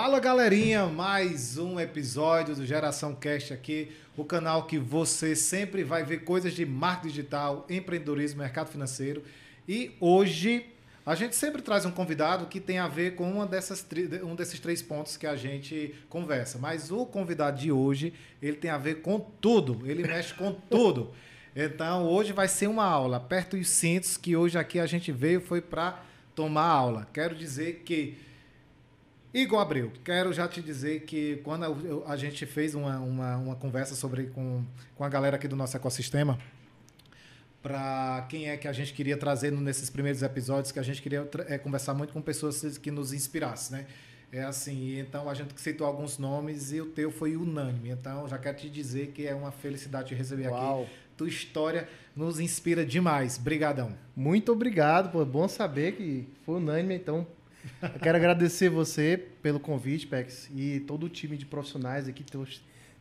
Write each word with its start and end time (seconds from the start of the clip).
Fala 0.00 0.20
galerinha, 0.20 0.86
mais 0.86 1.58
um 1.58 1.80
episódio 1.80 2.54
do 2.54 2.64
Geração 2.64 3.16
Cast 3.16 3.52
aqui, 3.52 3.90
o 4.16 4.24
canal 4.24 4.62
que 4.62 4.78
você 4.78 5.34
sempre 5.34 5.82
vai 5.82 6.04
ver 6.04 6.18
coisas 6.18 6.52
de 6.54 6.64
marketing 6.64 7.08
digital, 7.08 7.66
empreendedorismo, 7.68 8.38
mercado 8.40 8.70
financeiro. 8.70 9.24
E 9.68 9.96
hoje 9.98 10.66
a 11.04 11.16
gente 11.16 11.34
sempre 11.34 11.62
traz 11.62 11.84
um 11.84 11.90
convidado 11.90 12.46
que 12.46 12.60
tem 12.60 12.78
a 12.78 12.86
ver 12.86 13.16
com 13.16 13.28
uma 13.28 13.44
dessas, 13.44 13.84
um 14.22 14.36
desses 14.36 14.60
três 14.60 14.80
pontos 14.80 15.16
que 15.16 15.26
a 15.26 15.34
gente 15.34 15.92
conversa. 16.08 16.58
Mas 16.58 16.92
o 16.92 17.04
convidado 17.04 17.58
de 17.60 17.72
hoje, 17.72 18.14
ele 18.40 18.56
tem 18.56 18.70
a 18.70 18.78
ver 18.78 19.02
com 19.02 19.18
tudo, 19.18 19.82
ele 19.84 20.06
mexe 20.06 20.32
com 20.32 20.52
tudo. 20.70 21.10
Então 21.56 22.06
hoje 22.06 22.32
vai 22.32 22.46
ser 22.46 22.68
uma 22.68 22.84
aula. 22.84 23.16
Aperta 23.16 23.56
os 23.56 23.68
cintos 23.68 24.16
que 24.16 24.36
hoje 24.36 24.56
aqui 24.56 24.78
a 24.78 24.86
gente 24.86 25.10
veio 25.10 25.40
foi 25.40 25.60
para 25.60 26.00
tomar 26.36 26.68
aula. 26.68 27.08
Quero 27.12 27.34
dizer 27.34 27.82
que 27.84 28.27
Igor 29.32 29.60
Abreu, 29.60 29.92
quero 30.02 30.32
já 30.32 30.48
te 30.48 30.62
dizer 30.62 31.02
que 31.02 31.36
quando 31.44 32.02
a 32.06 32.16
gente 32.16 32.46
fez 32.46 32.74
uma, 32.74 32.98
uma, 32.98 33.36
uma 33.36 33.56
conversa 33.56 33.94
sobre 33.94 34.28
com, 34.28 34.64
com 34.96 35.04
a 35.04 35.08
galera 35.08 35.36
aqui 35.36 35.46
do 35.46 35.54
nosso 35.54 35.76
ecossistema, 35.76 36.38
para 37.62 38.26
quem 38.30 38.48
é 38.48 38.56
que 38.56 38.66
a 38.66 38.72
gente 38.72 38.94
queria 38.94 39.16
trazer 39.16 39.50
nesses 39.52 39.90
primeiros 39.90 40.22
episódios, 40.22 40.72
que 40.72 40.78
a 40.78 40.82
gente 40.82 41.02
queria 41.02 41.28
é, 41.46 41.58
conversar 41.58 41.92
muito 41.92 42.12
com 42.12 42.22
pessoas 42.22 42.78
que 42.78 42.90
nos 42.90 43.12
inspirassem, 43.12 43.78
né? 43.78 43.86
É 44.30 44.42
assim, 44.42 44.98
então 44.98 45.28
a 45.28 45.32
gente 45.32 45.58
citou 45.58 45.86
alguns 45.86 46.18
nomes 46.18 46.70
e 46.70 46.80
o 46.80 46.86
teu 46.86 47.10
foi 47.10 47.36
unânime. 47.36 47.90
Então 47.90 48.28
já 48.28 48.38
quero 48.38 48.58
te 48.58 48.68
dizer 48.68 49.08
que 49.08 49.26
é 49.26 49.34
uma 49.34 49.50
felicidade 49.50 50.08
te 50.08 50.14
receber 50.14 50.48
Uau. 50.48 50.82
aqui. 50.82 50.92
Tua 51.16 51.28
história 51.28 51.88
nos 52.14 52.38
inspira 52.38 52.84
demais. 52.84 53.38
Brigadão. 53.38 53.94
Muito 54.14 54.52
obrigado, 54.52 55.10
pô. 55.10 55.24
Bom 55.24 55.48
saber 55.48 55.92
que 55.92 56.28
foi 56.44 56.56
unânime, 56.56 56.94
então 56.94 57.26
eu 57.82 58.00
quero 58.00 58.16
agradecer 58.16 58.68
você 58.68 59.28
pelo 59.42 59.60
convite, 59.60 60.06
Pex, 60.06 60.50
e 60.54 60.80
todo 60.80 61.06
o 61.06 61.08
time 61.08 61.36
de 61.36 61.46
profissionais 61.46 62.08
aqui. 62.08 62.24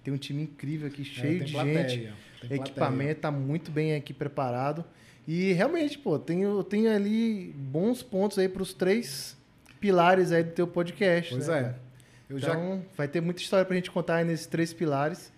Tem 0.03 0.13
um 0.13 0.17
time 0.17 0.43
incrível 0.43 0.87
aqui, 0.87 1.01
é, 1.01 1.05
cheio 1.05 1.41
é, 1.41 1.43
de 1.43 1.51
plateia, 1.51 1.90
gente. 1.90 2.13
Equipamento 2.49 3.12
está 3.18 3.32
muito 3.32 3.71
bem 3.71 3.95
aqui 3.95 4.13
preparado. 4.13 4.85
E 5.27 5.51
realmente, 5.51 5.98
pô, 5.98 6.18
tenho, 6.18 6.63
tenho 6.63 6.90
ali 6.90 7.54
bons 7.57 8.01
pontos 8.01 8.40
aí 8.40 8.48
para 8.48 8.62
os 8.62 8.73
três 8.73 9.35
pilares 9.79 10.32
aí 10.32 10.43
do 10.43 10.51
teu 10.51 10.68
podcast. 10.68 11.34
Pois 11.34 11.48
né? 11.48 11.76
é. 11.76 11.88
Eu 12.29 12.38
então, 12.38 12.82
já... 12.82 12.95
vai 12.95 13.07
ter 13.07 13.21
muita 13.21 13.41
história 13.41 13.65
para 13.65 13.73
a 13.73 13.77
gente 13.77 13.91
contar 13.91 14.15
aí 14.15 14.26
nesses 14.26 14.48
três 14.48 14.73
pilares. 14.73 15.32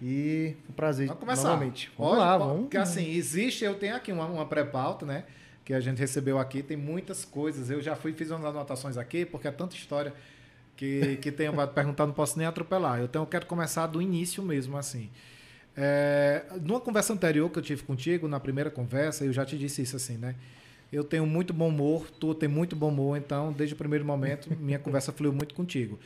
E 0.00 0.54
um 0.68 0.72
prazer 0.72 1.08
vamos 1.08 1.20
começar. 1.20 1.48
novamente. 1.48 1.90
Vamos 1.98 2.18
lá, 2.18 2.38
vamos. 2.38 2.62
Porque 2.62 2.76
assim, 2.76 3.10
existe, 3.10 3.64
eu 3.64 3.74
tenho 3.74 3.96
aqui 3.96 4.12
uma, 4.12 4.26
uma 4.26 4.46
pré-pauta, 4.46 5.04
né? 5.04 5.24
Que 5.68 5.74
a 5.74 5.80
gente 5.80 5.98
recebeu 5.98 6.38
aqui. 6.38 6.62
Tem 6.62 6.78
muitas 6.78 7.26
coisas. 7.26 7.68
Eu 7.68 7.82
já 7.82 7.94
fui 7.94 8.14
fiz 8.14 8.30
umas 8.30 8.42
anotações 8.42 8.96
aqui, 8.96 9.26
porque 9.26 9.46
é 9.46 9.50
tanta 9.50 9.76
história 9.76 10.14
que, 10.74 11.18
que 11.20 11.30
tenho 11.30 11.52
para 11.52 11.66
perguntar, 11.66 12.06
não 12.06 12.14
posso 12.14 12.38
nem 12.38 12.46
atropelar. 12.46 13.02
Então 13.02 13.20
eu 13.20 13.26
quero 13.26 13.44
começar 13.44 13.86
do 13.86 14.00
início 14.00 14.42
mesmo, 14.42 14.78
assim. 14.78 15.10
É, 15.76 16.42
numa 16.62 16.80
conversa 16.80 17.12
anterior 17.12 17.50
que 17.50 17.58
eu 17.58 17.62
tive 17.62 17.82
contigo, 17.82 18.26
na 18.26 18.40
primeira 18.40 18.70
conversa, 18.70 19.26
eu 19.26 19.32
já 19.32 19.44
te 19.44 19.58
disse 19.58 19.82
isso 19.82 19.94
assim, 19.94 20.16
né? 20.16 20.36
Eu 20.90 21.04
tenho 21.04 21.26
muito 21.26 21.52
bom 21.52 21.68
humor, 21.68 22.10
tu 22.18 22.34
tem 22.34 22.48
muito 22.48 22.74
bom 22.74 22.88
humor, 22.88 23.18
então, 23.18 23.52
desde 23.52 23.74
o 23.74 23.76
primeiro 23.76 24.06
momento, 24.06 24.48
minha 24.58 24.78
conversa 24.78 25.12
fluiu 25.12 25.34
muito 25.34 25.54
contigo. 25.54 25.98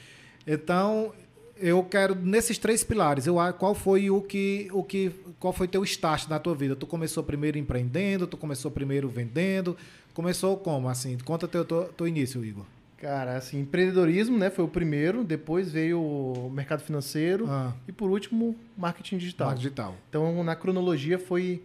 Então, 0.45 1.15
eu 1.57 1.83
quero 1.85 2.15
nesses 2.15 2.59
três 2.59 2.83
pilares. 2.83 3.27
Eu 3.27 3.37
qual 3.59 3.75
foi 3.75 4.11
o 4.11 4.21
que 4.21 4.69
o 4.73 4.83
que 4.83 5.11
qual 5.39 5.53
foi 5.53 5.67
teu 5.69 5.83
start 5.85 6.29
na 6.29 6.39
tua 6.39 6.55
vida? 6.55 6.77
Tu 6.77 6.87
começou 6.87 7.23
primeiro 7.23 7.59
empreendendo, 7.59 8.27
tu 8.27 8.37
começou 8.37 8.71
primeiro 8.71 9.09
vendendo, 9.09 9.77
começou 10.15 10.57
como 10.57 10.89
assim? 10.89 11.19
Conta 11.25 11.49
teu 11.49 11.65
teu, 11.65 11.85
teu 11.85 12.07
início, 12.07 12.45
Igor. 12.45 12.65
Cara, 13.03 13.37
assim, 13.37 13.59
empreendedorismo, 13.59 14.39
né, 14.39 14.49
foi 14.49 14.65
o 14.65 14.69
primeiro, 14.69 15.25
depois 15.25 15.73
veio 15.73 16.01
o 16.01 16.49
mercado 16.49 16.85
financeiro 16.85 17.47
ah. 17.51 17.73
e 17.89 17.91
por 17.91 18.09
último, 18.09 18.55
marketing 18.79 19.19
digital. 19.19 19.49
Marketing 19.49 19.65
digital. 19.65 19.97
Então, 20.09 20.45
na 20.45 20.55
cronologia 20.55 21.19
foi 21.19 21.61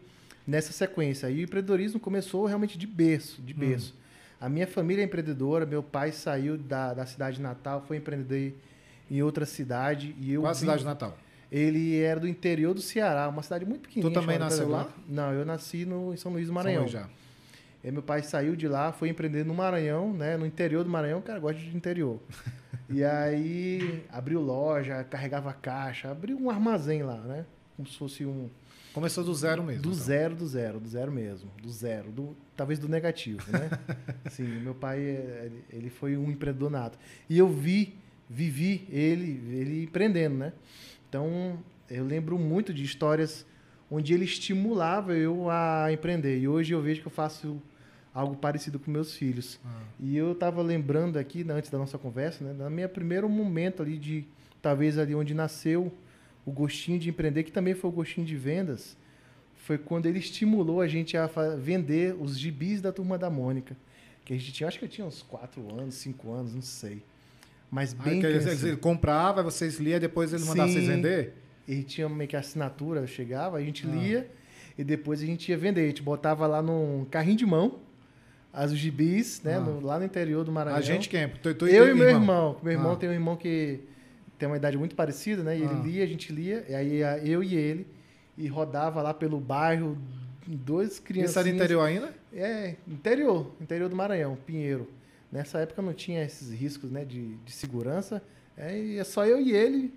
nessa 0.47 0.71
sequência. 0.73 1.29
E 1.29 1.41
o 1.41 1.43
empreendedorismo 1.43 1.99
começou 1.99 2.47
realmente 2.47 2.75
de 2.75 2.87
berço, 2.87 3.39
de 3.43 3.53
hum. 3.53 3.57
berço. 3.57 3.93
Hum. 3.93 4.07
A 4.41 4.49
minha 4.49 4.65
família 4.65 5.03
é 5.03 5.05
empreendedora, 5.05 5.63
meu 5.63 5.83
pai 5.83 6.11
saiu 6.11 6.57
da, 6.57 6.95
da 6.95 7.05
cidade 7.05 7.39
natal, 7.39 7.83
foi 7.87 7.97
empreendedor 7.97 8.53
em 9.09 9.21
outra 9.21 9.45
cidade. 9.45 10.15
E 10.19 10.33
eu 10.33 10.41
Qual 10.41 10.51
a 10.51 10.55
cidade 10.55 10.83
natal? 10.83 11.17
Ele 11.51 11.99
era 11.99 12.19
do 12.19 12.27
interior 12.27 12.73
do 12.73 12.81
Ceará, 12.81 13.27
uma 13.29 13.41
cidade 13.41 13.65
muito 13.65 13.81
pequenininha. 13.81 14.13
Tu 14.13 14.19
também 14.19 14.37
nasceu 14.37 14.69
lá? 14.69 14.89
Não, 15.07 15.31
eu 15.31 15.45
nasci 15.45 15.85
no, 15.85 16.13
em 16.13 16.17
São 16.17 16.31
Luís 16.31 16.47
do 16.47 16.53
Maranhão. 16.53 16.87
São 16.87 17.01
Luís 17.01 17.09
já. 17.09 17.17
E 17.83 17.91
meu 17.91 18.01
pai 18.01 18.21
saiu 18.21 18.55
de 18.55 18.67
lá, 18.67 18.91
foi 18.91 19.07
empreender 19.09 19.45
no 19.45 19.53
Maranhão, 19.53 20.11
né? 20.11 20.35
No 20.35 20.45
interior 20.45 20.83
do 20.83 20.89
Maranhão, 20.89 21.21
cara, 21.21 21.39
gosta 21.39 21.61
de 21.61 21.75
interior. 21.75 22.19
e 22.89 23.03
aí 23.03 24.03
abriu 24.09 24.41
loja, 24.41 25.05
carregava 25.05 25.53
caixa, 25.53 26.11
abriu 26.11 26.37
um 26.37 26.49
armazém 26.49 27.03
lá, 27.03 27.17
né? 27.19 27.45
Como 27.77 27.87
se 27.87 27.97
fosse 27.97 28.25
um. 28.25 28.49
Começou 28.93 29.23
do 29.23 29.33
zero 29.33 29.63
mesmo. 29.63 29.83
Do 29.83 29.89
então. 29.89 30.03
zero, 30.03 30.35
do 30.35 30.47
zero, 30.47 30.79
do 30.79 30.89
zero 30.89 31.11
mesmo. 31.11 31.49
Do 31.61 31.69
zero. 31.71 32.11
Do, 32.11 32.35
talvez 32.57 32.79
do 32.79 32.89
negativo, 32.89 33.45
né? 33.51 33.69
Sim, 34.31 34.59
meu 34.59 34.73
pai, 34.73 34.99
ele 35.71 35.89
foi 35.89 36.17
um 36.17 36.29
empreendedor 36.31 36.71
nato. 36.71 36.97
E 37.29 37.37
eu 37.37 37.47
vi 37.47 37.95
vivi 38.29 38.87
ele, 38.89 39.41
ele 39.57 39.83
empreendendo, 39.83 40.35
né? 40.35 40.53
Então, 41.07 41.59
eu 41.89 42.05
lembro 42.05 42.37
muito 42.37 42.73
de 42.73 42.83
histórias 42.83 43.45
onde 43.89 44.13
ele 44.13 44.25
estimulava 44.25 45.13
eu 45.15 45.49
a 45.49 45.91
empreender. 45.91 46.39
E 46.39 46.47
hoje 46.47 46.73
eu 46.73 46.81
vejo 46.81 47.01
que 47.01 47.07
eu 47.07 47.11
faço 47.11 47.61
algo 48.13 48.35
parecido 48.35 48.79
com 48.79 48.91
meus 48.91 49.13
filhos. 49.13 49.59
Ah. 49.63 49.81
E 49.99 50.17
eu 50.17 50.33
estava 50.33 50.61
lembrando 50.61 51.17
aqui, 51.17 51.43
né, 51.43 51.53
antes 51.53 51.69
da 51.69 51.77
nossa 51.77 51.97
conversa, 51.97 52.43
né, 52.43 52.51
no 52.51 52.69
meu 52.69 52.89
primeiro 52.89 53.29
momento 53.29 53.81
ali 53.81 53.97
de, 53.97 54.25
talvez 54.61 54.97
ali 54.97 55.15
onde 55.15 55.33
nasceu 55.33 55.93
o 56.45 56.51
gostinho 56.51 56.99
de 56.99 57.09
empreender, 57.09 57.43
que 57.43 57.51
também 57.51 57.75
foi 57.75 57.89
o 57.89 57.93
gostinho 57.93 58.25
de 58.25 58.35
vendas, 58.35 58.97
foi 59.55 59.77
quando 59.77 60.05
ele 60.05 60.19
estimulou 60.19 60.81
a 60.81 60.87
gente 60.87 61.15
a 61.17 61.27
vender 61.57 62.15
os 62.19 62.37
gibis 62.37 62.81
da 62.81 62.91
Turma 62.91 63.17
da 63.17 63.29
Mônica. 63.29 63.75
Que 64.23 64.33
a 64.33 64.37
gente 64.37 64.51
tinha, 64.51 64.67
acho 64.67 64.79
que 64.79 64.85
eu 64.85 64.89
tinha 64.89 65.05
uns 65.05 65.21
4 65.21 65.61
anos, 65.79 65.95
5 65.95 66.31
anos, 66.31 66.53
não 66.53 66.61
sei. 66.61 67.03
Mas 67.69 67.93
bem 67.93 68.23
ah, 68.23 68.29
ele, 68.29 68.49
ele 68.49 68.77
comprava, 68.77 69.43
vocês 69.43 69.77
liam, 69.77 69.99
depois 69.99 70.33
ele 70.33 70.45
mandava 70.45 70.71
vocês 70.71 70.87
vender? 70.87 71.33
E 71.67 71.83
tinha 71.83 72.07
meio 72.07 72.29
que 72.29 72.35
assinatura, 72.35 73.05
chegava, 73.05 73.57
a 73.57 73.61
gente 73.61 73.85
ah. 73.85 73.91
lia 73.91 74.31
e 74.77 74.83
depois 74.83 75.21
a 75.21 75.25
gente 75.25 75.49
ia 75.49 75.57
vender. 75.57 75.81
A 75.81 75.87
gente 75.87 76.01
botava 76.01 76.47
lá 76.47 76.61
num 76.61 77.05
carrinho 77.09 77.37
de 77.37 77.45
mão 77.45 77.79
as 78.57 78.75
gibis, 78.75 79.41
né? 79.43 79.57
Ah. 79.57 79.59
No, 79.59 79.79
lá 79.79 79.99
no 79.99 80.05
interior 80.05 80.43
do 80.43 80.51
Maranhão. 80.51 80.77
A 80.77 80.81
gente 80.81 81.07
quem? 81.07 81.27
Tu, 81.29 81.53
tu 81.53 81.67
eu 81.67 81.89
e 81.89 81.93
meu 81.93 82.09
irmão. 82.09 82.21
irmão. 82.21 82.57
Meu 82.63 82.73
irmão 82.73 82.91
ah. 82.93 82.95
tem 82.95 83.09
um 83.09 83.13
irmão 83.13 83.35
que 83.35 83.81
tem 84.39 84.47
uma 84.47 84.57
idade 84.57 84.77
muito 84.77 84.95
parecida, 84.95 85.43
né? 85.43 85.57
E 85.57 85.61
ele 85.61 85.73
ah. 85.73 85.83
lia, 85.83 86.03
a 86.03 86.07
gente 86.07 86.33
lia, 86.33 86.65
e 86.67 86.73
aí 86.73 87.01
eu 87.23 87.43
e 87.43 87.55
ele, 87.55 87.87
e 88.35 88.47
rodava 88.47 89.01
lá 89.01 89.13
pelo 89.13 89.39
bairro, 89.39 89.95
dois 90.47 90.99
crianças. 90.99 91.31
Isso 91.31 91.39
era 91.39 91.49
interior 91.49 91.81
ainda? 91.81 92.13
É, 92.33 92.75
interior, 92.87 93.51
interior 93.61 93.89
do 93.89 93.95
Maranhão, 93.95 94.35
Pinheiro. 94.45 94.89
Nessa 95.31 95.59
época 95.59 95.81
não 95.81 95.93
tinha 95.93 96.23
esses 96.23 96.51
riscos 96.51 96.89
né, 96.89 97.03
de, 97.03 97.35
de 97.37 97.51
segurança. 97.51 98.21
É, 98.55 98.77
e 98.77 98.97
é 98.97 99.03
só 99.03 99.25
eu 99.25 99.39
e 99.39 99.51
ele 99.51 99.93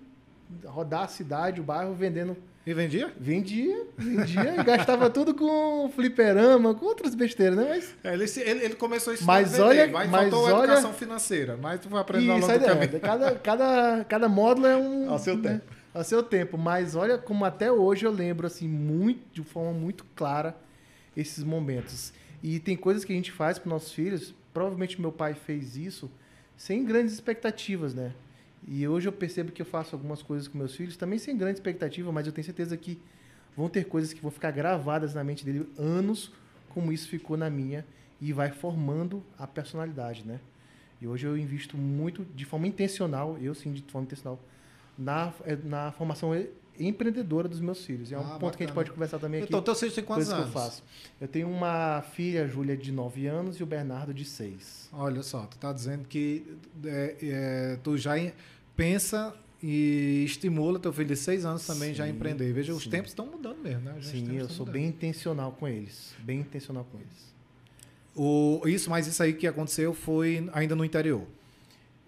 rodar 0.65 1.03
a 1.03 1.07
cidade, 1.07 1.61
o 1.61 1.63
bairro, 1.63 1.93
vendendo. 1.93 2.35
E 2.65 2.73
vendia? 2.75 3.11
Vendia, 3.19 3.87
vendia 3.97 4.55
e 4.59 4.63
gastava 4.63 5.09
tudo 5.09 5.33
com 5.33 5.89
fliperama, 5.95 6.75
com 6.75 6.85
outras 6.85 7.15
besteiras, 7.15 7.57
né? 7.57 7.65
Mas, 7.69 7.95
é, 8.03 8.13
ele, 8.13 8.25
ele, 8.49 8.65
ele, 8.65 8.75
começou 8.75 9.11
a 9.11 9.13
estudar 9.15 9.33
mas 9.33 9.51
vender, 9.51 9.63
olha, 9.63 9.87
mas, 9.87 10.09
mas 10.09 10.21
faltou 10.21 10.43
olha, 10.43 10.63
educação 10.65 10.93
financeira. 10.93 11.57
Mas 11.57 11.79
tu 11.79 11.89
vai 11.89 12.01
aprender 12.01 12.29
ao 12.29 12.37
longo 12.37 12.53
do 12.53 12.65
caminho. 12.65 12.99
Cada, 12.99 13.31
cada, 13.35 14.05
cada 14.05 14.29
módulo 14.29 14.67
é 14.67 14.77
um... 14.77 15.09
Ao 15.09 15.17
seu 15.17 15.35
né, 15.37 15.53
tempo. 15.53 15.73
Ao 15.91 16.03
seu 16.03 16.21
tempo. 16.21 16.57
Mas 16.57 16.93
olha 16.93 17.17
como 17.17 17.45
até 17.45 17.71
hoje 17.71 18.05
eu 18.05 18.11
lembro, 18.11 18.45
assim, 18.45 18.67
muito, 18.67 19.21
de 19.33 19.41
forma 19.41 19.71
muito 19.71 20.05
clara, 20.15 20.55
esses 21.17 21.43
momentos. 21.43 22.13
E 22.43 22.59
tem 22.59 22.77
coisas 22.77 23.03
que 23.03 23.11
a 23.11 23.15
gente 23.15 23.31
faz 23.31 23.57
para 23.57 23.69
nossos 23.71 23.91
filhos, 23.91 24.35
provavelmente 24.53 24.99
meu 24.99 25.11
pai 25.11 25.33
fez 25.33 25.75
isso 25.77 26.09
sem 26.57 26.85
grandes 26.85 27.13
expectativas, 27.13 27.93
né? 27.93 28.13
E 28.67 28.87
hoje 28.87 29.07
eu 29.07 29.11
percebo 29.11 29.51
que 29.51 29.61
eu 29.61 29.65
faço 29.65 29.95
algumas 29.95 30.21
coisas 30.21 30.47
com 30.47 30.57
meus 30.57 30.75
filhos 30.75 30.95
também 30.95 31.17
sem 31.17 31.35
grande 31.35 31.55
expectativa, 31.55 32.11
mas 32.11 32.27
eu 32.27 32.33
tenho 32.33 32.45
certeza 32.45 32.77
que 32.77 32.99
vão 33.57 33.67
ter 33.67 33.85
coisas 33.85 34.13
que 34.13 34.21
vão 34.21 34.31
ficar 34.31 34.51
gravadas 34.51 35.13
na 35.13 35.23
mente 35.23 35.43
dele 35.43 35.67
anos, 35.77 36.31
como 36.69 36.91
isso 36.91 37.07
ficou 37.09 37.35
na 37.35 37.49
minha, 37.49 37.85
e 38.19 38.31
vai 38.31 38.51
formando 38.51 39.23
a 39.37 39.47
personalidade, 39.47 40.25
né? 40.25 40.39
E 41.01 41.07
hoje 41.07 41.25
eu 41.25 41.35
invisto 41.35 41.75
muito, 41.75 42.23
de 42.35 42.45
forma 42.45 42.67
intencional, 42.67 43.35
eu 43.41 43.55
sim, 43.55 43.73
de 43.73 43.81
forma 43.91 44.05
intencional, 44.05 44.39
na, 44.95 45.33
eh, 45.45 45.57
na 45.63 45.91
formação 45.91 46.31
empreendedora 46.87 47.47
dos 47.47 47.59
meus 47.59 47.85
filhos. 47.85 48.11
É 48.11 48.17
um 48.17 48.21
ah, 48.21 48.23
ponto 48.23 48.33
bacana. 48.33 48.57
que 48.57 48.63
a 48.63 48.65
gente 48.67 48.75
pode 48.75 48.91
conversar 48.91 49.19
também 49.19 49.41
aqui. 49.41 49.49
Então, 49.49 49.61
teu 49.61 49.75
filho 49.75 49.91
tem 49.91 50.03
quantos 50.03 50.29
anos? 50.29 50.45
Que 50.45 50.49
eu, 50.49 50.53
faço. 50.53 50.83
eu 51.19 51.27
tenho 51.27 51.49
uma 51.49 52.01
filha, 52.13 52.47
Júlia, 52.47 52.77
de 52.77 52.91
9 52.91 53.27
anos 53.27 53.57
e 53.57 53.63
o 53.63 53.65
Bernardo, 53.65 54.13
de 54.13 54.25
6. 54.25 54.89
Olha 54.93 55.23
só, 55.23 55.41
tu 55.45 55.55
está 55.55 55.71
dizendo 55.71 56.07
que 56.07 56.45
é, 56.85 57.15
é, 57.21 57.79
tu 57.83 57.97
já 57.97 58.13
pensa 58.75 59.33
e 59.63 60.23
estimula 60.25 60.79
teu 60.79 60.91
filho 60.91 61.09
de 61.09 61.15
6 61.15 61.45
anos 61.45 61.65
também 61.67 61.89
sim, 61.89 61.95
já 61.95 62.03
a 62.05 62.09
empreender. 62.09 62.51
Veja, 62.51 62.71
sim. 62.71 62.77
os 62.77 62.87
tempos 62.87 63.11
estão 63.11 63.25
mudando 63.25 63.59
mesmo, 63.59 63.81
né? 63.81 63.95
Sim, 64.01 64.35
eu 64.35 64.47
sou 64.47 64.65
mudando. 64.65 64.73
bem 64.73 64.87
intencional 64.87 65.51
com 65.51 65.67
eles. 65.67 66.15
Bem 66.19 66.39
intencional 66.39 66.85
com 66.91 66.97
eles. 66.97 67.31
O, 68.15 68.61
isso, 68.67 68.89
mas 68.89 69.07
isso 69.07 69.21
aí 69.21 69.33
que 69.33 69.47
aconteceu 69.47 69.93
foi 69.93 70.49
ainda 70.51 70.75
no 70.75 70.83
interior. 70.83 71.25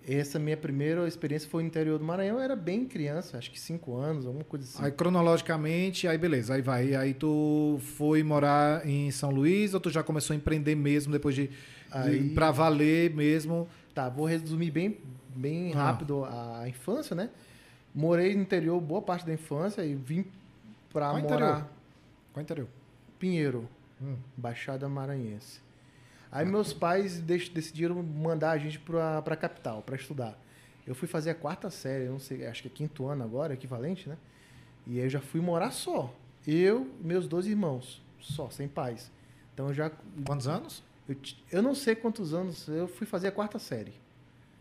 Essa 0.05 0.38
minha 0.38 0.57
primeira 0.57 1.07
experiência 1.07 1.50
foi 1.50 1.63
no 1.63 1.67
interior 1.67 1.97
do 1.97 2.03
Maranhão. 2.03 2.35
Eu 2.38 2.41
era 2.44 2.55
bem 2.57 2.85
criança, 2.85 3.38
acho 3.38 3.50
que 3.50 3.59
5 3.59 3.95
anos, 3.95 4.25
alguma 4.25 4.44
coisa 4.44 4.65
assim. 4.65 4.83
Aí 4.83 4.91
cronologicamente, 4.91 6.07
aí 6.07 6.17
beleza, 6.17 6.55
aí 6.55 6.61
vai. 6.61 6.94
Aí 6.94 7.13
tu 7.13 7.79
foi 7.97 8.21
morar 8.21 8.85
em 8.85 9.09
São 9.11 9.29
Luís 9.31 9.73
ou 9.73 9.79
tu 9.79 9.89
já 9.89 10.03
começou 10.03 10.33
a 10.33 10.38
empreender 10.38 10.75
mesmo 10.75 11.11
depois 11.13 11.33
de, 11.35 11.50
Aí- 11.89 12.19
de 12.29 12.33
para 12.35 12.51
valer 12.51 13.13
mesmo? 13.15 13.67
Tá, 13.95 14.09
vou 14.09 14.25
resumir 14.25 14.71
bem, 14.71 14.97
bem 15.33 15.73
Ah. 15.73 15.83
rápido 15.91 16.25
a 16.25 16.67
infância, 16.67 17.15
né? 17.15 17.29
Morei 17.95 18.35
no 18.35 18.41
interior 18.41 18.81
boa 18.81 19.01
parte 19.01 19.25
da 19.25 19.33
infância 19.33 19.85
e 19.85 19.94
vim 19.95 20.25
pra 20.91 21.11
Qual 21.11 21.21
morar 21.21 21.35
interior? 21.35 21.67
Qual 22.33 22.41
interior? 22.44 22.67
Pinheiro, 23.19 23.69
Hum. 24.01 24.15
Baixada 24.35 24.89
Maranhense. 24.89 25.61
Aí 26.33 26.45
meus 26.45 26.74
pais 26.74 27.19
dec- 27.21 27.51
decidiram 27.53 28.01
mandar 28.01 28.51
a 28.51 28.57
gente 28.57 28.80
pra, 28.80 29.21
pra 29.21 29.35
capital, 29.35 29.81
pra 29.81 29.95
estudar. 29.95 30.38
Eu 30.85 30.95
fui 30.95 31.07
fazer 31.07 31.30
a 31.30 31.35
quarta 31.35 31.69
série, 31.69 32.06
não 32.09 32.19
sei, 32.19 32.45
acho 32.47 32.62
que 32.63 32.68
é 32.68 32.71
quinto 32.71 33.06
ano 33.07 33.24
agora, 33.24 33.53
equivalente, 33.53 34.09
né? 34.09 34.18
E 34.88 34.97
aí 35.00 35.06
eu 35.06 35.09
já 35.09 35.21
fui 35.21 35.39
morar 35.39 35.71
só. 35.71 36.13
Eu 36.45 36.89
meus 37.01 37.27
dois 37.27 37.45
irmãos, 37.47 38.01
só, 38.19 38.50
sem 38.50 38.68
pais. 38.68 39.09
Então 39.53 39.68
eu 39.68 39.74
já. 39.74 39.91
Quantos 40.25 40.47
anos? 40.47 40.83
Eu, 41.07 41.15
eu 41.51 41.62
não 41.62 41.75
sei 41.75 41.95
quantos 41.95 42.33
anos, 42.33 42.68
eu 42.68 42.88
fui 42.88 43.06
fazer 43.07 43.27
a 43.27 43.31
quarta 43.31 43.59
série. 43.59 43.94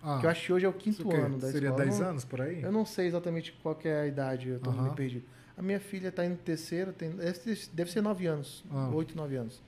Ah, 0.02 0.18
que 0.20 0.26
eu 0.26 0.30
acho 0.30 0.44
que 0.46 0.52
hoje 0.52 0.66
é 0.66 0.68
o 0.68 0.72
quinto 0.72 1.08
o 1.08 1.14
ano 1.14 1.38
da 1.38 1.50
Seria 1.50 1.68
escola. 1.68 1.84
10 1.84 1.96
Eu 1.98 2.02
não- 2.04 2.10
anos 2.10 2.24
por 2.24 2.40
aí? 2.40 2.62
Eu 2.62 2.72
não 2.72 2.84
sei 2.84 3.06
exatamente 3.06 3.52
qual 3.62 3.78
é 3.84 4.00
a 4.02 4.06
idade, 4.06 4.48
eu 4.48 4.60
tô 4.60 4.70
meio 4.72 4.92
perdido. 4.94 5.24
A 5.56 5.62
minha 5.62 5.78
filha 5.80 6.08
está 6.08 6.24
indo 6.24 6.36
terceiro, 6.36 6.92
tem, 6.92 7.10
deve, 7.10 7.34
ser, 7.38 7.68
deve 7.72 7.90
ser 7.92 8.00
nove 8.00 8.26
anos, 8.26 8.64
Ah. 8.70 8.90
oito, 8.92 9.16
nove 9.16 9.36
anos. 9.36 9.60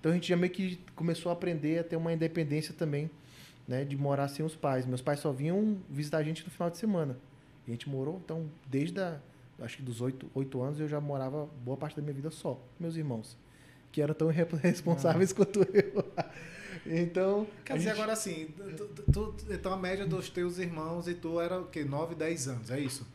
Então 0.00 0.10
a 0.10 0.14
gente 0.14 0.28
já 0.28 0.36
meio 0.36 0.52
que 0.52 0.80
começou 0.96 1.30
a 1.30 1.34
aprender 1.34 1.78
a 1.78 1.84
ter 1.84 1.96
uma 1.96 2.12
independência 2.12 2.74
também, 2.74 3.10
né, 3.68 3.84
de 3.84 3.96
morar 3.96 4.28
sem 4.28 4.44
os 4.44 4.56
pais. 4.56 4.86
Meus 4.86 5.02
pais 5.02 5.20
só 5.20 5.30
vinham 5.30 5.78
visitar 5.88 6.18
a 6.18 6.22
gente 6.22 6.42
no 6.44 6.50
final 6.50 6.70
de 6.70 6.78
semana. 6.78 7.16
E 7.66 7.70
a 7.70 7.74
gente 7.74 7.88
morou, 7.88 8.20
então, 8.24 8.46
desde 8.66 8.98
a, 9.00 9.18
acho 9.60 9.76
que 9.76 9.82
dos 9.82 10.00
oito, 10.00 10.28
oito 10.34 10.60
anos 10.62 10.80
eu 10.80 10.88
já 10.88 11.00
morava 11.00 11.46
boa 11.64 11.76
parte 11.76 11.94
da 11.96 12.02
minha 12.02 12.14
vida 12.14 12.30
só, 12.30 12.54
com 12.54 12.82
meus 12.82 12.96
irmãos, 12.96 13.36
que 13.92 14.00
eram 14.00 14.14
tão 14.14 14.28
responsáveis 14.62 15.32
quanto 15.32 15.60
eu. 15.62 16.04
então, 16.86 17.46
Quer 17.64 17.74
dizer, 17.76 17.88
gente- 17.90 17.98
agora 17.98 18.12
assim, 18.14 18.48
tu, 18.76 18.86
tu- 19.12 19.32
tu- 19.32 19.52
então 19.52 19.72
a 19.72 19.76
média 19.76 20.06
dos 20.06 20.30
teus 20.30 20.58
irmãos 20.58 21.06
e 21.06 21.14
tu 21.14 21.38
era 21.40 21.60
o 21.60 21.66
quê? 21.66 21.84
9, 21.84 22.14
10 22.14 22.48
anos, 22.48 22.70
é 22.70 22.80
isso? 22.80 23.06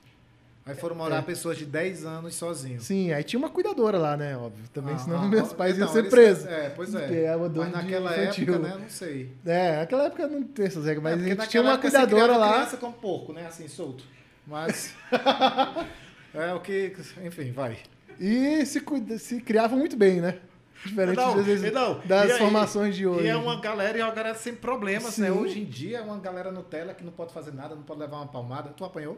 Aí 0.67 0.73
foram 0.73 0.95
morar 0.95 1.17
É. 1.17 1.21
pessoas 1.21 1.59
de 1.59 1.65
10 1.65 2.05
anos 2.05 2.33
sozinhos. 2.33 2.83
Sim, 2.85 3.11
aí 3.13 3.23
tinha 3.23 3.37
uma 3.37 3.49
cuidadora 3.51 3.99
lá, 3.99 4.17
né, 4.17 4.35
óbvio. 4.35 4.67
Também, 4.73 4.95
Ah, 4.95 4.97
senão 4.97 5.23
ah, 5.23 5.27
meus 5.27 5.53
pais 5.53 5.77
iam 5.77 5.83
então, 5.83 5.93
ser 5.93 5.99
eles- 5.99 6.09
presos. 6.11 6.45
É, 6.47 6.69
pois 6.71 6.95
é. 6.95 7.25
é 7.25 7.37
Mas 7.37 7.71
naquela 7.71 8.11
época, 8.15 8.57
né, 8.59 8.77
não 8.81 8.89
sei. 8.89 9.31
É, 9.45 9.77
naquela 9.77 10.05
época 10.05 10.27
não 10.27 10.41
tem 10.43 10.65
essas 10.65 10.85
regras, 10.85 11.03
mas 11.03 11.27
É, 11.27 11.45
tinha 11.47 11.61
uma 11.61 11.77
cuidadora 11.77 12.35
lá. 12.35 12.53
criança 12.53 12.77
com 12.77 12.91
porco, 12.91 13.31
né, 13.31 13.45
assim, 13.45 13.67
solto. 13.67 14.03
Mas... 14.47 14.91
é 16.33 16.51
o 16.53 16.59
que... 16.61 16.95
Enfim, 17.23 17.51
vai. 17.51 17.77
E 18.19 18.65
se, 18.65 18.81
cuida- 18.81 19.19
se 19.19 19.41
criavam 19.41 19.77
muito 19.77 19.95
bem, 19.95 20.19
né? 20.19 20.39
Diferente 20.83 21.15
Não, 21.17 21.43
vezes, 21.43 21.71
não, 21.71 21.99
das 22.05 22.31
aí- 22.31 22.37
formações 22.39 22.95
de 22.95 23.05
hoje. 23.05 23.25
E 23.25 23.27
é 23.27 23.35
uma 23.35 23.59
galera, 23.59 23.97
e 23.97 24.01
é 24.01 24.03
uma 24.03 24.13
galera 24.13 24.35
sem 24.37 24.55
problemas, 24.55 25.17
né? 25.19 25.27
Sim. 25.31 25.37
Hoje 25.37 25.59
em 25.61 25.65
dia 25.65 25.99
é 25.99 26.01
uma 26.01 26.17
galera 26.19 26.51
Nutella 26.51 26.93
que 26.93 27.03
não 27.03 27.11
pode 27.11 27.33
fazer 27.33 27.53
nada, 27.53 27.75
não 27.75 27.83
pode 27.83 27.99
levar 27.99 28.17
uma 28.17 28.27
palmada. 28.27 28.69
Tu 28.69 28.83
apanhou? 28.85 29.17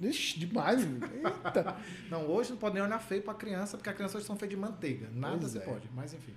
Ixi, 0.00 0.38
demais. 0.38 0.80
Eita. 0.82 1.76
Não, 2.10 2.26
hoje 2.26 2.50
não 2.50 2.56
pode 2.56 2.74
nem 2.74 2.82
olhar 2.82 2.98
feio 2.98 3.22
pra 3.22 3.34
criança, 3.34 3.76
porque 3.76 3.90
as 3.90 3.94
crianças 3.94 4.16
hoje 4.16 4.26
são 4.26 4.36
feitas 4.36 4.56
de 4.56 4.60
manteiga. 4.60 5.08
Nada 5.12 5.38
Pois 5.38 5.52
se 5.52 5.58
é. 5.58 5.60
pode, 5.60 5.88
mas 5.94 6.14
enfim. 6.14 6.32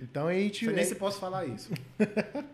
Então 0.00 0.28
a 0.28 0.34
gente. 0.34 0.66
Nem 0.66 0.84
se 0.84 0.94
posso 0.94 1.18
falar 1.18 1.46
isso. 1.46 1.72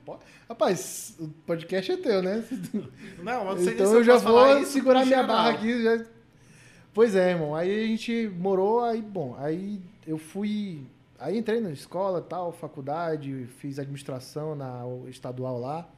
Rapaz, 0.48 1.14
o 1.18 1.28
podcast 1.46 1.92
é 1.92 1.96
teu, 1.96 2.22
né? 2.22 2.44
Não, 3.22 3.32
eu 3.32 3.56
não 3.56 3.58
sei 3.62 3.74
Então 3.74 3.86
se 3.86 3.94
eu 3.94 4.04
já 4.04 4.16
vou 4.16 4.64
segurar 4.64 5.04
minha 5.04 5.22
barra 5.22 5.50
aqui. 5.50 5.82
Já... 5.82 6.04
Pois 6.92 7.14
é, 7.14 7.32
irmão. 7.32 7.54
Aí 7.54 7.84
a 7.84 7.86
gente 7.86 8.28
morou, 8.38 8.82
aí, 8.82 9.02
bom, 9.02 9.36
aí 9.38 9.80
eu 10.06 10.16
fui. 10.16 10.86
Aí 11.18 11.36
entrei 11.36 11.60
na 11.60 11.70
escola 11.70 12.20
tal, 12.20 12.52
faculdade, 12.52 13.46
fiz 13.58 13.78
administração 13.78 14.54
na 14.54 14.82
estadual 15.08 15.58
lá. 15.58 15.88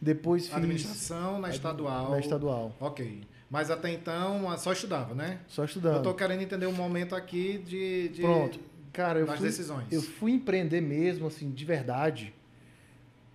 Depois 0.00 0.46
fiz. 0.46 0.56
Administração 0.56 1.40
na 1.40 1.50
estadual. 1.50 2.10
Na 2.10 2.20
estadual. 2.20 2.74
Ok. 2.80 3.22
Mas 3.50 3.70
até 3.70 3.90
então 3.90 4.56
só 4.58 4.72
estudava, 4.72 5.14
né? 5.14 5.40
Só 5.48 5.64
estudando. 5.64 5.96
Eu 5.96 6.02
tô 6.02 6.14
querendo 6.14 6.42
entender 6.42 6.66
um 6.66 6.72
momento 6.72 7.14
aqui 7.14 7.58
de. 7.58 8.08
de 8.10 8.20
Pronto. 8.22 8.60
Cara, 8.92 9.20
eu 9.20 9.26
das 9.26 9.38
fui, 9.38 9.46
decisões. 9.46 9.92
eu 9.92 10.02
fui 10.02 10.32
empreender 10.32 10.80
mesmo, 10.80 11.26
assim, 11.26 11.50
de 11.50 11.64
verdade. 11.64 12.34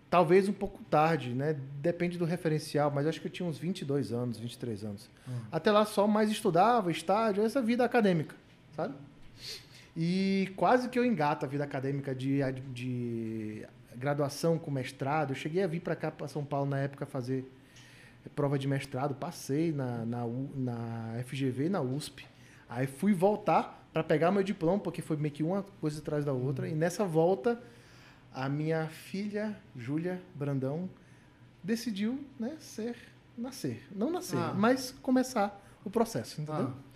Talvez 0.09 0.47
um 0.47 0.53
pouco 0.53 0.83
tarde, 0.83 1.33
né? 1.33 1.57
Depende 1.81 2.17
do 2.17 2.25
referencial, 2.25 2.91
mas 2.91 3.07
acho 3.07 3.19
que 3.19 3.27
eu 3.27 3.31
tinha 3.31 3.47
uns 3.47 3.57
22 3.57 4.11
anos, 4.11 4.37
23 4.37 4.83
anos. 4.83 5.09
Hum. 5.27 5.31
Até 5.51 5.71
lá 5.71 5.85
só 5.85 6.05
mais 6.05 6.29
estudava, 6.29 6.91
estágio, 6.91 7.43
essa 7.43 7.61
vida 7.61 7.83
acadêmica, 7.83 8.35
sabe? 8.75 8.93
E 9.97 10.51
quase 10.55 10.89
que 10.89 10.99
eu 10.99 11.05
engato 11.05 11.45
a 11.45 11.49
vida 11.49 11.63
acadêmica 11.63 12.13
de, 12.13 12.39
de 12.71 13.65
graduação 13.95 14.59
com 14.59 14.69
mestrado. 14.69 15.31
Eu 15.31 15.35
cheguei 15.35 15.63
a 15.63 15.67
vir 15.67 15.79
para 15.79 15.95
cá, 15.95 16.11
para 16.11 16.27
São 16.27 16.43
Paulo, 16.43 16.69
na 16.69 16.79
época, 16.79 17.05
fazer 17.05 17.45
prova 18.29 18.57
de 18.59 18.67
mestrado. 18.67 19.13
Passei 19.15 19.71
na, 19.71 20.05
na, 20.05 20.23
na 20.55 21.23
FGV 21.25 21.65
e 21.65 21.69
na 21.69 21.81
USP. 21.81 22.25
Aí 22.69 22.87
fui 22.87 23.13
voltar 23.13 23.87
para 23.93 24.03
pegar 24.03 24.31
meu 24.31 24.43
diploma, 24.43 24.79
porque 24.79 25.01
foi 25.01 25.15
meio 25.17 25.33
que 25.33 25.43
uma 25.43 25.63
coisa 25.79 25.99
atrás 25.99 26.25
da 26.25 26.33
outra. 26.33 26.67
E 26.67 26.73
nessa 26.73 27.05
volta, 27.05 27.61
a 28.33 28.49
minha 28.49 28.87
filha, 28.87 29.55
Júlia 29.75 30.19
Brandão, 30.33 30.89
decidiu 31.63 32.19
né, 32.39 32.55
ser, 32.59 32.95
nascer. 33.37 33.83
Não 33.95 34.09
nascer, 34.11 34.37
Ah. 34.39 34.53
mas 34.55 34.91
começar 35.01 35.61
o 35.85 35.89
processo, 35.89 36.41
entendeu? 36.41 36.73
Ah, 36.75 36.93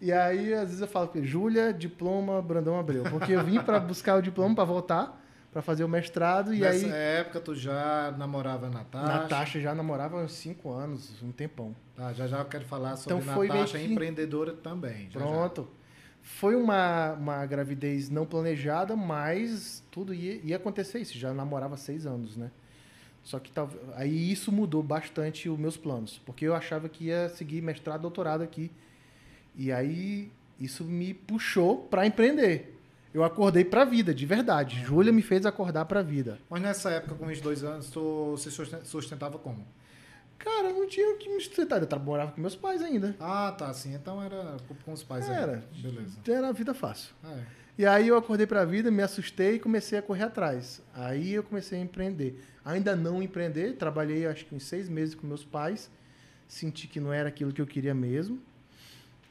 E 0.00 0.12
aí, 0.12 0.52
às 0.52 0.66
vezes 0.66 0.80
eu 0.82 0.86
falo 0.88 1.10
Júlia, 1.22 1.72
diploma, 1.72 2.42
Brandão 2.42 2.78
Abreu. 2.78 3.04
Porque 3.04 3.32
eu 3.32 3.42
vim 3.42 3.60
para 3.62 3.80
buscar 3.80 4.16
o 4.18 4.20
diploma 4.22 4.54
para 4.54 4.64
voltar, 4.64 5.23
para 5.54 5.62
fazer 5.62 5.84
o 5.84 5.88
mestrado. 5.88 6.52
E 6.52 6.58
nessa 6.58 6.84
aí, 6.86 6.92
época 6.92 7.40
tu 7.40 7.54
já 7.54 8.12
namorava 8.18 8.66
a 8.66 8.70
Natasha. 8.70 9.06
Natasha 9.06 9.60
já 9.60 9.72
namorava 9.72 10.20
há 10.20 10.24
uns 10.24 10.32
cinco 10.32 10.72
anos, 10.72 11.22
um 11.22 11.30
tempão. 11.30 11.74
Tá, 11.94 12.12
já 12.12 12.26
já 12.26 12.40
eu 12.40 12.44
quero 12.46 12.64
falar 12.64 12.96
sobre 12.96 13.18
Então 13.22 13.34
foi 13.34 13.46
Natasha, 13.46 13.78
que- 13.78 13.84
empreendedora 13.84 14.52
também. 14.52 15.08
já, 15.10 15.20
já. 15.20 15.26
Pronto. 15.26 15.68
Foi 16.20 16.56
uma, 16.56 17.12
uma 17.12 17.46
gravidez 17.46 18.10
não 18.10 18.26
planejada, 18.26 18.96
mas 18.96 19.84
tudo 19.92 20.12
ia, 20.12 20.40
ia 20.42 20.56
acontecer 20.56 20.98
isso. 20.98 21.16
Já 21.16 21.32
namorava 21.32 21.74
há 21.74 21.78
seis 21.78 22.04
anos, 22.04 22.36
né? 22.36 22.50
Só 23.22 23.38
que 23.38 23.52
talvez 23.52 23.80
aí 23.94 24.32
isso 24.32 24.50
mudou 24.50 24.82
bastante 24.82 25.48
os 25.48 25.58
meus 25.58 25.76
planos, 25.76 26.20
porque 26.26 26.44
eu 26.46 26.54
achava 26.54 26.88
que 26.88 27.04
ia 27.06 27.28
seguir 27.28 27.62
mestrado, 27.62 28.00
doutorado 28.02 28.42
aqui. 28.42 28.72
E 29.54 29.70
aí 29.70 30.32
isso 30.58 30.82
me 30.84 31.14
puxou 31.14 31.78
para 31.84 32.06
empreender. 32.06 32.73
Eu 33.14 33.22
acordei 33.22 33.64
para 33.64 33.82
a 33.82 33.84
vida, 33.84 34.12
de 34.12 34.26
verdade. 34.26 34.84
Júlia 34.84 35.12
me 35.12 35.22
fez 35.22 35.46
acordar 35.46 35.84
para 35.84 36.00
a 36.00 36.02
vida. 36.02 36.38
Mas 36.50 36.60
nessa 36.60 36.90
época, 36.90 37.14
com 37.14 37.26
22 37.26 37.62
anos, 37.62 37.88
tu 37.88 38.36
susten- 38.36 38.84
sustentava 38.84 39.38
como? 39.38 39.64
Cara, 40.36 40.70
eu 40.70 40.74
não 40.74 40.88
tinha 40.88 41.14
o 41.14 41.16
que 41.16 41.28
me 41.28 41.40
sustentar. 41.40 41.80
Eu 41.80 41.86
trabalhava 41.86 42.32
com 42.32 42.40
meus 42.40 42.56
pais 42.56 42.82
ainda. 42.82 43.14
Ah, 43.20 43.54
tá, 43.56 43.72
sim. 43.72 43.94
Então 43.94 44.20
era 44.20 44.56
com- 44.84 44.92
os 44.92 45.02
pais 45.04 45.30
aí. 45.30 45.36
Era. 45.36 45.64
Beleza. 45.80 46.18
Era 46.28 46.48
a 46.48 46.52
vida 46.52 46.74
fácil. 46.74 47.14
Ah, 47.22 47.32
é. 47.32 47.42
E 47.78 47.86
aí 47.86 48.08
eu 48.08 48.16
acordei 48.16 48.46
para 48.46 48.62
a 48.62 48.64
vida, 48.64 48.90
me 48.90 49.02
assustei 49.02 49.54
e 49.54 49.58
comecei 49.60 49.98
a 49.98 50.02
correr 50.02 50.24
atrás. 50.24 50.82
Aí 50.92 51.32
eu 51.34 51.42
comecei 51.44 51.78
a 51.78 51.82
empreender. 51.82 52.44
Ainda 52.64 52.94
não 52.96 53.22
empreender, 53.22 53.74
trabalhei 53.76 54.26
acho 54.26 54.44
que 54.44 54.54
uns 54.54 54.64
seis 54.64 54.88
meses 54.88 55.14
com 55.14 55.26
meus 55.26 55.44
pais, 55.44 55.88
senti 56.48 56.86
que 56.88 56.98
não 57.00 57.12
era 57.12 57.28
aquilo 57.28 57.52
que 57.52 57.60
eu 57.60 57.66
queria 57.66 57.94
mesmo. 57.94 58.40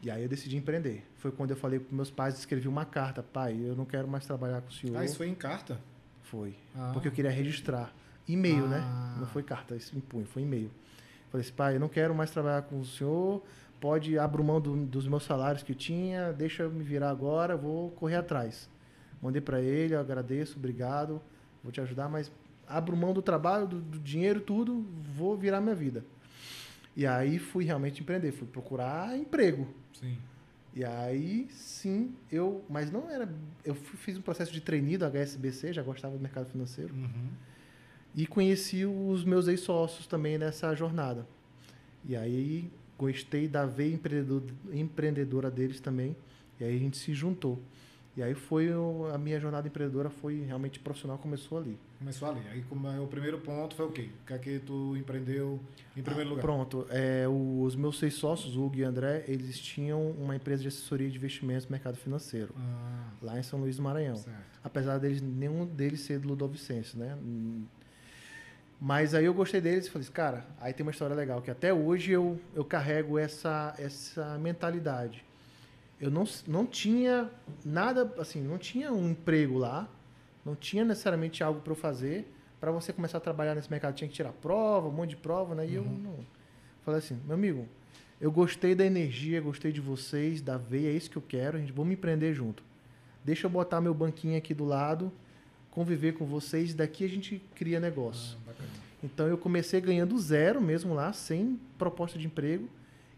E 0.01 0.09
aí 0.11 0.23
eu 0.23 0.29
decidi 0.29 0.57
empreender. 0.57 1.03
Foi 1.23 1.31
quando 1.31 1.51
eu 1.51 1.55
falei 1.55 1.79
para 1.79 1.95
meus 1.95 2.11
pais, 2.11 2.37
escrevi 2.37 2.67
uma 2.67 2.83
carta, 2.83 3.23
pai, 3.23 3.57
eu 3.57 3.77
não 3.77 3.85
quero 3.85 4.05
mais 4.09 4.25
trabalhar 4.25 4.59
com 4.61 4.67
o 4.67 4.73
senhor. 4.73 4.97
Ah, 4.97 5.05
isso 5.05 5.15
foi 5.15 5.29
em 5.29 5.33
carta? 5.33 5.79
Foi. 6.23 6.53
Ah. 6.75 6.89
Porque 6.91 7.07
eu 7.07 7.13
queria 7.13 7.31
registrar. 7.31 7.93
E-mail, 8.27 8.67
né? 8.67 8.81
Ah. 8.83 9.15
Não 9.21 9.27
foi 9.27 9.41
carta, 9.41 9.73
isso 9.73 9.95
em 9.97 10.01
punho, 10.01 10.25
foi 10.25 10.41
e-mail. 10.41 10.69
Falei 11.31 11.45
assim, 11.47 11.55
pai, 11.55 11.75
eu 11.77 11.79
não 11.79 11.87
quero 11.87 12.13
mais 12.13 12.29
trabalhar 12.29 12.63
com 12.63 12.77
o 12.77 12.83
senhor, 12.83 13.41
pode 13.79 14.19
abrir 14.19 14.43
mão 14.43 14.59
do- 14.59 14.85
dos 14.85 15.07
meus 15.07 15.23
salários 15.23 15.63
que 15.63 15.71
eu 15.71 15.75
tinha, 15.77 16.33
deixa 16.33 16.63
eu 16.63 16.69
me 16.69 16.83
virar 16.83 17.09
agora, 17.09 17.55
vou 17.55 17.91
correr 17.91 18.17
atrás. 18.17 18.69
Mandei 19.21 19.39
para 19.41 19.61
ele, 19.61 19.95
eu 19.95 20.01
agradeço, 20.01 20.57
obrigado, 20.57 21.21
vou 21.63 21.71
te 21.71 21.79
ajudar, 21.79 22.09
mas 22.09 22.29
abro 22.67 22.97
mão 22.97 23.13
do 23.13 23.21
trabalho, 23.21 23.65
do, 23.65 23.79
do 23.79 23.97
dinheiro, 23.97 24.41
tudo, 24.41 24.85
vou 25.15 25.37
virar 25.37 25.61
minha 25.61 25.73
vida. 25.73 26.03
E 26.97 27.07
aí 27.07 27.39
fui 27.39 27.63
realmente 27.63 28.01
empreender, 28.01 28.33
fui 28.33 28.45
procurar 28.45 29.17
emprego. 29.17 29.73
Sim. 29.93 30.17
E 30.75 30.83
aí, 30.83 31.47
sim, 31.51 32.15
eu. 32.31 32.63
Mas 32.69 32.91
não 32.91 33.09
era. 33.09 33.29
Eu 33.63 33.75
fiz 33.75 34.17
um 34.17 34.21
processo 34.21 34.51
de 34.51 34.59
trainee 34.59 34.97
do 34.97 35.05
HSBC, 35.05 35.73
já 35.73 35.83
gostava 35.83 36.15
do 36.15 36.21
mercado 36.21 36.49
financeiro. 36.49 36.93
Uhum. 36.93 37.29
E 38.15 38.25
conheci 38.25 38.85
os 38.85 39.23
meus 39.23 39.47
ex-sócios 39.47 40.07
também 40.07 40.37
nessa 40.37 40.73
jornada. 40.75 41.27
E 42.07 42.15
aí 42.15 42.69
gostei 42.97 43.47
da 43.47 43.65
veia 43.65 43.93
empreendedor- 43.93 44.43
empreendedora 44.71 45.49
deles 45.51 45.79
também. 45.79 46.15
E 46.59 46.63
aí 46.63 46.75
a 46.75 46.79
gente 46.79 46.97
se 46.97 47.13
juntou. 47.13 47.61
E 48.15 48.21
aí 48.21 48.35
foi 48.35 48.69
a 49.11 49.17
minha 49.17 49.39
jornada 49.39 49.67
empreendedora 49.67 50.07
foi 50.07 50.43
realmente 50.43 50.79
profissional, 50.79 51.17
começou 51.17 51.57
ali. 51.57 51.79
Começou 51.97 52.29
ali. 52.29 52.41
Aí 52.51 52.61
como 52.69 52.87
é, 52.87 52.99
o 52.99 53.07
primeiro 53.07 53.39
ponto 53.39 53.75
foi 53.75 53.85
o 53.87 53.91
quê? 53.91 54.09
O 54.23 54.27
que 54.27 54.33
é 54.33 54.37
que 54.37 54.59
tu 54.59 54.95
empreendeu 54.95 55.59
em 55.97 56.03
primeiro 56.03 56.29
Ah, 56.29 56.33
lugar? 56.33 56.41
Pronto. 56.43 56.85
É, 56.91 57.25
os 57.27 57.75
meus 57.75 57.97
seis 57.97 58.13
sócios, 58.13 58.55
Hugo 58.55 58.75
e 58.75 58.83
André, 58.83 59.23
eles 59.27 59.57
tinham 59.57 60.11
uma 60.11 60.35
empresa 60.35 60.61
de 60.61 60.67
assessoria 60.67 61.09
de 61.09 61.17
investimentos 61.17 61.65
no 61.65 61.71
mercado 61.71 61.97
financeiro, 61.97 62.53
Ah, 62.55 63.09
lá 63.19 63.39
em 63.39 63.43
São 63.43 63.59
Luís 63.59 63.77
do 63.77 63.81
Maranhão. 63.83 64.15
certo. 64.17 64.37
Apesar 64.63 64.99
deles, 64.99 65.19
nenhum 65.19 65.65
deles 65.65 66.01
ser 66.01 66.19
do 66.19 66.27
Ludovicense, 66.27 66.95
né? 66.95 67.17
Mas 68.79 69.13
aí 69.15 69.25
eu 69.25 69.33
gostei 69.33 69.61
deles 69.61 69.87
e 69.87 69.89
falei, 69.89 70.03
assim, 70.03 70.13
cara, 70.13 70.45
aí 70.59 70.73
tem 70.73 70.85
uma 70.85 70.91
história 70.91 71.15
legal, 71.15 71.41
que 71.41 71.49
até 71.49 71.73
hoje 71.73 72.11
eu, 72.11 72.39
eu 72.53 72.65
carrego 72.65 73.17
essa, 73.17 73.73
essa 73.77 74.37
mentalidade. 74.37 75.23
Eu 75.99 76.11
não, 76.11 76.25
não 76.47 76.65
tinha 76.65 77.29
nada, 77.63 78.11
assim, 78.19 78.41
não 78.41 78.57
tinha 78.57 78.91
um 78.91 79.11
emprego 79.11 79.57
lá, 79.57 79.87
não 80.45 80.55
tinha 80.55 80.83
necessariamente 80.83 81.43
algo 81.43 81.61
para 81.61 81.71
eu 81.71 81.75
fazer. 81.75 82.31
Para 82.59 82.71
você 82.71 82.93
começar 82.93 83.17
a 83.17 83.21
trabalhar 83.21 83.55
nesse 83.55 83.69
mercado, 83.69 83.93
tinha 83.93 84.07
que 84.07 84.13
tirar 84.13 84.31
prova, 84.31 84.87
um 84.87 84.91
monte 84.91 85.11
de 85.11 85.17
prova, 85.17 85.53
né? 85.55 85.67
E 85.67 85.75
eu 85.75 85.83
não. 85.83 86.19
Falei 86.83 86.99
assim, 86.99 87.19
meu 87.25 87.35
amigo, 87.35 87.67
eu 88.19 88.31
gostei 88.31 88.73
da 88.75 88.85
energia, 88.85 89.41
gostei 89.41 89.71
de 89.71 89.81
vocês, 89.81 90.41
da 90.41 90.57
veia, 90.57 90.89
é 90.89 90.91
isso 90.93 91.09
que 91.09 91.17
eu 91.17 91.21
quero, 91.21 91.57
a 91.57 91.59
gente 91.59 91.71
vamos 91.71 91.93
empreender 91.93 92.33
junto. 92.33 92.63
Deixa 93.23 93.47
eu 93.47 93.49
botar 93.49 93.81
meu 93.81 93.93
banquinho 93.93 94.37
aqui 94.37 94.53
do 94.53 94.65
lado, 94.65 95.11
conviver 95.71 96.13
com 96.13 96.25
vocês, 96.25 96.73
daqui 96.73 97.03
a 97.03 97.09
gente 97.09 97.41
cria 97.55 97.79
negócio. 97.79 98.37
Ah. 98.47 98.53
Então 99.03 99.27
eu 99.27 99.37
comecei 99.37 99.81
ganhando 99.81 100.17
zero 100.17 100.61
mesmo 100.61 100.93
lá, 100.93 101.11
sem 101.11 101.59
proposta 101.77 102.17
de 102.17 102.27
emprego, 102.27 102.69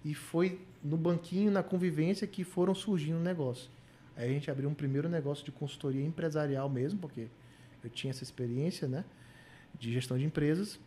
e 0.05 0.13
foi 0.13 0.59
no 0.83 0.95
banquinho, 0.95 1.51
na 1.51 1.63
convivência, 1.63 2.27
que 2.27 2.43
foram 2.43 2.75
surgindo 2.75 3.19
negócios. 3.19 3.71
Aí 4.15 4.29
a 4.29 4.31
gente 4.31 4.49
abriu 4.51 4.69
um 4.69 4.73
primeiro 4.73 5.09
negócio 5.09 5.43
de 5.43 5.51
consultoria 5.51 6.05
empresarial 6.05 6.69
mesmo, 6.69 6.99
porque 6.99 7.27
eu 7.83 7.89
tinha 7.89 8.11
essa 8.11 8.23
experiência, 8.23 8.87
né, 8.87 9.03
de 9.77 9.91
gestão 9.91 10.15
de 10.15 10.23
empresas. 10.23 10.79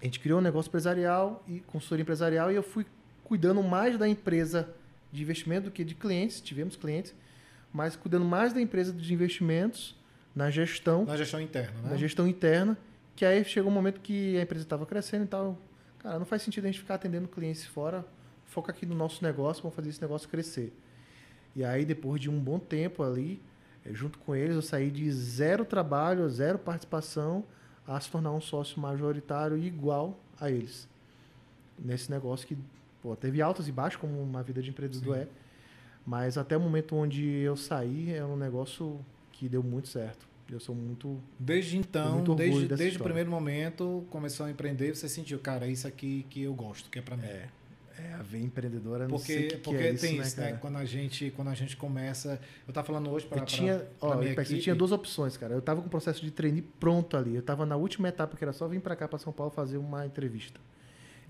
A 0.00 0.04
gente 0.06 0.18
criou 0.18 0.40
um 0.40 0.42
negócio 0.42 0.70
empresarial 0.70 1.44
e 1.46 1.60
consultoria 1.60 2.02
empresarial 2.02 2.50
e 2.50 2.56
eu 2.56 2.62
fui 2.62 2.86
cuidando 3.22 3.62
mais 3.62 3.98
da 3.98 4.08
empresa 4.08 4.74
de 5.12 5.22
investimento 5.22 5.66
do 5.66 5.70
que 5.70 5.84
de 5.84 5.94
clientes, 5.94 6.40
tivemos 6.40 6.74
clientes, 6.74 7.14
mas 7.70 7.94
cuidando 7.94 8.24
mais 8.24 8.52
da 8.54 8.60
empresa 8.62 8.92
de 8.92 9.12
investimentos 9.12 9.94
na 10.34 10.50
gestão 10.50 11.04
Na 11.04 11.16
gestão 11.18 11.40
interna, 11.40 11.82
né? 11.82 11.90
na 11.90 11.96
gestão 11.96 12.26
interna, 12.26 12.78
que 13.14 13.26
aí 13.26 13.44
chegou 13.44 13.70
um 13.70 13.74
momento 13.74 14.00
que 14.00 14.38
a 14.38 14.42
empresa 14.42 14.64
estava 14.64 14.86
crescendo 14.86 15.24
e 15.24 15.28
tal. 15.28 15.58
Cara, 15.98 16.18
não 16.18 16.24
faz 16.24 16.42
sentido 16.42 16.64
a 16.64 16.68
gente 16.68 16.80
ficar 16.80 16.94
atendendo 16.94 17.28
clientes 17.28 17.64
fora, 17.64 18.04
foca 18.52 18.70
aqui 18.70 18.84
no 18.84 18.94
nosso 18.94 19.24
negócio, 19.24 19.62
vamos 19.62 19.74
fazer 19.74 19.88
esse 19.88 20.00
negócio 20.00 20.28
crescer. 20.28 20.72
E 21.56 21.64
aí, 21.64 21.84
depois 21.84 22.20
de 22.20 22.28
um 22.30 22.38
bom 22.38 22.58
tempo 22.58 23.02
ali, 23.02 23.40
eh, 23.84 23.92
junto 23.92 24.18
com 24.18 24.36
eles, 24.36 24.54
eu 24.54 24.62
saí 24.62 24.90
de 24.90 25.10
zero 25.10 25.64
trabalho, 25.64 26.28
zero 26.28 26.58
participação, 26.58 27.44
a 27.86 27.98
se 27.98 28.10
tornar 28.10 28.30
um 28.32 28.40
sócio 28.40 28.78
majoritário 28.78 29.56
igual 29.56 30.18
a 30.38 30.50
eles. 30.50 30.86
Nesse 31.78 32.10
negócio 32.10 32.46
que 32.46 32.56
pô, 33.02 33.16
teve 33.16 33.40
altos 33.40 33.68
e 33.68 33.72
baixos, 33.72 34.00
como 34.00 34.22
uma 34.22 34.42
vida 34.42 34.62
de 34.62 34.70
empreendedor 34.70 35.16
é. 35.16 35.28
Mas 36.06 36.36
até 36.36 36.56
o 36.56 36.60
momento 36.60 36.94
onde 36.94 37.24
eu 37.24 37.56
saí, 37.56 38.12
é 38.12 38.24
um 38.24 38.36
negócio 38.36 39.00
que 39.32 39.48
deu 39.48 39.62
muito 39.62 39.88
certo. 39.88 40.26
Eu 40.50 40.60
sou 40.60 40.74
muito 40.74 41.18
Desde 41.38 41.78
então, 41.78 42.16
muito 42.16 42.34
desde, 42.34 42.68
desde 42.68 42.98
o 42.98 43.02
primeiro 43.02 43.30
momento, 43.30 44.04
começou 44.10 44.44
a 44.44 44.50
empreender, 44.50 44.94
você 44.94 45.08
sentiu, 45.08 45.38
cara, 45.38 45.66
é 45.66 45.70
isso 45.70 45.88
aqui 45.88 46.26
que 46.28 46.42
eu 46.42 46.52
gosto, 46.52 46.90
que 46.90 46.98
é 46.98 47.02
pra 47.02 47.16
mim. 47.16 47.24
É, 47.24 47.48
é 47.98 48.14
a 48.14 48.22
veia 48.22 48.42
empreendedora, 48.44 49.06
não 49.08 49.18
sei 49.18 49.36
Porque, 49.36 49.48
que, 49.48 49.56
que 49.56 49.62
porque 49.62 49.82
é 49.82 49.90
isso, 49.92 50.00
tem 50.06 50.18
né, 50.18 50.26
isso, 50.26 50.40
né? 50.40 50.46
cara? 50.46 50.58
Quando 50.58 50.76
a 50.78 50.84
gente, 50.84 51.30
quando 51.36 51.48
a 51.48 51.54
gente 51.54 51.76
começa, 51.76 52.40
eu 52.66 52.72
tava 52.72 52.86
falando 52.86 53.10
hoje 53.10 53.26
para 53.26 53.38
Eu 53.40 53.44
tinha, 53.44 53.86
ó, 54.00 54.16
minha 54.16 54.32
Apex, 54.32 54.50
eu 54.50 54.60
tinha 54.60 54.74
duas 54.74 54.92
opções, 54.92 55.36
cara. 55.36 55.54
Eu 55.54 55.60
tava 55.62 55.80
com 55.80 55.86
o 55.86 55.90
processo 55.90 56.20
de 56.22 56.30
trainee 56.30 56.62
pronto 56.62 57.16
ali. 57.16 57.34
Eu 57.36 57.42
tava 57.42 57.66
na 57.66 57.76
última 57.76 58.08
etapa, 58.08 58.36
que 58.36 58.42
era 58.44 58.52
só 58.52 58.66
vir 58.68 58.80
para 58.80 58.96
cá, 58.96 59.06
para 59.08 59.18
São 59.18 59.32
Paulo, 59.32 59.50
fazer 59.52 59.76
uma 59.76 60.06
entrevista. 60.06 60.58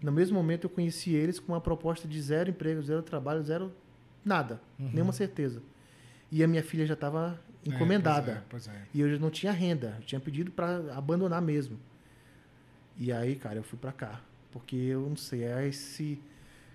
No 0.03 0.11
mesmo 0.13 0.37
momento, 0.37 0.65
eu 0.65 0.71
conheci 0.71 1.15
eles 1.15 1.39
com 1.39 1.53
uma 1.53 1.61
proposta 1.61 2.07
de 2.09 2.21
zero 2.21 2.51
emprego, 2.51 2.83
zero 2.83 3.03
trabalho, 3.03 3.43
zero 3.43 3.73
nada, 4.25 4.61
Uhum. 4.79 4.91
nenhuma 4.93 5.13
certeza. 5.13 5.63
E 6.31 6.43
a 6.43 6.49
minha 6.49 6.63
filha 6.63 6.87
já 6.87 6.95
estava 6.95 7.39
É, 7.65 7.69
encomendada. 7.71 8.43
Pois 8.49 8.67
é, 8.67 8.71
pois 8.73 8.83
é. 8.83 8.87
E 8.95 9.01
eu 9.01 9.11
já 9.11 9.19
não 9.19 9.31
tinha 9.31 9.53
renda. 9.53 9.95
Eu 10.01 10.05
tinha 10.05 10.21
pedido 10.21 10.51
para 10.51 10.97
abandonar 10.97 11.41
mesmo. 11.43 11.79
E 12.99 13.13
aí, 13.13 13.37
cara, 13.37 13.57
eu 13.57 13.63
fui 13.63 13.79
para 13.79 13.93
cá. 13.93 14.21
Porque 14.51 14.77
eu 14.77 15.01
não 15.09 15.17
sei, 15.17 15.45
é 15.45 15.67
esse, 15.67 16.21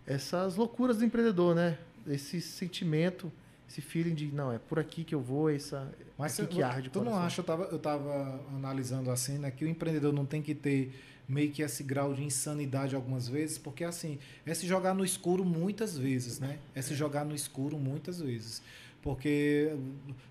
essas 0.08 0.56
loucuras 0.56 0.98
do 0.98 1.06
empreendedor, 1.06 1.54
né? 1.54 1.78
Esse 2.08 2.40
sentimento, 2.42 3.32
esse 3.70 3.82
feeling 3.82 4.16
de, 4.16 4.28
não, 4.28 4.52
é 4.52 4.58
por 4.58 4.80
aqui 4.80 5.04
que 5.04 5.14
eu 5.14 5.20
vou, 5.22 5.50
essa, 5.50 5.92
Mas 6.18 6.40
aqui 6.40 6.50
você- 6.50 6.56
que 6.56 6.64
arde 6.64 6.90
tu 6.90 7.04
não 7.04 7.14
acha, 7.16 7.42
eu 7.42 7.46
tava, 7.46 7.64
eu 7.66 7.78
tava 7.78 8.40
analisando 8.56 9.12
assim, 9.12 9.38
né, 9.38 9.52
que 9.52 9.66
o 9.66 9.68
empreendedor 9.68 10.14
não 10.14 10.26
tem 10.26 10.42
que 10.42 10.56
ter 10.56 10.94
meio 11.28 11.52
que 11.52 11.62
esse 11.62 11.84
grau 11.84 12.14
de 12.14 12.24
insanidade 12.24 12.96
algumas 12.96 13.28
vezes, 13.28 13.58
porque 13.58 13.84
assim, 13.84 14.18
é 14.46 14.54
se 14.54 14.66
jogar 14.66 14.94
no 14.96 15.04
escuro 15.04 15.44
muitas 15.44 15.98
vezes, 15.98 16.40
né? 16.40 16.58
É 16.74 16.82
se 16.82 16.96
jogar 16.96 17.26
no 17.26 17.36
escuro 17.36 17.78
muitas 17.78 18.22
vezes. 18.22 18.62
Porque, 19.02 19.76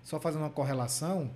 só 0.03 0.19
fazendo 0.19 0.41
uma 0.41 0.49
correlação, 0.49 1.29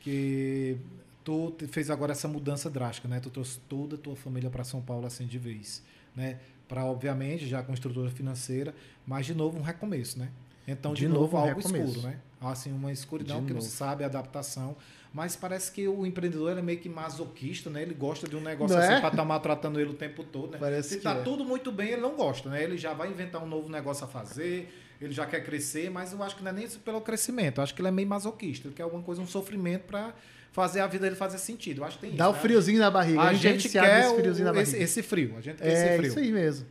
que 0.00 0.76
tu 1.24 1.54
fez 1.68 1.90
agora 1.90 2.12
essa 2.12 2.28
mudança 2.28 2.70
drástica, 2.70 3.08
né? 3.08 3.20
Tu 3.20 3.30
trouxe 3.30 3.58
toda 3.68 3.96
a 3.96 3.98
tua 3.98 4.16
família 4.16 4.48
para 4.48 4.64
São 4.64 4.80
Paulo 4.80 5.06
assim 5.06 5.26
de 5.26 5.38
vez, 5.38 5.82
né? 6.14 6.38
Para 6.68 6.84
obviamente 6.84 7.46
já 7.46 7.62
com 7.62 7.72
estrutura 7.72 8.10
financeira, 8.10 8.74
mas 9.06 9.26
de 9.26 9.34
novo 9.34 9.58
um 9.58 9.62
recomeço, 9.62 10.18
né? 10.18 10.30
Então 10.66 10.92
de, 10.94 11.00
De 11.02 11.08
novo, 11.08 11.20
novo 11.20 11.36
um 11.36 11.40
algo 11.40 11.56
recomeço. 11.60 11.90
escuro, 11.90 12.08
né? 12.08 12.18
Assim 12.40 12.72
uma 12.72 12.92
escuridão 12.92 13.40
De 13.40 13.46
que 13.46 13.52
novo. 13.54 13.64
você 13.64 13.70
sabe 13.70 14.02
a 14.04 14.06
adaptação, 14.08 14.76
mas 15.12 15.34
parece 15.36 15.70
que 15.72 15.86
o 15.88 16.04
empreendedor 16.04 16.58
é 16.58 16.62
meio 16.62 16.78
que 16.80 16.88
masoquista, 16.88 17.70
né? 17.70 17.82
Ele 17.82 17.94
gosta 17.94 18.28
de 18.28 18.36
um 18.36 18.40
negócio 18.40 18.76
Não 18.76 18.82
assim 18.82 18.94
é? 18.94 19.00
para 19.00 19.08
estar 19.10 19.24
maltratando 19.24 19.80
ele 19.80 19.90
o 19.90 19.94
tempo 19.94 20.22
todo, 20.24 20.50
né? 20.52 20.58
Parece 20.58 20.90
Se 20.90 21.00
tá 21.00 21.12
é. 21.14 21.22
tudo 21.22 21.44
muito 21.44 21.70
bem, 21.72 21.90
ele 21.92 22.02
não 22.02 22.16
gosta, 22.16 22.50
né? 22.50 22.62
Ele 22.62 22.76
já 22.76 22.92
vai 22.92 23.08
inventar 23.10 23.42
um 23.42 23.46
novo 23.46 23.68
negócio 23.70 24.04
a 24.04 24.08
fazer, 24.08 24.68
ele 25.00 25.12
já 25.12 25.24
quer 25.24 25.44
crescer, 25.44 25.88
mas 25.90 26.12
eu 26.12 26.22
acho 26.22 26.36
que 26.36 26.42
não 26.42 26.50
é 26.50 26.54
nem 26.54 26.64
isso 26.64 26.80
pelo 26.80 27.00
crescimento. 27.00 27.58
Eu 27.58 27.64
acho 27.64 27.74
que 27.74 27.80
ele 27.80 27.88
é 27.88 27.92
meio 27.92 28.08
masoquista, 28.08 28.66
ele 28.68 28.74
quer 28.74 28.82
alguma 28.82 29.02
coisa, 29.02 29.22
um 29.22 29.26
sofrimento 29.26 29.84
para 29.84 30.12
fazer 30.56 30.80
a 30.80 30.86
vida 30.86 31.04
dele 31.04 31.14
fazer 31.16 31.36
sentido. 31.36 31.82
Eu 31.82 31.84
acho 31.84 31.98
que 31.98 32.06
tem 32.06 32.16
Dá 32.16 32.24
isso. 32.24 32.32
o 32.32 32.36
né? 32.36 32.40
friozinho 32.40 32.78
na 32.80 32.90
barriga. 32.90 33.20
A 33.22 33.32
é 33.32 33.34
gente 33.34 33.64
viciado 33.64 33.86
quer 33.86 33.96
nesse 34.00 34.12
o- 34.14 34.16
friozinho 34.16 34.44
na 34.52 34.60
esse, 34.62 34.70
barriga. 34.72 34.84
esse 34.84 35.02
frio. 35.02 35.34
A 35.36 35.40
gente 35.42 35.56
quer 35.58 35.68
é 35.68 35.72
esse 35.72 35.96
frio. 35.98 36.08
isso 36.08 36.18
aí 36.18 36.32
mesmo. 36.32 36.66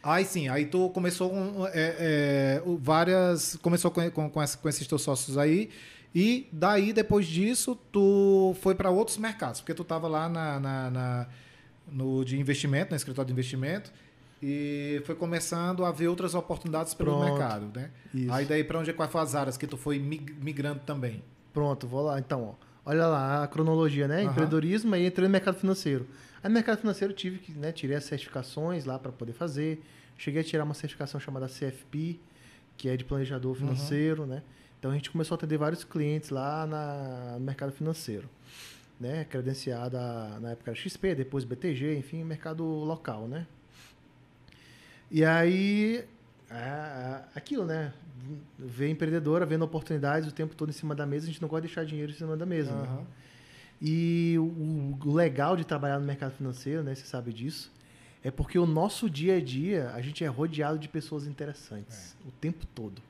Aí 0.00 0.24
sim, 0.24 0.48
aí 0.48 0.66
tu 0.66 0.88
começou 0.90 1.28
com 1.28 1.66
é, 1.66 1.70
é, 1.74 2.62
o- 2.64 2.78
várias. 2.78 3.56
Começou 3.56 3.90
com, 3.90 4.08
com, 4.12 4.30
com, 4.30 4.44
com 4.46 4.68
esses 4.68 4.86
teus 4.86 5.02
sócios 5.02 5.36
aí. 5.36 5.68
E 6.14 6.48
daí, 6.52 6.92
depois 6.92 7.26
disso, 7.26 7.76
tu 7.92 8.54
foi 8.62 8.74
para 8.76 8.88
outros 8.88 9.18
mercados, 9.18 9.60
porque 9.60 9.74
tu 9.74 9.82
estava 9.82 10.06
lá 10.06 10.28
na, 10.28 10.60
na- 10.60 10.90
na- 10.90 11.26
no 11.90 12.24
de 12.24 12.38
investimento, 12.38 12.90
no 12.92 12.96
escritório 12.96 13.26
de 13.26 13.32
investimento, 13.32 13.92
e 14.42 15.02
foi 15.04 15.14
começando 15.16 15.84
a 15.84 15.90
ver 15.90 16.06
outras 16.06 16.34
oportunidades 16.36 16.94
pelo 16.94 17.10
Pronto. 17.18 17.24
mercado, 17.32 17.70
né? 17.74 17.90
Isso. 18.14 18.32
Aí 18.32 18.44
daí 18.46 18.62
para 18.62 18.78
onde 18.78 18.92
quais 18.92 19.10
foram 19.10 19.24
as 19.24 19.34
áreas 19.34 19.56
que 19.56 19.66
tu 19.66 19.76
foi 19.76 19.98
mig- 19.98 20.34
migrando 20.40 20.80
também? 20.86 21.22
Pronto, 21.52 21.86
vou 21.88 22.02
lá. 22.04 22.18
Então, 22.20 22.54
ó, 22.54 22.67
olha 22.88 23.06
lá 23.06 23.44
a 23.44 23.46
cronologia, 23.48 24.08
né? 24.08 24.22
Aham. 24.22 24.30
Empreendedorismo, 24.30 24.94
aí 24.94 25.06
entrei 25.06 25.26
no 25.28 25.32
mercado 25.32 25.56
financeiro. 25.58 26.06
Aí 26.42 26.48
no 26.48 26.54
mercado 26.54 26.78
financeiro 26.78 27.12
eu 27.12 27.16
tive 27.16 27.38
que, 27.38 27.52
né, 27.52 27.70
tirei 27.72 27.96
as 27.96 28.04
certificações 28.04 28.84
lá 28.84 28.98
para 28.98 29.12
poder 29.12 29.32
fazer. 29.32 29.82
Cheguei 30.16 30.40
a 30.40 30.44
tirar 30.44 30.64
uma 30.64 30.74
certificação 30.74 31.20
chamada 31.20 31.46
CFP, 31.46 32.18
que 32.76 32.88
é 32.88 32.96
de 32.96 33.04
planejador 33.04 33.52
Uhum. 33.52 33.58
financeiro, 33.58 34.26
né? 34.26 34.42
Então 34.78 34.90
a 34.90 34.94
gente 34.94 35.10
começou 35.10 35.34
a 35.34 35.36
atender 35.38 35.58
vários 35.58 35.84
clientes 35.84 36.30
lá 36.30 36.66
na, 36.66 37.34
no 37.38 37.44
mercado 37.44 37.72
financeiro, 37.72 38.28
né? 39.00 39.24
Credenciada 39.24 39.98
na 40.40 40.50
época 40.52 40.70
era 40.70 40.78
XP, 40.78 41.14
depois 41.16 41.44
BTG, 41.44 41.96
enfim, 41.98 42.22
mercado 42.24 42.64
local, 42.64 43.26
né? 43.28 43.46
E 45.10 45.24
aí, 45.24 46.04
é, 46.50 47.20
aquilo, 47.34 47.64
né? 47.64 47.92
Ver 48.58 48.88
empreendedora, 48.90 49.46
vendo 49.46 49.64
oportunidades 49.64 50.28
o 50.28 50.32
tempo 50.32 50.54
todo 50.54 50.68
em 50.70 50.72
cima 50.72 50.94
da 50.94 51.06
mesa, 51.06 51.24
a 51.24 51.28
gente 51.28 51.40
não 51.40 51.48
gosta 51.48 51.62
de 51.62 51.68
deixar 51.68 51.84
dinheiro 51.84 52.10
em 52.12 52.14
cima 52.14 52.36
da 52.36 52.44
mesa. 52.46 52.72
né? 52.72 52.82
Aham. 52.88 53.06
E 53.80 54.34
o, 54.38 54.98
o 55.04 55.14
legal 55.14 55.56
de 55.56 55.64
trabalhar 55.64 55.98
no 56.00 56.04
mercado 56.06 56.32
financeiro, 56.32 56.82
né? 56.82 56.94
Você 56.94 57.04
sabe 57.06 57.32
disso, 57.32 57.72
é 58.24 58.30
porque 58.30 58.58
o 58.58 58.66
nosso 58.66 59.08
dia 59.08 59.36
a 59.36 59.40
dia, 59.40 59.90
a 59.94 60.00
gente 60.02 60.24
é 60.24 60.26
rodeado 60.26 60.78
de 60.78 60.88
pessoas 60.88 61.26
interessantes. 61.26 62.16
O 62.26 62.30
tempo 62.32 62.66
todo. 62.74 63.00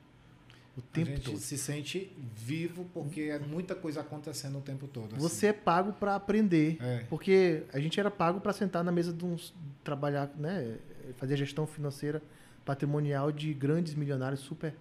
O 0.77 0.81
A 0.81 0.93
tempo 0.93 1.07
gente 1.11 1.23
todo. 1.23 1.39
se 1.39 1.57
sente 1.57 2.13
vivo 2.37 2.87
porque 2.93 3.23
é 3.23 3.39
muita 3.39 3.75
coisa 3.75 4.01
acontecendo 4.03 4.59
o 4.59 4.61
tempo 4.61 4.87
todo. 4.87 5.17
assim. 5.17 5.23
Você 5.23 5.47
é 5.49 5.53
pago 5.55 5.93
para 5.95 6.15
aprender. 6.15 6.77
É. 6.81 7.05
Porque 7.09 7.63
a 7.73 7.81
gente 7.81 7.99
era 7.99 8.11
pago 8.11 8.39
para 8.41 8.53
sentar 8.53 8.85
na 8.85 8.93
mesa 8.93 9.13
de 9.13 9.25
uns. 9.25 9.55
trabalhar, 9.83 10.31
né? 10.37 10.77
Fazer 11.17 11.37
gestão 11.39 11.67
financeira 11.67 12.23
patrimonial 12.65 13.33
de 13.33 13.55
grandes 13.55 13.95
milionários, 13.95 14.41
super. 14.41 14.75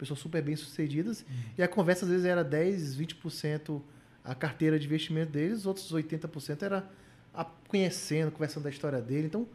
Pessoas 0.00 0.18
super 0.18 0.42
bem 0.42 0.56
sucedidas. 0.56 1.24
E 1.56 1.62
a 1.62 1.68
conversa 1.68 2.04
às 2.04 2.10
vezes 2.10 2.26
era 2.26 2.42
10, 2.42 2.96
20% 2.96 3.80
a 4.24 4.34
carteira 4.34 4.78
de 4.78 4.86
investimento 4.86 5.30
deles, 5.32 5.60
os 5.60 5.66
outros 5.66 5.92
80% 5.92 6.62
era 6.62 6.88
a- 7.32 7.44
conhecendo, 7.68 8.30
conversando 8.30 8.64
da 8.64 8.70
história 8.70 9.00
dele. 9.00 9.26
Então, 9.28 9.46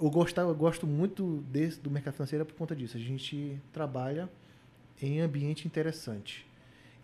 eu, 0.00 0.10
gostava, 0.10 0.50
eu 0.50 0.54
gosto 0.54 0.86
muito 0.86 1.44
desse, 1.50 1.78
do 1.80 1.90
mercado 1.90 2.14
financeiro 2.14 2.44
por 2.44 2.54
conta 2.54 2.74
disso. 2.74 2.96
A 2.96 3.00
gente 3.00 3.60
trabalha 3.72 4.28
em 5.00 5.20
ambiente 5.20 5.66
interessante. 5.66 6.46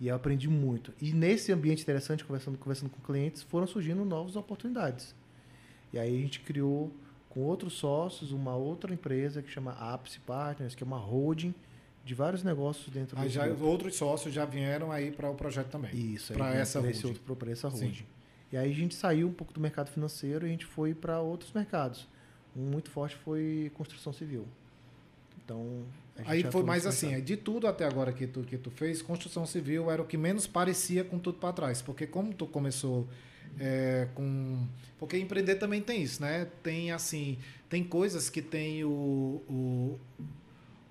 E 0.00 0.09
eu 0.09 0.14
aprendi 0.16 0.49
muito. 0.49 0.92
E 1.00 1.12
nesse 1.12 1.52
ambiente 1.52 1.83
interessante, 1.83 2.25
conversando, 2.25 2.59
conversando 2.59 2.90
com 2.90 3.00
clientes, 3.00 3.42
foram 3.42 3.66
surgindo 3.66 4.04
novas 4.04 4.35
oportunidades. 4.35 5.14
E 5.92 5.99
aí 5.99 6.16
a 6.16 6.21
gente 6.21 6.40
criou 6.40 6.92
com 7.28 7.40
outros 7.40 7.75
sócios 7.75 8.33
uma 8.33 8.54
outra 8.57 8.92
empresa 8.92 9.40
que 9.40 9.50
chama 9.50 9.73
Apse 9.73 10.19
Partners, 10.21 10.75
que 10.75 10.83
é 10.83 10.87
uma 10.87 10.99
holding 10.99 11.54
de 12.04 12.14
vários 12.14 12.42
negócios 12.42 12.92
dentro 12.92 13.18
Aí 13.18 13.28
do 13.28 13.32
já, 13.32 13.47
outros 13.47 13.97
sócios 13.97 14.35
já 14.35 14.44
vieram 14.44 14.90
aí 14.90 15.11
para 15.11 15.30
o 15.30 15.35
projeto 15.35 15.68
também. 15.68 15.94
Isso, 15.94 16.32
aí 16.32 16.56
essa 16.59 16.80
pra 16.80 16.90
esse 16.90 17.02
holding. 17.02 17.18
outro, 17.21 17.37
para 17.37 17.50
essa 17.50 17.71
Sim. 17.71 17.85
holding. 17.85 18.06
E 18.52 18.56
aí 18.56 18.71
a 18.71 18.75
gente 18.75 18.94
saiu 18.94 19.28
um 19.28 19.32
pouco 19.32 19.52
do 19.52 19.61
mercado 19.61 19.90
financeiro 19.90 20.47
e 20.47 20.49
a 20.49 20.50
gente 20.50 20.66
foi 20.66 20.94
para 20.94 21.21
outros 21.21 21.52
mercados. 21.52 22.06
Um 22.56 22.62
muito 22.62 22.90
forte 22.90 23.16
foi 23.16 23.71
construção 23.75 24.12
civil. 24.12 24.47
Então, 25.44 25.85
Aí 26.25 26.42
foi 26.44 26.62
mais 26.62 26.85
nesse 26.85 27.06
assim, 27.06 27.21
de 27.23 27.37
tudo 27.37 27.66
até 27.66 27.85
agora 27.85 28.12
que 28.12 28.26
tu, 28.26 28.42
que 28.42 28.59
tu 28.59 28.71
fez, 28.71 29.00
construção 29.00 29.47
civil 29.47 29.90
era 29.90 30.02
o 30.02 30.04
que 30.04 30.16
menos 30.16 30.47
parecia 30.47 31.02
com 31.02 31.18
tudo 31.18 31.38
para 31.38 31.52
trás. 31.52 31.80
Porque 31.80 32.06
como 32.06 32.35
tu 32.35 32.47
começou 32.47 33.09
é, 33.59 34.09
com. 34.14 34.66
Porque 34.99 35.16
empreender 35.18 35.56
também 35.56 35.80
tem 35.80 36.02
isso, 36.02 36.21
né? 36.21 36.47
Tem 36.62 36.92
assim, 36.92 37.38
tem 37.68 37.82
coisas 37.82 38.28
que 38.28 38.42
tem 38.42 38.85
o, 38.85 39.42
o, 39.49 39.99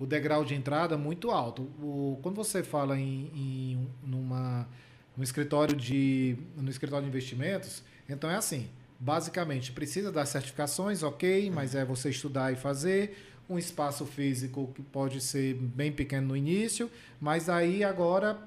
o 0.01 0.05
degrau 0.07 0.43
de 0.43 0.55
entrada 0.55 0.97
muito 0.97 1.29
alto. 1.29 1.61
O, 1.79 2.17
quando 2.23 2.33
você 2.33 2.63
fala 2.63 2.97
em, 2.97 3.31
em 3.35 3.87
numa, 4.03 4.67
no 5.15 5.23
escritório 5.23 5.75
de 5.75 6.35
no 6.57 6.71
escritório 6.71 7.03
de 7.03 7.09
investimentos, 7.09 7.83
então 8.09 8.27
é 8.27 8.35
assim. 8.35 8.67
Basicamente, 8.99 9.71
precisa 9.71 10.11
das 10.11 10.29
certificações, 10.29 11.03
ok, 11.03 11.51
mas 11.51 11.75
é 11.75 11.85
você 11.85 12.09
estudar 12.09 12.51
e 12.51 12.55
fazer. 12.55 13.27
Um 13.49 13.59
espaço 13.59 14.05
físico 14.05 14.71
que 14.73 14.81
pode 14.81 15.19
ser 15.19 15.55
bem 15.55 15.91
pequeno 15.91 16.29
no 16.29 16.37
início, 16.37 16.89
mas 17.19 17.49
aí 17.49 17.83
agora 17.83 18.39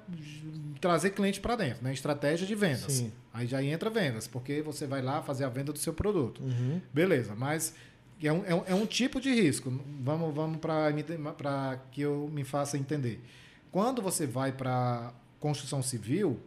trazer 0.80 1.10
cliente 1.10 1.40
para 1.40 1.56
dentro, 1.56 1.84
né? 1.84 1.92
Estratégia 1.92 2.46
de 2.46 2.54
vendas. 2.54 2.90
Sim. 2.90 3.12
Aí 3.30 3.46
já 3.46 3.62
entra 3.62 3.90
vendas, 3.90 4.26
porque 4.26 4.62
você 4.62 4.86
vai 4.86 5.02
lá 5.02 5.20
fazer 5.20 5.44
a 5.44 5.48
venda 5.50 5.74
do 5.74 5.78
seu 5.78 5.92
produto. 5.92 6.42
Uhum. 6.42 6.80
Beleza, 6.92 7.34
mas 7.36 7.74
é 8.26 8.32
um, 8.32 8.44
é 8.44 8.54
um, 8.54 8.62
é 8.66 8.74
um 8.74 8.86
tipo 8.86 9.20
de 9.20 9.32
risco. 9.32 9.70
Vamos, 10.00 10.34
vamos 10.34 10.58
para 10.58 11.80
que 11.90 12.00
eu 12.00 12.30
me 12.32 12.44
faça 12.44 12.76
entender. 12.78 13.20
Quando 13.70 14.00
você 14.00 14.26
vai 14.26 14.52
para 14.52 15.12
construção 15.40 15.82
civil, 15.82 16.38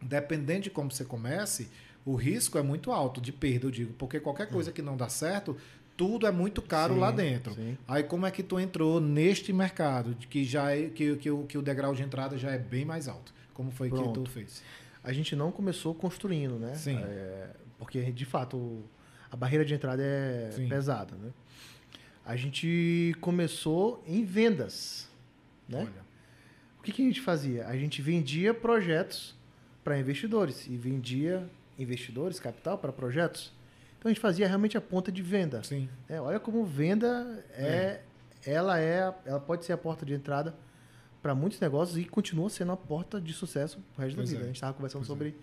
dependendo 0.00 0.62
de 0.62 0.70
como 0.70 0.90
você 0.90 1.04
comece, 1.04 1.68
o 2.04 2.14
risco 2.14 2.58
é 2.58 2.62
muito 2.62 2.92
alto 2.92 3.20
de 3.20 3.32
perda, 3.32 3.66
eu 3.66 3.70
digo, 3.70 3.92
porque 3.94 4.20
qualquer 4.20 4.48
coisa 4.48 4.72
que 4.72 4.82
não 4.82 4.96
dá 4.96 5.08
certo, 5.08 5.56
tudo 5.96 6.26
é 6.26 6.30
muito 6.30 6.62
caro 6.62 6.94
Sim, 6.94 7.00
lá 7.00 7.10
dentro. 7.10 7.54
sim. 7.54 7.76
Aí 7.86 8.02
como 8.02 8.24
é 8.24 8.30
que 8.30 8.42
tu 8.42 8.58
entrou 8.58 9.00
neste 9.00 9.52
mercado, 9.52 10.14
que 10.28 10.44
já 10.44 10.74
é, 10.74 10.88
que, 10.88 11.16
que, 11.16 11.30
o, 11.30 11.44
que 11.44 11.58
o 11.58 11.62
degrau 11.62 11.94
de 11.94 12.02
entrada 12.02 12.38
já 12.38 12.50
é 12.50 12.58
bem 12.58 12.84
mais 12.84 13.06
alto? 13.06 13.34
Como 13.52 13.70
foi 13.70 13.90
que 13.90 13.96
Pronto. 13.96 14.22
tu 14.22 14.30
fez? 14.30 14.62
A 15.04 15.12
gente 15.12 15.36
não 15.36 15.50
começou 15.52 15.94
construindo, 15.94 16.58
né? 16.58 16.74
Sim. 16.74 16.96
É, 16.98 17.50
porque, 17.78 18.10
de 18.12 18.24
fato, 18.24 18.82
a 19.30 19.36
barreira 19.36 19.64
de 19.64 19.74
entrada 19.74 20.02
é 20.02 20.50
Sim. 20.52 20.68
pesada, 20.68 21.14
né? 21.16 21.30
A 22.24 22.36
gente 22.36 23.14
começou 23.20 24.02
em 24.06 24.24
vendas, 24.24 25.08
né? 25.68 25.80
Olha, 25.80 26.10
O 26.78 26.82
que, 26.82 26.92
que 26.92 27.02
a 27.02 27.04
gente 27.04 27.20
fazia? 27.20 27.66
A 27.66 27.76
gente 27.76 28.00
vendia 28.02 28.52
projetos 28.54 29.34
para 29.82 29.98
investidores 29.98 30.66
e 30.66 30.76
vendia 30.76 31.48
investidores, 31.78 32.38
capital 32.38 32.76
para 32.78 32.92
projetos. 32.92 33.52
Então 33.98 34.08
a 34.10 34.12
gente 34.12 34.20
fazia 34.20 34.46
realmente 34.46 34.76
a 34.76 34.80
ponta 34.80 35.10
de 35.12 35.22
venda. 35.22 35.62
sim. 35.62 35.88
É, 36.08 36.20
olha 36.20 36.38
como 36.40 36.64
venda 36.64 37.44
é, 37.52 38.00
ela 38.46 38.78
é, 38.80 39.12
ela 39.26 39.40
pode 39.40 39.64
ser 39.64 39.72
a 39.72 39.78
porta 39.78 40.04
de 40.06 40.14
entrada 40.14 40.54
para 41.22 41.34
muitos 41.34 41.60
negócios 41.60 41.98
e 41.98 42.04
continua 42.06 42.48
sendo 42.48 42.72
a 42.72 42.76
porta 42.76 43.20
de 43.20 43.32
sucesso 43.34 43.78
pro 43.94 44.02
resto 44.04 44.16
Pois 44.16 44.28
da 44.30 44.32
vida. 44.34 44.40
é. 44.40 44.44
A 44.44 44.46
gente 44.46 44.56
estava 44.56 44.72
conversando 44.72 45.04
Pois 45.06 45.10
é. 45.20 45.34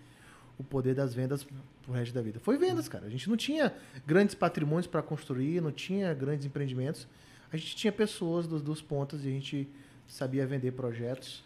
O 0.58 0.64
poder 0.64 0.94
das 0.94 1.14
vendas 1.14 1.46
pro 1.82 1.92
resto 1.92 2.12
da 2.14 2.20
vida. 2.20 2.38
Foi 2.40 2.58
vendas, 2.58 2.88
cara. 2.88 3.06
A 3.06 3.10
gente 3.10 3.28
não 3.28 3.36
tinha 3.36 3.72
grandes 4.06 4.34
patrimônios 4.34 4.86
para 4.86 5.02
construir, 5.02 5.60
não 5.60 5.70
tinha 5.72 6.12
grandes 6.14 6.44
empreendimentos. 6.46 7.06
A 7.52 7.56
gente 7.56 7.76
tinha 7.76 7.92
pessoas 7.92 8.46
dos, 8.46 8.60
dos 8.60 8.82
pontos 8.82 9.24
e 9.24 9.28
a 9.28 9.30
gente 9.30 9.68
sabia 10.06 10.46
vender 10.46 10.72
projetos. 10.72 11.44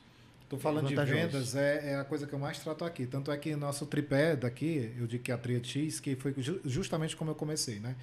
Tô 0.48 0.56
falando 0.58 0.88
de 0.88 0.94
vendas, 1.32 1.54
é, 1.54 1.92
é 1.92 1.96
a 1.96 2.04
coisa 2.04 2.26
que 2.26 2.32
eu 2.32 2.38
mais 2.38 2.58
trato 2.58 2.84
aqui. 2.84 3.06
Tanto 3.06 3.30
é 3.30 3.36
que 3.36 3.54
nosso 3.56 3.86
tripé 3.86 4.36
daqui, 4.36 4.92
eu 4.98 5.06
digo 5.06 5.22
que 5.22 5.30
é 5.30 5.34
a 5.34 5.38
Tria 5.38 5.62
X, 5.62 5.98
que 6.00 6.14
foi 6.16 6.34
ju- 6.36 6.60
justamente 6.64 7.16
como 7.16 7.30
eu 7.30 7.34
comecei, 7.34 7.78
né? 7.78 7.94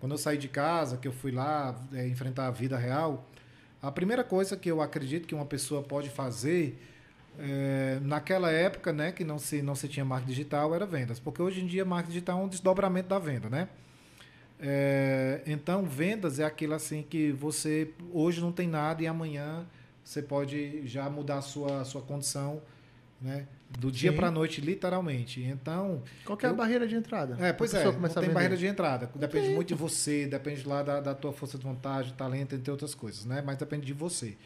Quando 0.00 0.12
eu 0.12 0.18
saí 0.18 0.36
de 0.36 0.48
casa, 0.48 0.98
que 0.98 1.08
eu 1.08 1.12
fui 1.12 1.30
lá 1.30 1.74
é, 1.94 2.06
enfrentar 2.06 2.46
a 2.46 2.50
vida 2.50 2.76
real, 2.76 3.26
a 3.80 3.90
primeira 3.90 4.22
coisa 4.22 4.54
que 4.56 4.70
eu 4.70 4.82
acredito 4.82 5.26
que 5.26 5.34
uma 5.34 5.46
pessoa 5.46 5.82
pode 5.82 6.10
fazer 6.10 6.78
é, 7.38 7.98
naquela 8.02 8.50
época, 8.50 8.92
né, 8.92 9.12
que 9.12 9.24
não 9.24 9.38
se, 9.38 9.60
não 9.62 9.74
se 9.74 9.88
tinha 9.88 10.04
marketing 10.04 10.30
digital, 10.32 10.74
era 10.74 10.86
vendas. 10.86 11.18
Porque 11.18 11.40
hoje 11.42 11.60
em 11.60 11.66
dia 11.66 11.84
marketing 11.84 12.12
digital 12.12 12.40
é 12.40 12.44
um 12.44 12.48
desdobramento 12.48 13.08
da 13.08 13.18
venda, 13.18 13.48
né? 13.48 13.68
É, 14.60 15.42
então, 15.46 15.84
vendas 15.84 16.38
é 16.38 16.44
aquilo 16.44 16.74
assim 16.74 17.02
que 17.02 17.32
você 17.32 17.90
hoje 18.12 18.40
não 18.40 18.52
tem 18.52 18.68
nada 18.68 19.02
e 19.02 19.06
amanhã 19.06 19.66
você 20.04 20.22
pode 20.22 20.86
já 20.86 21.08
mudar 21.10 21.38
a 21.38 21.42
sua, 21.42 21.84
sua 21.84 22.00
condição, 22.02 22.62
né? 23.20 23.46
Do 23.78 23.90
dia 23.90 24.12
para 24.12 24.28
a 24.28 24.30
noite, 24.30 24.60
literalmente. 24.60 25.42
Então, 25.42 26.00
Qual 26.24 26.38
é 26.40 26.46
Eu- 26.46 26.50
a 26.50 26.52
barreira 26.52 26.86
de 26.86 26.94
entrada? 26.94 27.36
é, 27.40 27.52
pois 27.52 27.74
é, 27.74 27.78
pessoa 27.78 27.98
não 28.00 28.08
tem 28.14 28.30
barreira 28.30 28.56
de 28.56 28.66
entrada. 28.66 29.10
Depende 29.16 29.48
muito 29.50 29.68
de 29.68 29.74
você, 29.74 30.26
depende 30.26 30.66
lá 30.66 30.82
da, 30.82 31.00
da 31.00 31.14
tua 31.14 31.32
força 31.32 31.58
de 31.58 31.64
vontade, 31.64 32.12
talento, 32.12 32.54
entre 32.54 32.70
outras 32.70 32.94
coisas, 32.94 33.24
né? 33.24 33.42
Mas 33.44 33.56
depende 33.56 33.84
de 33.84 33.92
você. 33.92 34.36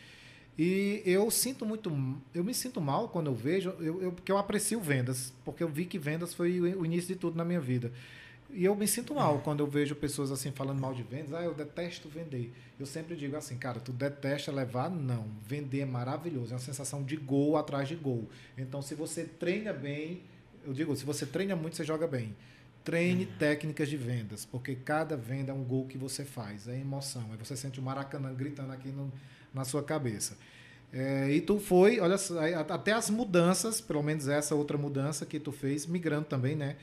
E 0.58 1.02
eu 1.06 1.30
sinto 1.30 1.64
muito, 1.64 1.88
eu 2.34 2.42
me 2.42 2.52
sinto 2.52 2.80
mal 2.80 3.08
quando 3.08 3.28
eu 3.28 3.34
vejo, 3.34 3.70
eu, 3.78 4.02
eu, 4.02 4.12
porque 4.12 4.32
eu 4.32 4.36
aprecio 4.38 4.80
vendas, 4.80 5.32
porque 5.44 5.62
eu 5.62 5.68
vi 5.68 5.84
que 5.84 5.98
vendas 5.98 6.34
foi 6.34 6.60
o 6.60 6.84
início 6.84 7.14
de 7.14 7.16
tudo 7.16 7.36
na 7.36 7.44
minha 7.44 7.60
vida. 7.60 7.92
E 8.50 8.64
eu 8.64 8.74
me 8.74 8.88
sinto 8.88 9.14
mal 9.14 9.40
quando 9.40 9.60
eu 9.60 9.66
vejo 9.66 9.94
pessoas 9.94 10.30
assim 10.32 10.50
falando 10.50 10.80
mal 10.80 10.94
de 10.94 11.02
vendas. 11.02 11.34
Ah, 11.34 11.42
eu 11.42 11.54
detesto 11.54 12.08
vender. 12.08 12.52
Eu 12.80 12.86
sempre 12.86 13.14
digo 13.14 13.36
assim, 13.36 13.56
cara, 13.58 13.78
tu 13.78 13.92
detesta 13.92 14.50
levar? 14.50 14.90
Não. 14.90 15.26
Vender 15.46 15.80
é 15.80 15.84
maravilhoso. 15.84 16.52
É 16.52 16.54
uma 16.54 16.58
sensação 16.60 17.02
de 17.04 17.14
gol 17.14 17.56
atrás 17.58 17.86
de 17.86 17.94
gol. 17.94 18.26
Então, 18.56 18.80
se 18.80 18.94
você 18.94 19.24
treina 19.24 19.72
bem, 19.72 20.22
eu 20.66 20.72
digo, 20.72 20.96
se 20.96 21.04
você 21.04 21.26
treina 21.26 21.54
muito, 21.54 21.76
você 21.76 21.84
joga 21.84 22.06
bem. 22.06 22.34
Treine 22.82 23.26
técnicas 23.26 23.86
de 23.86 23.98
vendas, 23.98 24.46
porque 24.46 24.74
cada 24.74 25.14
venda 25.14 25.52
é 25.52 25.54
um 25.54 25.62
gol 25.62 25.84
que 25.86 25.98
você 25.98 26.24
faz. 26.24 26.66
É 26.66 26.80
emoção. 26.80 27.26
Aí 27.30 27.36
você 27.36 27.54
sente 27.54 27.78
o 27.78 27.82
Maracanã 27.82 28.32
gritando 28.32 28.72
aqui 28.72 28.88
no- 28.88 29.12
na 29.52 29.64
sua 29.64 29.82
cabeça. 29.82 30.36
É, 30.92 31.30
e 31.30 31.40
tu 31.40 31.58
foi, 31.58 32.00
olha, 32.00 32.16
até 32.70 32.92
as 32.92 33.10
mudanças, 33.10 33.80
pelo 33.80 34.02
menos 34.02 34.26
essa 34.26 34.54
outra 34.54 34.78
mudança 34.78 35.26
que 35.26 35.38
tu 35.38 35.52
fez, 35.52 35.86
migrando 35.86 36.24
também, 36.24 36.56
né? 36.56 36.76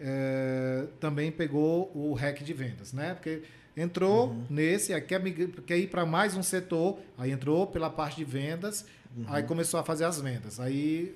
É, 0.00 0.86
também 0.98 1.30
pegou 1.30 1.90
o 1.94 2.14
hack 2.14 2.42
de 2.42 2.52
vendas, 2.52 2.92
né? 2.92 3.14
Porque 3.14 3.42
entrou 3.76 4.34
nesse, 4.48 4.92
aí 4.94 5.00
quer, 5.00 5.22
quer 5.66 5.78
ir 5.78 5.88
para 5.88 6.06
mais 6.06 6.36
um 6.36 6.42
setor, 6.42 6.98
aí 7.18 7.30
entrou 7.30 7.66
pela 7.66 7.90
parte 7.90 8.16
de 8.16 8.24
vendas, 8.24 8.86
aí 9.26 9.42
começou 9.42 9.78
a 9.78 9.84
fazer 9.84 10.04
as 10.04 10.20
vendas. 10.20 10.58
Aí 10.58 11.14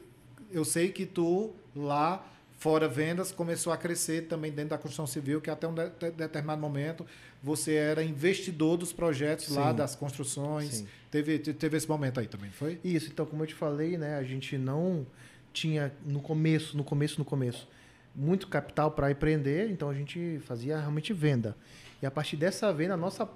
eu 0.52 0.64
sei 0.64 0.90
que 0.90 1.06
tu 1.06 1.52
lá 1.74 2.24
fora 2.58 2.88
vendas 2.88 3.30
começou 3.32 3.72
a 3.72 3.76
crescer 3.76 4.22
também 4.26 4.50
dentro 4.50 4.70
da 4.70 4.78
construção 4.78 5.06
civil, 5.06 5.40
que 5.40 5.48
até 5.48 5.66
um 5.66 5.72
de- 5.72 5.88
de- 5.90 6.10
determinado 6.10 6.60
momento 6.60 7.06
você 7.42 7.74
era 7.74 8.02
investidor 8.02 8.76
dos 8.76 8.92
projetos 8.92 9.48
lá 9.54 9.70
Sim. 9.70 9.76
das 9.76 9.94
construções. 9.94 10.74
Sim. 10.74 10.88
Teve, 11.10 11.38
te- 11.38 11.52
teve 11.54 11.76
esse 11.76 11.88
momento 11.88 12.18
aí 12.18 12.26
também, 12.26 12.50
foi? 12.50 12.80
Isso, 12.84 13.08
então, 13.10 13.24
como 13.24 13.44
eu 13.44 13.46
te 13.46 13.54
falei, 13.54 13.96
né, 13.96 14.16
a 14.16 14.24
gente 14.24 14.58
não 14.58 15.06
tinha 15.52 15.92
no 16.04 16.20
começo, 16.20 16.76
no 16.76 16.82
começo, 16.84 17.18
no 17.18 17.24
começo, 17.24 17.68
muito 18.14 18.48
capital 18.48 18.90
para 18.90 19.10
empreender, 19.10 19.70
então 19.70 19.88
a 19.88 19.94
gente 19.94 20.40
fazia 20.44 20.76
realmente 20.78 21.12
venda. 21.12 21.56
E 22.02 22.06
a 22.06 22.10
partir 22.10 22.36
dessa 22.36 22.72
venda, 22.72 22.94
a 22.94 22.96
nossa 22.96 23.28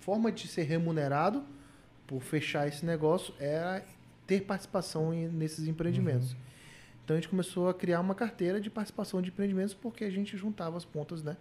forma 0.00 0.30
de 0.30 0.46
ser 0.46 0.62
remunerado 0.62 1.42
por 2.06 2.20
fechar 2.22 2.68
esse 2.68 2.86
negócio 2.86 3.34
era 3.40 3.84
ter 4.26 4.42
participação 4.42 5.10
nesses 5.12 5.66
empreendimentos. 5.66 6.36
Então 7.04 7.16
a 7.16 7.20
gente 7.20 7.28
começou 7.28 7.68
a 7.68 7.74
criar 7.74 8.00
uma 8.00 8.14
carteira 8.14 8.60
de 8.60 8.70
participação 8.70 9.20
de 9.20 9.28
empreendimentos 9.30 9.74
porque 9.74 10.04
a 10.04 10.10
gente 10.10 10.36
juntava 10.36 10.76
as 10.76 10.84
pontas, 10.84 11.22
né, 11.22 11.36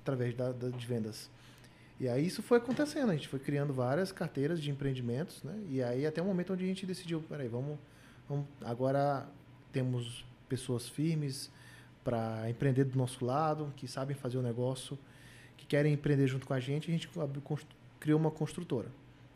através 0.00 0.34
da, 0.34 0.52
da- 0.52 0.68
de 0.70 0.86
vendas. 0.86 1.30
E 2.00 2.08
aí 2.08 2.26
isso 2.26 2.42
foi 2.42 2.58
acontecendo, 2.58 3.10
a 3.10 3.14
gente 3.14 3.28
foi 3.28 3.38
criando 3.38 3.72
várias 3.72 4.10
carteiras 4.10 4.60
de 4.60 4.70
empreendimentos, 4.70 5.42
né? 5.44 5.54
E 5.70 5.82
aí 5.82 6.04
até 6.06 6.20
o 6.20 6.24
momento 6.24 6.52
onde 6.52 6.64
a 6.64 6.66
gente 6.66 6.84
decidiu, 6.86 7.20
peraí, 7.28 7.46
vamos, 7.46 7.78
vamos 8.28 8.46
agora 8.64 9.28
temos 9.70 10.24
pessoas 10.48 10.88
firmes 10.88 11.50
para 12.02 12.50
empreender 12.50 12.84
do 12.84 12.98
nosso 12.98 13.24
lado, 13.24 13.72
que 13.76 13.86
sabem 13.86 14.16
fazer 14.16 14.36
o 14.38 14.42
negócio, 14.42 14.98
que 15.56 15.64
querem 15.66 15.92
empreender 15.92 16.26
junto 16.26 16.44
com 16.46 16.54
a 16.54 16.58
gente, 16.58 16.88
a 16.90 16.92
gente 16.92 17.08
criou 18.00 18.18
uma 18.18 18.30
construtora. 18.30 18.88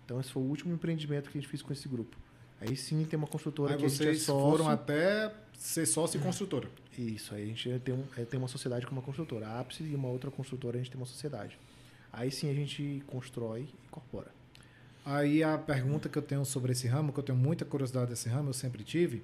Então 0.05 0.19
esse 0.19 0.33
foi 0.33 0.43
o 0.43 0.47
último 0.47 0.75
empreendimento 0.75 1.31
que 1.31 1.39
a 1.39 1.41
gente 1.41 1.49
fez 1.49 1.63
com 1.63 1.73
esse 1.73 1.87
grupo. 1.89 2.17
Aí 2.61 2.75
sim 2.77 3.05
tem 3.05 3.17
uma 3.17 3.29
construtora 3.29 3.75
Aí 3.75 3.79
que 3.79 3.85
a 3.85 3.89
gente 3.89 4.03
é 4.03 4.05
vocês 4.07 4.23
sócio. 4.23 4.51
foram 4.51 4.69
até 4.69 5.33
ser 5.59 5.87
sócio 5.87 6.19
e 6.19 6.23
construtora. 6.23 6.69
Isso, 6.99 7.35
aí 7.35 7.43
a 7.43 7.47
gente 7.47 7.79
tem, 7.81 7.95
um, 7.95 8.05
é, 8.17 8.25
tem 8.25 8.39
uma 8.39 8.49
sociedade 8.49 8.87
com 8.87 8.93
uma 8.93 9.03
construtora. 9.03 9.47
A 9.47 9.61
Ápice 9.61 9.83
e 9.83 9.95
uma 9.95 10.09
outra 10.09 10.31
construtora, 10.31 10.77
a 10.77 10.79
gente 10.79 10.91
tem 10.91 11.01
uma 11.01 11.07
sociedade. 11.07 11.59
Aí 12.13 12.31
sim 12.31 12.51
a 12.51 12.55
gente 12.55 13.03
constrói 13.07 13.63
e 13.63 13.87
incorpora. 13.87 14.31
Aí 15.05 15.43
a 15.43 15.57
pergunta 15.57 16.09
que 16.09 16.19
eu 16.19 16.23
tenho 16.23 16.45
sobre 16.45 16.73
esse 16.73 16.87
ramo, 16.89 17.13
que 17.13 17.19
eu 17.21 17.25
tenho 17.25 17.39
muita 17.39 17.65
curiosidade 17.65 18.11
desse 18.11 18.29
ramo, 18.29 18.49
eu 18.49 18.55
sempre 18.55 18.83
tive, 18.83 19.23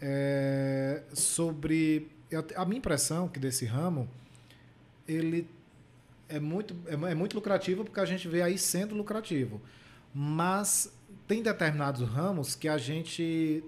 é 0.00 1.02
sobre 1.12 2.08
a 2.54 2.64
minha 2.64 2.78
impressão 2.78 3.28
que 3.28 3.40
desse 3.40 3.64
ramo 3.66 4.08
ele 5.06 5.48
é 6.28 6.38
muito 6.38 6.76
é, 6.86 7.10
é 7.10 7.14
muito 7.14 7.34
lucrativo 7.34 7.84
porque 7.84 7.98
a 7.98 8.04
gente 8.04 8.28
vê 8.28 8.40
aí 8.40 8.56
sendo 8.56 8.94
lucrativo, 8.94 9.60
mas 10.14 10.92
tem 11.26 11.42
determinados 11.42 12.08
ramos 12.08 12.54
que 12.54 12.68
a 12.68 12.78
gente 12.78 13.64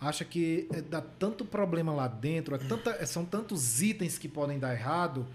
acha 0.00 0.24
que 0.24 0.66
é, 0.72 0.80
dá 0.80 1.00
tanto 1.00 1.44
problema 1.44 1.92
lá 1.92 2.08
dentro, 2.08 2.54
é 2.54 2.58
tanta, 2.58 2.90
é- 2.92 3.06
são 3.06 3.24
tantos 3.24 3.82
itens 3.82 4.18
que 4.18 4.28
podem 4.28 4.58
dar 4.58 4.72
errado 4.72 5.26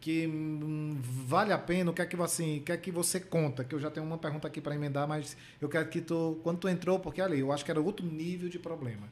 que 0.00 0.26
hum, 0.26 0.96
vale 1.02 1.52
a 1.52 1.58
pena. 1.58 1.90
O 1.90 1.94
que 1.94 2.00
é 2.02 2.06
que 2.06 2.16
que 2.60 2.72
é 2.72 2.76
que 2.76 2.90
você 2.90 3.20
conta? 3.20 3.62
Que 3.64 3.74
eu 3.74 3.78
já 3.80 3.90
tenho 3.90 4.06
uma 4.06 4.16
pergunta 4.18 4.48
aqui 4.48 4.60
para 4.60 4.74
emendar, 4.74 5.06
mas 5.06 5.36
eu 5.60 5.68
quero 5.68 5.88
que 5.88 6.00
tu, 6.00 6.40
quando 6.42 6.58
tu 6.58 6.68
entrou, 6.68 6.98
porque 6.98 7.20
ali 7.20 7.40
eu 7.40 7.52
acho 7.52 7.64
que 7.64 7.70
era 7.70 7.80
outro 7.80 8.04
nível 8.06 8.48
de 8.48 8.58
problema, 8.58 9.06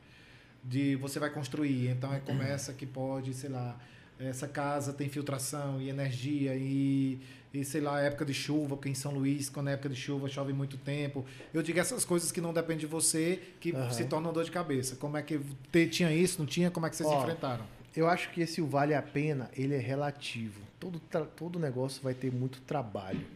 de 0.64 0.96
você 0.96 1.18
vai 1.18 1.30
construir, 1.30 1.88
então 1.90 2.10
aí 2.10 2.20
começa 2.20 2.72
que 2.72 2.86
pode, 2.86 3.34
sei 3.34 3.50
lá, 3.50 3.78
essa 4.18 4.48
casa 4.48 4.92
tem 4.92 5.08
filtração 5.08 5.80
e 5.80 5.88
energia 5.90 6.54
e, 6.56 7.20
e 7.52 7.64
sei 7.64 7.80
lá, 7.80 8.00
época 8.00 8.24
de 8.24 8.34
chuva, 8.34 8.76
porque 8.76 8.88
em 8.90 8.94
São 8.94 9.12
Luís, 9.12 9.48
quando 9.48 9.68
é 9.68 9.72
época 9.72 9.88
de 9.88 9.96
chuva, 9.96 10.28
chove 10.28 10.52
muito 10.52 10.76
tempo. 10.76 11.24
Eu 11.52 11.62
digo 11.62 11.78
essas 11.80 12.04
coisas 12.04 12.30
que 12.30 12.40
não 12.40 12.52
dependem 12.52 12.78
de 12.78 12.86
você, 12.86 13.40
que 13.58 13.72
Aham. 13.74 13.90
se 13.90 14.04
tornam 14.04 14.32
dor 14.32 14.44
de 14.44 14.50
cabeça. 14.50 14.96
Como 14.96 15.16
é 15.16 15.22
que 15.22 15.40
te- 15.72 15.88
tinha 15.88 16.12
isso, 16.12 16.38
não 16.38 16.46
tinha? 16.46 16.70
Como 16.70 16.84
é 16.86 16.90
que 16.90 16.96
vocês 16.96 17.08
Ó, 17.08 17.20
enfrentaram? 17.22 17.64
Eu 17.96 18.06
acho 18.06 18.30
que 18.30 18.40
esse 18.42 18.60
vale 18.60 18.94
a 18.94 19.00
pena, 19.02 19.50
ele 19.56 19.74
é 19.74 19.78
relativo. 19.78 20.60
Todo, 20.78 21.00
todo 21.34 21.58
negócio 21.58 22.02
vai 22.02 22.14
ter 22.14 22.30
muito 22.30 22.60
trabalho. 22.60 23.26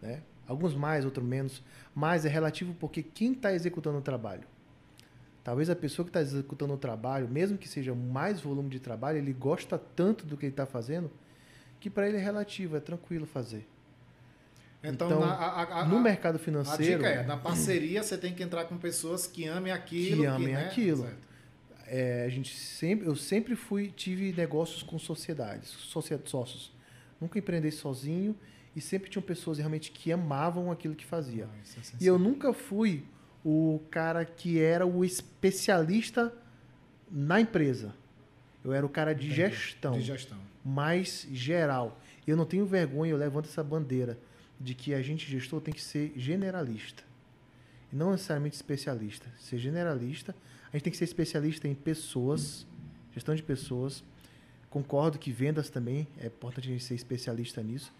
Né? 0.00 0.20
Alguns 0.46 0.74
mais, 0.74 1.04
outros 1.04 1.26
menos. 1.26 1.62
Mas 1.94 2.24
é 2.24 2.28
relativo 2.28 2.74
porque 2.78 3.02
quem 3.02 3.32
está 3.32 3.52
executando 3.52 3.98
o 3.98 4.02
trabalho? 4.02 4.44
Talvez 5.44 5.68
a 5.68 5.74
pessoa 5.74 6.04
que 6.04 6.10
está 6.10 6.20
executando 6.22 6.72
o 6.72 6.76
trabalho, 6.76 7.28
mesmo 7.28 7.58
que 7.58 7.68
seja 7.68 7.92
mais 7.94 8.40
volume 8.40 8.70
de 8.70 8.78
trabalho, 8.78 9.18
ele 9.18 9.32
gosta 9.32 9.76
tanto 9.76 10.24
do 10.24 10.36
que 10.36 10.46
ele 10.46 10.52
está 10.52 10.64
fazendo 10.64 11.10
que 11.82 11.90
para 11.90 12.08
ele 12.08 12.16
é 12.16 12.20
relativo, 12.20 12.76
é 12.76 12.80
tranquilo 12.80 13.26
fazer. 13.26 13.66
Então, 14.84 15.08
Então, 15.08 15.20
na- 15.20 15.32
a- 15.34 15.62
a- 15.62 15.80
a- 15.80 15.84
no 15.84 16.00
mercado 16.00 16.36
A 16.36 16.38
financeiro, 16.38 17.02
dica 17.02 17.08
é, 17.08 17.22
na 17.24 17.36
parceria 17.36 18.02
você 18.02 18.16
tem 18.16 18.32
que 18.34 18.42
entrar 18.42 18.64
com 18.64 18.76
pessoas 18.78 19.26
que 19.26 19.46
amem 19.46 19.72
aquilo. 19.72 20.22
Que 20.22 20.26
amem 20.26 20.48
né? 20.54 20.64
aquilo. 20.66 21.08
É, 21.86 22.24
a 22.24 22.28
gente 22.28 22.56
sempre, 22.56 23.06
eu 23.06 23.14
sempre 23.16 23.54
fui 23.54 23.90
tive 23.94 24.32
negócios 24.32 24.82
com 24.82 24.98
sociedades, 24.98 25.68
socia- 25.68 26.20
sócios. 26.24 26.72
Nunca 27.20 27.38
empreendei 27.38 27.70
sozinho 27.70 28.34
e 28.74 28.80
sempre 28.80 29.08
tinham 29.10 29.22
pessoas 29.22 29.58
realmente 29.58 29.90
que 29.92 30.10
amavam 30.10 30.70
aquilo 30.72 30.94
que 30.94 31.04
fazia. 31.04 31.46
Ah, 31.52 31.58
é 31.78 31.82
E 32.02 32.06
eu 32.06 32.18
nunca 32.18 32.52
fui 32.52 33.04
o 33.44 33.80
cara 33.90 34.24
que 34.24 34.60
era 34.60 34.86
o 34.86 35.04
especialista 35.04 36.32
na 37.10 37.40
empresa. 37.40 37.94
Eu 38.64 38.72
era 38.72 38.84
o 38.86 38.88
cara 38.88 39.12
de 39.14 39.26
Entendi. 39.26 39.36
gestão, 39.36 39.92
De 39.92 40.02
gestão. 40.02 40.38
Mais 40.64 41.26
geral. 41.30 42.00
Eu 42.26 42.36
não 42.36 42.44
tenho 42.44 42.64
vergonha, 42.64 43.12
eu 43.12 43.16
levanto 43.16 43.48
essa 43.48 43.62
bandeira 43.62 44.18
de 44.60 44.74
que 44.74 44.94
a 44.94 45.02
gente 45.02 45.28
gestor 45.30 45.60
tem 45.60 45.74
que 45.74 45.82
ser 45.82 46.12
generalista. 46.16 47.02
Não 47.92 48.12
necessariamente 48.12 48.54
especialista. 48.54 49.26
Ser 49.38 49.58
generalista, 49.58 50.34
a 50.72 50.76
gente 50.76 50.84
tem 50.84 50.90
que 50.90 50.96
ser 50.96 51.04
especialista 51.04 51.68
em 51.68 51.74
pessoas, 51.74 52.66
gestão 53.12 53.34
de 53.34 53.42
pessoas. 53.42 54.02
Concordo 54.70 55.18
que 55.18 55.30
vendas 55.30 55.68
também 55.68 56.06
é 56.18 56.26
importante 56.26 56.68
a 56.68 56.72
gente 56.72 56.84
ser 56.84 56.94
especialista 56.94 57.62
nisso. 57.62 57.92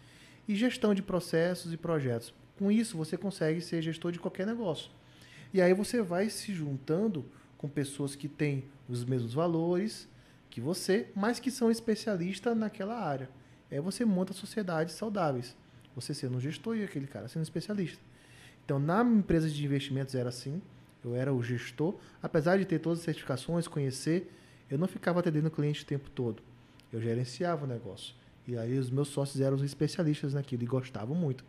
E 0.48 0.54
gestão 0.54 0.94
de 0.94 1.02
processos 1.02 1.72
e 1.72 1.76
projetos. 1.76 2.32
Com 2.58 2.70
isso, 2.70 2.96
você 2.96 3.16
consegue 3.16 3.60
ser 3.60 3.82
gestor 3.82 4.12
de 4.12 4.18
qualquer 4.18 4.46
negócio. 4.46 4.90
E 5.52 5.60
aí 5.60 5.74
você 5.74 6.00
vai 6.00 6.30
se 6.30 6.54
juntando 6.54 7.24
com 7.58 7.68
pessoas 7.68 8.16
que 8.16 8.28
têm 8.28 8.64
os 8.88 9.04
mesmos 9.04 9.34
valores 9.34 10.08
que 10.52 10.60
você, 10.60 11.08
mas 11.16 11.40
que 11.40 11.50
são 11.50 11.70
especialistas 11.70 12.54
naquela 12.54 12.94
área. 12.94 13.30
Aí 13.70 13.80
você 13.80 14.04
monta 14.04 14.34
sociedades 14.34 14.94
saudáveis. 14.94 15.56
Você 15.94 16.12
sendo 16.12 16.36
um 16.36 16.40
gestor 16.40 16.76
e 16.76 16.84
aquele 16.84 17.06
cara 17.06 17.26
sendo 17.26 17.42
especialista. 17.42 17.98
Então, 18.62 18.78
na 18.78 19.02
empresa 19.02 19.48
de 19.48 19.64
investimentos 19.64 20.14
era 20.14 20.28
assim. 20.28 20.60
Eu 21.02 21.16
era 21.16 21.32
o 21.32 21.42
gestor. 21.42 21.94
Apesar 22.22 22.58
de 22.58 22.66
ter 22.66 22.80
todas 22.80 22.98
as 22.98 23.04
certificações, 23.06 23.66
conhecer, 23.66 24.30
eu 24.70 24.76
não 24.76 24.86
ficava 24.86 25.20
atendendo 25.20 25.48
o 25.48 25.50
cliente 25.50 25.84
o 25.84 25.86
tempo 25.86 26.10
todo. 26.10 26.42
Eu 26.92 27.00
gerenciava 27.00 27.64
o 27.64 27.66
negócio. 27.66 28.14
E 28.46 28.58
aí 28.58 28.78
os 28.78 28.90
meus 28.90 29.08
sócios 29.08 29.40
eram 29.40 29.56
os 29.56 29.62
especialistas 29.62 30.34
naquilo 30.34 30.64
e 30.64 30.66
gostavam 30.66 31.16
muito. 31.16 31.42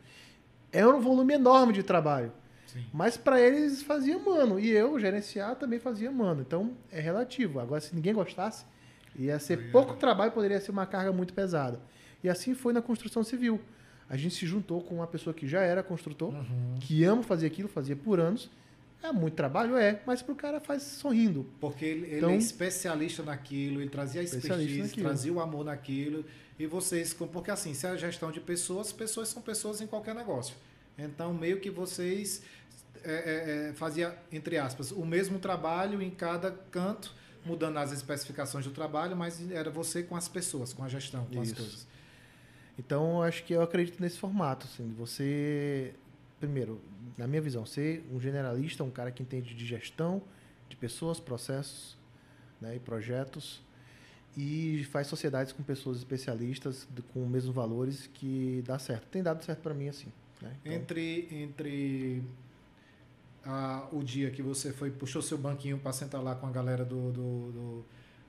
Era 0.72 0.88
um 0.88 1.02
volume 1.02 1.34
enorme 1.34 1.74
de 1.74 1.84
trabalho. 1.84 2.32
Sim. 2.68 2.86
Mas 2.94 3.18
para 3.18 3.42
eles 3.42 3.84
fazia 3.84 4.18
mano. 4.18 4.58
E 4.58 4.70
eu, 4.70 4.98
gerenciar, 4.98 5.58
também 5.58 5.78
fazia 5.78 6.10
mano. 6.10 6.40
Então 6.40 6.72
é 6.90 7.02
relativo. 7.02 7.60
Agora, 7.60 7.82
se 7.82 7.94
ninguém 7.94 8.14
gostasse, 8.14 8.66
ia 9.16 9.40
ser 9.40 9.72
pouco 9.72 9.96
trabalho, 9.96 10.32
poderia 10.32 10.60
ser 10.60 10.72
uma 10.72 10.86
carga 10.86 11.12
muito 11.12 11.34
pesada. 11.34 11.80
E 12.24 12.30
assim 12.30 12.54
foi 12.56 12.74
na 12.74 12.82
construção 12.82 13.24
civil. 13.24 13.60
A 14.10 14.18
gente 14.18 14.36
se 14.36 14.46
juntou 14.46 14.82
com 14.82 14.96
uma 14.96 15.08
pessoa 15.08 15.34
que 15.34 15.48
já 15.48 15.62
era 15.62 15.82
construtor, 15.84 16.34
Uhum. 16.34 16.76
que 16.80 17.04
ama 17.04 17.24
fazer 17.24 17.48
aquilo, 17.48 17.68
fazia 17.70 17.96
por 17.96 18.20
anos. 18.20 18.50
É 19.02 19.12
muito 19.12 19.34
trabalho? 19.34 19.76
É, 19.76 20.00
mas 20.06 20.22
pro 20.22 20.34
cara 20.36 20.60
faz 20.62 20.82
sorrindo. 20.84 21.46
Porque 21.60 21.84
ele, 21.84 22.06
ele 22.08 22.18
Então- 22.18 22.30
é 22.30 22.38
especialista 22.38 23.22
naquilo, 23.24 23.82
ele 23.82 23.90
trazia 23.90 24.22
a 24.22 24.24
expertise, 24.24 24.94
trazia 24.96 25.34
o 25.34 25.40
amor 25.42 25.66
naquilo. 25.66 26.24
E 26.58 26.66
vocês, 26.66 27.14
porque 27.14 27.52
assim, 27.52 27.74
se 27.74 27.86
é 27.86 27.90
a 27.90 27.98
gestão 27.98 28.32
de 28.32 28.40
pessoas, 28.40 28.94
pessoas 28.94 29.28
são 29.28 29.42
pessoas 29.42 29.82
em 29.82 29.88
qualquer 29.88 30.16
negócio. 30.16 30.56
Então, 30.98 31.34
meio 31.34 31.60
que 31.60 31.70
vocês 31.70 32.44
é, 33.04 33.12
é, 33.12 33.70
é, 33.70 33.74
fazia, 33.74 34.16
entre 34.32 34.58
aspas, 34.58 34.92
o 34.92 35.04
mesmo 35.06 35.38
trabalho 35.40 36.02
em 36.02 36.10
cada 36.12 36.52
canto, 36.72 37.14
mudando 37.46 37.78
as 37.78 37.92
especificações 37.92 38.66
do 38.66 38.72
trabalho, 38.72 39.16
mas 39.16 39.52
era 39.52 39.70
você 39.70 40.04
com 40.04 40.16
as 40.16 40.28
pessoas, 40.28 40.74
com 40.74 40.84
a 40.84 40.88
gestão, 40.88 41.26
com 41.26 41.42
Isso. 41.42 41.54
as 41.54 41.60
coisas. 41.60 41.88
Então, 42.78 43.22
acho 43.22 43.44
que 43.44 43.54
eu 43.54 43.62
acredito 43.62 44.02
nesse 44.02 44.18
formato. 44.18 44.66
Assim, 44.66 44.88
de 44.88 44.94
você, 44.94 45.94
primeiro, 46.40 46.82
na 47.18 47.28
minha 47.28 47.42
visão, 47.42 47.66
ser 47.66 48.04
um 48.12 48.20
generalista, 48.20 48.84
um 48.84 48.90
cara 48.90 49.12
que 49.12 49.22
entende 49.22 49.54
de 49.54 49.66
gestão, 49.66 50.22
de 50.68 50.76
pessoas, 50.76 51.20
processos 51.20 51.98
né, 52.60 52.76
e 52.76 52.80
projetos, 52.80 53.62
e 54.36 54.84
faz 54.86 55.08
sociedades 55.08 55.54
com 55.54 55.62
pessoas 55.62 55.98
especialistas, 55.98 56.88
com 57.14 57.24
os 57.24 57.30
mesmos 57.30 57.54
valores, 57.54 58.08
que 58.08 58.64
dá 58.66 58.80
certo. 58.80 59.06
Tem 59.08 59.22
dado 59.22 59.44
certo 59.44 59.60
para 59.60 59.74
mim 59.74 59.90
assim. 59.90 60.12
Né? 60.42 60.52
Então, 60.62 60.74
Entre, 60.74 61.28
entre 61.32 62.24
o 63.92 64.02
dia 64.04 64.32
que 64.32 64.42
você 64.42 64.72
foi 64.72 64.90
puxou 64.90 65.22
seu 65.22 65.38
banquinho 65.38 65.78
para 65.78 65.92
sentar 65.92 66.22
lá 66.24 66.34
com 66.36 66.48
a 66.48 66.52
galera 66.52 66.86
do, 66.86 67.12
do, 67.12 67.52
do, 67.52 67.86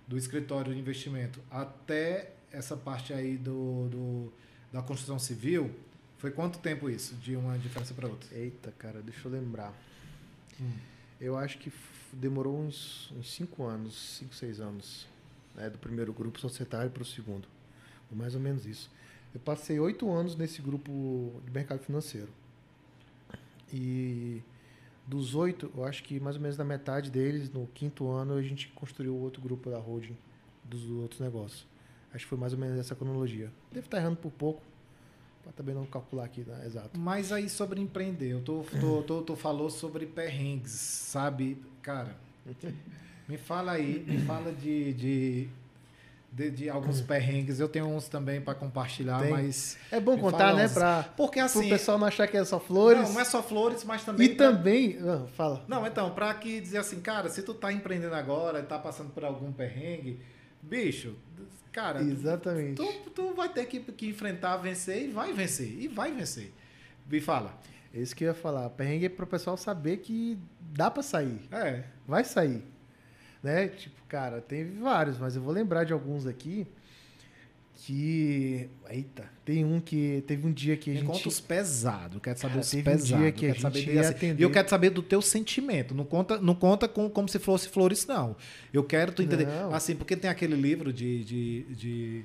do 0.09 0.19
escritório 0.19 0.73
de 0.75 0.81
investimento 0.81 1.41
até 1.51 2.33
essa 2.51 2.77
parte 2.77 3.13
aí 3.13 3.37
do, 3.37 3.89
do- 3.89 4.33
da 4.73 4.83
construção 4.83 5.19
civil, 5.19 5.71
foi 6.19 6.31
quanto 6.33 6.59
tempo 6.59 6.91
isso, 6.91 7.15
de 7.17 7.37
uma 7.37 7.57
diferença 7.59 7.95
para 7.95 8.09
outra? 8.09 8.29
Eita, 8.37 8.73
cara, 8.79 9.01
deixa 9.03 9.29
eu 9.29 9.33
lembrar. 9.33 9.73
Hum. 10.61 10.73
Eu 11.21 11.37
acho 11.37 11.59
que 11.59 11.73
demorou 12.13 12.59
uns, 12.59 13.13
uns 13.17 13.33
cinco 13.33 13.65
anos, 13.65 14.17
cinco, 14.19 14.35
seis 14.35 14.59
anos, 14.61 15.07
né, 15.55 15.71
do 15.71 15.79
primeiro 15.79 16.13
grupo 16.13 16.41
societário 16.41 16.91
para 16.91 17.03
o 17.03 17.07
segundo. 17.07 17.47
Foi 18.09 18.19
mais 18.19 18.35
ou 18.35 18.41
menos 18.41 18.67
isso. 18.67 18.91
Eu 19.33 19.41
passei 19.41 19.79
oito 19.79 20.11
anos 20.11 20.37
nesse 20.37 20.61
grupo 20.61 21.41
de 21.45 21.51
mercado 21.53 21.81
financeiro. 21.81 22.29
E 23.73 24.43
dos 25.07 25.35
oito, 25.35 25.71
eu 25.77 25.85
acho 25.85 26.03
que 26.03 26.19
mais 26.19 26.37
ou 26.37 26.43
menos 26.43 26.57
na 26.57 26.65
metade 26.65 27.11
deles, 27.11 27.51
no 27.51 27.67
quinto 27.69 28.09
ano, 28.09 28.35
a 28.35 28.43
gente 28.43 28.69
construiu 28.69 29.15
outro 29.17 29.43
grupo 29.43 29.71
da 29.71 29.79
holding 29.79 30.17
dos 30.65 30.91
outros 30.91 31.21
negócios. 31.21 31.67
Acho 32.13 32.25
que 32.25 32.29
foi 32.29 32.39
mais 32.39 32.53
ou 32.53 32.59
menos 32.59 32.79
essa 32.79 32.95
cronologia. 32.95 33.53
Devo 33.73 33.87
estar 33.87 33.99
errando 33.99 34.17
por 34.17 34.31
pouco, 34.31 34.63
para 35.43 35.53
também 35.53 35.75
não 35.75 35.85
calcular 35.85 36.25
aqui 36.25 36.43
né, 36.43 36.65
exato. 36.65 36.99
Mas 36.99 37.33
aí 37.33 37.49
sobre 37.49 37.81
empreender, 37.81 38.33
eu 38.33 38.41
tô, 38.41 38.65
tô, 38.81 39.03
tô, 39.03 39.23
tô 39.23 39.37
falou 39.37 39.69
sobre 39.69 40.07
perrengues, 40.07 40.73
sabe? 40.73 41.63
Cara, 41.83 42.17
me 43.29 43.37
fala 43.37 43.73
aí, 43.73 44.05
me 44.09 44.19
fala 44.19 44.53
de, 44.53 44.95
de, 44.95 45.49
de, 46.35 46.51
de 46.51 46.69
alguns 46.69 47.01
perrengues. 47.01 47.61
Eu 47.61 47.69
tenho 47.69 47.87
uns 47.87 48.09
também 48.09 48.41
para 48.41 48.55
compartilhar, 48.55 49.21
Tem. 49.21 49.31
mas. 49.31 49.79
É 49.91 50.01
bom 50.01 50.19
contar, 50.19 50.53
né? 50.55 50.69
Para 50.69 51.05
Porque 51.17 51.41
o 51.41 51.45
assim. 51.45 51.69
pessoal 51.69 51.97
não 51.97 52.09
achar 52.09 52.27
que 52.27 52.37
é 52.37 52.45
só 52.45 52.59
flores. 52.59 53.03
Não, 53.03 53.13
não 53.13 53.21
é 53.21 53.25
só 53.25 53.41
flores, 53.43 53.85
mas 53.85 54.05
também. 54.05 54.27
E 54.27 54.35
também. 54.35 54.99
Ah, 55.01 55.27
fala. 55.37 55.65
Não, 55.69 55.87
então, 55.87 56.11
pra 56.11 56.35
que 56.35 56.61
dizer 56.61 56.79
assim, 56.79 57.01
cara, 57.01 57.29
se 57.29 57.43
tu 57.43 57.55
tá 57.55 57.73
empreendendo 57.73 58.15
agora 58.15 58.59
e 58.59 58.63
tá 58.65 58.79
passando 58.79 59.11
por 59.11 59.25
algum 59.25 59.53
perrengue, 59.53 60.21
bicho, 60.61 61.15
cara, 61.71 62.03
Exatamente. 62.03 62.75
tu, 62.75 63.11
tu 63.11 63.35
vai 63.35 63.49
ter 63.49 63.67
que, 63.67 63.79
que 63.81 64.09
enfrentar, 64.09 64.57
vencer 64.57 65.05
e 65.05 65.13
vai 65.13 65.33
vencer. 65.33 65.69
E 65.69 65.87
vai 65.87 66.11
vencer. 66.11 66.53
Me 67.09 67.21
fala. 67.21 67.57
É 67.95 68.01
isso 68.01 68.17
que 68.17 68.25
eu 68.25 68.29
ia 68.29 68.35
falar. 68.35 68.69
Perrengue 68.71 69.07
é 69.07 69.09
para 69.09 69.25
o 69.25 69.29
pessoal 69.29 69.57
saber 69.57 69.99
que 69.99 70.37
dá 70.59 70.91
para 70.91 71.03
sair. 71.03 71.43
É. 71.53 71.85
Vai 72.09 72.25
sair. 72.25 72.74
Né? 73.45 73.69
Tipo, 73.69 73.95
cara, 74.09 74.41
teve 74.41 74.79
vários, 74.81 75.19
mas 75.19 75.37
eu 75.37 75.43
vou 75.43 75.53
lembrar 75.53 75.85
de 75.85 75.93
alguns 75.93 76.27
aqui 76.27 76.67
que. 77.77 78.69
Eita, 78.89 79.25
tem 79.45 79.65
um 79.65 79.81
que. 79.81 80.23
Teve 80.27 80.47
um 80.47 80.53
dia 80.53 80.77
que 80.77 80.91
a 80.91 80.95
Me 80.95 81.01
gente. 81.01 81.07
conta 81.09 81.29
os 81.29 81.41
pesados. 81.41 82.21
Quero 82.23 82.39
saber 82.39 82.53
Cara, 82.55 82.61
os 82.63 82.71
teve 82.71 82.81
um 82.83 82.85
pesados. 82.93 83.07
dia 83.23 83.33
que 83.33 83.45
a 83.47 83.49
quero 83.51 83.61
saber 83.61 83.79
gente 83.81 83.89
de- 83.91 83.95
ia 83.95 84.01
assim, 84.01 84.11
atender- 84.15 84.41
E 84.41 84.43
eu 84.45 84.51
quero 84.51 84.69
saber 84.71 84.91
do 84.91 85.03
teu 85.03 85.21
sentimento. 85.21 85.95
Não 85.95 86.05
conta, 86.05 86.39
não 86.41 86.55
conta 86.55 86.89
com, 86.89 87.11
como 87.11 87.29
se 87.29 87.39
fosse 87.39 87.69
flores, 87.69 88.07
não. 88.07 88.35
Eu 88.73 88.83
quero 88.85 89.13
tu 89.13 89.23
entender. 89.23 89.47
Não. 89.47 89.75
Assim, 89.75 89.95
porque 89.95 90.17
tem 90.17 90.31
aquele 90.31 90.55
livro 90.57 90.93
de. 90.93 91.25
de, 91.25 91.63
de- 91.75 92.25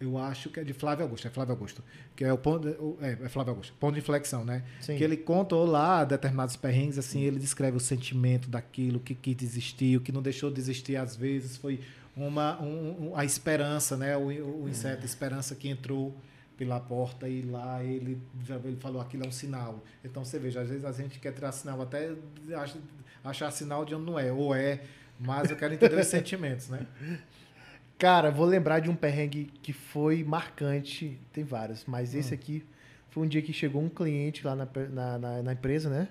eu 0.00 0.16
acho 0.18 0.48
que 0.50 0.60
é 0.60 0.64
de 0.64 0.72
Flávio 0.72 1.04
Augusto, 1.04 1.26
é 1.26 1.30
Flávio 1.30 1.52
Augusto. 1.54 1.82
Que 2.14 2.24
é 2.24 2.32
o 2.32 2.38
ponto. 2.38 2.96
É, 3.00 3.12
é 3.24 3.28
Flávio 3.28 3.50
Augusto. 3.52 3.72
Ponto 3.80 3.94
de 3.94 4.00
inflexão, 4.00 4.44
né? 4.44 4.62
Sim. 4.80 4.96
Que 4.96 5.04
ele 5.04 5.16
contou 5.16 5.64
lá 5.66 6.04
determinados 6.04 6.56
perrengues, 6.56 6.98
assim, 6.98 7.22
ele 7.22 7.38
descreve 7.38 7.76
o 7.76 7.80
sentimento 7.80 8.48
daquilo, 8.48 8.98
o 8.98 9.00
que 9.00 9.14
quis 9.14 9.42
existir, 9.42 9.96
o 9.96 10.00
que 10.00 10.12
não 10.12 10.22
deixou 10.22 10.50
de 10.50 10.60
existir 10.60 10.96
às 10.96 11.16
vezes 11.16 11.56
foi 11.56 11.80
uma, 12.16 12.60
um- 12.60 13.10
um- 13.10 13.16
a 13.16 13.24
esperança, 13.24 13.96
né? 13.96 14.16
O, 14.16 14.26
o 14.64 14.68
inseto, 14.68 15.02
a 15.02 15.04
esperança 15.06 15.54
que 15.54 15.68
entrou 15.68 16.14
pela 16.56 16.80
porta 16.80 17.28
e 17.28 17.42
lá 17.42 17.82
ele, 17.84 18.20
ele 18.64 18.76
falou 18.80 19.00
aquilo 19.00 19.24
é 19.24 19.28
um 19.28 19.32
sinal. 19.32 19.82
Então 20.04 20.24
você 20.24 20.38
veja, 20.40 20.60
às 20.60 20.68
vezes 20.68 20.84
a 20.84 20.90
gente 20.92 21.20
quer 21.20 21.32
tirar 21.32 21.52
sinal 21.52 21.80
até 21.80 22.12
acha- 22.56 22.78
achar 23.24 23.50
sinal 23.52 23.84
de 23.84 23.94
onde 23.94 24.04
não 24.06 24.18
é, 24.18 24.32
ou 24.32 24.52
é, 24.54 24.80
mas 25.20 25.50
eu 25.50 25.56
quero 25.56 25.74
entender 25.74 25.98
os 26.00 26.06
sentimentos, 26.08 26.68
né? 26.68 26.84
Cara, 27.98 28.30
vou 28.30 28.46
lembrar 28.46 28.78
de 28.80 28.88
um 28.88 28.94
perrengue 28.94 29.50
que 29.62 29.72
foi 29.72 30.22
marcante. 30.22 31.18
Tem 31.32 31.42
vários, 31.44 31.84
mas 31.84 32.14
esse 32.14 32.32
Hum. 32.32 32.34
aqui 32.34 32.64
foi 33.10 33.24
um 33.24 33.28
dia 33.28 33.42
que 33.42 33.52
chegou 33.52 33.82
um 33.82 33.88
cliente 33.88 34.46
lá 34.46 34.54
na, 34.54 34.68
na, 34.90 35.18
na- 35.18 35.42
na 35.42 35.52
empresa, 35.52 35.90
né? 35.90 36.08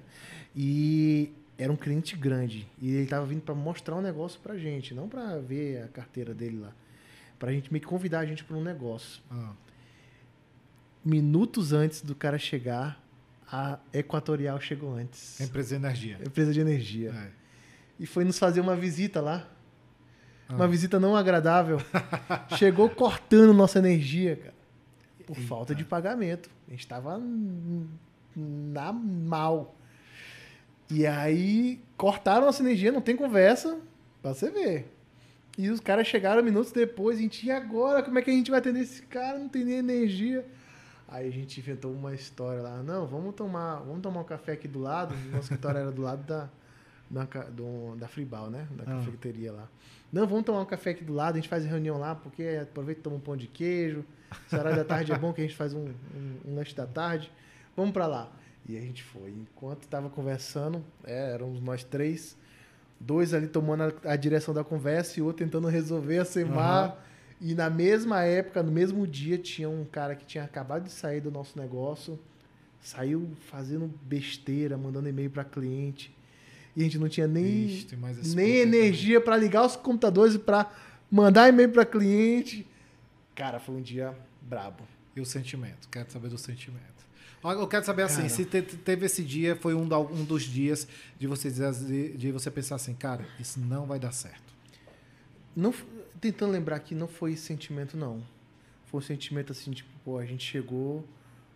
E 0.55 1.31
era 1.57 1.71
um 1.71 1.77
cliente 1.77 2.15
grande. 2.15 2.67
E 2.81 2.89
ele 2.93 3.07
tava 3.07 3.25
vindo 3.25 3.41
para 3.41 3.55
mostrar 3.55 3.95
um 3.95 4.01
negócio 4.01 4.39
pra 4.41 4.57
gente, 4.57 4.93
não 4.93 5.07
para 5.07 5.37
ver 5.39 5.83
a 5.83 5.87
carteira 5.87 6.33
dele 6.33 6.59
lá. 6.59 6.73
Pra 7.39 7.51
gente 7.53 7.71
meio 7.71 7.81
que 7.81 7.87
convidar 7.87 8.19
a 8.19 8.25
gente 8.25 8.43
para 8.43 8.57
um 8.57 8.63
negócio. 8.63 9.21
Ah, 9.31 9.53
Minutos 11.05 11.71
antes 11.71 12.01
do 12.01 12.13
cara 12.13 12.37
chegar, 12.37 13.01
a 13.49 13.79
Equatorial 13.93 14.59
chegou 14.59 14.93
antes. 14.93 15.39
empresa 15.39 15.69
de 15.69 15.75
energia. 15.75 16.17
Empresa 16.25 16.51
de 16.51 16.59
energia. 16.59 17.11
É. 17.11 17.29
E 17.99 18.05
foi 18.05 18.25
nos 18.25 18.37
fazer 18.37 18.59
uma 18.59 18.75
visita 18.75 19.21
lá. 19.21 19.47
Ah. 20.49 20.55
Uma 20.55 20.67
visita 20.67 20.99
não 20.99 21.15
agradável. 21.15 21.79
Chegou 22.57 22.89
cortando 22.89 23.53
nossa 23.53 23.79
energia, 23.79 24.35
cara. 24.37 24.53
Por 25.25 25.35
Eita. 25.37 25.47
falta 25.47 25.75
de 25.75 25.83
pagamento. 25.83 26.49
A 26.67 26.71
gente 26.71 26.87
tava 26.87 27.21
na 28.35 28.93
mal. 28.93 29.75
E 30.89 31.05
aí 31.05 31.81
cortaram 31.97 32.45
nossa 32.45 32.61
energia, 32.63 32.91
não 32.93 33.01
tem 33.01 33.15
conversa, 33.15 33.77
pra 34.21 34.33
você 34.33 34.49
ver. 34.49 34.93
E 35.57 35.69
os 35.69 35.79
caras 35.81 36.07
chegaram 36.07 36.41
minutos 36.43 36.71
depois, 36.71 37.17
a 37.17 37.21
gente, 37.21 37.45
e 37.45 37.51
agora? 37.51 38.01
Como 38.03 38.17
é 38.17 38.21
que 38.21 38.29
a 38.29 38.33
gente 38.33 38.49
vai 38.51 38.59
atender 38.59 38.81
esse 38.81 39.01
cara? 39.01 39.37
Não 39.39 39.49
tem 39.49 39.65
nem 39.65 39.75
energia. 39.79 40.45
Aí 41.09 41.27
a 41.27 41.31
gente 41.31 41.59
inventou 41.59 41.91
uma 41.91 42.13
história 42.13 42.61
lá. 42.61 42.81
Não, 42.83 43.05
vamos 43.07 43.33
tomar, 43.35 43.77
vamos 43.79 44.01
tomar 44.01 44.21
um 44.21 44.25
café 44.25 44.53
aqui 44.53 44.67
do 44.67 44.79
lado. 44.79 45.13
Nosso 45.31 45.43
escritório 45.45 45.79
era 45.79 45.91
do 45.91 46.01
lado 46.03 46.23
da, 46.23 46.47
da, 47.09 47.23
do- 47.49 47.95
da 47.95 48.07
Fribal, 48.07 48.49
né? 48.49 48.67
Da 48.71 48.83
Ah. 48.83 48.97
cafeteria 48.97 49.51
lá. 49.51 49.67
Não, 50.11 50.25
vamos 50.25 50.45
tomar 50.45 50.61
um 50.61 50.65
café 50.65 50.91
aqui 50.91 51.03
do 51.03 51.13
lado, 51.13 51.35
a 51.35 51.37
gente 51.37 51.49
faz 51.49 51.65
reunião 51.65 51.97
lá, 51.97 52.15
porque 52.15 52.43
aproveita 52.61 53.01
e 53.01 53.03
toma 53.03 53.17
um 53.17 53.19
pão 53.19 53.35
de 53.35 53.47
queijo. 53.47 54.05
Esse 54.45 54.55
horário 54.55 54.77
da 54.77 54.85
tarde 54.85 55.11
é 55.11 55.17
bom 55.17 55.33
que 55.33 55.41
a 55.41 55.43
gente 55.43 55.55
faz 55.55 55.73
um, 55.73 55.85
um, 55.85 56.51
um 56.51 56.55
lanche 56.55 56.75
da 56.75 56.85
tarde. 56.85 57.31
Vamos 57.75 57.91
pra 57.91 58.07
lá. 58.07 58.31
E 58.67 58.77
a 58.77 58.81
gente 58.81 59.03
foi. 59.03 59.31
Enquanto 59.31 59.87
tava 59.87 60.09
conversando, 60.09 60.83
é, 61.03 61.31
éramos 61.31 61.61
nós 61.61 61.83
três, 61.83 62.37
dois 62.99 63.33
ali 63.33 63.47
tomando 63.47 63.83
a, 64.03 64.13
a 64.13 64.15
direção 64.15 64.53
da 64.53 64.63
conversa 64.63 65.19
e 65.19 65.21
o 65.21 65.25
outro 65.25 65.45
tentando 65.45 65.67
resolver 65.67 66.19
a 66.19 66.25
semar. 66.25 66.85
Aham. 66.85 66.97
E 67.39 67.53
na 67.53 67.69
mesma 67.69 68.23
época, 68.23 68.63
no 68.63 68.71
mesmo 68.71 69.05
dia, 69.05 69.37
tinha 69.37 69.69
um 69.69 69.85
cara 69.85 70.15
que 70.15 70.25
tinha 70.25 70.43
acabado 70.43 70.85
de 70.85 70.91
sair 70.91 71.21
do 71.21 71.29
nosso 71.29 71.57
negócio, 71.59 72.19
saiu 72.81 73.29
fazendo 73.41 73.93
besteira, 74.01 74.75
mandando 74.75 75.07
e-mail 75.07 75.29
para 75.29 75.43
cliente. 75.43 76.16
E 76.77 76.81
a 76.81 76.83
gente 76.83 76.99
não 76.99 77.09
tinha 77.09 77.25
nem, 77.27 77.87
mas 77.99 78.19
esse 78.19 78.35
nem 78.35 78.51
é 78.51 78.59
energia 78.59 79.19
para 79.19 79.35
ligar 79.35 79.65
os 79.65 79.75
computadores 79.75 80.35
e 80.35 80.39
para 80.39 80.71
mandar 81.09 81.49
e-mail 81.49 81.69
para 81.71 81.83
cliente. 81.83 82.67
Cara, 83.33 83.59
foi 83.59 83.73
um 83.75 83.81
dia 83.81 84.15
brabo. 84.43 84.83
E 85.15 85.19
o 85.19 85.25
sentimento? 85.25 85.89
Quero 85.89 86.11
saber 86.11 86.29
do 86.29 86.37
sentimento. 86.37 86.85
Eu 87.43 87.67
quero 87.67 87.83
saber 87.83 88.03
assim, 88.03 88.17
Cara. 88.17 88.29
se 88.29 88.45
te- 88.45 88.61
teve 88.61 89.07
esse 89.07 89.23
dia, 89.23 89.55
foi 89.55 89.73
um, 89.73 89.87
da- 89.87 89.97
um 89.99 90.23
dos 90.23 90.43
dias 90.43 90.87
de 91.17 91.25
você, 91.25 91.49
dizer, 91.49 92.15
de 92.15 92.31
você 92.31 92.51
pensar 92.51 92.75
assim, 92.75 92.93
cara, 92.93 93.25
isso 93.39 93.59
não 93.59 93.87
vai 93.87 93.97
dar 93.97 94.11
certo. 94.11 94.53
Não, 95.55 95.73
tentando 96.21 96.51
lembrar 96.51 96.79
que 96.81 96.93
não 96.93 97.07
foi 97.07 97.35
sentimento, 97.35 97.97
não. 97.97 98.21
Foi 98.85 98.99
um 98.99 99.03
sentimento 99.03 99.51
assim, 99.51 99.71
tipo, 99.71 99.89
pô, 100.05 100.19
a 100.19 100.25
gente 100.25 100.45
chegou 100.45 101.03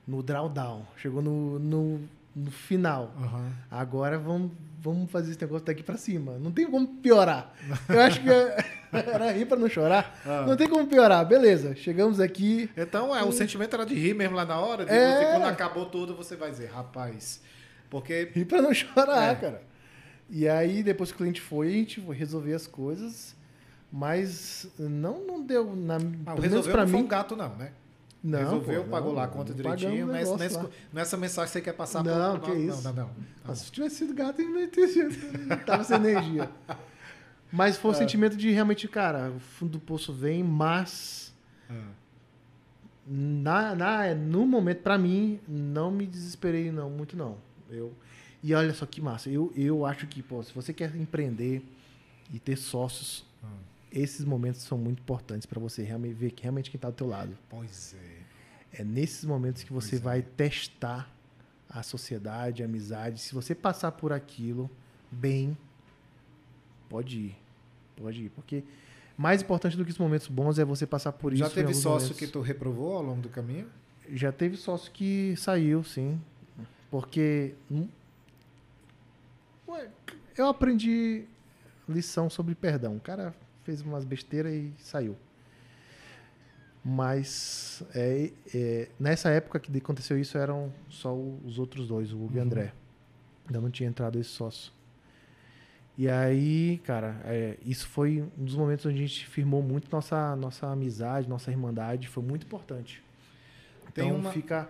no 0.07 0.23
drawdown, 0.23 0.83
chegou 0.97 1.21
no, 1.21 1.59
no, 1.59 2.01
no 2.35 2.49
final. 2.51 3.13
Aham. 3.17 3.51
Agora 3.69 4.17
vamos, 4.17 4.51
vamos 4.79 5.09
fazer 5.11 5.31
esse 5.31 5.41
negócio 5.41 5.65
daqui 5.65 5.83
pra 5.83 5.97
cima. 5.97 6.37
Não 6.39 6.51
tem 6.51 6.69
como 6.69 6.87
piorar. 6.87 7.53
Eu 7.89 7.99
acho 8.01 8.21
que 8.21 8.29
era 8.91 9.31
rir 9.31 9.45
pra 9.45 9.57
não 9.57 9.67
chorar. 9.69 10.19
Ah. 10.25 10.45
Não 10.47 10.55
tem 10.55 10.67
como 10.69 10.87
piorar. 10.87 11.25
Beleza, 11.25 11.75
chegamos 11.75 12.19
aqui. 12.19 12.69
Então, 12.77 13.15
é, 13.15 13.23
o 13.23 13.31
sentimento 13.31 13.73
era 13.75 13.85
de 13.85 13.95
rir 13.95 14.13
mesmo 14.13 14.35
lá 14.35 14.45
na 14.45 14.59
hora, 14.59 14.85
de 14.85 14.91
É. 14.91 15.17
você, 15.17 15.25
quando 15.31 15.45
acabou 15.51 15.85
tudo, 15.87 16.15
você 16.15 16.35
vai 16.35 16.49
dizer, 16.51 16.69
rapaz, 16.71 17.41
porque... 17.89 18.29
Rir 18.33 18.45
pra 18.45 18.61
não 18.61 18.73
chorar, 18.73 19.31
É. 19.31 19.35
cara. 19.35 19.61
E 20.29 20.47
aí, 20.47 20.81
depois 20.81 21.09
que 21.11 21.15
o 21.15 21.17
cliente 21.19 21.41
foi, 21.41 21.67
a 21.67 21.71
gente 21.71 21.99
foi 22.01 22.15
resolver 22.15 22.53
as 22.53 22.65
coisas. 22.65 23.35
Mas 23.91 24.65
não, 24.79 25.19
não 25.25 25.45
deu. 25.45 25.75
Na, 25.75 25.97
Ah, 26.25 26.35
resolveu 26.35 26.71
pra 26.71 26.83
não 26.83 26.89
foi 26.89 26.99
mim. 26.99 27.05
um 27.05 27.07
gato 27.09 27.35
não, 27.35 27.53
né? 27.57 27.73
Não, 28.23 28.37
resolveu, 28.39 28.83
pô, 28.83 28.89
pagou 28.91 29.09
não, 29.09 29.15
lá 29.17 29.23
a 29.23 29.27
conta 29.27 29.51
direitinho, 29.53 30.05
não 30.07 30.15
é, 30.15 30.23
não, 30.23 30.35
é, 30.35 30.49
não 30.93 30.99
é 30.99 31.01
essa 31.01 31.17
mensagem 31.17 31.47
que 31.47 31.53
você 31.53 31.61
quer 31.61 31.73
passar 31.73 32.03
Não, 32.03 32.39
pro- 32.39 32.51
que 32.51 32.57
isso. 32.59 32.83
Não, 32.83 32.93
não, 32.93 33.03
não. 33.07 33.11
Mas 33.43 33.59
se 33.59 33.71
tivesse 33.71 33.95
sido 33.95 34.13
gato, 34.13 34.39
ainda 34.41 34.53
não 34.59 35.47
não 35.47 35.57
tava 35.65 35.83
sem 35.83 35.97
energia. 35.97 36.49
Mas 37.51 37.77
foi 37.77 37.91
o 37.91 37.93
É. 37.93 37.97
sentimento 37.97 38.37
de 38.37 38.49
realmente, 38.51 38.87
cara, 38.87 39.29
o 39.35 39.39
fundo 39.39 39.73
do 39.73 39.79
poço 39.79 40.13
vem, 40.13 40.41
mas 40.43 41.33
Ah. 41.69 41.73
na, 43.05 43.75
na, 43.75 44.15
no 44.15 44.45
momento, 44.45 44.81
pra 44.81 44.97
mim, 44.97 45.39
não 45.47 45.91
me 45.91 46.05
desesperei 46.05 46.71
não, 46.71 46.89
muito 46.89 47.17
não. 47.17 47.37
Eu, 47.69 47.91
e 48.43 48.53
olha 48.53 48.73
só 48.73 48.85
que 48.85 49.01
massa, 49.01 49.29
eu, 49.29 49.51
eu 49.55 49.85
acho 49.85 50.07
que, 50.07 50.21
pô, 50.21 50.41
se 50.43 50.53
você 50.53 50.71
quer 50.73 50.95
empreender 50.95 51.61
e 52.33 52.39
ter 52.39 52.55
sócios, 52.55 53.25
Ah. 53.43 53.47
Esses 53.91 54.23
momentos 54.25 54.61
são 54.61 54.77
muito 54.77 54.99
importantes 54.99 55.45
pra 55.45 55.59
você 55.59 55.83
realmente 55.83 56.13
ver 56.13 56.31
que 56.31 56.43
realmente 56.43 56.71
quem 56.71 56.79
tá 56.79 56.89
do 56.89 56.95
teu 56.95 57.07
lado. 57.07 57.37
Pois 57.49 57.95
é. 58.73 58.81
É 58.81 58.83
nesses 58.83 59.25
momentos 59.25 59.63
que 59.63 59.73
você 59.73 59.91
Pois 59.91 60.01
é. 60.01 60.03
vai 60.03 60.21
testar 60.21 61.13
a 61.69 61.83
sociedade, 61.83 62.61
a 62.63 62.65
amizade. 62.65 63.19
Se 63.19 63.33
você 63.33 63.53
passar 63.53 63.91
por 63.91 64.13
aquilo 64.13 64.69
bem, 65.11 65.57
pode 66.89 67.17
ir. 67.19 67.37
Pode 67.95 68.23
ir. 68.23 68.29
Porque 68.29 68.63
mais 69.17 69.41
importante 69.41 69.75
do 69.75 69.83
que 69.85 69.91
os 69.91 69.97
momentos 69.97 70.27
bons 70.27 70.57
é 70.57 70.63
você 70.65 70.85
passar 70.87 71.11
por 71.11 71.33
isso. 71.33 71.43
Já 71.43 71.49
teve 71.49 71.73
sócio 71.73 72.07
momentos. 72.09 72.17
que 72.17 72.27
tu 72.27 72.41
reprovou 72.41 72.95
ao 72.95 73.01
longo 73.03 73.21
do 73.21 73.29
caminho? 73.29 73.67
Já 74.13 74.31
teve 74.31 74.57
sócio 74.57 74.91
que 74.91 75.35
saiu, 75.37 75.83
sim. 75.83 76.19
Porque. 76.89 77.55
hum, 77.69 77.87
ué, 79.67 79.89
Eu 80.37 80.47
aprendi 80.47 81.25
lição 81.87 82.29
sobre 82.29 82.55
perdão. 82.55 82.95
O 82.97 82.99
cara 82.99 83.33
fez 83.63 83.81
umas 83.81 84.03
besteiras 84.05 84.53
e 84.53 84.73
saiu. 84.79 85.15
Mas 86.83 87.83
é, 87.93 88.31
é, 88.55 88.89
nessa 88.99 89.29
época 89.29 89.59
que 89.59 89.75
aconteceu 89.77 90.17
isso 90.19 90.37
eram 90.37 90.73
só 90.89 91.15
os 91.15 91.59
outros 91.59 91.87
dois, 91.87 92.11
o 92.11 92.17
Hugo 92.17 92.33
e 92.33 92.37
o 92.37 92.41
Uhum. 92.41 92.45
André. 92.47 92.73
Ainda 93.45 93.61
não 93.61 93.69
tinha 93.69 93.87
entrado 93.87 94.19
esse 94.19 94.29
sócio. 94.29 94.71
E 95.97 96.09
aí, 96.09 96.79
cara, 96.83 97.21
é, 97.25 97.57
isso 97.63 97.87
foi 97.87 98.23
um 98.37 98.43
dos 98.45 98.55
momentos 98.55 98.85
onde 98.85 98.95
a 99.03 99.05
gente 99.05 99.27
firmou 99.27 99.61
muito 99.61 99.91
nossa, 99.91 100.35
nossa 100.35 100.67
amizade, 100.67 101.29
nossa 101.29 101.51
irmandade. 101.51 102.07
Foi 102.07 102.23
muito 102.23 102.45
importante. 102.47 103.03
Tem 103.93 104.05
Então 104.07 104.19
uma- 104.19 104.31
fica, 104.31 104.67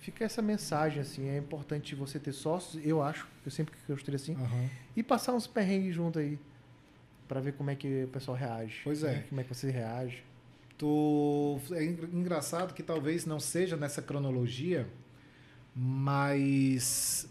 fica 0.00 0.24
essa 0.24 0.42
mensagem, 0.42 1.00
assim, 1.00 1.28
é 1.28 1.38
importante 1.38 1.94
você 1.94 2.18
ter 2.18 2.32
sócios, 2.32 2.84
eu 2.84 3.00
acho, 3.02 3.26
eu 3.46 3.50
sempre 3.50 3.74
gostei 3.88 4.14
assim, 4.16 4.34
Aham. 4.34 4.68
e 4.96 5.02
passar 5.02 5.32
uns 5.32 5.46
perrengues 5.46 5.94
junto 5.94 6.18
aí, 6.18 6.38
pra 7.28 7.40
ver 7.40 7.52
como 7.52 7.70
é 7.70 7.74
que 7.76 8.04
o 8.04 8.08
pessoal 8.08 8.36
reage. 8.36 8.80
Pois 8.84 9.02
é. 9.02 9.12
né? 9.14 9.24
Como 9.28 9.40
é 9.40 9.44
que 9.44 9.54
você 9.54 9.70
reage. 9.70 10.22
Tu... 10.76 11.58
É 11.72 11.84
en- 11.84 11.98
engraçado 12.12 12.74
que 12.74 12.82
talvez 12.82 13.24
não 13.26 13.38
seja 13.40 13.76
nessa 13.76 14.02
cronologia, 14.02 14.88
mas 15.74 17.28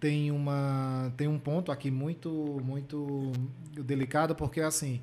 tem 0.00 0.30
uma 0.30 1.12
tem 1.16 1.26
um 1.28 1.38
ponto 1.38 1.72
aqui 1.72 1.90
muito 1.90 2.60
muito 2.62 3.32
delicado 3.72 4.34
porque 4.34 4.60
assim 4.60 5.00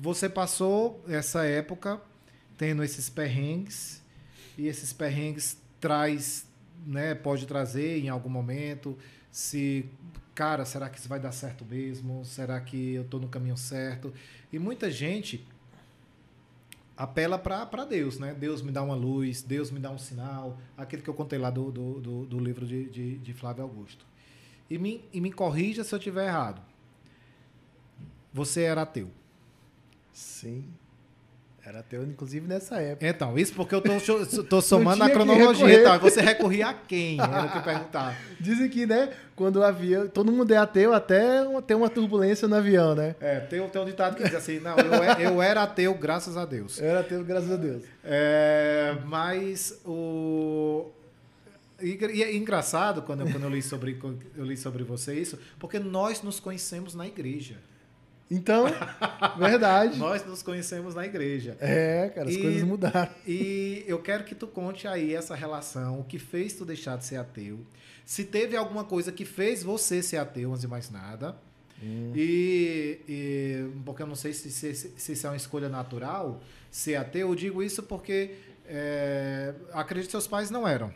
você 0.00 0.28
passou 0.28 1.02
essa 1.08 1.44
época 1.44 2.00
tendo 2.56 2.82
esses 2.82 3.08
perrengues 3.08 4.02
e 4.56 4.66
esses 4.68 4.92
perrengues 4.92 5.56
traz 5.80 6.46
né 6.86 7.14
pode 7.14 7.46
trazer 7.46 7.98
em 7.98 8.08
algum 8.08 8.28
momento 8.28 8.96
se 9.30 9.86
cara 10.34 10.64
será 10.64 10.88
que 10.88 10.98
isso 10.98 11.08
vai 11.08 11.20
dar 11.20 11.32
certo 11.32 11.64
mesmo 11.64 12.24
será 12.24 12.60
que 12.60 12.94
eu 12.94 13.02
estou 13.02 13.20
no 13.20 13.28
caminho 13.28 13.56
certo 13.56 14.12
e 14.52 14.58
muita 14.58 14.90
gente 14.90 15.46
apela 16.96 17.38
para 17.38 17.84
Deus, 17.84 18.18
né? 18.18 18.34
Deus 18.34 18.62
me 18.62 18.70
dá 18.70 18.82
uma 18.82 18.94
luz, 18.94 19.42
Deus 19.42 19.70
me 19.70 19.80
dá 19.80 19.90
um 19.90 19.98
sinal, 19.98 20.58
aquele 20.76 21.02
que 21.02 21.10
eu 21.10 21.14
contei 21.14 21.38
lá 21.38 21.50
do, 21.50 21.70
do, 21.70 22.00
do, 22.00 22.26
do 22.26 22.38
livro 22.38 22.66
de, 22.66 22.88
de, 22.88 23.18
de, 23.18 23.32
Flávio 23.32 23.64
Augusto. 23.64 24.06
E 24.70 24.78
me, 24.78 25.04
e 25.12 25.20
me 25.20 25.32
corrija 25.32 25.84
se 25.84 25.94
eu 25.94 25.98
estiver 25.98 26.26
errado. 26.26 26.62
Você 28.32 28.62
era 28.62 28.82
ateu. 28.82 29.10
Sim. 30.12 30.64
Era 31.66 31.78
ateu, 31.78 32.02
inclusive, 32.02 32.46
nessa 32.46 32.76
época. 32.76 33.08
Então, 33.08 33.38
isso 33.38 33.54
porque 33.54 33.74
eu 33.74 33.80
tô, 33.80 34.44
tô 34.44 34.60
somando 34.62 35.02
a 35.02 35.08
cronologia. 35.08 35.82
Tá? 35.82 35.96
Você 35.96 36.20
recorria 36.20 36.68
a 36.68 36.74
quem? 36.74 37.18
Era 37.18 37.46
o 37.46 37.50
que 37.50 37.56
eu 37.56 37.62
perguntar. 37.62 38.20
Dizem 38.38 38.68
que, 38.68 38.84
né, 38.84 39.10
quando 39.34 39.56
o 39.56 39.64
avião. 39.64 40.06
Todo 40.06 40.30
mundo 40.30 40.52
é 40.52 40.58
ateu 40.58 40.92
até 40.92 41.42
ter 41.66 41.74
uma 41.74 41.88
turbulência 41.88 42.46
no 42.46 42.56
avião, 42.56 42.94
né? 42.94 43.16
É, 43.18 43.40
tem, 43.40 43.66
tem 43.66 43.80
um 43.80 43.84
ditado 43.86 44.14
que 44.14 44.24
diz 44.24 44.34
assim: 44.34 44.60
não, 44.60 44.76
eu, 44.76 45.02
é, 45.02 45.26
eu 45.26 45.40
era 45.40 45.62
ateu, 45.62 45.94
graças 45.94 46.36
a 46.36 46.44
Deus. 46.44 46.78
Eu 46.78 46.86
era 46.86 47.00
ateu, 47.00 47.24
graças 47.24 47.50
a 47.50 47.56
Deus. 47.56 47.82
É, 48.04 48.98
mas 49.06 49.80
o. 49.86 50.90
E, 51.80 51.98
e 52.12 52.22
é 52.22 52.36
engraçado 52.36 53.00
quando, 53.02 53.22
eu, 53.22 53.32
quando 53.32 53.44
eu, 53.44 53.50
li 53.50 53.62
sobre, 53.62 53.98
eu 54.36 54.44
li 54.44 54.56
sobre 54.56 54.84
você 54.84 55.14
isso, 55.18 55.38
porque 55.58 55.78
nós 55.78 56.22
nos 56.22 56.38
conhecemos 56.38 56.94
na 56.94 57.06
igreja. 57.06 57.56
Então, 58.30 58.66
verdade. 59.38 59.98
Nós 60.00 60.24
nos 60.24 60.42
conhecemos 60.42 60.94
na 60.94 61.04
igreja. 61.04 61.56
É, 61.60 62.10
cara, 62.14 62.28
as 62.28 62.34
e, 62.34 62.40
coisas 62.40 62.62
mudaram. 62.62 63.10
E 63.26 63.84
eu 63.86 64.00
quero 64.00 64.24
que 64.24 64.34
tu 64.34 64.46
conte 64.46 64.88
aí 64.88 65.14
essa 65.14 65.34
relação, 65.34 66.00
o 66.00 66.04
que 66.04 66.18
fez 66.18 66.54
tu 66.54 66.64
deixar 66.64 66.96
de 66.96 67.04
ser 67.04 67.16
ateu. 67.16 67.60
Se 68.04 68.24
teve 68.24 68.56
alguma 68.56 68.84
coisa 68.84 69.12
que 69.12 69.24
fez 69.24 69.62
você 69.62 70.02
ser 70.02 70.16
ateu, 70.18 70.50
antes 70.50 70.62
de 70.62 70.68
mais 70.68 70.90
nada. 70.90 71.36
Hum. 71.82 72.12
E, 72.14 73.00
e, 73.08 73.70
porque 73.84 74.02
eu 74.02 74.06
não 74.06 74.14
sei 74.14 74.32
se, 74.32 74.50
se, 74.50 74.74
se 74.74 75.12
isso 75.12 75.26
é 75.26 75.30
uma 75.30 75.36
escolha 75.36 75.68
natural, 75.68 76.40
ser 76.70 76.96
ateu. 76.96 77.28
Eu 77.28 77.34
digo 77.34 77.62
isso 77.62 77.82
porque 77.82 78.36
é, 78.66 79.54
acredito 79.72 80.06
que 80.06 80.12
seus 80.12 80.26
pais 80.26 80.50
não 80.50 80.66
eram. 80.66 80.92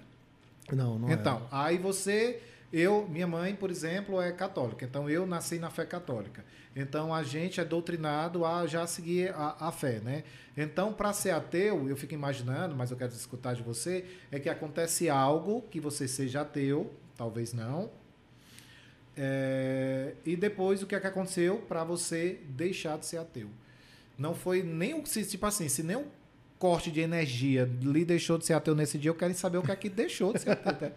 Não, 0.73 0.99
não 0.99 1.11
Então, 1.11 1.37
era. 1.51 1.65
aí 1.65 1.79
você 1.79 2.41
eu, 2.73 3.09
minha 3.09 3.27
mãe, 3.27 3.55
por 3.55 3.71
exemplo, 3.71 4.21
é 4.21 4.31
católica, 4.31 4.85
então 4.85 5.09
eu 5.09 5.27
nasci 5.27 5.59
na 5.59 5.71
fé 5.71 5.87
católica. 5.87 6.45
Então 6.77 7.15
a 7.15 7.23
gente 7.23 7.61
é 7.61 7.65
doutrinado 7.65 8.45
a 8.45 8.67
já 8.67 8.87
seguir 8.87 9.33
a, 9.35 9.57
a 9.59 9.73
fé, 9.73 10.01
né? 10.01 10.23
Então, 10.57 10.93
para 10.93 11.13
ser 11.13 11.31
ateu, 11.31 11.89
eu 11.89 11.97
fico 11.97 12.15
imaginando, 12.15 12.77
mas 12.77 12.91
eu 12.91 12.97
quero 12.97 13.13
escutar 13.13 13.55
de 13.55 13.63
você, 13.63 14.05
é 14.31 14.39
que 14.39 14.49
acontece 14.49 15.09
algo 15.09 15.63
que 15.63 15.81
você 15.81 16.07
seja 16.07 16.43
ateu, 16.43 16.93
talvez 17.17 17.53
não. 17.53 17.91
É, 19.17 20.15
e 20.25 20.37
depois 20.37 20.83
o 20.83 20.87
que 20.87 20.95
é 20.95 21.01
que 21.01 21.07
aconteceu 21.07 21.59
para 21.69 21.83
você 21.85 22.41
deixar 22.51 22.99
de 22.99 23.07
ser 23.07 23.17
ateu? 23.17 23.49
Não 24.17 24.35
foi 24.35 24.63
nem 24.63 24.95
o 24.95 25.03
tipo 25.03 25.47
assim, 25.47 25.69
se 25.69 25.83
nem 25.83 25.97
um 25.97 26.07
corte 26.59 26.91
de 26.91 27.01
energia 27.01 27.69
lhe 27.81 28.05
deixou 28.05 28.37
de 28.37 28.45
ser 28.45 28.53
ateu 28.53 28.75
nesse 28.75 28.99
dia, 28.99 29.11
eu 29.11 29.15
quero 29.15 29.33
saber 29.35 29.59
o 29.59 29.63
que 29.63 29.73
é 29.73 29.77
que 29.77 29.89
deixou 29.89 30.33
de 30.33 30.43
ser 30.43 30.51
ateu. 30.51 30.93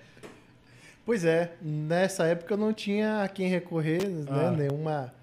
Pois 1.06 1.26
é, 1.26 1.56
nessa 1.62 2.26
época 2.26 2.54
eu 2.54 2.58
não 2.58 2.74
tinha 2.74 3.24
a 3.24 3.28
quem 3.28 3.48
recorrer, 3.48 4.08
né? 4.08 4.26
ah. 4.30 4.52
né? 4.52 4.68
Nenhuma. 4.68 5.14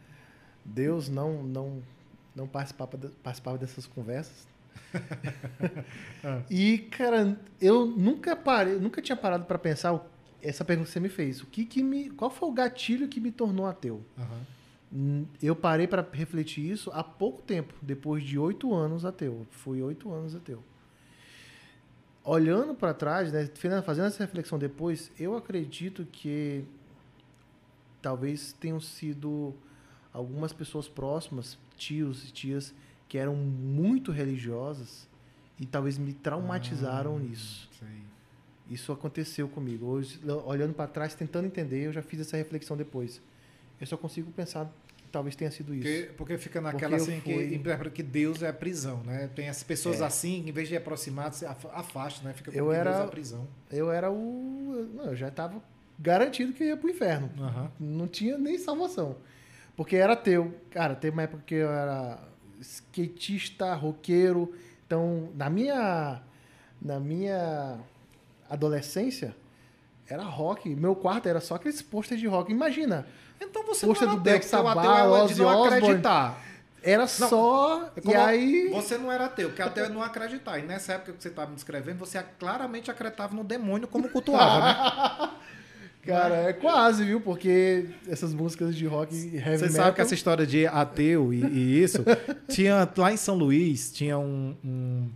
Deus 0.64 1.08
não, 1.08 1.42
não, 1.42 1.82
não 2.34 2.46
participava, 2.46 2.98
participava 3.22 3.56
dessas 3.56 3.86
conversas. 3.86 4.46
ah. 6.24 6.42
E, 6.50 6.78
cara, 6.78 7.38
eu 7.60 7.86
nunca 7.86 8.36
parei, 8.36 8.74
nunca 8.74 9.00
tinha 9.00 9.16
parado 9.16 9.44
para 9.44 9.58
pensar 9.58 10.04
essa 10.42 10.64
pergunta 10.64 10.88
que 10.88 10.92
você 10.92 11.00
me 11.00 11.08
fez. 11.08 11.40
O 11.42 11.46
que, 11.46 11.64
que 11.64 11.82
me. 11.82 12.10
Qual 12.10 12.30
foi 12.30 12.48
o 12.48 12.52
gatilho 12.52 13.08
que 13.08 13.20
me 13.20 13.30
tornou 13.30 13.66
ateu? 13.66 14.02
Uhum. 14.92 15.26
Eu 15.42 15.54
parei 15.54 15.86
para 15.86 16.06
refletir 16.12 16.70
isso 16.70 16.90
há 16.92 17.04
pouco 17.04 17.42
tempo, 17.42 17.74
depois 17.82 18.22
de 18.22 18.38
oito 18.38 18.74
anos 18.74 19.04
ateu. 19.04 19.46
Fui 19.50 19.82
oito 19.82 20.12
anos 20.12 20.34
ateu 20.34 20.62
olhando 22.28 22.74
para 22.74 22.92
trás, 22.92 23.32
né, 23.32 23.48
fazendo 23.82 24.06
essa 24.06 24.22
reflexão 24.22 24.58
depois, 24.58 25.10
eu 25.18 25.34
acredito 25.34 26.04
que 26.12 26.62
talvez 28.02 28.52
tenham 28.52 28.78
sido 28.78 29.54
algumas 30.12 30.52
pessoas 30.52 30.86
próximas, 30.86 31.58
tios 31.74 32.28
e 32.28 32.30
tias, 32.30 32.74
que 33.08 33.16
eram 33.16 33.34
muito 33.34 34.12
religiosas 34.12 35.08
e 35.58 35.64
talvez 35.64 35.96
me 35.96 36.12
traumatizaram 36.12 37.16
ah, 37.16 37.18
nisso. 37.18 37.66
Sei. 37.78 37.88
Isso 38.68 38.92
aconteceu 38.92 39.48
comigo. 39.48 39.86
Hoje, 39.86 40.20
olhando 40.44 40.74
para 40.74 40.86
trás, 40.86 41.14
tentando 41.14 41.46
entender, 41.46 41.86
eu 41.86 41.92
já 41.94 42.02
fiz 42.02 42.20
essa 42.20 42.36
reflexão 42.36 42.76
depois. 42.76 43.22
Eu 43.80 43.86
só 43.86 43.96
consigo 43.96 44.30
pensar 44.32 44.70
Talvez 45.10 45.34
tenha 45.34 45.50
sido 45.50 45.74
isso. 45.74 45.82
Porque, 45.82 46.12
porque 46.16 46.38
fica 46.38 46.60
naquela 46.60 46.96
porque 46.96 47.10
assim 47.10 47.20
fui... 47.20 47.48
que 47.48 47.54
interpreta 47.54 47.94
que 47.94 48.02
Deus 48.02 48.42
é 48.42 48.52
prisão, 48.52 49.02
né? 49.04 49.30
Tem 49.34 49.48
as 49.48 49.62
pessoas 49.62 50.00
é. 50.00 50.04
assim, 50.04 50.46
em 50.46 50.52
vez 50.52 50.68
de 50.68 50.76
aproximar, 50.76 51.32
se 51.32 51.46
afasta, 51.46 52.26
né? 52.26 52.34
Fica 52.34 52.50
eu 52.50 52.70
era, 52.70 52.92
Deus 52.92 53.04
é 53.04 53.10
prisão. 53.10 53.48
Eu 53.70 53.90
era 53.90 54.10
o. 54.10 54.88
Não, 54.94 55.06
eu 55.06 55.16
já 55.16 55.28
estava 55.28 55.62
garantido 55.98 56.52
que 56.52 56.64
ia 56.64 56.76
pro 56.76 56.90
inferno. 56.90 57.30
Uhum. 57.38 57.96
Não 57.96 58.06
tinha 58.06 58.36
nem 58.36 58.58
salvação. 58.58 59.16
Porque 59.76 59.96
era 59.96 60.14
teu. 60.14 60.54
Cara, 60.70 60.94
teve 60.94 61.14
uma 61.14 61.22
época 61.22 61.42
que 61.46 61.54
eu 61.54 61.70
era 61.70 62.18
skatista, 62.60 63.74
roqueiro. 63.74 64.52
Então, 64.86 65.30
na 65.34 65.48
minha. 65.48 66.22
Na 66.80 67.00
minha 67.00 67.80
adolescência, 68.48 69.34
era 70.08 70.22
rock. 70.22 70.68
Meu 70.74 70.94
quarto 70.94 71.28
era 71.28 71.40
só 71.40 71.56
aqueles 71.56 71.82
posters 71.82 72.20
de 72.20 72.26
rock. 72.26 72.50
Imagina. 72.50 73.06
Então 73.40 73.64
você 73.64 73.86
não 73.86 73.94
era 73.94 74.06
do 74.06 74.16
Black 74.16 74.44
Sabbath, 74.44 74.76
Ozzy 74.76 75.42
Osbourne. 75.42 76.02
Era 76.82 77.02
não, 77.02 77.08
só. 77.08 77.92
E 78.04 78.14
aí. 78.14 78.70
Você 78.70 78.96
não 78.96 79.10
era 79.10 79.26
ateu, 79.26 79.48
porque 79.48 79.62
ateu 79.62 79.84
é 79.84 79.88
não 79.88 80.02
acreditar. 80.02 80.58
E 80.58 80.62
nessa 80.62 80.94
época 80.94 81.12
que 81.12 81.22
você 81.22 81.28
estava 81.28 81.48
me 81.48 81.54
descrevendo, 81.54 81.98
você 81.98 82.22
claramente 82.38 82.90
acreditava 82.90 83.34
no 83.34 83.44
demônio 83.44 83.88
como 83.88 84.08
cultuava, 84.08 84.64
né? 84.64 85.30
Cara, 86.06 86.36
é 86.36 86.52
quase, 86.54 87.04
viu? 87.04 87.20
Porque 87.20 87.86
essas 88.08 88.32
músicas 88.32 88.74
de 88.74 88.86
rock 88.86 89.14
e 89.14 89.36
heavy 89.36 89.58
Você 89.58 89.66
metal... 89.66 89.70
sabe 89.70 89.96
que 89.96 90.00
essa 90.00 90.14
história 90.14 90.46
de 90.46 90.66
ateu 90.66 91.34
e, 91.34 91.44
e 91.44 91.82
isso... 91.82 92.02
tinha 92.48 92.88
lá 92.96 93.12
em 93.12 93.16
São 93.18 93.34
Luís, 93.34 93.92
tinha 93.92 94.16
um, 94.16 94.56
um, 94.64 95.10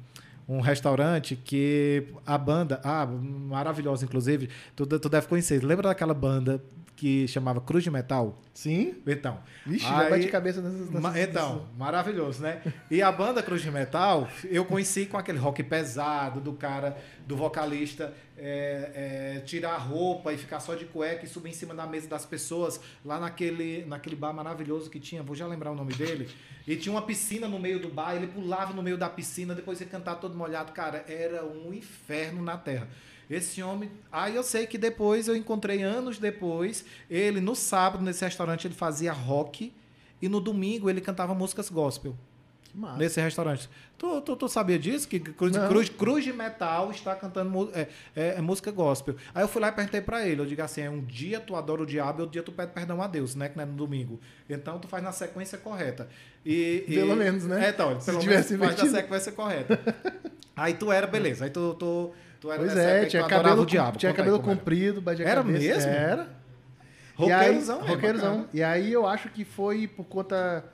um, 0.48 0.60
restaurante 0.60 1.36
que 1.36 2.06
a 2.26 2.36
banda... 2.36 2.80
Ah, 2.84 3.06
maravilhosa, 3.06 4.04
inclusive. 4.04 4.48
Tu, 4.74 4.86
tu 4.86 5.08
deve 5.08 5.26
conhecer. 5.26 5.64
Lembra 5.64 5.88
daquela 5.88 6.14
banda 6.14 6.62
que 7.02 7.26
chamava 7.26 7.60
Cruz 7.60 7.82
de 7.82 7.90
Metal. 7.90 8.40
Sim. 8.54 8.94
Então. 9.04 9.40
Vixe, 9.66 9.84
aí, 9.86 10.04
já 10.04 10.08
bate 10.08 10.28
cabeça 10.28 10.62
nessas, 10.62 10.88
nessas 10.88 11.16
Então, 11.16 11.66
maravilhoso, 11.76 12.40
né? 12.40 12.62
E 12.88 13.02
a 13.02 13.10
banda 13.10 13.42
Cruz 13.42 13.60
de 13.60 13.72
Metal, 13.72 14.28
eu 14.44 14.64
conheci 14.64 15.06
com 15.06 15.18
aquele 15.18 15.36
rock 15.36 15.64
pesado 15.64 16.40
do 16.40 16.52
cara, 16.52 16.96
do 17.26 17.36
vocalista, 17.36 18.14
é, 18.38 19.34
é, 19.34 19.40
tirar 19.40 19.72
a 19.72 19.78
roupa 19.78 20.32
e 20.32 20.38
ficar 20.38 20.60
só 20.60 20.76
de 20.76 20.84
cueca 20.84 21.24
e 21.24 21.28
subir 21.28 21.50
em 21.50 21.52
cima 21.52 21.74
da 21.74 21.88
mesa 21.88 22.06
das 22.08 22.24
pessoas, 22.24 22.78
lá 23.04 23.18
naquele, 23.18 23.84
naquele 23.84 24.14
bar 24.14 24.32
maravilhoso 24.32 24.88
que 24.88 25.00
tinha, 25.00 25.24
vou 25.24 25.34
já 25.34 25.48
lembrar 25.48 25.72
o 25.72 25.74
nome 25.74 25.94
dele. 25.94 26.30
E 26.68 26.76
tinha 26.76 26.92
uma 26.92 27.02
piscina 27.02 27.48
no 27.48 27.58
meio 27.58 27.80
do 27.80 27.88
bar, 27.88 28.14
ele 28.14 28.28
pulava 28.28 28.72
no 28.72 28.80
meio 28.80 28.96
da 28.96 29.08
piscina, 29.08 29.56
depois 29.56 29.80
ia 29.80 29.88
cantar 29.88 30.20
todo 30.20 30.36
molhado. 30.36 30.70
Cara, 30.70 31.04
era 31.08 31.44
um 31.44 31.74
inferno 31.74 32.40
na 32.40 32.56
terra. 32.56 32.88
Esse 33.32 33.62
homem. 33.62 33.90
Aí 34.10 34.36
eu 34.36 34.42
sei 34.42 34.66
que 34.66 34.76
depois 34.76 35.26
eu 35.26 35.34
encontrei 35.34 35.82
anos 35.82 36.18
depois, 36.18 36.84
ele 37.08 37.40
no 37.40 37.54
sábado 37.54 38.04
nesse 38.04 38.22
restaurante 38.24 38.66
ele 38.66 38.74
fazia 38.74 39.12
rock 39.12 39.72
e 40.20 40.28
no 40.28 40.38
domingo 40.38 40.90
ele 40.90 41.00
cantava 41.00 41.34
músicas 41.34 41.70
gospel. 41.70 42.14
Nesse 42.96 43.20
restaurante. 43.20 43.68
Tu, 43.98 44.20
tu, 44.22 44.34
tu, 44.34 44.48
sabia 44.48 44.78
disso? 44.78 45.06
Que 45.06 45.20
Cruz, 45.20 45.56
Cruz, 45.68 45.88
Cruz 45.90 46.24
de 46.24 46.32
Metal 46.32 46.90
está 46.90 47.14
cantando 47.14 47.70
é, 47.74 47.86
é, 48.16 48.28
é, 48.36 48.40
música 48.40 48.70
gospel. 48.70 49.14
Aí 49.34 49.44
eu 49.44 49.48
fui 49.48 49.60
lá 49.60 49.68
e 49.68 49.72
perguntei 49.72 50.00
para 50.00 50.26
ele. 50.26 50.40
Eu 50.40 50.46
digo 50.46 50.62
assim: 50.62 50.80
é 50.80 50.90
um 50.90 51.04
dia 51.04 51.38
tu 51.38 51.54
adora 51.54 51.82
o 51.82 51.86
diabo 51.86 52.20
e 52.20 52.22
outro 52.22 52.32
dia 52.32 52.42
tu 52.42 52.50
pede 52.50 52.72
perdão 52.72 53.02
a 53.02 53.06
Deus, 53.06 53.34
né? 53.34 53.50
Que 53.50 53.56
não 53.56 53.64
é 53.64 53.66
no 53.66 53.74
domingo. 53.74 54.18
Então 54.48 54.78
tu 54.78 54.88
faz 54.88 55.04
na 55.04 55.12
sequência 55.12 55.58
correta. 55.58 56.08
E, 56.46 56.84
pelo 56.88 57.12
e, 57.12 57.16
menos, 57.16 57.44
né? 57.44 57.66
É, 57.66 57.68
então, 57.70 58.00
Se 58.00 58.06
pelo 58.06 58.24
menos 58.24 58.46
faz 58.48 58.82
na 58.82 59.00
sequência 59.00 59.32
correta. 59.32 59.78
Aí 60.56 60.74
tu 60.74 60.90
era, 60.90 61.06
beleza. 61.06 61.44
Aí 61.44 61.50
tu, 61.50 61.74
tu, 61.74 62.12
Tu 62.42 62.50
era 62.50 62.58
pois 62.58 62.76
é, 62.76 63.06
tinha 63.06 63.24
cabelo, 63.24 63.64
diabo. 63.64 63.96
Tinha 63.96 64.12
cabelo 64.12 64.38
aí, 64.38 64.42
comprido, 64.42 65.00
batia 65.00 65.24
Era 65.24 65.44
cabeça. 65.44 65.60
mesmo? 65.60 65.92
Era. 65.92 66.28
Roqueirozão, 67.14 67.78
e 67.78 67.82
aí, 67.84 67.88
roqueirozão. 67.94 68.48
E 68.52 68.62
aí 68.64 68.92
eu 68.92 69.06
acho 69.06 69.28
que 69.28 69.44
foi 69.44 69.86
por 69.86 70.04
conta 70.06 70.64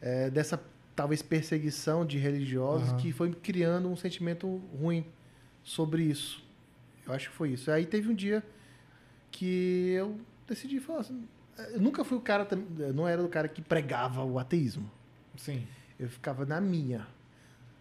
é, 0.00 0.30
dessa 0.30 0.58
talvez 0.96 1.20
perseguição 1.20 2.06
de 2.06 2.16
religiosos 2.16 2.88
uhum. 2.92 2.96
que 2.96 3.12
foi 3.12 3.34
criando 3.34 3.90
um 3.90 3.96
sentimento 3.96 4.62
ruim 4.80 5.04
sobre 5.62 6.04
isso. 6.04 6.42
Eu 7.06 7.12
acho 7.12 7.28
que 7.28 7.36
foi 7.36 7.50
isso. 7.50 7.70
Aí 7.70 7.84
teve 7.84 8.08
um 8.08 8.14
dia 8.14 8.42
que 9.30 9.90
eu 9.90 10.18
decidi 10.48 10.80
falar 10.80 11.00
assim, 11.00 11.28
eu 11.74 11.82
nunca 11.82 12.02
fui 12.02 12.16
o 12.16 12.20
cara, 12.22 12.48
não 12.94 13.06
era 13.06 13.22
o 13.22 13.28
cara 13.28 13.46
que 13.46 13.60
pregava 13.60 14.24
o 14.24 14.38
ateísmo. 14.38 14.90
Sim. 15.36 15.66
Eu 15.98 16.08
ficava 16.08 16.46
na 16.46 16.62
minha. 16.62 17.06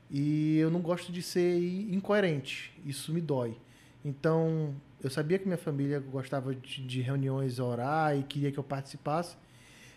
E 0.09 0.57
eu 0.57 0.71
não 0.71 0.81
gosto 0.81 1.11
de 1.11 1.21
ser 1.21 1.59
incoerente. 1.91 2.73
Isso 2.85 3.13
me 3.13 3.21
dói. 3.21 3.55
Então, 4.03 4.73
eu 5.03 5.09
sabia 5.09 5.37
que 5.37 5.45
minha 5.45 5.57
família 5.57 5.99
gostava 5.99 6.55
de, 6.55 6.85
de 6.85 7.01
reuniões 7.01 7.59
orar 7.59 8.17
e 8.17 8.23
queria 8.23 8.51
que 8.51 8.57
eu 8.57 8.63
participasse. 8.63 9.37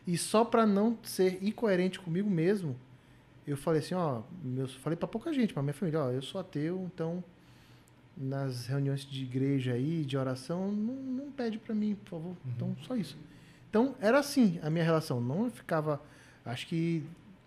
E 0.06 0.18
só 0.18 0.44
para 0.44 0.66
não 0.66 0.98
ser 1.02 1.38
incoerente 1.42 1.98
comigo 2.00 2.28
mesmo, 2.28 2.76
eu 3.46 3.56
falei 3.56 3.80
assim, 3.80 3.94
ó, 3.94 4.22
eu 4.56 4.68
falei 4.68 4.96
para 4.96 5.08
pouca 5.08 5.32
gente, 5.32 5.54
para 5.54 5.62
minha 5.62 5.72
família, 5.72 6.00
ó, 6.00 6.10
eu 6.10 6.22
sou 6.22 6.40
ateu, 6.40 6.90
então 6.92 7.22
nas 8.16 8.66
reuniões 8.66 9.04
de 9.04 9.22
igreja 9.22 9.72
aí, 9.72 10.04
de 10.04 10.16
oração, 10.16 10.70
não, 10.70 10.94
não 10.94 11.30
pede 11.30 11.58
para 11.58 11.74
mim, 11.74 11.94
por 11.94 12.10
favor. 12.10 12.30
Uhum. 12.30 12.52
Então, 12.54 12.76
só 12.82 12.96
isso. 12.96 13.16
Então, 13.70 13.94
era 14.00 14.18
assim 14.18 14.60
a 14.62 14.68
minha 14.68 14.84
relação. 14.84 15.20
Não 15.20 15.50
ficava, 15.50 16.00
acho 16.44 16.66
que 16.66 17.02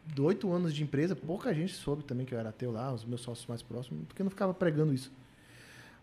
de 0.06 0.22
oito 0.22 0.52
anos 0.52 0.74
de 0.74 0.84
empresa, 0.84 1.16
pouca 1.16 1.54
gente 1.54 1.74
soube 1.74 2.04
também 2.04 2.26
que 2.26 2.34
eu 2.34 2.40
era 2.40 2.50
ateu 2.50 2.72
lá, 2.72 2.94
os 2.94 3.04
meus 3.06 3.22
sócios 3.22 3.48
mais 3.48 3.62
próximos, 3.62 4.06
porque 4.08 4.22
eu 4.22 4.26
não 4.26 4.30
ficava 4.30 4.54
pregando 4.54 4.94
isso. 4.94 5.12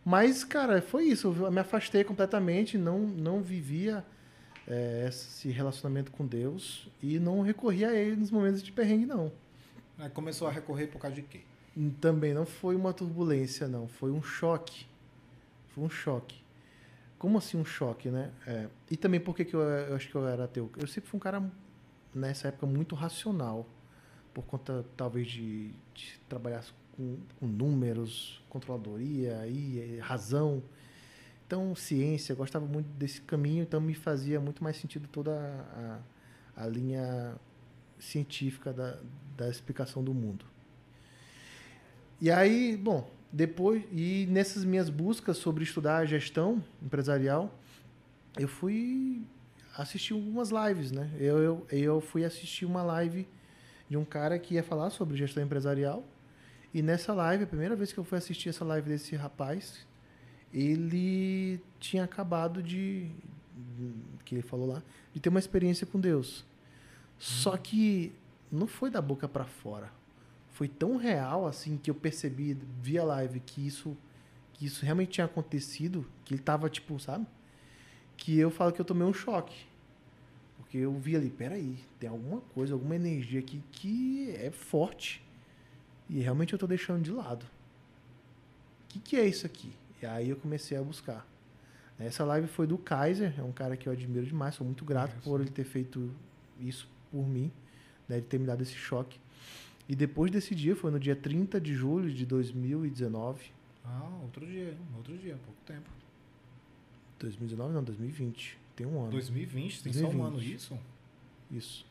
Mas, 0.04 0.42
cara, 0.42 0.82
foi 0.82 1.04
isso. 1.04 1.28
Eu 1.28 1.50
me 1.50 1.60
afastei 1.60 2.02
completamente, 2.02 2.76
não, 2.76 3.00
não 3.00 3.40
vivia 3.40 4.04
é, 4.66 5.06
esse 5.08 5.48
relacionamento 5.50 6.10
com 6.10 6.26
Deus 6.26 6.88
e 7.02 7.18
não 7.18 7.40
recorria 7.40 7.88
a 7.88 7.94
ele 7.94 8.16
nos 8.16 8.30
momentos 8.30 8.62
de 8.62 8.72
perrengue, 8.72 9.06
não. 9.06 9.30
Aí 9.98 10.10
começou 10.10 10.48
a 10.48 10.50
recorrer 10.50 10.88
por 10.88 11.00
causa 11.00 11.14
de 11.14 11.22
quê? 11.22 11.40
Também 12.00 12.34
não 12.34 12.44
foi 12.44 12.74
uma 12.74 12.92
turbulência, 12.92 13.68
não. 13.68 13.86
Foi 13.86 14.10
um 14.10 14.22
choque. 14.22 14.86
Foi 15.68 15.84
um 15.84 15.90
choque. 15.90 16.42
Como 17.18 17.38
assim 17.38 17.56
um 17.56 17.64
choque, 17.64 18.10
né? 18.10 18.30
É, 18.46 18.66
e 18.90 18.96
também 18.96 19.20
por 19.20 19.36
que 19.36 19.54
eu, 19.54 19.60
eu 19.60 19.94
acho 19.94 20.08
que 20.08 20.14
eu 20.14 20.26
era 20.26 20.44
ateu? 20.44 20.70
Eu 20.76 20.88
sempre 20.88 21.08
fui 21.08 21.18
um 21.18 21.20
cara, 21.20 21.42
nessa 22.12 22.48
época, 22.48 22.66
muito 22.66 22.96
racional. 22.96 23.66
Por 24.32 24.44
conta, 24.44 24.84
talvez, 24.96 25.28
de, 25.28 25.68
de 25.94 26.18
trabalhar 26.28 26.64
com, 26.96 27.18
com, 27.38 27.46
números, 27.46 28.42
controladoria, 28.48 29.46
e, 29.46 29.98
razão. 30.00 30.62
Então, 31.46 31.74
ciência, 31.74 32.34
gostava 32.34 32.64
muito 32.64 32.86
desse 32.96 33.20
caminho, 33.20 33.62
então 33.62 33.80
me 33.80 33.94
fazia 33.94 34.40
muito 34.40 34.64
mais 34.64 34.76
sentido 34.76 35.06
toda 35.08 35.32
a, 35.32 36.00
a, 36.56 36.64
a 36.64 36.66
linha 36.66 37.36
científica 37.98 38.72
da, 38.72 38.98
da 39.36 39.48
explicação 39.48 40.02
do 40.02 40.14
mundo. 40.14 40.44
E 42.20 42.30
aí, 42.30 42.76
bom, 42.76 43.10
depois 43.32 43.82
e 43.92 44.26
nessas 44.30 44.64
minhas 44.64 44.88
buscas 44.88 45.36
sobre 45.36 45.64
estudar 45.64 45.98
a 45.98 46.04
gestão 46.04 46.62
empresarial, 46.82 47.52
eu 48.38 48.48
fui 48.48 49.22
assistir 49.76 50.12
algumas 50.12 50.50
lives, 50.50 50.92
né? 50.92 51.10
Eu, 51.18 51.38
eu, 51.38 51.66
eu 51.70 52.00
fui 52.00 52.24
assistir 52.24 52.64
uma 52.64 52.82
live 52.82 53.26
de 53.92 53.96
um 53.98 54.04
cara 54.04 54.38
que 54.38 54.54
ia 54.54 54.62
falar 54.62 54.90
sobre 54.90 55.16
gestão 55.16 55.42
empresarial. 55.42 56.04
E 56.74 56.82
nessa 56.82 57.12
live, 57.12 57.44
a 57.44 57.46
primeira 57.46 57.76
vez 57.76 57.92
que 57.92 57.98
eu 57.98 58.04
fui 58.04 58.18
assistir 58.18 58.48
essa 58.48 58.64
live 58.64 58.88
desse 58.88 59.14
rapaz, 59.14 59.86
ele 60.52 61.60
tinha 61.78 62.04
acabado 62.04 62.62
de, 62.62 63.10
que 64.24 64.34
ele 64.34 64.42
falou 64.42 64.66
lá, 64.66 64.82
de 65.12 65.20
ter 65.20 65.28
uma 65.28 65.38
experiência 65.38 65.86
com 65.86 66.00
Deus. 66.00 66.44
Só 67.18 67.56
que 67.56 68.12
não 68.50 68.66
foi 68.66 68.90
da 68.90 69.00
boca 69.00 69.28
para 69.28 69.44
fora 69.44 69.90
foi 70.52 70.68
tão 70.68 70.96
real 70.96 71.46
assim 71.46 71.76
que 71.76 71.90
eu 71.90 71.94
percebi 71.94 72.56
via 72.80 73.02
live 73.02 73.40
que 73.40 73.66
isso 73.66 73.96
que 74.52 74.66
isso 74.66 74.84
realmente 74.84 75.12
tinha 75.12 75.24
acontecido, 75.24 76.06
que 76.24 76.34
ele 76.34 76.42
tava 76.42 76.68
tipo, 76.68 77.00
sabe? 77.00 77.26
Que 78.16 78.38
eu 78.38 78.50
falo 78.50 78.70
que 78.70 78.80
eu 78.80 78.84
tomei 78.84 79.06
um 79.06 79.12
choque. 79.12 79.66
Porque 80.72 80.86
eu 80.86 80.98
vi 80.98 81.14
ali, 81.14 81.28
peraí, 81.28 81.76
tem 82.00 82.08
alguma 82.08 82.40
coisa, 82.54 82.72
alguma 82.72 82.96
energia 82.96 83.40
aqui 83.40 83.62
que 83.72 84.30
é 84.30 84.50
forte. 84.50 85.22
E 86.08 86.18
realmente 86.20 86.54
eu 86.54 86.58
tô 86.58 86.66
deixando 86.66 87.02
de 87.02 87.10
lado. 87.10 87.44
O 87.44 88.88
que, 88.88 88.98
que 88.98 89.16
é 89.16 89.26
isso 89.26 89.44
aqui? 89.44 89.70
E 90.00 90.06
aí 90.06 90.30
eu 90.30 90.36
comecei 90.36 90.78
a 90.78 90.82
buscar. 90.82 91.28
Essa 91.98 92.24
live 92.24 92.48
foi 92.48 92.66
do 92.66 92.78
Kaiser, 92.78 93.38
é 93.38 93.42
um 93.42 93.52
cara 93.52 93.76
que 93.76 93.86
eu 93.86 93.92
admiro 93.92 94.24
demais, 94.24 94.54
sou 94.54 94.64
muito 94.64 94.82
grato 94.82 95.14
é, 95.14 95.20
por 95.20 95.42
ele 95.42 95.50
ter 95.50 95.64
feito 95.64 96.10
isso 96.58 96.88
por 97.10 97.28
mim, 97.28 97.52
né, 98.08 98.16
de 98.16 98.26
ter 98.26 98.38
me 98.38 98.46
dado 98.46 98.62
esse 98.62 98.74
choque. 98.74 99.20
E 99.86 99.94
depois 99.94 100.30
desse 100.30 100.54
dia, 100.54 100.74
foi 100.74 100.90
no 100.90 100.98
dia 100.98 101.14
30 101.14 101.60
de 101.60 101.74
julho 101.74 102.10
de 102.10 102.24
2019. 102.24 103.52
Ah, 103.84 104.08
outro 104.22 104.46
dia, 104.46 104.74
outro 104.96 105.18
dia, 105.18 105.36
pouco 105.44 105.60
tempo. 105.66 105.90
2019 107.18 107.74
não, 107.74 107.84
2020. 107.84 108.61
Tem 108.82 108.86
um 108.90 109.00
ano. 109.00 109.10
2020? 109.10 109.82
Tem 109.84 109.92
2020. 109.92 110.10
só 110.10 110.18
um 110.18 110.26
ano 110.26 110.42
isso? 110.42 110.78
Isso. 111.50 111.86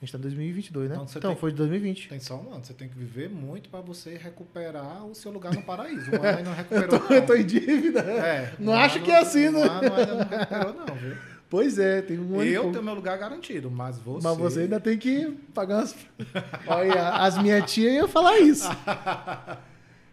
A 0.00 0.04
gente 0.04 0.12
tá 0.12 0.18
em 0.18 0.20
2022, 0.20 0.90
né? 0.90 0.96
Então, 0.96 1.06
então 1.16 1.36
foi 1.36 1.50
de 1.50 1.56
2020. 1.56 2.08
Tem 2.10 2.20
só 2.20 2.36
um 2.36 2.52
ano. 2.52 2.64
Você 2.64 2.74
tem 2.74 2.86
que 2.86 2.96
viver 2.96 3.30
muito 3.30 3.70
para 3.70 3.80
você 3.80 4.16
recuperar 4.16 5.06
o 5.06 5.14
seu 5.14 5.32
lugar 5.32 5.54
no 5.54 5.62
paraíso. 5.62 6.10
Um 6.12 6.22
ano 6.22 6.44
não 6.44 6.54
recuperou. 6.54 6.94
eu, 6.94 7.00
tô, 7.00 7.14
eu 7.14 7.26
tô 7.26 7.34
em 7.34 7.46
dívida. 7.46 8.00
É, 8.00 8.54
não 8.58 8.74
acho 8.74 9.02
que 9.02 9.10
é 9.10 9.20
assim, 9.20 9.48
né? 9.48 9.58
Um 9.58 9.62
ano 9.62 9.94
ainda 9.94 10.14
não 10.14 10.28
recuperou, 10.28 10.74
não, 10.74 10.94
viu? 10.94 11.16
Pois 11.50 11.78
é, 11.78 12.02
tem 12.02 12.18
um 12.18 12.42
Eu 12.42 12.70
tenho 12.70 12.84
meu 12.84 12.94
lugar 12.94 13.16
garantido, 13.16 13.70
mas 13.70 13.98
você. 13.98 14.28
Mas 14.28 14.36
você 14.36 14.60
ainda 14.60 14.78
tem 14.78 14.98
que 14.98 15.34
pagar 15.54 15.78
umas. 15.78 15.96
Olha, 16.68 17.08
as 17.14 17.38
minhas 17.38 17.72
tias 17.72 17.94
iam 17.94 18.06
falar 18.06 18.38
isso. 18.38 18.68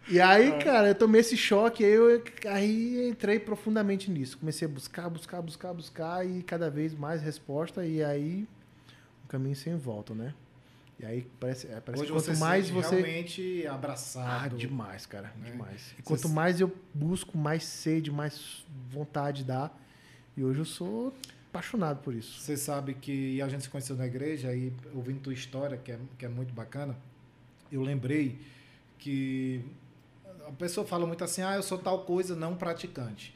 E 0.08 0.22
aí, 0.22 0.50
é. 0.50 0.58
cara, 0.60 0.90
eu 0.90 0.96
tomei 0.96 1.22
esse 1.22 1.36
choque, 1.36 1.84
aí 1.84 1.92
eu 1.92 2.24
aí 2.48 3.10
entrei 3.10 3.40
profundamente 3.40 4.12
nisso. 4.12 4.38
Comecei 4.38 4.68
a 4.68 4.70
buscar, 4.70 5.10
buscar, 5.10 5.42
buscar, 5.42 5.74
buscar 5.74 6.26
e 6.26 6.44
cada 6.44 6.70
vez 6.70 6.94
mais 6.94 7.22
resposta, 7.22 7.86
e 7.86 8.04
aí 8.04 8.48
um 9.24 9.28
caminho 9.28 9.56
sem 9.56 9.76
volta, 9.76 10.14
né? 10.14 10.34
E 11.00 11.06
aí 11.06 11.28
parece, 11.40 11.68
é, 11.68 11.80
parece 11.82 12.04
Hoje 12.04 12.12
que 12.12 12.18
quanto 12.18 12.26
você 12.26 12.40
mais 12.40 12.70
você. 12.70 12.96
realmente 12.96 13.68
abraçado. 13.68 14.56
Ah, 14.56 14.58
demais, 14.58 15.06
cara. 15.06 15.34
Né? 15.38 15.52
Demais. 15.52 15.94
E 16.00 16.02
quanto 16.02 16.30
mais 16.30 16.62
eu 16.62 16.74
busco, 16.94 17.38
mais 17.38 17.64
sede, 17.64 18.12
mais 18.12 18.66
vontade 18.90 19.44
dá. 19.44 19.72
E 20.38 20.44
hoje 20.44 20.60
eu 20.60 20.66
sou 20.66 21.14
apaixonado 21.50 22.02
por 22.02 22.14
isso. 22.14 22.40
Você 22.40 22.56
sabe 22.56 22.94
que 22.94 23.42
a 23.42 23.48
gente 23.50 23.64
se 23.64 23.70
conheceu 23.70 23.96
na 23.96 24.06
igreja 24.06 24.54
e 24.54 24.72
ouvindo 24.94 25.20
tua 25.20 25.34
história, 25.34 25.78
que 25.78 25.92
é, 25.92 26.00
que 26.18 26.26
é 26.26 26.30
muito 26.30 26.54
bacana, 26.54 26.96
eu 27.72 27.82
lembrei 27.82 28.38
que 28.98 29.62
a 30.48 30.52
pessoa 30.52 30.86
fala 30.86 31.06
muito 31.06 31.24
assim, 31.24 31.42
ah, 31.42 31.56
eu 31.56 31.64
sou 31.64 31.78
tal 31.78 32.06
coisa 32.06 32.36
não 32.36 32.56
praticante. 32.56 33.36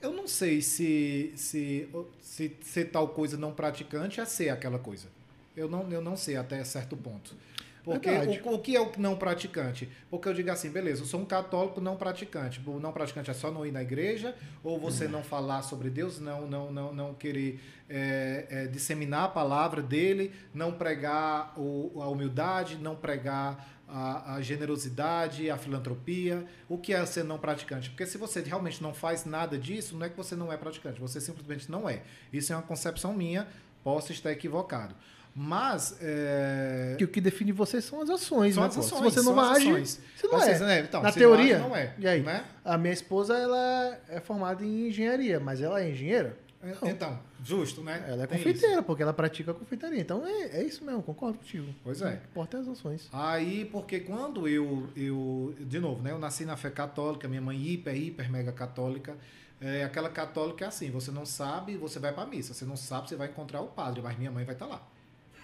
Eu 0.00 0.12
não 0.12 0.26
sei 0.26 0.60
se, 0.60 1.32
se, 1.36 1.88
se 2.20 2.56
ser 2.62 2.86
tal 2.86 3.08
coisa 3.08 3.36
não 3.36 3.52
praticante 3.52 4.20
é 4.20 4.24
ser 4.24 4.48
aquela 4.48 4.78
coisa. 4.78 5.08
Eu 5.56 5.68
não, 5.68 5.90
eu 5.90 6.00
não 6.00 6.16
sei 6.16 6.36
até 6.36 6.62
certo 6.64 6.96
ponto. 6.96 7.36
Porque 7.84 8.08
o, 8.08 8.54
o, 8.54 8.58
que 8.60 8.76
é 8.76 8.80
o 8.80 8.92
não 8.96 9.16
praticante? 9.16 9.88
Porque 10.08 10.28
eu 10.28 10.34
digo 10.34 10.50
assim, 10.50 10.70
beleza, 10.70 11.02
eu 11.02 11.06
sou 11.06 11.20
um 11.20 11.24
católico 11.24 11.80
não 11.80 11.96
praticante. 11.96 12.60
O 12.64 12.78
não 12.78 12.92
praticante 12.92 13.30
é 13.30 13.34
só 13.34 13.50
não 13.50 13.66
ir 13.66 13.72
na 13.72 13.82
igreja, 13.82 14.36
ou 14.62 14.78
você 14.78 15.08
não 15.08 15.24
falar 15.24 15.62
sobre 15.62 15.90
Deus, 15.90 16.20
não 16.20 16.46
não 16.46 16.70
não, 16.70 16.94
não 16.94 17.14
querer 17.14 17.60
é, 17.88 18.46
é, 18.48 18.66
disseminar 18.66 19.24
a 19.24 19.28
palavra 19.28 19.82
dele, 19.82 20.32
não 20.54 20.72
pregar 20.72 21.52
o, 21.58 22.00
a 22.00 22.08
humildade, 22.08 22.76
não 22.76 22.94
pregar 22.94 23.68
a, 23.88 24.34
a, 24.34 24.42
generosidade, 24.42 25.50
a 25.50 25.58
filantropia. 25.58 26.46
O 26.68 26.78
que 26.78 26.94
é 26.94 27.04
ser 27.04 27.24
não 27.24 27.38
praticante? 27.38 27.90
Porque 27.90 28.06
se 28.06 28.16
você 28.16 28.40
realmente 28.40 28.82
não 28.82 28.94
faz 28.94 29.24
nada 29.24 29.58
disso, 29.58 29.96
não 29.96 30.06
é 30.06 30.08
que 30.08 30.16
você 30.16 30.34
não 30.34 30.52
é 30.52 30.56
praticante, 30.56 31.00
você 31.00 31.20
simplesmente 31.20 31.70
não 31.70 31.88
é. 31.88 32.02
Isso 32.32 32.52
é 32.52 32.56
uma 32.56 32.62
concepção 32.62 33.12
minha, 33.12 33.46
posso 33.84 34.12
estar 34.12 34.32
equivocado. 34.32 34.94
Mas. 35.34 35.96
É... 36.00 36.94
Que 36.98 37.04
o 37.04 37.08
que 37.08 37.20
define 37.20 37.52
você 37.52 37.80
são 37.80 38.00
as 38.02 38.10
ações, 38.10 38.54
são 38.54 38.62
né? 38.62 38.68
As 38.68 38.78
ações, 38.78 39.14
se 39.14 39.20
você 39.20 39.22
não 39.22 39.40
age, 39.40 39.72
você 39.72 40.26
não 40.26 40.42
é. 40.42 40.58
Né? 40.58 40.80
Então, 40.80 41.02
Na 41.02 41.12
teoria. 41.12 41.58
Não, 41.58 41.70
não 41.70 41.76
é. 41.76 41.94
E 41.98 42.06
aí? 42.06 42.20
Né? 42.22 42.44
A 42.64 42.76
minha 42.76 42.92
esposa 42.92 43.36
ela 43.36 43.98
é 44.08 44.20
formada 44.20 44.64
em 44.64 44.88
engenharia, 44.88 45.40
mas 45.40 45.60
ela 45.60 45.80
é 45.80 45.90
engenheira? 45.90 46.36
Não. 46.62 46.88
Então, 46.88 47.18
justo, 47.42 47.82
né? 47.82 48.04
Ela 48.06 48.22
é 48.22 48.26
Tem 48.26 48.38
confeiteira, 48.38 48.74
isso. 48.74 48.82
porque 48.84 49.02
ela 49.02 49.12
pratica 49.12 49.52
confeitaria. 49.52 50.00
Então 50.00 50.24
é, 50.24 50.60
é 50.60 50.62
isso 50.62 50.84
mesmo, 50.84 51.02
concordo 51.02 51.38
contigo. 51.38 51.74
Pois 51.82 52.00
é. 52.02 52.20
Importa 52.30 52.58
as 52.58 52.68
ações. 52.68 53.08
Aí, 53.10 53.64
porque 53.64 54.00
quando 54.00 54.46
eu, 54.46 54.88
eu. 54.94 55.54
De 55.58 55.80
novo, 55.80 56.02
né? 56.02 56.12
Eu 56.12 56.18
nasci 56.18 56.44
na 56.44 56.56
fé 56.56 56.70
católica, 56.70 57.26
minha 57.26 57.40
mãe 57.40 57.60
hiper, 57.60 57.96
hiper, 57.96 58.30
mega 58.30 58.52
católica. 58.52 59.16
É, 59.60 59.82
aquela 59.82 60.08
católica 60.08 60.64
é 60.66 60.68
assim: 60.68 60.90
você 60.90 61.10
não 61.10 61.26
sabe, 61.26 61.76
você 61.76 61.98
vai 61.98 62.12
pra 62.12 62.26
missa. 62.26 62.54
Você 62.54 62.64
não 62.64 62.76
sabe, 62.76 63.08
você 63.08 63.16
vai 63.16 63.28
encontrar 63.28 63.60
o 63.60 63.68
padre, 63.68 64.00
mas 64.00 64.16
minha 64.16 64.30
mãe 64.30 64.44
vai 64.44 64.54
estar 64.54 64.66
tá 64.66 64.74
lá 64.74 64.91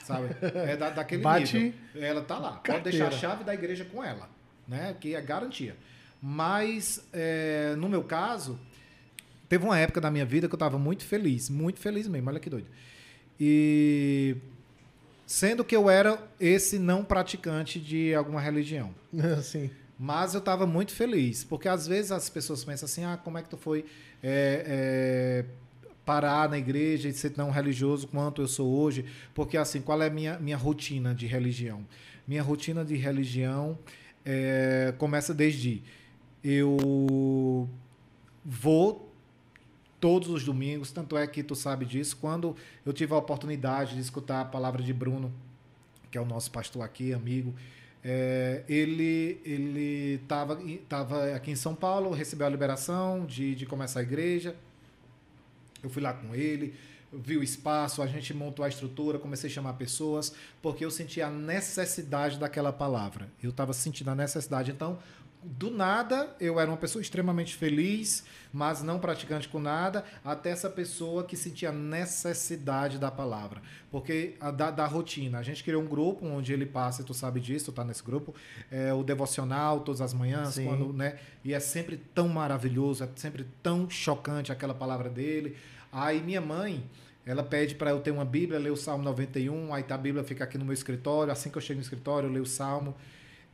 sabe? 0.09 0.35
É 0.55 0.77
da, 0.77 0.91
daquele 0.91 1.23
Bate 1.23 1.59
nível. 1.59 1.79
Ela 2.03 2.23
tá 2.23 2.39
lá. 2.39 2.53
Carteira. 2.53 2.81
Pode 2.81 2.91
deixar 2.91 3.09
a 3.09 3.11
chave 3.11 3.45
da 3.45 3.55
igreja 3.55 3.85
com 3.85 4.03
ela, 4.03 4.29
né? 4.67 4.97
Que 4.99 5.15
é 5.15 5.21
garantia. 5.21 5.77
Mas, 6.21 7.07
é, 7.13 7.75
no 7.77 7.89
meu 7.89 8.03
caso, 8.03 8.59
teve 9.49 9.65
uma 9.65 9.79
época 9.79 10.01
da 10.01 10.11
minha 10.11 10.25
vida 10.25 10.49
que 10.49 10.55
eu 10.55 10.57
estava 10.57 10.79
muito 10.79 11.05
feliz, 11.05 11.49
muito 11.49 11.79
feliz 11.79 12.09
mesmo, 12.09 12.29
olha 12.29 12.41
que 12.41 12.51
doido. 12.51 12.67
E 13.39 14.37
sendo 15.27 15.65
que 15.65 15.77
eu 15.77 15.89
era 15.89 16.19
esse 16.41 16.79
não 16.79 17.05
praticante 17.05 17.79
de 17.79 18.15
alguma 18.15 18.41
religião. 18.41 18.93
Sim. 19.43 19.71
Mas 19.99 20.33
eu 20.33 20.39
estava 20.39 20.67
muito 20.67 20.93
feliz, 20.93 21.45
porque 21.45 21.69
às 21.69 21.87
vezes 21.87 22.13
as 22.13 22.31
pessoas 22.31 22.65
pensam 22.65 22.87
assim, 22.87 23.05
ah, 23.05 23.17
como 23.17 23.37
é 23.37 23.43
que 23.43 23.49
tu 23.49 23.57
foi 23.57 23.85
é, 24.23 25.45
é, 25.45 25.45
parar 26.09 26.49
na 26.49 26.57
igreja 26.57 27.07
e 27.07 27.13
ser 27.13 27.29
tão 27.29 27.51
religioso 27.51 28.09
quanto 28.09 28.41
eu 28.41 28.49
sou 28.49 28.67
hoje, 28.81 29.05
porque 29.35 29.59
assim, 29.59 29.83
qual 29.83 30.01
é 30.01 30.07
a 30.07 30.11
minha, 30.11 30.39
minha 30.39 30.57
rotina 30.57 31.15
de 31.15 31.27
religião? 31.27 31.85
Minha 32.27 32.43
rotina 32.43 32.83
de 32.83 32.97
religião 32.97 33.79
é, 34.25 34.95
começa 34.97 35.35
desde 35.35 35.83
eu 36.43 37.69
vou 38.43 39.13
todos 40.01 40.31
os 40.31 40.43
domingos, 40.43 40.91
tanto 40.93 41.15
é 41.15 41.27
que 41.27 41.43
tu 41.43 41.55
sabe 41.55 41.85
disso, 41.85 42.17
quando 42.17 42.57
eu 42.87 42.93
tive 42.95 43.13
a 43.13 43.19
oportunidade 43.19 43.95
de 43.95 44.01
escutar 44.01 44.41
a 44.41 44.45
palavra 44.47 44.83
de 44.83 44.95
Bruno 44.95 45.31
que 46.11 46.17
é 46.17 46.21
o 46.23 46.25
nosso 46.25 46.51
pastor 46.51 46.81
aqui, 46.81 47.13
amigo, 47.13 47.55
é, 48.03 48.65
ele 48.67 49.43
ele 49.45 50.21
estava 50.23 50.59
tava 50.89 51.35
aqui 51.35 51.51
em 51.51 51.57
São 51.57 51.75
Paulo, 51.75 52.13
recebeu 52.13 52.47
a 52.47 52.51
liberação 52.51 53.27
de, 53.27 53.55
de 53.55 53.67
começar 53.67 54.01
a 54.01 54.03
igreja. 54.03 54.57
Eu 55.83 55.91
fui 55.91 56.03
lá 56.03 56.13
com 56.13 56.35
ele, 56.35 56.75
vi 57.13 57.37
o 57.37 57.43
espaço, 57.43 58.03
a 58.03 58.07
gente 58.07 58.35
montou 58.35 58.65
a 58.65 58.69
estrutura, 58.69 59.19
comecei 59.19 59.49
a 59.49 59.53
chamar 59.53 59.75
pessoas, 59.75 60.33
porque 60.61 60.85
eu 60.85 60.91
senti 60.91 61.23
a 61.23 61.31
necessidade 61.31 62.39
daquela 62.39 62.73
palavra. 62.73 63.29
Eu 63.43 63.51
estava 63.51 63.73
sentindo 63.73 64.11
a 64.11 64.15
necessidade. 64.15 64.71
Então, 64.71 64.99
do 65.43 65.71
nada, 65.71 66.35
eu 66.41 66.59
era 66.59 66.71
uma 66.71 66.77
pessoa 66.77 67.01
extremamente 67.01 67.55
feliz, 67.55 68.25
mas 68.53 68.83
não 68.83 68.99
praticante 68.99 69.49
com 69.49 69.59
nada, 69.59 70.05
até 70.25 70.51
essa 70.51 70.69
pessoa 70.69 71.25
que 71.25 71.37
sentia 71.37 71.71
necessidade 71.71 72.99
da 72.99 73.11
palavra. 73.11 73.63
Porque 73.91 74.37
da, 74.57 74.71
da, 74.71 74.87
rotina. 74.87 75.39
A 75.39 75.43
gente 75.43 75.63
criou 75.63 75.83
um 75.83 75.87
grupo 75.87 76.27
onde 76.27 76.53
ele 76.53 76.67
passa, 76.67 77.05
tu 77.05 77.15
sabe 77.15 77.41
disso, 77.41 77.67
tu 77.67 77.73
tá 77.73 77.85
nesse 77.85 78.03
grupo, 78.03 78.35
é 78.71 78.93
o 78.93 79.03
devocional 79.03 79.81
todas 79.81 80.01
as 80.01 80.13
manhãs, 80.13 80.55
Sim. 80.55 80.67
quando, 80.67 80.93
né? 80.93 81.19
E 81.45 81.55
é 81.55 81.61
sempre 81.61 81.97
tão 81.97 82.29
maravilhoso, 82.29 83.05
é 83.05 83.09
sempre 83.15 83.47
tão 83.63 83.89
chocante 83.89 84.51
aquela 84.51 84.75
palavra 84.75 85.09
dele. 85.09 85.57
Aí 85.93 86.21
minha 86.21 86.41
mãe, 86.41 86.85
ela 87.25 87.43
pede 87.43 87.75
para 87.75 87.91
eu 87.91 88.01
ter 88.01 88.11
uma 88.11 88.25
Bíblia, 88.25 88.59
ler 88.59 88.71
o 88.71 88.77
Salmo 88.77 89.05
91, 89.05 89.73
aí 89.73 89.83
tá 89.83 89.95
a 89.95 89.99
Bíblia 89.99 90.25
fica 90.25 90.45
aqui 90.45 90.59
no 90.59 90.65
meu 90.65 90.75
escritório, 90.75 91.33
assim 91.33 91.51
que 91.51 91.59
eu 91.59 91.63
chego 91.63 91.79
no 91.79 91.83
escritório, 91.83 92.27
eu 92.27 92.33
leio 92.33 92.45
o 92.45 92.47
Salmo. 92.47 92.95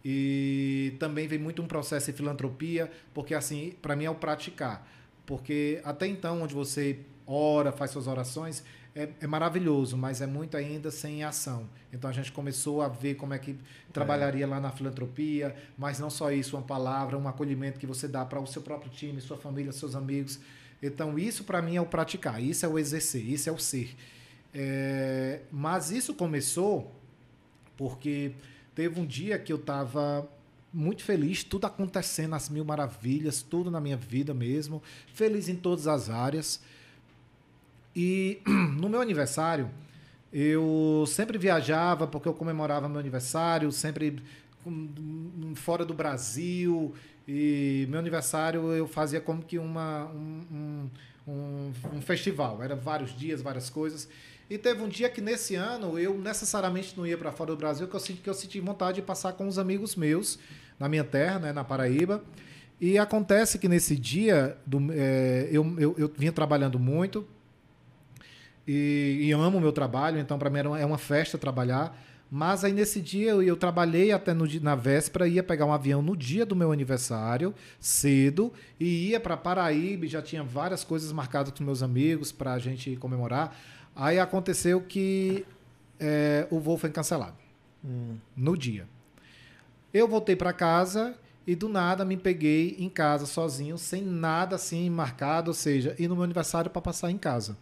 E 0.05 0.95
também 0.99 1.27
vem 1.27 1.39
muito 1.39 1.63
um 1.63 1.67
processo 1.67 2.11
de 2.11 2.17
filantropia, 2.17 2.91
porque 3.15 3.35
assim, 3.35 3.75
para 3.81 3.97
mim 3.97 4.05
é 4.05 4.11
o 4.11 4.15
praticar. 4.15 4.87
Porque 5.25 5.81
até 5.83 6.07
então, 6.07 6.43
onde 6.43 6.53
você 6.55 7.01
ora, 7.27 7.73
faz 7.73 7.91
suas 7.91 8.07
orações, 8.07 8.63
é, 8.95 9.09
é, 9.21 9.27
maravilhoso, 9.27 9.97
mas 9.97 10.21
é 10.21 10.27
muito 10.27 10.57
ainda 10.57 10.91
sem 10.91 11.25
ação. 11.25 11.69
Então 11.93 12.09
a 12.09 12.13
gente 12.13 12.31
começou 12.31 12.81
a 12.81 12.89
ver 12.89 13.15
como 13.15 13.35
é 13.35 13.39
que 13.39 13.57
trabalharia 13.93 14.45
é. 14.45 14.47
lá 14.47 14.61
na 14.61 14.71
filantropia, 14.71 15.57
mas 15.77 15.99
não 15.99 16.11
só 16.11 16.31
isso, 16.31 16.57
uma 16.57 16.63
palavra, 16.63 17.19
um 17.19 17.27
acolhimento 17.27 17.81
que 17.81 17.87
você 17.87 18.07
dá 18.07 18.25
para 18.25 18.39
o 18.39 18.47
seu 18.47 18.63
próprio 18.63 18.91
time, 18.91 19.21
sua 19.21 19.37
família, 19.37 19.73
seus 19.73 19.97
amigos. 19.97 20.39
Então 20.83 21.19
isso 21.19 21.45
para 21.45 21.61
mim 21.61 21.77
é 21.77 21.81
o 21.81 21.87
praticar, 21.87 22.41
isso 22.43 22.65
é 22.65 22.69
o 22.69 22.79
exercer, 22.79 23.27
isso 23.27 23.49
é 23.49 23.53
o 23.53 23.59
ser. 23.59 23.97
É, 24.53 25.41
mas 25.51 25.91
isso 25.91 26.15
começou 26.15 26.95
porque 27.77 28.33
Teve 28.75 29.01
um 29.01 29.07
dia 29.07 29.39
que 29.39 29.53
eu 29.53 29.57
estava 29.57 30.29
muito 30.73 31.05
feliz, 31.05 31.45
tudo 31.45 31.67
acontecendo, 31.67 32.35
as 32.35 32.49
mil 32.49 32.65
maravilhas, 32.65 33.43
tudo 33.43 33.71
na 33.71 33.81
minha 33.81 33.97
vida 33.97 34.35
mesmo, 34.35 34.83
feliz 35.13 35.49
em 35.49 35.55
todas 35.55 35.87
as 35.87 36.11
áreas. 36.11 36.61
E 37.95 38.41
no 38.77 38.89
meu 38.89 39.01
aniversário, 39.01 39.71
eu 40.33 41.05
sempre 41.07 41.39
viajava 41.39 42.09
porque 42.09 42.29
eu 42.29 42.35
comemorava 42.35 42.89
meu 42.89 42.99
aniversário, 42.99 43.71
sempre 43.71 44.21
fora 45.55 45.85
do 45.85 45.95
Brasil. 45.95 46.93
E 47.27 47.87
meu 47.89 48.01
aniversário 48.01 48.73
eu 48.73 48.89
fazia 48.89 49.21
como 49.21 49.43
que 49.43 49.59
uma, 49.59 50.07
um, 50.07 50.91
um, 51.27 51.73
um 51.95 52.03
festival, 52.03 52.63
era 52.63 52.75
vários 52.75 53.17
dias, 53.17 53.41
várias 53.41 53.71
coisas. 53.71 54.09
E 54.49 54.59
teve 54.59 54.83
um 54.83 54.89
dia 54.89 55.09
que 55.09 55.21
nesse 55.21 55.55
ano 55.55 55.99
eu 55.99 56.19
necessariamente 56.19 56.97
não 56.97 57.07
ia 57.07 57.17
para 57.17 57.33
fora 57.33 57.51
do 57.53 57.57
Brasil, 57.57 57.89
que 57.89 57.95
eu 57.95 58.01
senti 58.01 58.21
que 58.21 58.29
eu 58.29 58.35
senti 58.35 58.61
vontade 58.61 58.97
de 58.97 59.03
passar 59.03 59.33
com 59.33 59.49
os 59.49 59.59
amigos 59.59 59.97
meus 59.97 60.39
na 60.79 60.89
minha 60.89 61.05
terra, 61.05 61.39
né, 61.39 61.53
na 61.53 61.65
Paraíba. 61.65 62.23
E 62.81 62.99
acontece 62.99 63.59
que 63.59 63.69
nesse 63.69 63.97
dia 63.97 64.59
do, 64.67 64.93
é, 64.93 65.49
eu, 65.51 65.65
eu, 65.79 65.95
eu 65.97 66.13
vinha 66.17 66.33
trabalhando 66.33 66.79
muito 66.79 67.27
e, 68.67 69.19
e 69.23 69.33
amo 69.33 69.59
o 69.59 69.61
meu 69.61 69.73
trabalho, 69.73 70.19
então 70.19 70.39
para 70.39 70.51
mim 70.51 70.59
era 70.59 70.69
uma, 70.69 70.81
é 70.81 70.85
uma 70.85 70.99
festa 70.99 71.39
trabalhar. 71.39 71.99
Mas 72.31 72.65
aí 72.65 72.73
nesse 72.73 73.01
dia 73.01 73.31
eu, 73.31 73.43
eu 73.43 73.57
trabalhei 73.57 74.11
até 74.11 74.35
no, 74.35 74.45
na 74.61 74.75
véspera, 74.75 75.29
ia 75.29 75.43
pegar 75.43 75.67
um 75.67 75.73
avião 75.73 76.03
no 76.03 76.17
dia 76.17 76.45
do 76.45 76.57
meu 76.57 76.73
aniversário, 76.73 77.55
cedo, 77.79 78.53
e 78.81 79.11
ia 79.11 79.21
para 79.21 79.37
Paraíba, 79.37 80.07
já 80.07 80.21
tinha 80.21 80.43
várias 80.43 80.83
coisas 80.83 81.13
marcadas 81.13 81.53
com 81.57 81.63
meus 81.63 81.83
amigos 81.83 82.33
para 82.33 82.55
a 82.55 82.59
gente 82.59 82.97
comemorar. 82.97 83.57
Aí 83.95 84.19
aconteceu 84.19 84.81
que 84.81 85.47
é, 86.01 86.47
o 86.51 86.59
voo 86.59 86.77
foi 86.77 86.91
cancelado 86.91 87.37
hum. 87.85 88.17
no 88.37 88.57
dia. 88.57 88.87
Eu 89.93 90.09
voltei 90.09 90.35
para 90.35 90.53
casa 90.53 91.17
e 91.47 91.55
do 91.55 91.69
nada 91.69 92.05
me 92.05 92.17
peguei 92.17 92.77
em 92.79 92.89
casa 92.89 93.27
sozinho, 93.27 93.79
sem 93.79 94.03
nada 94.03 94.57
assim 94.57 94.89
marcado, 94.91 95.51
ou 95.51 95.55
seja, 95.55 95.95
e 95.99 96.09
no 96.09 96.15
meu 96.15 96.25
aniversário 96.25 96.71
para 96.71 96.83
passar 96.83 97.11
em 97.11 97.19
casa. 97.19 97.57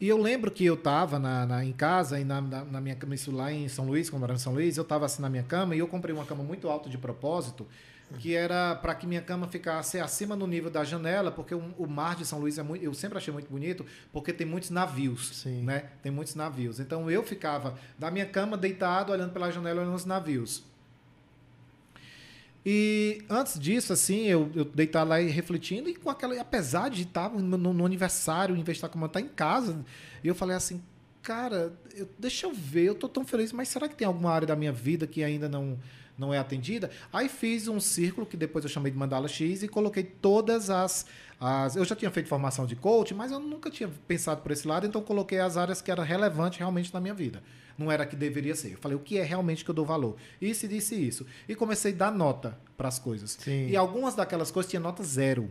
E 0.00 0.08
eu 0.08 0.20
lembro 0.20 0.50
que 0.50 0.64
eu 0.64 0.74
estava 0.74 1.18
na, 1.18 1.46
na, 1.46 1.64
em 1.64 1.72
casa 1.72 2.18
e 2.18 2.24
na, 2.24 2.40
na, 2.40 2.64
na, 2.64 2.80
minha 2.80 2.94
cama, 2.94 3.14
isso 3.14 3.30
lá 3.30 3.52
em 3.52 3.68
São 3.68 3.86
Luís, 3.86 4.10
quando 4.10 4.22
eu 4.22 4.26
era 4.26 4.34
em 4.34 4.38
São 4.38 4.52
Luís, 4.52 4.76
eu 4.76 4.82
estava 4.82 5.06
assim 5.06 5.22
na 5.22 5.28
minha 5.28 5.42
cama 5.42 5.74
e 5.74 5.78
eu 5.78 5.88
comprei 5.88 6.14
uma 6.14 6.24
cama 6.24 6.42
muito 6.42 6.68
alta 6.68 6.88
de 6.88 6.98
propósito 6.98 7.66
que 8.14 8.34
era 8.34 8.74
para 8.76 8.94
que 8.94 9.06
minha 9.06 9.20
cama 9.20 9.46
ficasse 9.46 10.00
acima 10.00 10.36
do 10.36 10.46
nível 10.46 10.70
da 10.70 10.84
janela, 10.84 11.30
porque 11.30 11.54
o, 11.54 11.74
o, 11.78 11.86
mar 11.86 12.16
de 12.16 12.24
São 12.24 12.38
Luís 12.38 12.58
é 12.58 12.62
muito, 12.62 12.84
eu 12.84 12.94
sempre 12.94 13.18
achei 13.18 13.32
muito 13.32 13.50
bonito, 13.50 13.84
porque 14.12 14.32
tem 14.32 14.46
muitos 14.46 14.70
navios, 14.70 15.36
Sim. 15.36 15.62
né? 15.62 15.90
Tem 16.02 16.10
muitos 16.10 16.34
navios. 16.34 16.80
Então 16.80 17.10
eu 17.10 17.22
ficava 17.22 17.78
da 17.98 18.10
minha 18.10 18.26
cama 18.26 18.56
deitado, 18.56 19.12
olhando 19.12 19.32
pela 19.32 19.50
janela, 19.50 19.82
olhando 19.82 19.94
os 19.94 20.04
navios. 20.04 20.64
E 22.66 23.22
antes 23.28 23.58
disso, 23.58 23.92
assim, 23.92 24.22
eu, 24.22 24.50
eu 24.54 24.64
deitava 24.64 25.10
lá 25.10 25.20
e 25.20 25.28
refletindo, 25.28 25.88
e 25.88 25.94
com 25.94 26.08
aquela. 26.08 26.40
Apesar 26.40 26.88
de 26.88 27.02
estar 27.02 27.28
no, 27.30 27.58
no 27.58 27.84
aniversário, 27.84 28.56
em 28.56 28.62
vez 28.62 28.76
de 28.76 28.78
estar 28.78 28.88
como 28.88 29.04
estar 29.04 29.20
em 29.20 29.28
casa, 29.28 29.84
eu 30.22 30.34
falei 30.34 30.56
assim, 30.56 30.82
cara, 31.20 31.74
eu, 31.94 32.08
deixa 32.18 32.46
eu 32.46 32.54
ver, 32.54 32.84
eu 32.84 32.94
tô 32.94 33.06
tão 33.06 33.24
feliz, 33.24 33.52
mas 33.52 33.68
será 33.68 33.86
que 33.86 33.94
tem 33.94 34.06
alguma 34.06 34.30
área 34.30 34.46
da 34.46 34.56
minha 34.56 34.72
vida 34.72 35.06
que 35.06 35.22
ainda 35.22 35.48
não 35.48 35.78
não 36.16 36.32
é 36.32 36.38
atendida. 36.38 36.90
Aí 37.12 37.28
fiz 37.28 37.68
um 37.68 37.80
círculo 37.80 38.26
que 38.26 38.36
depois 38.36 38.64
eu 38.64 38.70
chamei 38.70 38.90
de 38.90 38.98
mandala 38.98 39.28
X 39.28 39.62
e 39.62 39.68
coloquei 39.68 40.02
todas 40.02 40.70
as, 40.70 41.06
as. 41.40 41.76
Eu 41.76 41.84
já 41.84 41.96
tinha 41.96 42.10
feito 42.10 42.28
formação 42.28 42.66
de 42.66 42.76
coach, 42.76 43.14
mas 43.14 43.32
eu 43.32 43.40
nunca 43.40 43.70
tinha 43.70 43.88
pensado 44.06 44.40
por 44.40 44.52
esse 44.52 44.66
lado, 44.66 44.86
então 44.86 45.02
coloquei 45.02 45.40
as 45.40 45.56
áreas 45.56 45.80
que 45.82 45.90
eram 45.90 46.04
relevantes 46.04 46.58
realmente 46.58 46.92
na 46.92 47.00
minha 47.00 47.14
vida. 47.14 47.42
Não 47.76 47.90
era 47.90 48.06
que 48.06 48.14
deveria 48.14 48.54
ser. 48.54 48.72
Eu 48.72 48.78
falei 48.78 48.96
o 48.96 49.00
que 49.00 49.18
é 49.18 49.24
realmente 49.24 49.64
que 49.64 49.70
eu 49.70 49.74
dou 49.74 49.84
valor. 49.84 50.16
Isso 50.40 50.66
e 50.66 50.68
disse 50.68 50.94
isso. 50.94 51.26
E 51.48 51.54
comecei 51.54 51.92
a 51.92 51.96
dar 51.96 52.12
nota 52.12 52.56
para 52.76 52.86
as 52.86 52.98
coisas. 52.98 53.36
Sim. 53.40 53.68
E 53.68 53.76
algumas 53.76 54.14
daquelas 54.14 54.50
coisas 54.50 54.70
tinha 54.70 54.80
nota 54.80 55.02
zero. 55.02 55.50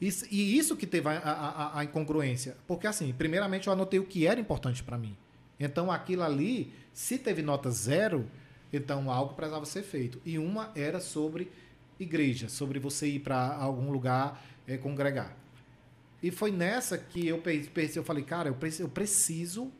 Isso, 0.00 0.26
e 0.30 0.58
isso 0.58 0.76
que 0.76 0.86
teve 0.86 1.08
a, 1.08 1.12
a, 1.12 1.78
a, 1.78 1.84
incongruência. 1.84 2.56
Porque, 2.66 2.86
assim, 2.86 3.12
primeiramente 3.12 3.66
eu 3.66 3.72
anotei 3.72 4.00
o 4.00 4.04
que 4.04 4.26
era 4.26 4.40
importante 4.40 4.82
para 4.82 4.96
mim. 4.96 5.16
Então, 5.58 5.92
aquilo 5.92 6.22
ali, 6.22 6.72
se 6.92 7.18
teve 7.18 7.42
nota 7.42 7.70
zero, 7.70 8.26
então, 8.72 9.10
algo 9.10 9.34
precisava 9.34 9.64
ser 9.64 9.82
feito. 9.82 10.20
E 10.24 10.38
uma 10.38 10.70
era 10.74 11.00
sobre 11.00 11.50
igreja, 11.98 12.48
sobre 12.48 12.78
você 12.78 13.08
ir 13.08 13.20
para 13.20 13.56
algum 13.56 13.90
lugar 13.90 14.42
é, 14.66 14.76
congregar. 14.76 15.36
E 16.22 16.30
foi 16.30 16.50
nessa 16.50 16.98
que 16.98 17.26
eu 17.26 17.38
pensei, 17.38 17.98
eu 17.98 18.04
falei, 18.04 18.22
cara, 18.22 18.48
eu 18.48 18.54
preciso, 18.54 18.82
eu 18.82 18.88
preciso 18.88 19.72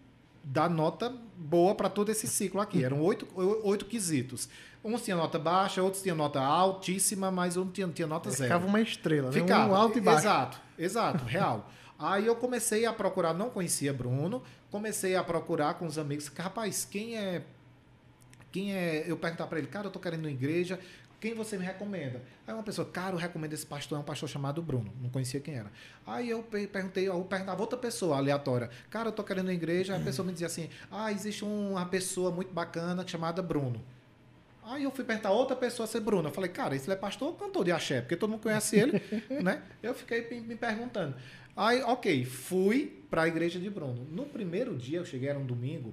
dar 0.42 0.70
nota 0.70 1.14
boa 1.36 1.74
para 1.74 1.88
todo 1.88 2.10
esse 2.10 2.26
ciclo 2.26 2.60
aqui. 2.60 2.82
Eram 2.82 3.00
oito, 3.02 3.28
oito 3.62 3.84
quesitos. 3.84 4.48
Uns 4.82 5.02
tinham 5.02 5.18
nota 5.18 5.38
baixa, 5.38 5.82
outros 5.82 6.02
tinham 6.02 6.16
nota 6.16 6.40
altíssima, 6.40 7.30
mas 7.30 7.56
um 7.56 7.66
tinha, 7.66 7.86
tinha 7.88 8.08
nota 8.08 8.30
zero. 8.30 8.44
Ficava 8.44 8.66
uma 8.66 8.80
estrela, 8.80 9.30
né? 9.30 9.40
Ficava, 9.40 9.70
um 9.70 9.74
alto 9.74 9.98
e 9.98 10.00
baixo. 10.00 10.20
Exato, 10.20 10.60
exato, 10.78 11.24
real. 11.26 11.70
Aí 11.98 12.26
eu 12.26 12.34
comecei 12.34 12.86
a 12.86 12.92
procurar, 12.92 13.34
não 13.34 13.50
conhecia 13.50 13.92
Bruno, 13.92 14.42
comecei 14.70 15.14
a 15.16 15.22
procurar 15.22 15.74
com 15.74 15.86
os 15.86 15.98
amigos, 15.98 16.28
rapaz, 16.28 16.86
quem 16.90 17.18
é 17.18 17.44
quem 18.52 18.74
é. 18.74 19.04
Eu 19.06 19.16
perguntar 19.16 19.46
para 19.46 19.58
ele, 19.58 19.68
cara, 19.68 19.86
eu 19.86 19.90
tô 19.90 19.98
querendo 19.98 20.24
uma 20.24 20.30
igreja, 20.30 20.78
quem 21.20 21.34
você 21.34 21.58
me 21.58 21.64
recomenda? 21.64 22.22
Aí 22.46 22.54
uma 22.54 22.62
pessoa, 22.62 22.88
cara, 22.88 23.14
eu 23.14 23.18
recomendo 23.18 23.52
esse 23.52 23.66
pastor, 23.66 23.98
é 23.98 24.00
um 24.00 24.04
pastor 24.04 24.28
chamado 24.28 24.62
Bruno, 24.62 24.90
não 25.02 25.10
conhecia 25.10 25.38
quem 25.38 25.54
era. 25.54 25.70
Aí 26.06 26.30
eu 26.30 26.42
perguntei, 26.42 27.08
eu 27.08 27.22
perguntava 27.24 27.60
outra 27.60 27.78
pessoa 27.78 28.16
aleatória, 28.16 28.70
cara, 28.88 29.08
eu 29.08 29.12
tô 29.12 29.22
querendo 29.22 29.46
uma 29.46 29.52
igreja, 29.52 29.96
a 29.96 30.00
pessoa 30.00 30.24
me 30.24 30.32
dizia 30.32 30.46
assim, 30.46 30.70
ah, 30.90 31.12
existe 31.12 31.44
uma 31.44 31.84
pessoa 31.84 32.30
muito 32.30 32.52
bacana 32.52 33.06
chamada 33.06 33.42
Bruno. 33.42 33.80
Aí 34.64 34.84
eu 34.84 34.90
fui 34.90 35.04
perguntar 35.04 35.30
outra 35.32 35.56
pessoa 35.56 35.86
ser 35.86 36.00
Bruno. 36.00 36.28
Eu 36.28 36.32
falei, 36.32 36.48
cara, 36.48 36.76
esse 36.76 36.88
é 36.90 36.94
pastor 36.94 37.28
ou 37.28 37.34
cantor 37.34 37.64
de 37.64 37.72
axé? 37.72 38.00
Porque 38.00 38.14
todo 38.14 38.30
mundo 38.30 38.42
conhece 38.42 38.78
ele, 38.78 39.02
né? 39.42 39.62
Eu 39.82 39.92
fiquei 39.94 40.22
me 40.40 40.54
perguntando. 40.54 41.16
Aí, 41.56 41.82
ok, 41.82 42.24
fui 42.24 43.02
para 43.10 43.22
a 43.22 43.28
igreja 43.28 43.58
de 43.58 43.68
Bruno. 43.68 44.06
No 44.10 44.26
primeiro 44.26 44.76
dia, 44.76 44.98
eu 44.98 45.04
cheguei, 45.04 45.28
era 45.28 45.38
um 45.38 45.44
domingo, 45.44 45.92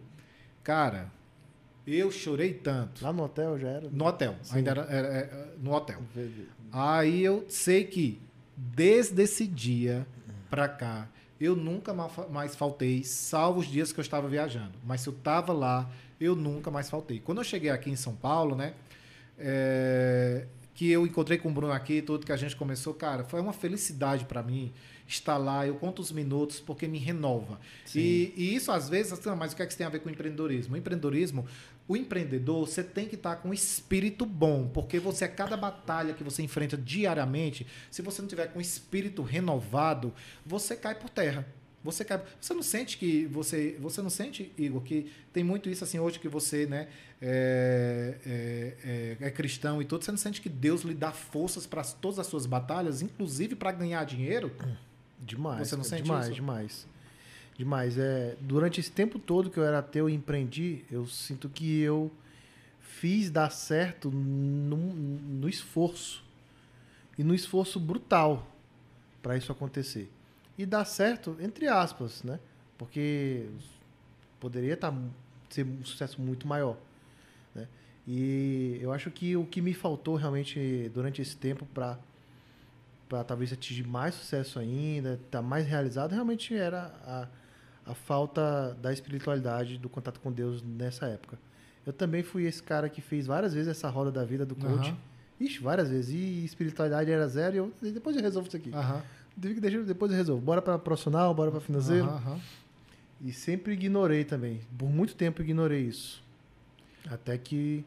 cara, 0.64 1.12
eu 1.88 2.12
chorei 2.12 2.54
tanto. 2.54 3.04
Lá 3.04 3.14
no 3.14 3.24
hotel 3.24 3.58
já 3.58 3.70
era? 3.70 3.90
No 3.90 4.06
hotel. 4.06 4.36
Sim. 4.44 4.58
Ainda 4.58 4.72
era, 4.72 4.82
era, 4.82 5.08
era, 5.08 5.26
é, 5.26 5.48
no 5.62 5.74
hotel. 5.74 6.02
Aí 6.72 7.24
eu 7.24 7.46
sei 7.48 7.86
que 7.86 8.22
desde 8.56 9.24
esse 9.24 9.48
dia 9.48 10.06
para 10.50 10.68
cá, 10.68 11.08
eu 11.40 11.56
nunca 11.56 11.94
mais 11.94 12.56
faltei, 12.56 13.04
salvo 13.04 13.60
os 13.60 13.68
dias 13.68 13.94
que 13.94 14.00
eu 14.00 14.02
estava 14.02 14.28
viajando. 14.28 14.74
Mas 14.84 15.02
se 15.02 15.10
eu 15.10 15.14
estava 15.14 15.54
lá, 15.54 15.90
eu 16.20 16.36
nunca 16.36 16.72
mais 16.72 16.90
faltei. 16.90 17.20
Quando 17.20 17.40
eu 17.40 17.44
cheguei 17.44 17.70
aqui 17.70 17.90
em 17.90 17.96
São 17.96 18.16
Paulo, 18.16 18.56
né? 18.56 18.74
É, 19.38 20.48
que 20.74 20.92
eu 20.92 21.06
encontrei 21.06 21.38
com 21.38 21.50
o 21.50 21.52
Bruno 21.52 21.74
aqui, 21.74 22.02
tudo 22.02 22.26
que 22.26 22.32
a 22.32 22.38
gente 22.38 22.56
começou, 22.56 22.94
cara, 22.94 23.24
foi 23.24 23.40
uma 23.40 23.54
felicidade 23.54 24.26
para 24.26 24.44
mim 24.44 24.72
estar 25.08 25.38
lá. 25.38 25.66
Eu 25.66 25.76
conto 25.76 26.02
os 26.02 26.12
minutos 26.12 26.60
porque 26.60 26.88
me 26.88 26.98
renova. 26.98 27.60
E, 27.96 28.34
e, 28.36 28.56
isso 28.56 28.72
às 28.72 28.90
vezes, 28.90 29.14
assim, 29.14 29.30
mas 29.36 29.54
o 29.54 29.56
que 29.56 29.62
é 29.62 29.66
que 29.66 29.72
isso 29.72 29.78
tem 29.78 29.88
a 29.88 29.90
ver 29.90 30.00
com 30.00 30.10
empreendedorismo? 30.10 30.76
O 30.76 30.78
empreendedorismo, 30.78 31.46
o 31.88 31.96
empreendedor, 31.96 32.68
você 32.68 32.84
tem 32.84 33.08
que 33.08 33.16
estar 33.16 33.38
com 33.38 33.50
um 33.50 33.54
espírito 33.54 34.26
bom, 34.26 34.68
porque 34.68 35.00
você, 35.00 35.26
a 35.26 35.30
cada 35.30 35.56
batalha 35.56 36.14
que 36.14 36.24
você 36.24 36.44
enfrenta 36.44 36.76
diariamente, 36.76 37.66
se 37.90 38.02
você 38.02 38.22
não 38.22 38.28
tiver 38.28 38.48
com 38.48 38.60
um 38.60 38.62
espírito 38.62 39.22
renovado, 39.22 40.14
você 40.46 40.76
cai 40.76 40.96
por 40.96 41.10
terra. 41.10 41.46
Você 41.84 42.04
cai. 42.04 42.22
Você 42.42 42.54
não 42.54 42.64
sente 42.64 42.98
que 42.98 43.26
você. 43.28 43.78
Você 43.80 44.02
não 44.02 44.10
sente, 44.10 44.52
Igor, 44.58 44.82
que 44.82 45.10
tem 45.32 45.44
muito 45.44 45.70
isso 45.70 45.86
assim 45.86 46.00
hoje 46.00 46.20
que 46.20 46.28
você, 46.28 46.66
né, 46.66 46.90
é, 47.22 48.16
é, 48.26 49.18
é, 49.22 49.28
é 49.28 49.32
cristão 49.32 49.82
e 49.82 49.86
tudo. 49.86 50.04
Você 50.04 50.12
não 50.12 50.18
sente 50.18 50.42
que 50.42 50.50
Deus 50.50 50.82
lhe 50.82 50.94
dá 50.94 51.12
forças 51.12 51.66
para 51.66 51.84
todas 51.84 52.20
as 52.20 52.28
suas 52.28 52.46
batalhas, 52.46 53.02
inclusive 53.02 53.56
para 53.56 53.72
ganhar 53.72 54.04
dinheiro? 54.04 54.52
Demais. 55.20 55.70
Você 55.70 55.78
não 55.78 55.84
sente 55.84 56.04
demais, 56.04 56.26
isso? 56.26 56.36
demais. 56.36 56.68
Demais. 56.68 56.97
É, 57.98 58.36
durante 58.40 58.80
esse 58.80 58.92
tempo 58.92 59.18
todo 59.18 59.50
que 59.50 59.58
eu 59.58 59.64
era 59.64 59.80
ateu 59.80 60.10
e 60.10 60.14
empreendi, 60.14 60.86
eu 60.92 61.08
sinto 61.08 61.50
que 61.50 61.80
eu 61.82 62.12
fiz 62.80 63.32
dar 63.32 63.52
certo 63.52 64.12
no, 64.12 64.78
no 64.78 65.50
esforço. 65.50 66.24
E 67.18 67.24
no 67.24 67.34
esforço 67.34 67.80
brutal 67.80 68.48
para 69.24 69.36
isso 69.36 69.52
acontecer. 69.52 70.10
E 70.58 70.66
dar 70.66 70.86
certo, 70.86 71.36
entre 71.40 71.68
aspas, 71.68 72.24
né? 72.24 72.40
Porque 72.78 73.48
poderia 74.40 74.78
tá, 74.78 74.94
ser 75.50 75.66
um 75.66 75.84
sucesso 75.84 76.22
muito 76.22 76.48
maior. 76.48 76.78
Né? 77.56 77.68
E 78.08 78.78
eu 78.80 78.92
acho 78.92 79.10
que 79.10 79.36
o 79.36 79.46
que 79.46 79.62
me 79.62 79.74
faltou 79.74 80.16
realmente 80.16 80.92
durante 80.94 81.22
esse 81.22 81.36
tempo 81.36 81.66
para 81.74 81.98
para 83.08 83.24
talvez 83.24 83.54
atingir 83.54 83.88
mais 83.88 84.16
sucesso 84.16 84.60
ainda, 84.60 85.14
estar 85.14 85.38
tá 85.38 85.42
mais 85.42 85.66
realizado, 85.66 86.12
realmente 86.12 86.54
era 86.54 86.94
a, 87.06 87.28
a 87.88 87.94
falta 87.94 88.78
da 88.82 88.92
espiritualidade, 88.92 89.78
do 89.78 89.88
contato 89.90 90.20
com 90.20 90.32
Deus 90.32 90.62
nessa 90.62 91.08
época. 91.08 91.38
Eu 91.86 91.94
também 91.94 92.22
fui 92.22 92.46
esse 92.46 92.62
cara 92.62 92.90
que 92.90 93.02
fez 93.02 93.26
várias 93.26 93.54
vezes 93.54 93.70
essa 93.70 93.90
roda 93.90 94.12
da 94.12 94.26
vida 94.26 94.46
do 94.46 94.56
coach. 94.56 94.90
Uhum. 94.92 94.98
Ixi, 95.40 95.60
várias 95.60 95.90
vezes. 95.90 96.14
E 96.14 96.44
espiritualidade 96.44 97.10
era 97.10 97.28
zero 97.28 97.56
e 97.56 97.58
eu, 97.60 97.72
depois 97.82 98.16
eu 98.16 98.22
resolvo 98.22 98.48
isso 98.48 98.58
aqui. 98.58 98.72
Uhum. 98.72 99.02
Depois 99.86 100.12
eu 100.12 100.18
resolvo. 100.18 100.42
Bora 100.42 100.62
para 100.62 100.78
profissional, 100.78 101.34
bora 101.34 101.50
para 101.50 101.62
financeiro. 101.62 102.08
Uhum. 102.08 102.40
E 103.22 103.32
sempre 103.32 103.74
ignorei 103.74 104.26
também. 104.26 104.60
Por 104.78 104.90
muito 104.90 105.16
tempo 105.16 105.42
ignorei 105.42 105.84
isso. 105.84 106.22
Até 107.10 107.38
que 107.38 107.86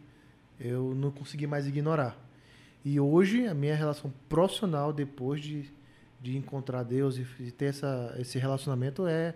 eu 0.58 0.94
não 0.94 1.10
consegui 1.10 1.46
mais 1.46 1.66
ignorar. 1.66 2.16
E 2.82 2.98
hoje 2.98 3.46
a 3.46 3.52
minha 3.52 3.74
relação 3.74 4.10
profissional, 4.28 4.92
depois 4.92 5.42
de, 5.42 5.70
de 6.22 6.38
encontrar 6.38 6.82
Deus 6.84 7.18
e 7.18 7.50
ter 7.50 7.66
essa, 7.66 8.14
esse 8.18 8.38
relacionamento, 8.38 9.06
é, 9.06 9.34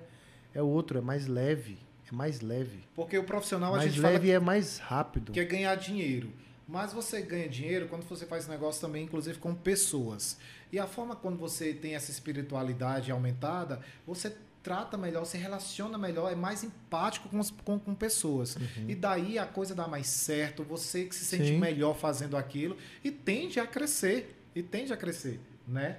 é 0.55 0.62
outro, 0.62 0.98
é 0.98 1.00
mais 1.00 1.26
leve. 1.26 1.78
É 2.11 2.14
mais 2.14 2.40
leve. 2.40 2.84
Porque 2.94 3.18
o 3.18 3.24
profissional 3.24 3.72
mais 3.72 3.84
a 3.84 3.86
gente 3.88 4.00
leve 4.00 4.26
fala 4.26 4.32
é 4.32 4.38
mais 4.38 4.78
rápido. 4.78 5.32
Que 5.32 5.40
é 5.40 5.44
ganhar 5.44 5.74
dinheiro. 5.74 6.32
Mas 6.66 6.92
você 6.92 7.20
ganha 7.20 7.48
dinheiro 7.48 7.88
quando 7.88 8.05
você 8.05 8.24
faz 8.24 8.46
negócio 8.48 8.80
também, 8.80 9.05
inclusive 9.05 9.38
com 9.38 9.55
pessoas. 9.55 10.38
E 10.72 10.78
a 10.78 10.86
forma 10.86 11.14
quando 11.14 11.36
você 11.36 11.74
tem 11.74 11.94
essa 11.94 12.11
espiritualidade 12.11 13.11
aumentada, 13.11 13.80
você 14.07 14.34
trata 14.62 14.96
melhor, 14.96 15.26
se 15.26 15.36
relaciona 15.36 15.98
melhor, 15.98 16.32
é 16.32 16.34
mais 16.34 16.64
empático 16.64 17.28
com, 17.28 17.40
com, 17.64 17.78
com 17.78 17.94
pessoas. 17.94 18.57
Uhum. 18.57 18.86
E 18.88 18.94
daí 18.94 19.38
a 19.38 19.44
coisa 19.44 19.74
dá 19.74 19.86
mais 19.86 20.07
certo, 20.07 20.64
você 20.64 21.05
que 21.05 21.14
se 21.14 21.24
sente 21.26 21.48
Sim. 21.48 21.59
melhor 21.59 21.94
fazendo 21.94 22.34
aquilo 22.34 22.76
e 23.02 23.11
tende 23.11 23.61
a 23.61 23.66
crescer. 23.66 24.40
E 24.55 24.62
tende 24.62 24.92
a 24.92 24.96
crescer, 24.96 25.40
né? 25.66 25.98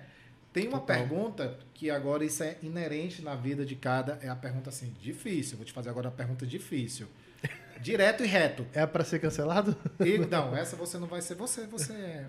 Tem 0.56 0.70
uma 0.70 0.80
Total. 0.80 0.99
pergunta 0.99 1.60
que 1.74 1.89
agora 1.89 2.24
isso 2.24 2.41
é 2.41 2.56
inerente 2.64 3.22
na 3.22 3.36
vida 3.36 3.66
de 3.66 3.76
cada, 3.76 4.18
é 4.22 4.30
a 4.30 4.36
pergunta 4.38 4.70
assim, 4.70 4.93
difícil. 5.01 5.58
Vou 5.58 5.66
te 5.66 5.74
fazer 5.74 5.89
agora 5.89 6.08
a 6.08 6.12
pergunta 6.12 6.47
difícil. 6.47 7.08
Direto 7.82 8.24
e 8.24 8.26
reto. 8.26 8.66
É 8.72 8.86
para 8.86 9.03
ser 9.03 9.20
cancelado? 9.20 9.76
E, 9.99 10.18
não, 10.18 10.56
essa 10.56 10.78
você 10.78 10.97
não 10.97 11.08
vai 11.08 11.22
ser 11.22 11.36
você, 11.36 11.68
você 11.68 11.91
é 11.91 12.26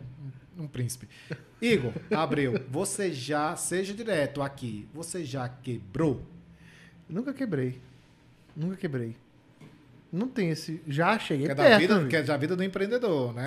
um, 0.58 0.64
um 0.64 0.66
príncipe. 0.66 1.08
Igor 1.62 1.92
Abreu, 2.10 2.60
você 2.68 3.12
já, 3.12 3.54
seja 3.54 3.94
direto 3.94 4.42
aqui, 4.42 4.88
você 4.92 5.24
já 5.24 5.48
quebrou? 5.48 6.20
Nunca 7.08 7.32
quebrei. 7.32 7.80
Nunca 8.56 8.74
quebrei. 8.74 9.14
Não 10.12 10.26
tem 10.26 10.50
esse. 10.50 10.82
Já 10.88 11.16
cheguei 11.16 11.46
que 11.46 11.52
é 11.52 11.54
perto. 11.54 11.70
Da 11.70 11.78
vida, 11.78 12.08
que 12.08 12.16
é 12.16 12.22
da 12.24 12.36
vida 12.36 12.56
do 12.56 12.64
empreendedor, 12.64 13.32
né? 13.32 13.46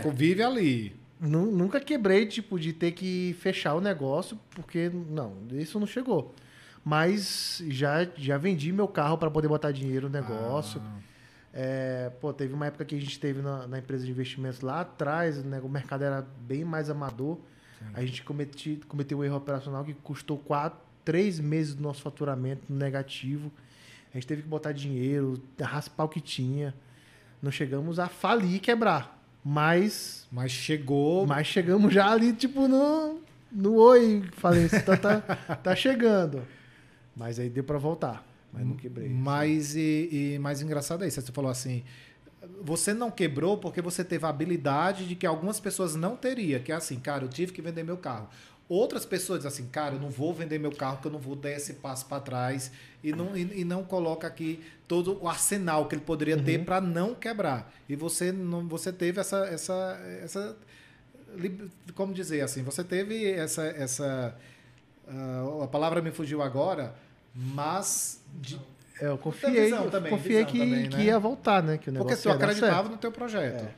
Vive 0.14 0.42
ali. 0.42 1.03
Nunca 1.28 1.80
quebrei, 1.80 2.26
tipo, 2.26 2.58
de 2.58 2.72
ter 2.72 2.92
que 2.92 3.34
fechar 3.40 3.74
o 3.74 3.80
negócio, 3.80 4.38
porque 4.50 4.90
não, 4.90 5.34
isso 5.52 5.80
não 5.80 5.86
chegou. 5.86 6.34
Mas 6.84 7.62
já, 7.68 8.06
já 8.16 8.36
vendi 8.36 8.70
meu 8.70 8.86
carro 8.86 9.16
para 9.16 9.30
poder 9.30 9.48
botar 9.48 9.72
dinheiro 9.72 10.08
no 10.08 10.12
negócio. 10.12 10.82
Ah. 10.84 10.98
É, 11.56 12.12
pô, 12.20 12.32
teve 12.32 12.52
uma 12.52 12.66
época 12.66 12.84
que 12.84 12.94
a 12.94 13.00
gente 13.00 13.18
teve 13.18 13.40
na, 13.40 13.66
na 13.66 13.78
empresa 13.78 14.04
de 14.04 14.10
investimentos 14.10 14.60
lá 14.60 14.80
atrás, 14.80 15.42
né, 15.44 15.60
o 15.62 15.68
mercado 15.68 16.02
era 16.02 16.26
bem 16.40 16.64
mais 16.64 16.90
amador. 16.90 17.38
Sim. 17.78 17.84
A 17.94 18.04
gente 18.04 18.22
cometi, 18.22 18.80
cometeu 18.88 19.18
um 19.18 19.24
erro 19.24 19.36
operacional 19.36 19.84
que 19.84 19.94
custou 19.94 20.36
quatro, 20.36 20.80
três 21.04 21.38
meses 21.40 21.74
do 21.74 21.82
nosso 21.82 22.02
faturamento 22.02 22.72
negativo. 22.72 23.52
A 24.12 24.16
gente 24.16 24.26
teve 24.26 24.42
que 24.42 24.48
botar 24.48 24.72
dinheiro, 24.72 25.42
raspar 25.60 26.04
o 26.04 26.08
que 26.08 26.20
tinha. 26.20 26.74
Não 27.40 27.50
chegamos 27.50 27.98
a 27.98 28.08
falir 28.08 28.56
e 28.56 28.58
quebrar. 28.58 29.23
Mas. 29.44 30.26
Mas 30.32 30.50
chegou. 30.50 31.26
Mas 31.26 31.46
chegamos 31.46 31.92
já 31.92 32.10
ali, 32.10 32.32
tipo, 32.32 32.66
no. 32.66 33.22
No 33.52 33.74
oi, 33.76 34.24
falei, 34.32 34.68
tá, 34.68 34.96
tá, 34.96 35.20
tá 35.62 35.76
chegando. 35.76 36.42
Mas 37.14 37.38
aí 37.38 37.48
deu 37.48 37.62
para 37.62 37.78
voltar. 37.78 38.26
Mas 38.52 38.66
não 38.66 38.74
quebrei. 38.74 39.08
Mas 39.08 39.76
e, 39.76 40.08
e 40.34 40.38
mais 40.40 40.60
engraçado 40.60 41.04
é 41.04 41.08
isso. 41.08 41.20
Você 41.20 41.30
falou 41.30 41.50
assim. 41.50 41.84
Você 42.62 42.92
não 42.92 43.10
quebrou 43.10 43.56
porque 43.56 43.80
você 43.80 44.02
teve 44.04 44.26
a 44.26 44.28
habilidade 44.28 45.06
de 45.06 45.14
que 45.14 45.26
algumas 45.26 45.60
pessoas 45.60 45.94
não 45.94 46.16
teriam. 46.16 46.60
Que 46.60 46.72
é 46.72 46.74
assim, 46.74 46.98
cara, 46.98 47.24
eu 47.24 47.28
tive 47.28 47.52
que 47.52 47.62
vender 47.62 47.84
meu 47.84 47.96
carro. 47.96 48.28
Outras 48.68 49.04
pessoas 49.04 49.40
dizem 49.40 49.64
assim, 49.64 49.70
cara, 49.70 49.94
eu 49.94 50.00
não 50.00 50.08
vou 50.08 50.32
vender 50.32 50.58
meu 50.58 50.72
carro, 50.72 50.98
que 50.98 51.06
eu 51.06 51.12
não 51.12 51.18
vou 51.18 51.36
dar 51.36 51.50
esse 51.50 51.74
passo 51.74 52.06
para 52.06 52.20
trás 52.20 52.72
e 53.02 53.12
não, 53.12 53.36
e, 53.36 53.60
e, 53.60 53.64
não 53.64 53.84
coloca 53.84 54.26
aqui 54.26 54.64
todo 54.88 55.22
o 55.22 55.28
arsenal 55.28 55.86
que 55.86 55.94
ele 55.94 56.02
poderia 56.02 56.36
uhum. 56.36 56.44
ter 56.44 56.64
para 56.64 56.80
não 56.80 57.14
quebrar. 57.14 57.70
E 57.86 57.94
você 57.94 58.32
não, 58.32 58.66
você 58.66 58.90
teve 58.90 59.20
essa, 59.20 59.44
essa, 59.46 60.00
essa, 60.22 60.56
como 61.94 62.14
dizer 62.14 62.40
assim, 62.40 62.62
você 62.62 62.82
teve 62.82 63.30
essa, 63.30 63.64
essa, 63.64 64.34
uh, 65.06 65.62
a 65.62 65.68
palavra 65.68 66.00
me 66.00 66.10
fugiu 66.10 66.40
agora, 66.40 66.94
mas 67.34 68.22
de, 68.40 68.58
é, 68.98 69.08
eu 69.08 69.18
confiei, 69.18 69.74
eu 69.74 69.90
também, 69.90 70.10
confiei 70.10 70.44
que, 70.46 70.58
também, 70.58 70.82
né? 70.84 70.88
que 70.88 71.02
ia 71.02 71.18
voltar, 71.18 71.62
né? 71.62 71.76
Que 71.76 71.90
o 71.90 71.92
Porque 71.92 72.16
você 72.16 72.30
acreditava 72.30 72.88
no 72.88 72.96
teu 72.96 73.12
projeto. 73.12 73.64
É. 73.64 73.74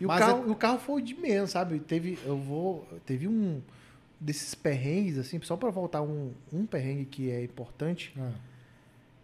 E 0.00 0.06
o 0.06 0.08
carro, 0.08 0.44
é... 0.48 0.50
o 0.50 0.54
carro 0.56 0.78
foi 0.78 1.02
de 1.02 1.14
menos, 1.14 1.50
sabe? 1.50 1.78
Teve, 1.78 2.18
eu 2.24 2.36
vou, 2.36 2.88
teve 3.04 3.28
um 3.28 3.60
desses 4.20 4.54
perrengues, 4.54 5.18
assim, 5.18 5.40
só 5.42 5.56
para 5.56 5.70
voltar 5.70 6.02
um, 6.02 6.32
um 6.52 6.66
perrengue 6.66 7.04
que 7.04 7.30
é 7.30 7.42
importante, 7.42 8.12
ah. 8.18 8.32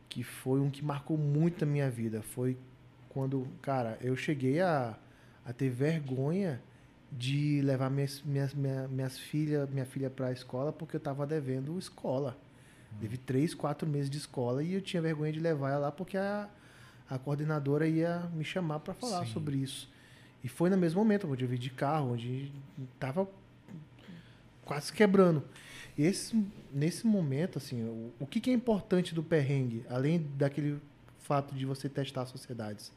que 0.08 0.22
foi 0.22 0.60
um 0.60 0.70
que 0.70 0.84
marcou 0.84 1.18
muito 1.18 1.64
a 1.64 1.66
minha 1.66 1.90
vida. 1.90 2.22
Foi 2.22 2.56
quando, 3.08 3.46
cara, 3.60 3.98
eu 4.00 4.14
cheguei 4.16 4.60
a, 4.60 4.96
a 5.44 5.52
ter 5.52 5.70
vergonha 5.70 6.60
de 7.10 7.60
levar 7.62 7.90
minhas, 7.90 8.22
minhas, 8.22 8.54
minha, 8.54 8.88
minhas 8.88 9.18
filha, 9.18 9.66
minha 9.66 9.86
filha 9.86 10.10
para 10.10 10.28
a 10.28 10.32
escola 10.32 10.72
porque 10.72 10.96
eu 10.96 10.98
estava 10.98 11.26
devendo 11.26 11.78
escola. 11.78 12.36
Hum. 12.92 12.96
Teve 13.00 13.16
três, 13.16 13.54
quatro 13.54 13.88
meses 13.88 14.10
de 14.10 14.18
escola 14.18 14.62
e 14.62 14.74
eu 14.74 14.80
tinha 14.80 15.00
vergonha 15.00 15.32
de 15.32 15.40
levar 15.40 15.70
ela 15.70 15.78
lá 15.78 15.92
porque 15.92 16.16
a, 16.16 16.48
a 17.08 17.18
coordenadora 17.18 17.86
ia 17.86 18.28
me 18.34 18.44
chamar 18.44 18.80
para 18.80 18.94
falar 18.94 19.26
Sim. 19.26 19.32
sobre 19.32 19.56
isso. 19.56 19.92
E 20.42 20.48
foi 20.48 20.68
no 20.68 20.76
mesmo 20.76 21.00
momento, 21.00 21.26
onde 21.26 21.44
eu 21.44 21.48
vi 21.48 21.56
de 21.56 21.70
carro, 21.70 22.12
onde 22.12 22.52
estava 22.94 23.26
quase 24.64 24.92
quebrando. 24.92 25.42
Esse, 25.96 26.44
nesse 26.72 27.06
momento, 27.06 27.58
assim, 27.58 27.84
o, 27.84 28.12
o 28.18 28.26
que, 28.26 28.40
que, 28.40 28.50
é 28.50 28.52
importante 28.52 29.14
do 29.14 29.22
perrengue, 29.22 29.84
além 29.88 30.26
daquele 30.36 30.80
fato 31.20 31.54
de 31.54 31.64
você 31.64 31.88
testar 31.88 32.26
sociedades, 32.26 32.92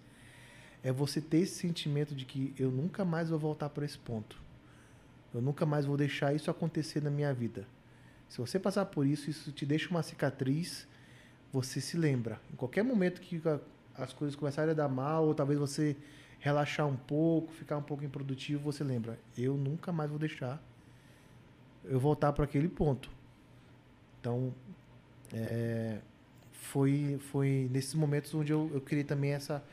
é 0.84 0.91
você 0.91 1.22
ter 1.22 1.39
esse 1.39 1.55
sentimento 1.55 2.15
de 2.15 2.26
que 2.26 2.53
eu 2.57 2.72
nunca 2.72 3.05
mais 3.05 3.30
vou 3.30 3.38
voltar 3.38 3.70
para 3.70 3.86
esse 3.86 3.97
ponto. 3.97 4.41
Eu 5.34 5.41
nunca 5.41 5.65
mais 5.65 5.86
vou 5.86 5.97
deixar 5.97 6.34
isso 6.34 6.49
acontecer 6.49 7.01
na 7.01 7.09
minha 7.09 7.34
vida. 7.34 7.68
Se 8.28 8.39
você 8.39 8.59
passar 8.59 8.86
por 8.86 9.05
isso, 9.05 9.30
isso 9.30 9.51
te 9.51 9.65
deixa 9.65 9.89
uma 9.89 10.01
cicatriz, 10.01 10.88
você 11.51 11.80
se 11.80 11.97
lembra. 11.97 12.41
Em 12.51 12.55
qualquer 12.55 12.84
momento 12.84 13.22
que 13.22 13.41
as 13.95 14.11
coisas 14.13 14.36
começarem 14.36 14.72
a 14.72 14.74
dar 14.74 14.89
mal, 14.89 15.26
ou 15.26 15.36
talvez 15.36 15.59
você 15.59 15.95
relaxar 16.39 16.88
um 16.88 16.95
pouco, 16.95 17.51
ficar 17.53 17.78
um 17.78 17.82
pouco 17.82 18.03
improdutivo, 18.03 18.63
você 18.63 18.84
lembra, 18.84 19.20
eu 19.38 19.55
nunca 19.55 19.91
mais 19.91 20.09
vou 20.09 20.20
deixar 20.20 20.61
eu 21.90 22.00
voltar 22.00 22.34
para 22.34 22.44
aquele 22.46 22.68
ponto. 22.68 23.10
Então, 24.20 24.54
é, 25.34 26.00
foi, 26.54 27.20
foi 27.32 27.70
nesses 27.72 27.94
momentos 27.94 28.34
onde 28.34 28.52
eu, 28.52 28.70
eu 28.74 28.82
criei 28.82 29.04
também 29.04 29.32
essa, 29.32 29.64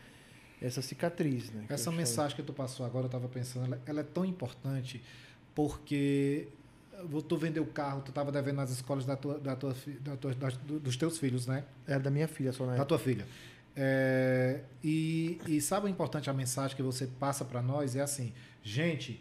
essa 0.61 0.81
cicatriz, 0.83 1.51
né? 1.51 1.65
que 1.67 1.73
Essa 1.73 1.89
eu 1.89 1.93
te 1.93 1.97
mensagem 1.97 2.37
que 2.37 2.43
tu 2.43 2.53
passou 2.53 2.85
agora, 2.87 3.05
eu 3.05 3.09
estava 3.09 3.29
pensando, 3.29 3.67
ela, 3.67 3.81
ela 3.87 4.01
é 4.01 4.05
tão 4.05 4.25
importante 4.25 5.03
porque 5.55 6.49
tu 7.29 7.37
vendeu 7.37 7.63
o 7.63 7.67
carro, 7.67 8.03
tu 8.03 8.11
estava 8.11 8.31
devendo 8.31 8.57
nas 8.57 8.71
escolas 8.71 9.05
da 9.05 9.17
tua, 9.17 9.39
da 9.39 9.57
tua, 9.57 9.75
da 10.01 10.17
tua- 10.17 10.33
do- 10.35 10.79
dos 10.81 10.97
teus 10.97 11.19
filhos, 11.19 11.47
né? 11.47 11.65
Era 11.87 12.01
da 12.01 12.11
minha 12.11 12.29
filha 12.29 12.53
só 12.53 12.65
na 12.65 12.71
Da 12.71 12.77
época. 12.77 12.89
tua 12.89 12.99
filha. 12.99 13.27
É, 13.77 14.61
e, 14.83 15.41
e 15.49 15.61
sabe 15.61 15.87
o 15.87 15.89
importante 15.89 16.31
a 16.31 16.33
mensagem 16.33 16.77
que 16.77 16.83
você 16.83 17.07
passa 17.07 17.45
para 17.45 17.61
nós? 17.61 17.97
É 17.97 18.01
assim, 18.01 18.33
gente, 18.63 19.21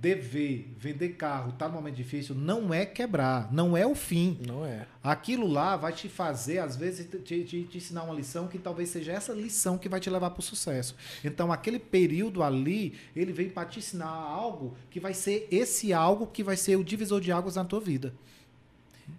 dever, 0.00 0.72
vender 0.78 1.10
carro, 1.10 1.52
tá 1.52 1.68
num 1.68 1.74
momento 1.74 1.94
difícil, 1.96 2.34
não 2.34 2.72
é 2.72 2.86
quebrar, 2.86 3.52
não 3.52 3.76
é 3.76 3.86
o 3.86 3.94
fim. 3.94 4.38
Não 4.46 4.64
é. 4.64 4.86
Aquilo 5.04 5.46
lá 5.46 5.76
vai 5.76 5.92
te 5.92 6.08
fazer, 6.08 6.58
às 6.58 6.76
vezes, 6.76 7.06
te, 7.08 7.44
te- 7.44 7.64
te 7.64 7.76
ensinar 7.78 8.02
uma 8.04 8.14
lição 8.14 8.48
que 8.48 8.58
talvez 8.58 8.88
seja 8.88 9.12
essa 9.12 9.32
lição 9.34 9.76
que 9.76 9.88
vai 9.88 10.00
te 10.00 10.08
levar 10.08 10.30
para 10.30 10.40
o 10.40 10.42
sucesso. 10.42 10.96
Então, 11.22 11.52
aquele 11.52 11.78
período 11.78 12.42
ali, 12.42 12.94
ele 13.14 13.32
vem 13.32 13.50
para 13.50 13.68
te 13.68 13.78
ensinar 13.80 14.06
algo 14.08 14.74
que 14.90 14.98
vai 14.98 15.12
ser 15.12 15.46
esse 15.50 15.92
algo 15.92 16.26
que 16.26 16.42
vai 16.42 16.56
ser 16.56 16.76
o 16.76 16.82
divisor 16.82 17.20
de 17.20 17.30
águas 17.30 17.56
na 17.56 17.64
tua 17.64 17.80
vida. 17.80 18.14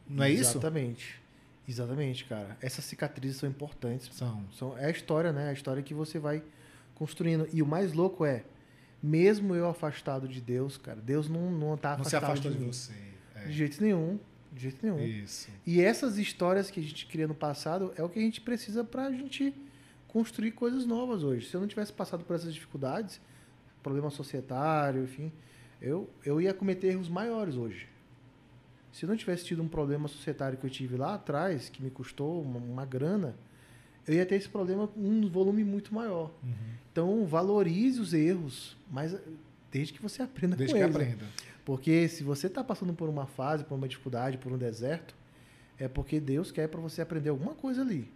Não 0.09 0.23
é 0.23 0.31
isso? 0.31 0.57
Exatamente. 0.57 1.21
Exatamente, 1.69 2.25
cara. 2.25 2.57
Essas 2.61 2.83
cicatrizes 2.83 3.37
são 3.37 3.47
importantes. 3.47 4.09
São. 4.11 4.43
São, 4.57 4.77
é 4.77 4.87
a 4.87 4.89
história, 4.89 5.31
né? 5.31 5.49
A 5.49 5.53
história 5.53 5.81
que 5.83 5.93
você 5.93 6.19
vai 6.19 6.43
construindo. 6.95 7.47
E 7.53 7.61
o 7.61 7.65
mais 7.65 7.93
louco 7.93 8.25
é, 8.25 8.43
mesmo 9.03 9.53
eu 9.53 9.67
afastado 9.67 10.29
de 10.29 10.39
Deus, 10.39 10.77
cara, 10.77 11.01
Deus 11.01 11.27
não, 11.27 11.51
não 11.51 11.75
tá 11.75 11.97
Não 11.97 12.05
se 12.05 12.15
afastado 12.15 12.31
afastou 12.31 12.51
de, 12.51 12.57
de 12.59 12.65
você. 12.65 12.93
É. 13.35 13.45
De 13.47 13.51
jeito 13.51 13.83
nenhum. 13.83 14.17
De 14.49 14.61
jeito 14.61 14.79
nenhum. 14.81 14.99
Isso. 14.99 15.49
E 15.67 15.81
essas 15.81 16.17
histórias 16.17 16.71
que 16.71 16.79
a 16.79 16.83
gente 16.83 17.05
cria 17.07 17.27
no 17.27 17.35
passado 17.35 17.93
é 17.97 18.03
o 18.03 18.07
que 18.07 18.17
a 18.17 18.21
gente 18.21 18.39
precisa 18.39 18.81
pra 18.81 19.11
gente 19.11 19.53
construir 20.07 20.51
coisas 20.51 20.85
novas 20.85 21.23
hoje. 21.23 21.49
Se 21.49 21.55
eu 21.55 21.59
não 21.59 21.67
tivesse 21.67 21.91
passado 21.91 22.23
por 22.23 22.35
essas 22.35 22.53
dificuldades, 22.53 23.19
problema 23.81 24.09
societário, 24.09 25.03
enfim, 25.03 25.31
eu, 25.81 26.09
eu 26.23 26.39
ia 26.39 26.53
cometer 26.53 26.87
erros 26.87 27.09
maiores 27.09 27.55
hoje. 27.55 27.89
Se 28.93 29.03
eu 29.03 29.09
não 29.09 29.17
tivesse 29.17 29.43
tido 29.43 29.61
um 29.61 29.67
problema 29.67 30.07
societário 30.07 30.57
que 30.57 30.65
eu 30.65 30.69
tive 30.69 30.95
lá 30.95 31.15
atrás, 31.15 31.67
que 31.67 31.83
me 31.83 31.89
custou 31.89 32.41
uma, 32.41 32.59
uma 32.59 32.85
grana, 32.85 33.35
eu 34.07 34.13
ia 34.15 34.25
ter 34.25 34.35
esse 34.35 34.49
problema 34.49 34.87
com 34.87 34.99
um 34.99 35.29
volume 35.29 35.63
muito 35.63 35.93
maior. 35.93 36.31
Uhum. 36.43 36.53
Então, 36.91 37.25
valorize 37.25 37.99
os 37.99 38.13
erros, 38.13 38.77
mas 38.91 39.15
desde 39.71 39.93
que 39.93 40.01
você 40.01 40.21
aprenda 40.21 40.55
Desde 40.55 40.73
com 40.73 40.79
que 40.79 40.83
eles. 40.85 40.95
né? 40.95 41.03
aprenda. 41.03 41.25
Porque 41.65 42.07
se 42.07 42.23
você 42.23 42.47
está 42.47 42.63
passando 42.63 42.93
por 42.93 43.09
uma 43.09 43.25
fase, 43.25 43.63
por 43.63 43.75
uma 43.75 43.87
dificuldade, 43.87 44.37
por 44.37 44.51
um 44.51 44.57
deserto, 44.57 45.15
é 45.79 45.87
porque 45.87 46.19
Deus 46.19 46.51
quer 46.51 46.67
para 46.67 46.79
você 46.79 47.01
aprender 47.01 47.29
alguma 47.29 47.53
coisa 47.55 47.81
ali. 47.81 48.11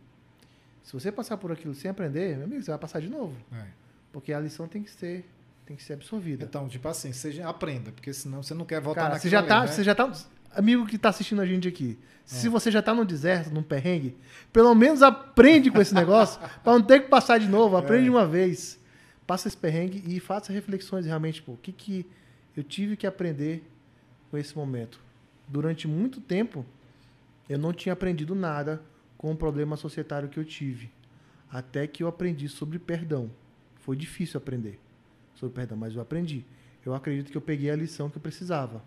Se 0.84 0.94
você 0.94 1.12
passar 1.12 1.38
por 1.38 1.52
aquilo 1.52 1.74
sem 1.74 1.90
aprender, 1.90 2.36
meu 2.36 2.46
amigo, 2.46 2.62
você 2.62 2.72
vai 2.72 2.80
passar 2.80 3.02
de 3.02 3.10
novo. 3.10 3.36
É. 3.52 3.66
Porque 4.12 4.32
a 4.32 4.40
lição 4.40 4.68
tem 4.68 4.84
que 4.84 4.92
ser, 4.92 5.26
tem 5.66 5.76
que 5.76 5.84
ser 5.84 5.94
absorvida. 5.94 6.46
Então, 6.46 6.68
tipo 6.68 6.88
assim, 6.88 7.12
seja, 7.12 7.48
aprenda, 7.48 7.92
porque 7.92 8.14
senão 8.14 8.44
você 8.44 8.54
não 8.54 8.66
quer 8.66 8.80
voltar 8.80 9.02
Cara, 9.02 9.14
naquilo 9.16 9.30
você 9.30 9.30
já 9.30 9.40
ali, 9.40 9.48
tá, 9.48 9.62
né? 9.62 9.68
você 9.68 9.84
já 9.84 9.96
tá, 9.96 10.12
amigo 10.56 10.86
que 10.86 10.98
tá 10.98 11.10
assistindo 11.10 11.42
a 11.42 11.46
gente 11.46 11.68
aqui. 11.68 11.98
É. 12.02 12.06
Se 12.26 12.50
você 12.50 12.70
já 12.70 12.82
tá 12.82 12.94
no 12.94 13.06
deserto, 13.06 13.50
num 13.54 13.64
perrengue, 13.64 14.16
pelo 14.52 14.74
menos 14.76 15.02
aprende 15.02 15.72
com 15.72 15.80
esse 15.82 15.94
negócio, 15.94 16.40
para 16.64 16.74
não 16.74 16.82
ter 16.82 17.02
que 17.04 17.10
passar 17.10 17.40
de 17.40 17.48
novo, 17.48 17.78
aprende 17.78 18.08
É. 18.08 18.12
uma 18.12 18.26
vez. 18.26 18.80
Passa 19.26 19.48
esse 19.48 19.58
perrengue 19.58 20.04
e 20.06 20.20
faça 20.20 20.54
reflexões 20.54 21.06
realmente, 21.06 21.42
pô, 21.42 21.54
o 21.54 21.58
que 21.58 21.72
que 21.72 22.06
eu 22.56 22.64
tive 22.64 22.96
que 22.98 23.06
aprender 23.06 23.64
com 24.32 24.38
esse 24.38 24.56
momento. 24.58 25.00
Durante 25.48 25.88
muito 25.88 26.20
tempo, 26.20 26.66
eu 27.48 27.58
não 27.58 27.72
tinha 27.72 27.94
aprendido 27.94 28.34
nada 28.36 28.82
com 29.18 29.32
o 29.32 29.36
problema 29.36 29.76
societário 29.78 30.28
que 30.30 30.38
eu 30.40 30.46
tive. 30.46 30.92
Até 31.52 31.88
que 31.88 32.04
eu 32.04 32.08
aprendi 32.08 32.48
sobre 32.50 32.78
perdão. 32.80 33.30
Foi 33.76 33.96
difícil 33.96 34.38
aprender 34.38 34.80
sobre 35.36 35.56
perdão, 35.56 35.78
mas 35.78 35.96
eu 35.96 36.02
aprendi. 36.02 36.44
Eu 36.86 36.94
acredito 36.94 37.32
que 37.32 37.38
eu 37.38 37.42
peguei 37.42 37.70
a 37.70 37.76
lição 37.76 38.10
que 38.10 38.18
eu 38.18 38.22
precisava 38.22 38.84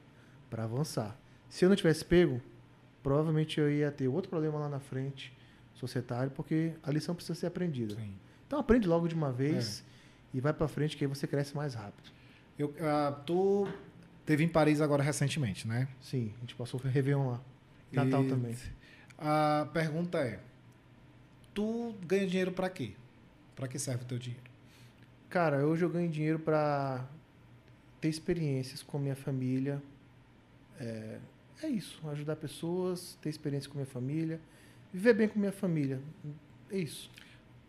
para 0.51 0.65
avançar. 0.65 1.17
Se 1.51 1.65
eu 1.65 1.69
não 1.69 1.77
tivesse 1.77 2.05
pego, 2.05 2.41
provavelmente 3.03 3.61
eu 3.61 3.71
ia 3.71 3.91
ter 3.91 4.09
outro 4.09 4.31
problema 4.31 4.59
lá 4.59 4.69
na 4.69 4.81
frente, 4.81 5.37
societário, 5.75 6.31
porque 6.31 6.73
a 6.83 6.91
lição 6.91 7.15
precisa 7.15 7.39
ser 7.39 7.47
aprendida. 7.47 7.97
Sim. 7.97 8.15
Então 8.47 8.59
aprende 8.59 8.89
logo 8.89 9.07
de 9.09 9.15
uma 9.15 9.33
vez 9.33 9.85
e 10.33 10.41
vai 10.41 10.53
para 10.53 10.67
frente 10.69 10.97
que 10.97 11.05
aí 11.05 11.09
você 11.09 11.27
cresce 11.27 11.55
mais 11.55 11.75
rápido. 11.75 12.11
Eu, 12.59 12.75
ah, 12.81 13.21
tu 13.27 13.69
teve 14.25 14.45
em 14.45 14.49
Paris 14.49 14.81
agora 14.81 15.03
recentemente, 15.03 15.67
né? 15.67 15.89
Sim, 16.01 16.33
a 16.37 16.41
gente 16.41 16.55
passou 16.55 16.81
o 16.81 16.83
Réveillon 16.83 17.31
lá. 17.31 17.41
Natal 17.93 18.25
E 18.25 18.29
também. 18.29 18.57
A 19.19 19.69
pergunta 19.73 20.19
é: 20.19 20.41
tu 21.53 21.95
ganha 22.07 22.27
dinheiro 22.27 22.53
pra 22.53 22.71
quê? 22.71 22.93
Pra 23.57 23.67
que 23.67 23.79
serve 23.79 24.05
o 24.05 24.07
teu 24.07 24.19
dinheiro? 24.19 24.45
Cara, 25.29 25.67
hoje 25.67 25.85
eu 25.85 25.91
ganho 25.91 26.09
dinheiro 26.09 26.39
para 26.39 27.05
ter 28.01 28.09
experiências 28.09 28.83
com 28.83 28.99
minha 28.99 29.17
família. 29.17 29.83
É, 30.79 31.19
é 31.63 31.69
isso, 31.69 32.01
ajudar 32.09 32.37
pessoas, 32.37 33.19
ter 33.21 33.29
experiência 33.29 33.69
com 33.69 33.77
minha 33.77 33.87
família, 33.87 34.41
viver 34.93 35.15
bem 35.15 35.29
com 35.29 35.39
minha 35.39 35.53
família. 35.53 36.01
É 36.71 36.79
isso. 36.79 37.11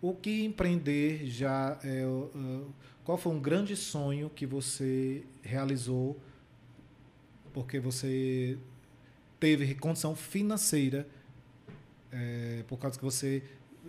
O 0.02 0.16
que 0.16 0.44
empreender 0.44 1.28
já 1.28 1.80
é. 1.84 2.04
qual 3.04 3.18
foi 3.18 3.32
um 3.32 3.40
grande 3.40 3.76
sonho 3.76 4.30
que 4.30 4.46
você 4.46 5.24
realizou 5.44 6.20
porque 7.54 7.80
você 7.80 8.58
teve 9.40 9.76
condição 9.76 10.16
financeira 10.16 11.08
é, 12.12 12.64
por 12.68 12.78
causa 12.78 12.98
que 12.98 13.04
você 13.04 13.44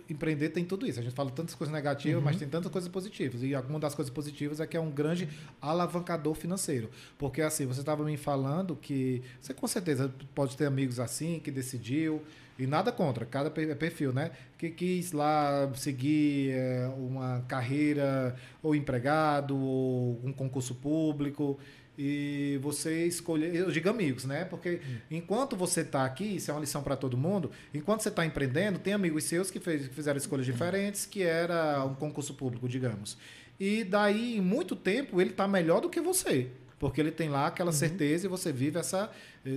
empreender 0.09 0.49
tem 0.49 0.65
tudo 0.65 0.85
isso. 0.85 0.99
A 0.99 1.03
gente 1.03 1.13
fala 1.15 1.29
tantas 1.31 1.55
coisas 1.55 1.73
negativas, 1.73 2.17
Uhum. 2.17 2.23
mas 2.25 2.37
tem 2.37 2.47
tantas 2.47 2.71
coisas 2.71 2.89
positivas. 2.89 3.43
E 3.43 3.53
alguma 3.55 3.79
das 3.79 3.95
coisas 3.95 4.13
positivas 4.13 4.59
é 4.59 4.67
que 4.67 4.75
é 4.75 4.79
um 4.79 4.91
grande 4.91 5.27
alavancador 5.61 6.35
financeiro. 6.35 6.89
Porque 7.17 7.41
assim, 7.41 7.65
você 7.65 7.79
estava 7.79 8.03
me 8.03 8.17
falando 8.17 8.75
que 8.75 9.21
você 9.41 9.53
com 9.53 9.67
certeza 9.67 10.13
pode 10.35 10.57
ter 10.57 10.65
amigos 10.65 10.99
assim 10.99 11.39
que 11.39 11.51
decidiu 11.51 12.21
e 12.57 12.67
nada 12.67 12.91
contra, 12.91 13.25
cada 13.25 13.51
é 13.61 13.75
perfil, 13.75 14.13
né? 14.13 14.31
Que 14.57 14.69
quis 14.69 15.11
lá 15.11 15.71
seguir 15.75 16.51
é, 16.51 16.87
uma 16.97 17.43
carreira 17.47 18.35
ou 18.61 18.75
empregado 18.75 19.57
ou 19.57 20.19
um 20.23 20.31
concurso 20.31 20.75
público 20.75 21.57
e 21.97 22.59
você 22.61 23.05
escolher, 23.05 23.53
eu 23.55 23.69
digo 23.71 23.89
amigos, 23.89 24.25
né? 24.25 24.45
Porque 24.45 24.81
enquanto 25.11 25.55
você 25.55 25.81
está 25.81 26.05
aqui, 26.05 26.35
isso 26.37 26.49
é 26.49 26.53
uma 26.53 26.59
lição 26.61 26.81
para 26.81 26.95
todo 26.95 27.15
mundo, 27.17 27.51
enquanto 27.73 28.01
você 28.01 28.09
está 28.09 28.25
empreendendo, 28.25 28.79
tem 28.79 28.93
amigos 28.93 29.23
seus 29.25 29.51
que, 29.51 29.59
fez, 29.59 29.87
que 29.87 29.93
fizeram 29.93 30.17
escolhas 30.17 30.45
diferentes, 30.45 31.05
que 31.05 31.21
era 31.23 31.83
um 31.85 31.93
concurso 31.93 32.33
público, 32.33 32.67
digamos. 32.67 33.17
E 33.59 33.83
daí, 33.83 34.37
em 34.37 34.41
muito 34.41 34.75
tempo, 34.75 35.21
ele 35.21 35.29
está 35.29 35.47
melhor 35.47 35.81
do 35.81 35.89
que 35.89 36.01
você. 36.01 36.47
Porque 36.79 36.99
ele 36.99 37.11
tem 37.11 37.29
lá 37.29 37.47
aquela 37.47 37.71
certeza 37.71 38.25
e 38.25 38.29
você 38.29 38.51
vive 38.51 38.77
essa. 38.79 39.09
eh, 39.45 39.51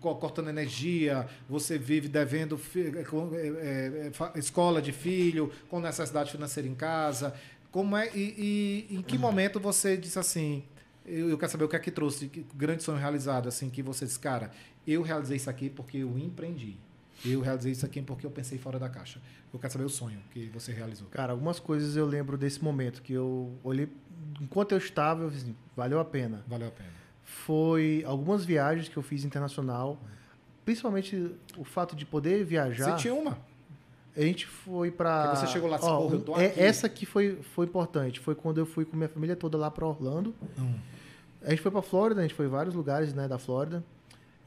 cortando 0.00 0.48
energia, 0.48 1.26
você 1.48 1.78
vive 1.78 2.08
devendo 2.08 2.58
eh, 2.74 4.10
fa- 4.12 4.32
escola 4.34 4.80
de 4.82 4.90
filho, 4.92 5.52
com 5.68 5.78
necessidade 5.80 6.30
financeira 6.32 6.68
em 6.68 6.74
casa. 6.74 7.34
Como 7.70 7.96
é, 7.96 8.10
e, 8.14 8.86
e 8.90 8.96
em 8.96 9.02
que 9.02 9.18
momento 9.18 9.60
você 9.60 9.96
disse 9.96 10.18
assim, 10.18 10.64
eu, 11.08 11.30
eu 11.30 11.38
quero 11.38 11.50
saber 11.50 11.64
o 11.64 11.68
que 11.68 11.76
é 11.76 11.78
que 11.78 11.90
trouxe, 11.90 12.28
que 12.28 12.44
grande 12.54 12.82
sonho 12.82 12.98
realizado, 12.98 13.48
assim, 13.48 13.70
que 13.70 13.82
você 13.82 14.04
disse, 14.04 14.18
cara, 14.18 14.50
eu 14.86 15.02
realizei 15.02 15.36
isso 15.36 15.50
aqui 15.50 15.68
porque 15.68 15.98
eu 15.98 16.18
empreendi. 16.18 16.76
Eu 17.24 17.40
realizei 17.40 17.72
isso 17.72 17.84
aqui 17.84 18.00
porque 18.00 18.24
eu 18.24 18.30
pensei 18.30 18.58
fora 18.58 18.78
da 18.78 18.88
caixa. 18.88 19.20
Eu 19.52 19.58
quero 19.58 19.72
saber 19.72 19.84
o 19.84 19.88
sonho 19.88 20.20
que 20.30 20.46
você 20.46 20.72
realizou. 20.72 21.08
Cara, 21.08 21.32
algumas 21.32 21.58
coisas 21.58 21.96
eu 21.96 22.06
lembro 22.06 22.36
desse 22.36 22.62
momento 22.62 23.02
que 23.02 23.12
eu 23.12 23.52
olhei 23.64 23.88
enquanto 24.40 24.72
eu 24.72 24.78
estava, 24.78 25.24
eu 25.24 25.30
fiz 25.30 25.42
assim, 25.42 25.56
valeu 25.76 25.98
a 25.98 26.04
pena. 26.04 26.44
Valeu 26.46 26.68
a 26.68 26.70
pena. 26.70 26.90
Foi 27.24 28.02
algumas 28.06 28.44
viagens 28.44 28.88
que 28.88 28.96
eu 28.96 29.02
fiz 29.02 29.24
internacional, 29.24 29.98
principalmente 30.64 31.34
o 31.56 31.64
fato 31.64 31.96
de 31.96 32.06
poder 32.06 32.44
viajar. 32.44 32.96
Você 32.96 33.02
tinha 33.02 33.14
uma. 33.14 33.38
A 34.16 34.20
gente 34.20 34.46
foi. 34.46 34.90
Porque 34.90 35.36
você 35.36 35.46
chegou 35.46 35.68
lá 35.68 35.76
e 35.76 35.80
disse, 35.80 35.90
"Porra, 35.90 36.14
eu 36.14 36.20
tô 36.20 36.36
é- 36.36 36.46
aqui." 36.46 36.60
Essa 36.60 36.86
aqui 36.86 37.06
foi, 37.06 37.38
foi 37.54 37.66
importante. 37.66 38.18
Foi 38.18 38.34
quando 38.34 38.58
eu 38.58 38.66
fui 38.66 38.84
com 38.84 38.96
minha 38.96 39.08
família 39.08 39.36
toda 39.36 39.56
lá 39.56 39.70
pra 39.70 39.86
Orlando. 39.86 40.34
Hum. 40.58 40.74
A 41.42 41.50
gente 41.50 41.62
foi 41.62 41.70
pra 41.70 41.82
Flórida, 41.82 42.20
a 42.20 42.22
gente 42.22 42.34
foi 42.34 42.46
em 42.46 42.50
vários 42.50 42.74
lugares 42.74 43.14
né, 43.14 43.28
da 43.28 43.38
Flórida. 43.38 43.82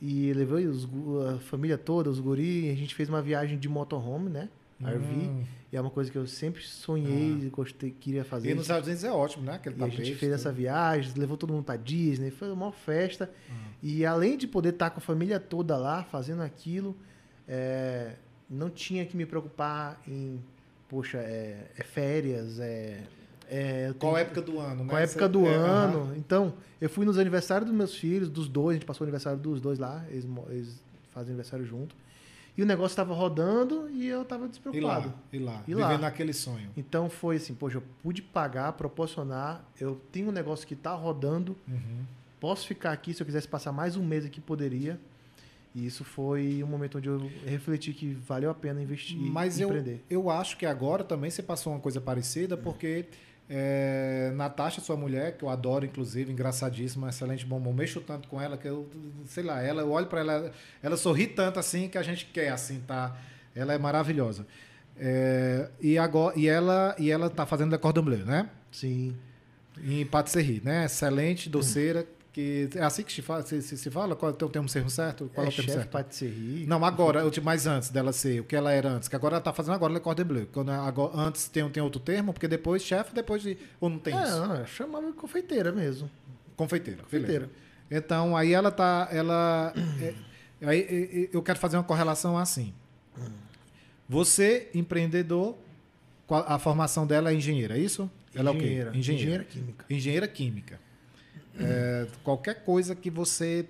E 0.02 0.34
levei 0.34 0.66
os, 0.66 0.88
a 1.34 1.40
família 1.40 1.78
toda, 1.78 2.10
os 2.10 2.20
guri. 2.20 2.70
A 2.72 2.76
gente 2.76 2.96
fez 2.96 3.08
uma 3.08 3.22
viagem 3.22 3.58
de 3.58 3.70
motorhome, 3.70 4.30
né? 4.30 4.50
RV. 4.84 5.14
Hum. 5.14 5.44
E 5.72 5.78
é 5.78 5.82
uma 5.82 5.92
coisa 5.92 6.12
que 6.12 6.18
eu 6.18 6.28
sempre 6.28 6.64
sonhei 6.64 7.44
e 7.44 7.50
gostei, 7.50 7.92
queria 7.92 8.26
fazer. 8.26 8.50
E 8.50 8.54
nos 8.54 8.64
Estados 8.64 8.88
Unidos 8.88 9.04
é 9.04 9.12
ótimo, 9.12 9.46
né? 9.46 9.54
Aquele 9.54 9.76
E 9.80 9.84
a 9.84 9.86
gente 9.88 9.98
tapete, 9.98 10.16
fez 10.16 10.32
tudo. 10.32 10.34
essa 10.34 10.52
viagem, 10.52 11.14
levou 11.16 11.38
todo 11.38 11.54
mundo 11.54 11.64
pra 11.64 11.78
Disney, 11.78 12.32
foi 12.32 12.52
uma 12.52 12.72
festa. 12.72 13.30
Hum. 13.50 13.54
E 13.82 14.06
além 14.06 14.38
de 14.38 14.48
poder 14.48 14.70
estar 14.70 14.90
com 14.90 14.98
a 14.98 15.02
família 15.02 15.40
toda 15.40 15.78
lá 15.78 16.04
fazendo 16.04 16.42
aquilo, 16.42 16.98
é, 17.48 18.16
não 18.50 18.70
tinha 18.70 19.06
que 19.06 19.16
me 19.16 19.26
preocupar 19.26 20.02
em, 20.08 20.42
poxa, 20.90 21.20
é, 21.20 21.68
é 21.78 21.84
férias, 21.84 22.60
é. 22.60 23.02
É, 23.52 23.90
eu 23.90 23.96
Qual 23.96 24.14
tenho- 24.14 24.22
época 24.24 24.42
do 24.42 24.60
ano, 24.60 24.84
né? 24.84 24.90
qual 24.90 25.02
época 25.02 25.26
Você- 25.26 25.32
do 25.32 25.46
é, 25.46 25.54
ano. 25.54 26.00
aham. 26.04 26.16
Então, 26.18 26.54
eu 26.80 26.90
fui 26.90 27.06
nos 27.06 27.18
aniversários 27.20 27.70
dos 27.70 27.78
meus 27.78 27.94
filhos, 27.96 28.30
dos 28.30 28.48
dois, 28.48 28.70
a 28.70 28.74
gente 28.80 28.86
passou 28.88 29.04
o 29.04 29.06
aniversário 29.06 29.38
dos 29.38 29.60
dois 29.62 29.78
lá, 29.78 30.04
eles, 30.10 30.26
eles 30.50 30.82
fazem 31.12 31.30
aniversário 31.34 31.66
junto. 31.66 31.94
E 32.58 32.62
o 32.64 32.66
negócio 32.66 32.92
estava 32.94 33.14
rodando 33.14 33.90
e 33.92 34.08
eu 34.08 34.24
estava 34.24 34.46
E 34.46 34.50
despreocupado. 34.50 35.08
lá, 35.10 35.16
e 35.32 35.40
lá, 35.40 35.64
E 35.68 35.74
vivendo 35.76 36.02
lá. 36.02 36.08
aquele 36.08 36.34
sonho. 36.34 36.70
Então 36.76 37.10
foi 37.10 37.36
assim, 37.38 37.54
poxa, 37.54 37.78
eu 37.78 37.84
pude 38.04 38.22
pagar, 38.22 38.74
proporcionar, 38.74 39.64
eu 39.80 40.00
tenho 40.12 40.30
um 40.30 40.32
negócio 40.34 40.66
que 40.68 40.74
está 40.74 40.94
rodando, 40.94 41.56
Uhum. 41.68 42.04
posso 42.40 42.68
ficar 42.68 42.92
aqui, 42.92 43.14
se 43.14 43.22
eu 43.22 43.26
quisesse 43.26 43.48
passar 43.48 43.72
mais 43.72 43.96
um 43.96 44.04
mês 44.06 44.26
aqui, 44.26 44.42
poderia. 44.42 45.00
E 45.74 45.86
isso 45.86 46.04
foi 46.04 46.62
um 46.62 46.68
momento 46.68 46.98
onde 46.98 47.08
eu 47.08 47.32
refleti 47.46 47.94
que 47.94 48.14
valeu 48.14 48.50
a 48.50 48.54
pena 48.54 48.82
investir 48.82 49.18
Mas 49.18 49.58
e 49.58 49.62
eu, 49.62 49.70
empreender. 49.70 50.04
eu 50.10 50.30
acho 50.30 50.58
que 50.58 50.66
agora 50.66 51.02
também 51.06 51.32
você 51.32 51.42
passou 51.42 51.72
uma 51.72 51.80
coisa 51.80 52.02
parecida, 52.02 52.58
porque 52.58 53.06
é, 53.54 54.32
Natasha, 54.34 54.80
sua 54.80 54.96
mulher, 54.96 55.36
que 55.36 55.44
eu 55.44 55.50
adoro, 55.50 55.86
inclusive, 55.86 56.32
engraçadíssima, 56.32 57.10
excelente 57.10 57.46
bombom, 57.46 57.74
mexo 57.74 58.00
tanto 58.00 58.30
com 58.30 58.40
ela 58.40 58.58
que 58.58 58.66
eu, 58.66 58.90
sei 59.26 59.44
lá, 59.44 59.62
ela, 59.62 59.82
eu 59.82 59.92
olho 59.92 60.06
para 60.08 60.22
ela, 60.22 60.52
ela 60.82 60.96
sorri 60.96 61.28
tanto 61.28 61.60
assim 61.60 61.90
que 61.90 61.98
a 61.98 62.02
gente 62.02 62.28
quer, 62.28 62.48
assim, 62.50 62.80
tá? 62.88 63.14
Ela 63.54 63.74
é 63.74 63.78
maravilhosa. 63.78 64.48
É, 64.98 65.68
e, 65.82 65.98
agora, 65.98 66.40
e, 66.40 66.48
ela, 66.48 66.96
e 66.98 67.12
ela 67.12 67.30
tá 67.30 67.46
fazendo 67.46 67.72
Le 67.72 67.78
Cordon 67.78 68.04
Bleu, 68.04 68.26
né? 68.26 68.50
Sim. 68.72 69.18
Em 69.84 70.06
patisserie, 70.06 70.62
né? 70.64 70.86
Excelente, 70.86 71.50
doceira, 71.50 72.08
que 72.34 72.70
é 72.76 72.84
assim 72.84 73.04
que 73.04 73.12
se 73.12 73.22
fala, 73.22 73.44
se, 73.44 73.62
se, 73.62 73.78
se 73.78 73.92
fala? 73.92 74.16
Qual 74.16 74.32
é 74.32 74.44
o 74.44 74.50
termo 74.50 74.70
certo? 74.70 75.30
Qual 75.34 75.46
é, 75.46 75.50
é 75.50 75.52
o 75.52 75.54
termo 75.54 75.68
chefe 75.68 75.78
certo? 75.80 75.90
patisserie. 75.90 76.66
Não, 76.66 76.84
agora, 76.86 77.20
eu 77.20 77.44
mais 77.44 77.68
antes 77.68 77.90
dela 77.90 78.14
ser, 78.14 78.40
o 78.40 78.46
que 78.46 78.56
ela 78.56 78.72
era 78.72 78.90
antes, 78.90 79.10
que 79.10 79.16
agora 79.16 79.36
ela 79.36 79.42
tá 79.44 79.52
fazendo 79.52 79.74
agora 79.74 79.92
Le 79.94 80.00
Cordon 80.00 80.24
Bleu. 80.24 80.48
Quando 80.52 80.70
agora, 80.72 81.12
antes 81.18 81.50
tem, 81.50 81.68
tem 81.70 81.84
outro 81.84 82.00
termo, 82.00 82.32
porque 82.32 82.48
depois 82.48 82.84
chefe, 82.84 83.14
depois 83.14 83.42
de. 83.42 83.58
Ou 83.82 83.90
não 83.90 84.00
tem 84.00 84.18
É, 84.18 84.24
isso? 84.24 84.48
não, 84.48 84.56
eu 84.56 84.66
chamava 84.66 85.08
de 85.08 85.14
confeiteira 85.14 85.72
mesmo. 85.74 86.10
Confeiteira. 86.56 87.04
Confeiteira. 87.04 87.48
beleza. 87.48 88.06
Então, 88.06 88.38
aí 88.38 88.54
ela 88.54 88.72
tá. 88.72 89.10
Ela. 89.12 89.74
é, 90.02 90.14
aí 90.66 90.80
é, 90.80 91.24
é, 91.24 91.30
eu 91.34 91.42
quero 91.44 91.60
fazer 91.60 91.76
uma 91.76 91.84
correlação 91.84 92.38
assim. 92.38 92.74
Você, 94.08 94.70
empreendedor, 94.74 95.58
a 96.30 96.60
formação 96.60 97.06
dela 97.08 97.32
é 97.32 97.34
engenheira, 97.34 97.78
é 97.78 97.80
isso? 97.82 98.10
Ela 98.34 98.52
é 98.52 98.54
o 98.54 98.58
quê? 98.58 98.66
Engenheira. 98.66 98.98
Engenheira 98.98 99.44
química. 99.44 99.86
Engenheira 99.90 100.28
química. 100.28 100.80
É, 101.60 102.08
qualquer 102.24 102.64
coisa 102.64 102.96
que 102.96 103.10
você 103.10 103.66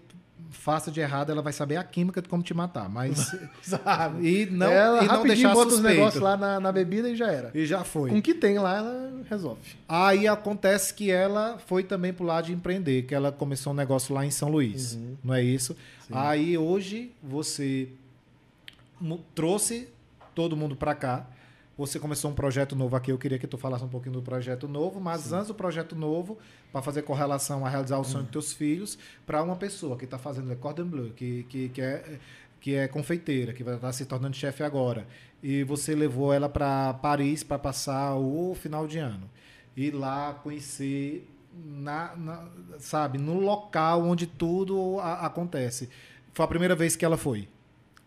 faça 0.54 0.92
de 0.92 1.00
errado, 1.00 1.32
ela 1.32 1.42
vai 1.42 1.54
saber 1.54 1.78
a 1.78 1.84
química 1.84 2.22
de 2.22 2.28
como 2.28 2.44
te 2.44 2.54
matar. 2.54 2.90
Mas. 2.90 3.34
Sabe? 3.64 4.28
e 4.28 4.46
não, 4.48 4.68
ela 4.68 5.04
e 5.04 5.08
não 5.08 5.24
deixar 5.24 5.54
bota 5.54 5.68
os 5.68 5.74
suspeito. 5.76 5.98
negócios 5.98 6.22
lá 6.22 6.36
na, 6.36 6.60
na 6.60 6.72
bebida 6.72 7.10
e 7.10 7.16
já 7.16 7.32
era. 7.32 7.52
E 7.54 7.66
já 7.66 7.84
foi. 7.84 8.10
Com 8.10 8.18
o 8.18 8.22
que 8.22 8.34
tem 8.34 8.60
lá, 8.60 8.78
ela 8.78 9.12
resolve. 9.30 9.76
Aí 9.88 10.28
acontece 10.28 10.94
que 10.94 11.10
ela 11.10 11.58
foi 11.68 11.84
também 11.84 12.12
pro 12.14 12.26
lado 12.26 12.46
de 12.48 12.54
empreender, 12.54 13.04
que 13.04 13.16
ela 13.16 13.32
começou 13.32 13.72
um 13.72 13.76
negócio 13.76 14.14
lá 14.14 14.26
em 14.26 14.32
São 14.32 14.50
Luís, 14.50 14.96
Uhum. 14.96 15.16
não 15.24 15.34
é 15.34 15.42
isso? 15.44 15.74
Sim. 16.08 16.14
Aí 16.14 16.58
hoje 16.58 17.12
você 17.24 17.88
trouxe 19.34 19.88
todo 20.36 20.56
mundo 20.56 20.76
para 20.76 20.94
cá. 20.96 21.26
Você 21.82 22.00
começou 22.00 22.30
um 22.30 22.34
projeto 22.34 22.76
novo 22.76 22.96
aqui. 22.96 23.12
Eu 23.12 23.18
queria 23.18 23.40
que 23.40 23.48
tu 23.48 23.58
falasse 23.58 23.84
um 23.84 23.88
pouquinho 23.90 24.14
do 24.14 24.22
projeto 24.22 24.68
novo, 24.68 25.00
mas 25.02 25.34
antes 25.34 25.48
do 25.48 25.56
projeto 25.56 25.96
novo, 25.96 26.38
para 26.72 26.82
fazer 26.82 27.02
correlação 27.02 27.66
a 27.66 27.70
realizar 27.70 27.98
o 27.98 28.04
sonho 28.04 28.24
dos 28.24 28.32
teus 28.32 28.54
filhos, 28.54 28.98
para 29.26 29.42
uma 29.42 29.56
pessoa 29.56 29.98
que 29.98 30.06
está 30.06 30.18
fazendo 30.20 30.48
Le 30.48 30.56
Cordon 30.56 30.86
Bleu, 30.86 31.12
que, 31.16 31.44
que, 31.50 31.70
que, 31.70 31.82
é, 31.82 32.20
que 32.60 32.76
é 32.76 32.88
confeiteira, 32.88 33.52
que 33.52 33.64
vai 33.64 33.76
estar 33.76 33.92
se 33.94 34.06
tornando 34.06 34.36
chefe 34.36 34.62
agora, 34.64 35.08
e 35.42 35.64
você 35.64 35.96
levou 35.96 36.32
ela 36.32 36.48
para 36.48 36.94
Paris 36.96 37.44
para 37.44 37.58
passar 37.58 38.16
o 38.16 38.54
final 38.56 38.86
de 38.88 39.00
ano. 39.00 39.28
Ir 39.76 39.92
lá 39.92 40.34
conhecer, 40.36 41.28
na, 41.66 42.16
na- 42.16 42.48
sabe, 42.78 43.18
no 43.18 43.40
local 43.40 44.04
onde 44.04 44.28
tudo 44.28 45.00
a- 45.00 45.26
acontece. 45.26 45.90
Foi 46.34 46.46
a 46.46 46.48
primeira 46.48 46.76
vez 46.76 46.96
que 46.96 47.04
ela 47.04 47.18
foi. 47.18 47.48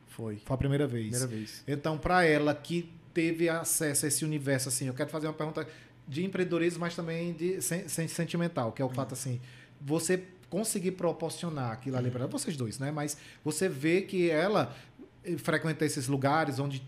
Foi. 0.07 0.37
Foi 0.37 0.55
a 0.55 0.59
primeira 0.59 0.87
vez. 0.87 1.09
Primeira 1.09 1.27
vez. 1.27 1.64
Então, 1.66 1.99
para 1.99 2.25
ela 2.25 2.55
que 2.55 2.89
teve 3.15 3.49
acesso 3.49 4.05
a 4.05 4.09
esse 4.09 4.25
universo, 4.25 4.69
assim, 4.69 4.89
eu 4.89 4.95
quero 4.95 5.09
fazer 5.09 5.27
uma 5.29 5.33
pergunta 5.33 5.67
de 6.07 6.25
empreendedorismo, 6.25 6.81
mas 6.81 6.95
também 6.95 7.33
de 7.33 7.62
sen- 7.62 7.89
sen- 7.89 8.09
sentimental, 8.09 8.73
que 8.73 8.83
é 8.83 8.85
o 8.85 8.91
fato 8.91 9.15
assim, 9.15 9.41
você 9.81 10.23
conseguir 10.51 10.93
proporcionar 10.93 11.73
aquilo 11.73 11.97
ali 11.97 12.11
para 12.11 12.21
ela, 12.23 12.29
vocês 12.31 12.57
dois, 12.57 12.79
né? 12.79 12.91
Mas 12.91 13.17
você 13.43 13.69
vê 13.69 14.03
que 14.03 14.29
ela 14.31 14.75
eh, 15.25 15.37
frequenta 15.39 15.85
esses 15.85 16.07
lugares 16.09 16.59
onde 16.59 16.83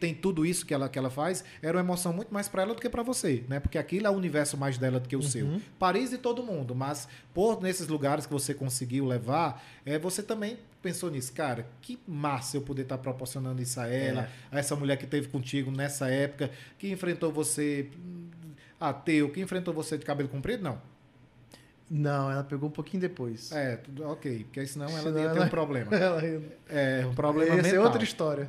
tem 0.00 0.12
tudo 0.12 0.44
isso 0.44 0.66
que 0.66 0.74
ela, 0.74 0.88
que 0.88 0.98
ela 0.98 1.10
faz, 1.10 1.44
era 1.62 1.76
uma 1.78 1.82
emoção 1.84 2.12
muito 2.12 2.34
mais 2.34 2.48
para 2.48 2.62
ela 2.62 2.74
do 2.74 2.80
que 2.80 2.88
para 2.88 3.04
você, 3.04 3.44
né? 3.48 3.60
Porque 3.60 3.78
aquilo 3.78 4.06
é 4.08 4.10
o 4.10 4.14
universo 4.14 4.56
mais 4.56 4.76
dela 4.76 4.98
do 4.98 5.08
que 5.08 5.14
o 5.16 5.22
seu. 5.22 5.46
Paris 5.78 6.10
de 6.10 6.18
todo 6.18 6.42
mundo, 6.42 6.74
mas 6.74 7.06
por 7.32 7.62
nesses 7.62 7.86
lugares 7.86 8.26
que 8.26 8.32
você 8.32 8.52
conseguiu 8.52 9.06
levar, 9.06 9.64
é, 9.86 9.96
você 9.96 10.22
também 10.24 10.58
pensou 10.82 11.10
nisso, 11.10 11.32
cara, 11.32 11.66
que 11.82 11.98
massa 12.06 12.56
eu 12.56 12.62
poder 12.62 12.82
estar 12.82 12.98
proporcionando 12.98 13.60
isso 13.60 13.78
a 13.80 13.86
ela, 13.88 14.28
a 14.50 14.58
essa 14.58 14.74
mulher 14.76 14.96
que 14.96 15.06
teve 15.06 15.28
contigo 15.28 15.70
nessa 15.70 16.08
época, 16.08 16.50
que 16.78 16.90
enfrentou 16.90 17.30
você 17.32 17.88
hum, 17.96 18.28
ateu, 18.80 19.30
que 19.30 19.40
enfrentou 19.40 19.74
você 19.74 19.98
de 19.98 20.04
cabelo 20.04 20.28
comprido, 20.28 20.62
não. 20.62 20.80
Não, 21.90 22.30
ela 22.30 22.44
pegou 22.44 22.68
um 22.68 22.72
pouquinho 22.72 23.00
depois. 23.00 23.50
É, 23.50 23.76
tudo 23.76 24.04
ok, 24.08 24.44
porque 24.44 24.64
senão 24.64 24.86
ela 24.88 24.98
Senão 25.02 25.18
ia 25.20 25.28
ter 25.30 25.36
ela- 25.38 25.46
um 25.46 25.48
problema. 25.48 25.90
Ela 25.96 26.22
É, 26.68 27.04
um 27.04 27.14
problema 27.14 27.54
é 27.54 27.62
mental. 27.62 27.82
outra 27.84 28.04
história. 28.04 28.48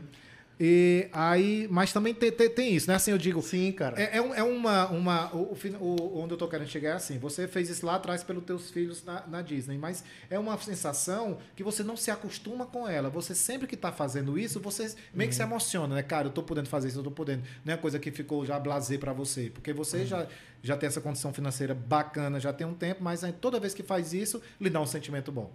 E 0.63 1.07
aí, 1.11 1.67
mas 1.71 1.91
também 1.91 2.13
tem, 2.13 2.31
tem, 2.31 2.47
tem 2.47 2.75
isso, 2.75 2.87
né? 2.87 2.93
Assim, 2.93 3.09
eu 3.09 3.17
digo, 3.17 3.41
Sim, 3.41 3.71
cara. 3.71 3.99
É, 3.99 4.17
é 4.17 4.21
um- 4.21 4.31
é 4.31 4.43
uma. 4.43 4.87
uma 4.91 5.33
o, 5.35 5.57
o 5.79 6.19
onde 6.21 6.33
eu 6.35 6.37
tô 6.37 6.47
querendo 6.47 6.67
chegar 6.67 6.89
é 6.89 6.93
assim: 6.93 7.17
você 7.17 7.47
fez 7.47 7.67
isso 7.67 7.83
lá 7.83 7.95
atrás 7.95 8.23
pelos 8.23 8.43
teus 8.43 8.69
filhos 8.69 9.03
na, 9.03 9.25
na 9.25 9.41
Disney, 9.41 9.79
mas 9.79 10.03
é 10.29 10.37
uma 10.37 10.55
sensação 10.59 11.39
que 11.55 11.63
você 11.63 11.81
não 11.81 11.97
se 11.97 12.11
acostuma 12.11 12.67
com 12.67 12.87
ela. 12.87 13.09
Você 13.09 13.33
sempre 13.33 13.65
que 13.67 13.75
tá 13.75 13.91
fazendo 13.91 14.37
isso, 14.37 14.59
você 14.59 14.93
meio 15.15 15.31
que 15.31 15.35
se 15.35 15.41
emociona, 15.41 15.95
né? 15.95 16.03
Cara, 16.03 16.27
eu 16.27 16.31
tô 16.31 16.43
podendo 16.43 16.69
fazer 16.69 16.89
isso, 16.89 16.99
eu 16.99 17.03
tô 17.03 17.09
podendo. 17.09 17.41
Não 17.65 17.73
é 17.73 17.77
coisa 17.77 17.97
que 17.97 18.11
ficou 18.11 18.45
já 18.45 18.59
blazer 18.59 18.99
para 18.99 19.13
você, 19.13 19.49
porque 19.51 19.73
você 19.73 20.05
já, 20.05 20.27
já 20.61 20.77
tem 20.77 20.85
essa 20.85 21.01
condição 21.01 21.33
financeira 21.33 21.73
bacana, 21.73 22.39
já 22.39 22.53
tem 22.53 22.67
um 22.67 22.75
tempo, 22.75 23.03
mas 23.03 23.23
toda 23.41 23.59
vez 23.59 23.73
que 23.73 23.81
faz 23.81 24.13
isso, 24.13 24.39
lhe 24.59 24.69
dá 24.69 24.79
um 24.79 24.85
sentimento 24.85 25.31
bom. 25.31 25.49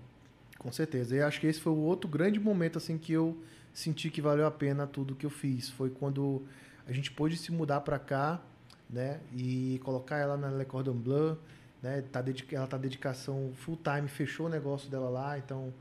Com 0.58 0.72
certeza. 0.72 1.14
E 1.14 1.22
acho 1.22 1.38
que 1.40 1.46
esse 1.46 1.60
foi 1.60 1.72
o 1.72 1.76
outro 1.76 2.08
grande 2.10 2.40
momento 2.40 2.76
assim 2.78 2.98
que 2.98 3.12
eu 3.12 3.36
senti 3.76 4.08
que 4.08 4.22
valeu 4.22 4.46
a 4.46 4.50
pena 4.50 4.86
tudo 4.86 5.14
que 5.14 5.26
eu 5.26 5.30
fiz. 5.30 5.68
Foi 5.68 5.90
quando 5.90 6.42
a 6.86 6.92
gente 6.92 7.12
pôde 7.12 7.36
se 7.36 7.52
mudar 7.52 7.82
para 7.82 7.98
cá, 7.98 8.40
né? 8.88 9.20
E 9.34 9.78
colocar 9.84 10.16
ela 10.16 10.34
na 10.34 10.48
Le 10.48 10.64
Cordon 10.64 10.94
Bleu, 10.94 11.38
né? 11.82 12.00
Tá 12.10 12.24
ela 12.52 12.66
tá 12.66 12.78
dedicação 12.78 13.52
full 13.54 13.76
time, 13.76 14.08
fechou 14.08 14.46
o 14.46 14.48
negócio 14.48 14.88
dela 14.90 15.10
lá, 15.10 15.36
então 15.36 15.74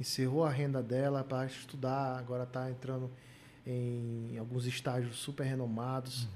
encerrou 0.00 0.42
a 0.42 0.50
renda 0.50 0.82
dela 0.82 1.22
para 1.22 1.44
estudar, 1.44 2.18
agora 2.18 2.46
tá 2.46 2.70
entrando 2.70 3.10
em 3.66 4.38
alguns 4.38 4.64
estágios 4.64 5.16
super 5.16 5.44
renomados. 5.44 6.26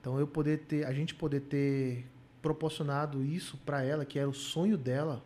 Então 0.00 0.18
eu 0.18 0.26
poder 0.26 0.58
ter, 0.58 0.84
a 0.84 0.92
gente 0.92 1.14
poder 1.14 1.42
ter 1.42 2.04
proporcionado 2.42 3.22
isso 3.22 3.56
para 3.58 3.84
ela, 3.84 4.04
que 4.04 4.18
era 4.18 4.28
o 4.28 4.34
sonho 4.34 4.76
dela. 4.76 5.22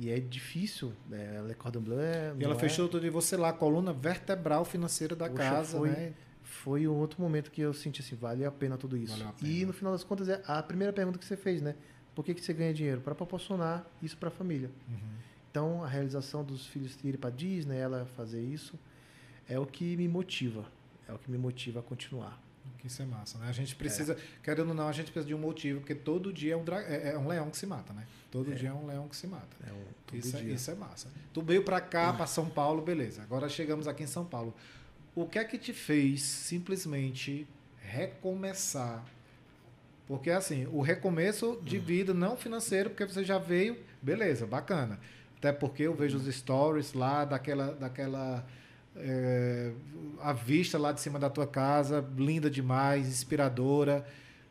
E 0.00 0.10
é 0.10 0.20
difícil, 0.20 0.92
né? 1.08 1.42
Le 1.46 1.54
Cordon 1.54 1.80
Bleu 1.80 1.98
é, 2.00 2.32
E 2.38 2.44
ela 2.44 2.54
é- 2.54 2.58
fechou 2.58 2.88
tudo 2.88 3.02
de 3.02 3.10
você 3.10 3.36
lá, 3.36 3.48
a 3.48 3.52
coluna 3.52 3.92
vertebral 3.92 4.64
financeira 4.64 5.16
da 5.16 5.28
Poxa, 5.28 5.42
casa, 5.42 5.78
foi- 5.78 5.90
né? 5.90 6.12
Foi 6.44 6.86
um 6.88 6.94
outro 6.94 7.20
momento 7.20 7.50
que 7.50 7.60
eu 7.60 7.74
senti 7.74 8.00
assim, 8.00 8.16
vale 8.16 8.44
a 8.44 8.50
pena 8.50 8.76
tudo 8.78 8.96
isso. 8.96 9.16
Pena. 9.18 9.34
E 9.42 9.66
no 9.66 9.72
final 9.72 9.92
das 9.92 10.02
contas, 10.04 10.28
é 10.28 10.40
a 10.46 10.62
primeira 10.62 10.92
pergunta 10.92 11.18
que 11.18 11.24
você 11.24 11.36
fez, 11.36 11.60
né? 11.60 11.74
Por 12.14 12.24
que, 12.24 12.32
que 12.34 12.40
você 12.40 12.52
ganha 12.54 12.72
dinheiro? 12.72 13.00
Para 13.00 13.14
proporcionar 13.14 13.84
isso 14.02 14.16
para 14.16 14.28
a 14.28 14.32
família. 14.32 14.70
Uhum. 14.88 14.96
Então, 15.50 15.84
a 15.84 15.88
realização 15.88 16.42
dos 16.44 16.66
filhos 16.66 16.96
irem 17.04 17.18
para 17.18 17.30
Disney, 17.30 17.76
ela 17.76 18.06
fazer 18.16 18.40
isso, 18.42 18.78
é 19.48 19.58
o 19.58 19.66
que 19.66 19.96
me 19.96 20.08
motiva. 20.08 20.64
É 21.08 21.12
o 21.12 21.18
que 21.18 21.30
me 21.30 21.38
motiva 21.38 21.80
a 21.80 21.82
continuar. 21.82 22.40
Que 22.78 22.86
isso 22.86 23.02
é 23.02 23.04
massa, 23.04 23.38
né? 23.38 23.48
A 23.48 23.52
gente 23.52 23.74
precisa, 23.74 24.16
querendo 24.42 24.68
ou 24.68 24.74
não, 24.74 24.88
a 24.88 24.92
gente 24.92 25.10
precisa 25.10 25.26
de 25.26 25.34
um 25.34 25.38
motivo, 25.38 25.80
porque 25.80 25.94
todo 25.94 26.32
dia 26.32 26.54
é 26.54 26.56
um, 26.56 26.64
é, 26.72 27.10
é 27.12 27.18
um 27.18 27.26
leão 27.26 27.50
que 27.50 27.56
se 27.56 27.66
mata, 27.66 27.92
né? 27.92 28.06
Todo 28.30 28.54
dia 28.54 28.68
é 28.68 28.72
um 28.72 28.86
leão 28.86 29.08
que 29.08 29.16
se 29.16 29.26
mata. 29.26 29.56
É 29.66 29.72
um, 29.72 30.16
Isso 30.16 30.36
é, 30.36 30.42
isso 30.42 30.70
é 30.70 30.74
massa. 30.74 31.08
Tu 31.32 31.42
veio 31.42 31.64
pra 31.64 31.80
cá, 31.80 32.12
pra 32.12 32.26
São 32.26 32.48
Paulo, 32.48 32.82
beleza. 32.82 33.22
Agora 33.22 33.48
chegamos 33.48 33.88
aqui 33.88 34.04
em 34.04 34.06
São 34.06 34.24
Paulo. 34.24 34.54
O 35.14 35.26
que 35.26 35.38
é 35.38 35.44
que 35.44 35.58
te 35.58 35.72
fez 35.72 36.22
simplesmente 36.22 37.46
recomeçar? 37.82 39.04
Porque 40.06 40.30
assim, 40.30 40.66
o 40.66 40.80
recomeço 40.80 41.60
de 41.62 41.78
vida 41.78 42.14
não 42.14 42.36
financeiro, 42.36 42.90
porque 42.90 43.04
você 43.04 43.24
já 43.24 43.38
veio, 43.38 43.76
beleza, 44.00 44.46
bacana. 44.46 45.00
Até 45.36 45.52
porque 45.52 45.82
eu 45.84 45.94
vejo 45.94 46.16
os 46.16 46.32
stories 46.34 46.92
lá 46.92 47.24
daquela, 47.24 47.72
daquela 47.72 48.46
é, 48.98 49.72
a 50.20 50.32
vista 50.32 50.78
lá 50.78 50.92
de 50.92 51.00
cima 51.00 51.18
da 51.18 51.30
tua 51.30 51.46
casa, 51.46 52.04
linda 52.16 52.50
demais, 52.50 53.08
inspiradora. 53.08 54.06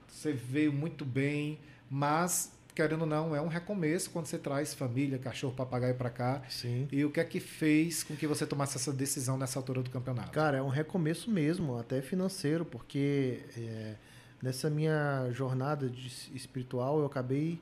Você 0.08 0.34
veio 0.34 0.72
muito 0.74 1.06
bem, 1.06 1.60
mas 1.90 2.52
querendo 2.78 3.02
ou 3.02 3.08
não, 3.08 3.36
é 3.36 3.42
um 3.42 3.48
recomeço 3.48 4.12
quando 4.12 4.28
você 4.28 4.38
traz 4.38 4.76
família, 4.76 5.18
cachorro, 5.18 5.54
papagaio 5.56 5.96
para 5.96 6.12
cá. 6.12 6.44
Sim. 6.48 6.88
E 6.92 7.04
o 7.04 7.10
que 7.10 7.20
é 7.20 7.24
que 7.24 7.40
fez 7.40 8.04
com 8.04 8.16
que 8.16 8.28
você 8.28 8.46
tomasse 8.46 8.78
essa 8.78 8.94
decisão 8.94 9.36
nessa 9.36 9.58
altura 9.58 9.82
do 9.82 9.90
campeonato? 9.90 10.32
Cara, 10.32 10.60
é 10.60 10.62
um 10.62 10.70
recomeço 10.70 11.32
mesmo, 11.32 11.80
até 11.80 12.04
financeiro, 12.04 12.64
porque 12.64 13.40
é, 13.58 13.96
nessa 14.44 14.70
minha 14.70 15.28
jornada 15.32 15.90
de 15.90 16.08
espiritual 16.36 17.00
eu 17.00 17.08
acabei 17.08 17.60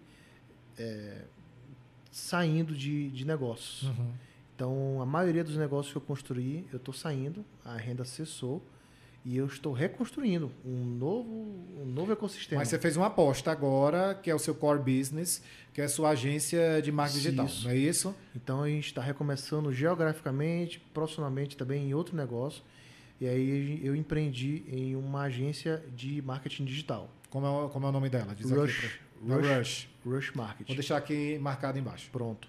é, 0.78 1.22
saindo 2.12 2.76
de, 2.76 3.10
de 3.10 3.26
negócios. 3.26 3.84
Uhum. 3.84 4.12
Então, 4.56 5.02
a 5.02 5.06
maioria 5.06 5.44
dos 5.44 5.58
negócios 5.58 5.92
que 5.92 5.98
eu 5.98 6.02
construí, 6.02 6.66
eu 6.72 6.78
estou 6.78 6.94
saindo, 6.94 7.44
a 7.64 7.76
renda 7.76 8.06
cessou 8.06 8.64
e 9.26 9.36
eu 9.36 9.46
estou 9.48 9.74
reconstruindo 9.74 10.50
um 10.64 10.86
novo, 10.86 11.30
um 11.82 11.86
novo 11.86 12.14
ecossistema. 12.14 12.60
Mas 12.62 12.70
você 12.70 12.80
fez 12.80 12.96
uma 12.96 13.08
aposta 13.08 13.52
agora, 13.52 14.16
que 14.16 14.30
é 14.30 14.36
o 14.36 14.40
seu 14.40 14.56
core 14.56 14.80
business, 14.80 15.42
que 15.74 15.82
é 15.82 15.86
a 15.86 15.90
sua 15.90 16.12
agência 16.12 16.82
de 16.82 16.90
marketing 16.92 17.20
digital, 17.22 17.46
Isso. 17.48 17.64
não 17.66 17.72
é 17.72 17.78
isso? 17.78 18.16
Então, 18.36 18.64
a 18.64 18.70
gente 18.70 18.86
está 18.86 19.02
recomeçando 19.02 19.74
geograficamente, 19.74 20.80
profissionalmente 20.94 21.58
também 21.58 21.90
em 21.90 21.94
outro 21.94 22.16
negócio. 22.16 22.64
E 23.20 23.28
aí 23.28 23.82
eu 23.84 23.96
empreendi 23.96 24.64
em 24.70 24.96
uma 24.96 25.24
agência 25.24 25.84
de 25.96 26.22
marketing 26.22 26.64
digital. 26.66 27.10
Como 27.30 27.46
é, 27.46 27.50
o- 27.50 27.70
como 27.70 27.86
é 27.86 27.90
o 27.90 27.92
nome 27.92 28.10
dela? 28.10 28.34
Diz 28.36 28.50
Rush. 28.52 28.78
aqui 28.78 28.88
pra... 29.28 29.36
Rush. 29.38 29.48
Rush. 29.58 29.90
Rush 30.06 30.32
Marketing. 30.34 30.68
Vou 30.68 30.76
deixar 30.76 30.98
aqui 30.98 31.38
marcado 31.40 31.80
embaixo. 31.80 32.10
Pronto. 32.12 32.48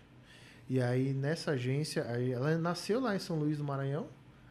E 0.69 0.81
aí, 0.81 1.12
nessa 1.12 1.53
agência, 1.53 2.01
ela 2.01 2.57
nasceu 2.59 3.01
lá 3.01 3.14
em 3.14 3.19
São 3.19 3.39
Luís 3.39 3.59
do 3.59 3.64
Maranhão. 3.64 4.07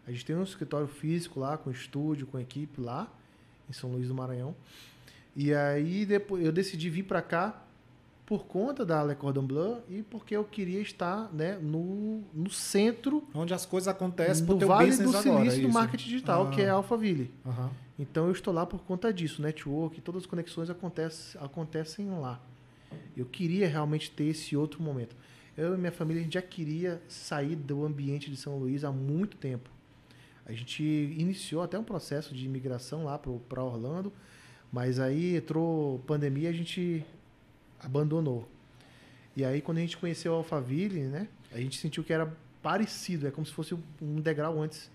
A 0.08 0.12
gente 0.12 0.26
tem 0.26 0.36
um 0.36 0.44
escritório 0.44 0.88
físico 0.88 1.40
lá, 1.40 1.58
com 1.58 1.70
estúdio, 1.72 2.26
com 2.28 2.40
equipe 2.40 2.80
lá, 2.80 3.12
em 3.70 3.74
São 3.74 3.92
Luís 3.92 4.08
do 4.08 4.16
Maranhão. 4.16 4.56
E 5.36 5.54
aí, 5.54 6.06
depois, 6.06 6.46
eu 6.46 6.52
decidi 6.52 6.90
vir 6.90 7.04
para 7.04 7.22
cá 7.22 7.62
por 8.26 8.46
conta 8.46 8.86
da 8.86 9.04
Le 9.04 9.14
Cordon 9.14 9.46
Bleu 9.46 9.84
e 9.90 10.02
porque 10.02 10.36
eu 10.36 10.44
queria 10.44 10.80
estar 10.82 11.30
né, 11.32 11.60
no, 11.62 12.24
no 12.34 12.50
centro 12.50 13.24
Onde 13.36 13.54
as 13.54 13.66
coisas 13.68 13.88
acontecem 13.88 14.44
pro 14.46 14.58
teu 14.58 14.68
Vale 14.68 14.88
business 14.88 15.12
do 15.12 15.18
agora. 15.18 15.40
Silício 15.44 15.62
do 15.68 15.74
marketing 15.74 16.10
digital, 16.10 16.48
Ah. 16.48 16.50
que 16.52 16.62
é 16.62 16.70
Alphaville. 16.70 17.32
Aham. 17.46 17.70
Então 18.00 18.26
eu 18.26 18.32
estou 18.32 18.52
lá 18.54 18.66
por 18.66 18.80
conta 18.82 19.14
disso, 19.14 19.42
network, 19.44 20.02
todas 20.02 20.24
as 20.24 20.26
conexões 20.28 20.70
acontecem, 20.72 21.40
acontecem 21.40 22.10
lá. 22.20 22.42
Eu 23.16 23.26
queria 23.26 23.68
realmente 23.68 24.10
ter 24.10 24.26
esse 24.26 24.56
outro 24.58 24.82
momento. 24.82 25.16
Eu 25.58 25.74
e 25.74 25.78
minha 25.78 25.92
família 25.92 26.22
a 26.22 26.24
gente 26.24 26.34
já 26.34 26.42
queria 26.42 27.02
sair 27.08 27.56
do 27.56 27.86
ambiente 27.86 28.30
de 28.30 28.36
São 28.36 28.58
Luís 28.58 28.84
há 28.84 28.92
muito 28.92 29.38
tempo. 29.38 29.70
A 30.46 30.52
gente 30.52 30.84
iniciou 30.84 31.64
até 31.64 31.80
um 31.80 31.84
processo 31.84 32.36
de 32.36 32.46
imigração 32.46 33.06
lá 33.06 33.18
para 33.18 33.64
Orlando, 33.64 34.12
mas 34.72 35.00
aí 35.00 35.38
entrou 35.38 36.00
pandemia 36.00 36.50
a 36.50 36.54
gente 36.54 37.06
abandonou. 37.80 38.48
E 39.36 39.46
aí 39.46 39.62
quando 39.62 39.78
a 39.78 39.82
gente 39.82 39.98
conheceu 39.98 40.34
a 40.34 40.38
Alphaville, 40.38 41.02
né, 41.02 41.28
a 41.52 41.60
gente 41.60 41.78
sentiu 41.78 42.04
que 42.04 42.12
era 42.12 42.32
parecido, 42.62 43.28
é 43.28 43.32
como 43.32 43.46
se 43.46 43.54
fosse 43.54 43.76
um 44.02 44.20
degrau 44.20 44.62
antes 44.62 44.90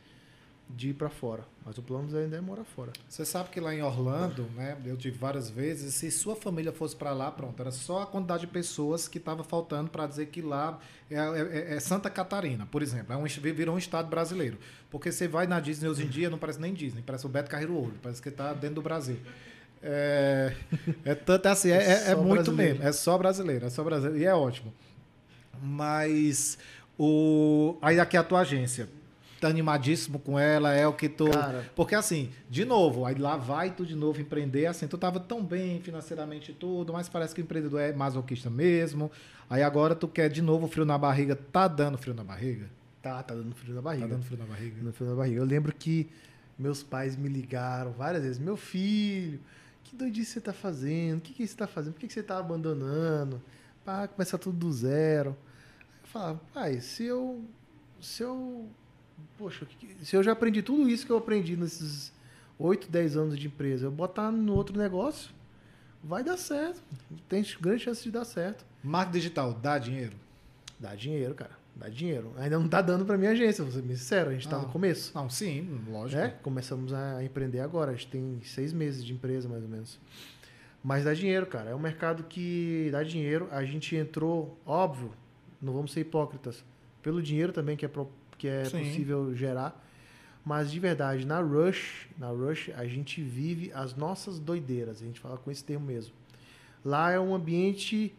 de 0.77 0.91
ir 0.91 0.95
para 0.95 1.09
fora. 1.09 1.45
Mas 1.65 1.77
o 1.79 1.83
plano 1.83 2.17
ainda 2.17 2.37
é 2.37 2.41
morar 2.41 2.65
fora. 2.65 2.93
Você 3.09 3.25
sabe 3.25 3.51
que 3.51 3.61
lá 3.61 3.75
em 3.75 3.83
Orlando, 3.83 4.45
né, 4.57 4.77
eu 4.85 4.97
tive 4.97 5.19
várias 5.19 5.51
vezes, 5.51 5.95
se 5.95 6.11
sua 6.11 6.35
família 6.35 6.73
fosse 6.73 6.97
para 6.97 7.13
lá, 7.13 7.31
pronto, 7.31 7.61
era 7.61 7.71
só 7.71 8.03
a 8.03 8.07
quantidade 8.07 8.43
de 8.43 8.47
pessoas 8.47 9.07
que 9.09 9.19
estava 9.19 9.45
faltando 9.45 9.91
para 9.91 10.07
dizer 10.07 10.27
que 10.27 10.41
lá 10.41 10.79
é, 11.11 11.17
é- 11.17 11.75
é 11.75 11.81
Santa 11.81 12.09
Catarina, 12.09 12.67
por 12.67 12.83
exemplo, 12.83 13.13
é 13.13 13.17
um, 13.17 13.25
virou 13.25 13.75
um 13.75 13.79
estado 13.79 14.09
brasileiro. 14.09 14.59
Porque 14.91 15.13
você 15.13 15.29
vai 15.29 15.47
na 15.47 15.61
Disney 15.61 15.89
hoje 15.89 16.05
em 16.05 16.09
dia, 16.09 16.31
não 16.31 16.39
parece 16.39 16.61
nem 16.61 16.73
Disney, 16.73 17.03
parece 17.05 17.27
o 17.27 17.29
Beto 17.29 17.51
Carreiro 17.51 17.75
Ouro, 17.75 17.95
parece 18.03 18.23
que 18.23 18.29
está 18.31 18.53
dentro 18.53 18.77
do 18.77 18.83
Brasil. 18.83 19.19
É, 19.83 20.55
é 21.05 21.15
tanto 21.15 21.47
assim, 21.47 21.71
é, 21.71 21.77
é- 21.83 22.11
é 22.11 22.15
muito 22.15 22.35
brasileiro. 22.45 22.75
mesmo, 22.75 22.89
é 22.89 22.93
só 22.93 23.17
brasileiro, 23.19 23.67
é 23.67 23.71
só 23.71 23.83
brasileiro, 23.85 24.19
e 24.23 24.25
é 24.27 24.35
ótimo. 24.35 24.73
Mas 25.63 26.59
o 26.99 27.77
aí 27.83 27.99
aqui 28.01 28.17
é 28.17 28.21
a 28.21 28.25
tua 28.25 28.41
agência. 28.41 28.89
Tá 29.41 29.49
animadíssimo 29.49 30.19
com 30.19 30.39
ela, 30.39 30.73
é 30.75 30.87
o 30.87 30.93
que 30.93 31.09
tu. 31.09 31.31
Cara. 31.31 31.65
Porque 31.75 31.95
assim, 31.95 32.31
de 32.51 32.65
novo, 32.65 33.07
aí 33.07 33.15
lá 33.15 33.37
vai 33.39 33.71
tu 33.71 33.87
de 33.87 33.95
novo 33.97 34.21
empreender, 34.21 34.67
assim, 34.67 34.87
tu 34.87 34.99
tava 34.99 35.19
tão 35.19 35.43
bem 35.43 35.81
financeiramente 35.81 36.53
tudo, 36.53 36.93
mas 36.93 37.09
parece 37.09 37.35
que 37.35 37.41
o 37.41 37.45
empreendedor 37.45 37.81
é 37.81 37.93
masoquista 37.93 38.51
mesmo. 38.51 39.11
Aí 39.49 39.63
agora 39.63 39.95
tu 39.95 40.07
quer 40.07 40.29
de 40.29 40.43
novo 40.43 40.69
frio 40.69 40.85
na 40.85 40.99
barriga, 40.99 41.35
tá 41.35 41.67
dando 41.67 41.97
frio 41.97 42.13
na 42.15 42.23
barriga? 42.23 42.67
Tá, 43.03 43.23
tá 43.23 43.35
dando 43.35 43.55
frio 43.55 43.75
na 43.75 43.81
Tá 43.81 43.85
barriga. 43.85 44.09
dando 44.09 44.23
frio 44.25 44.39
na 44.39 44.45
barriga. 44.45 44.83
no 44.83 44.93
frio 44.93 45.09
na 45.11 45.17
barriga. 45.17 45.41
Eu 45.41 45.45
lembro 45.47 45.73
que 45.75 46.11
meus 46.59 46.83
pais 46.83 47.17
me 47.17 47.29
ligaram 47.31 47.93
várias 47.93 48.23
vezes. 48.23 48.39
Meu 48.39 48.59
filho, 48.59 49.41
que 49.83 49.97
doidice 49.97 50.33
você 50.33 50.41
tá 50.43 50.53
fazendo? 50.53 51.19
O 51.19 51.21
que, 51.23 51.33
que 51.33 51.47
você 51.47 51.57
tá 51.57 51.67
fazendo? 51.67 51.95
Por 51.95 52.01
que, 52.01 52.07
que 52.09 52.13
você 52.13 52.23
tá 52.23 52.37
abandonando? 52.39 53.41
Pá, 53.87 54.07
começar 54.07 54.37
tudo 54.37 54.59
do 54.59 54.71
zero. 54.71 55.31
Eu 56.03 56.09
falava, 56.11 56.41
pai, 56.53 56.79
se 56.83 57.05
eu. 57.05 57.43
Se 58.03 58.23
eu. 58.23 58.69
Poxa, 59.39 59.67
se 60.03 60.17
eu 60.17 60.23
já 60.23 60.33
aprendi 60.33 60.63
tudo 60.63 60.89
isso 60.89 61.07
que 61.07 61.13
eu 61.13 61.17
aprendi 61.19 61.57
nesses 61.57 62.13
8, 62.59 62.91
10 62.91 63.17
anos 63.17 63.39
de 63.39 63.47
empresa, 63.47 63.87
eu 63.87 63.91
botar 63.91 64.31
no 64.31 64.55
outro 64.55 64.77
negócio, 64.79 65.31
vai 66.05 66.23
dar 66.23 66.37
certo. 66.37 66.83
Tem 67.29 67.45
grande 67.61 67.85
chance 67.85 68.03
de 68.03 68.11
dar 68.11 68.25
certo. 68.25 68.65
Marketing 68.83 69.19
digital, 69.19 69.53
dá 69.55 69.79
dinheiro? 69.79 70.13
Dá 70.79 70.95
dinheiro, 70.95 71.35
cara. 71.35 71.59
Dá 71.77 71.89
dinheiro. 71.89 72.33
Ainda 72.37 72.59
não 72.59 72.69
tá 72.69 72.83
dando 72.83 73.07
pra 73.07 73.17
minha 73.17 73.31
agência, 73.31 73.65
vou 73.65 73.73
ser 73.73 73.81
bem 73.81 73.97
sincero. 73.97 74.31
A 74.31 74.33
gente 74.35 74.47
tá 74.49 74.57
Ah. 74.57 74.61
no 74.63 74.69
começo. 74.69 75.13
Não, 75.15 75.31
sim, 75.31 75.81
lógico. 75.89 76.21
É, 76.21 76.29
começamos 76.29 76.93
a 76.93 77.23
empreender 77.25 77.61
agora. 77.61 77.93
A 77.93 77.95
gente 77.95 78.09
tem 78.09 78.41
seis 78.45 78.73
meses 78.73 79.03
de 79.05 79.13
empresa, 79.15 79.49
mais 79.49 79.63
ou 79.63 79.69
menos. 79.69 79.99
Mas 80.83 81.05
dá 81.05 81.15
dinheiro, 81.15 81.47
cara. 81.47 81.71
É 81.71 81.75
um 81.75 81.79
mercado 81.79 82.25
que 82.25 82.89
dá 82.93 83.03
dinheiro. 83.03 83.49
A 83.51 83.65
gente 83.65 83.95
entrou, 83.97 84.59
óbvio, 84.67 85.13
não 85.61 85.73
vamos 85.73 85.93
ser 85.93 86.01
hipócritas, 86.01 86.63
pelo 87.03 87.23
dinheiro 87.23 87.53
também 87.53 87.77
que 87.77 87.85
é, 87.85 87.89
pro- 87.89 88.11
que 88.41 88.49
é 88.49 88.65
Sim. 88.65 88.79
possível 88.79 89.37
gerar. 89.37 89.79
Mas 90.43 90.73
de 90.73 90.81
verdade, 90.81 91.27
na 91.27 91.41
Rush, 91.41 92.09
na 92.17 92.29
Rush, 92.29 92.71
a 92.75 92.87
gente 92.87 93.21
vive 93.21 93.71
as 93.75 93.95
nossas 93.95 94.39
doideiras. 94.39 95.03
A 95.03 95.05
gente 95.05 95.21
fala 95.21 95.37
com 95.37 95.51
esse 95.51 95.63
termo 95.63 95.85
mesmo. 95.85 96.15
Lá 96.83 97.11
é 97.11 97.21
um 97.21 97.35
ambiente 97.35 98.15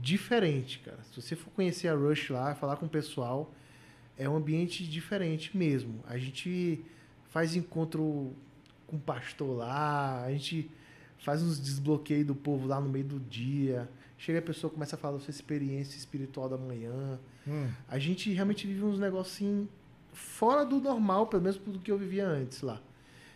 diferente, 0.00 0.78
cara. 0.78 0.98
Se 1.12 1.20
você 1.20 1.36
for 1.36 1.50
conhecer 1.50 1.88
a 1.88 1.94
Rush 1.94 2.30
lá, 2.30 2.54
falar 2.54 2.76
com 2.76 2.86
o 2.86 2.88
pessoal, 2.88 3.52
é 4.16 4.26
um 4.26 4.36
ambiente 4.36 4.82
diferente 4.88 5.54
mesmo. 5.54 6.02
A 6.08 6.16
gente 6.16 6.82
faz 7.28 7.54
encontro 7.54 8.32
com 8.86 8.96
o 8.96 9.00
pastor 9.00 9.54
lá, 9.54 10.24
a 10.24 10.30
gente 10.30 10.70
faz 11.18 11.42
uns 11.42 11.60
desbloqueios 11.60 12.26
do 12.26 12.34
povo 12.34 12.66
lá 12.66 12.80
no 12.80 12.88
meio 12.88 13.04
do 13.04 13.20
dia. 13.20 13.86
Chega 14.16 14.38
a 14.38 14.42
pessoa 14.42 14.72
começa 14.72 14.96
a 14.96 14.98
falar 14.98 15.18
da 15.18 15.20
sua 15.22 15.30
experiência 15.30 15.98
espiritual 15.98 16.48
da 16.48 16.56
manhã. 16.56 17.20
Hum. 17.46 17.70
A 17.88 17.98
gente 17.98 18.32
realmente 18.32 18.66
vive 18.66 18.84
uns 18.84 18.98
negocinhos 18.98 19.68
fora 20.12 20.64
do 20.64 20.80
normal, 20.80 21.26
pelo 21.26 21.42
menos 21.42 21.58
do 21.58 21.78
que 21.78 21.90
eu 21.90 21.98
vivia 21.98 22.26
antes 22.26 22.62
lá. 22.62 22.80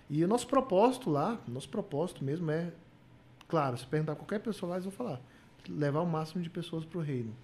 E 0.08 0.24
o 0.24 0.28
nosso 0.28 0.46
propósito 0.46 1.10
lá, 1.10 1.40
nosso 1.46 1.68
propósito 1.68 2.24
mesmo 2.24 2.50
é, 2.50 2.72
claro, 3.46 3.76
se 3.78 3.86
perguntar 3.86 4.12
a 4.12 4.16
qualquer 4.16 4.40
pessoa 4.40 4.70
lá, 4.70 4.76
eles 4.76 4.84
vão 4.84 4.92
falar, 4.92 5.20
levar 5.68 6.00
o 6.00 6.06
máximo 6.06 6.42
de 6.42 6.50
pessoas 6.50 6.84
para 6.84 6.98
o 6.98 7.02
reino. 7.02 7.34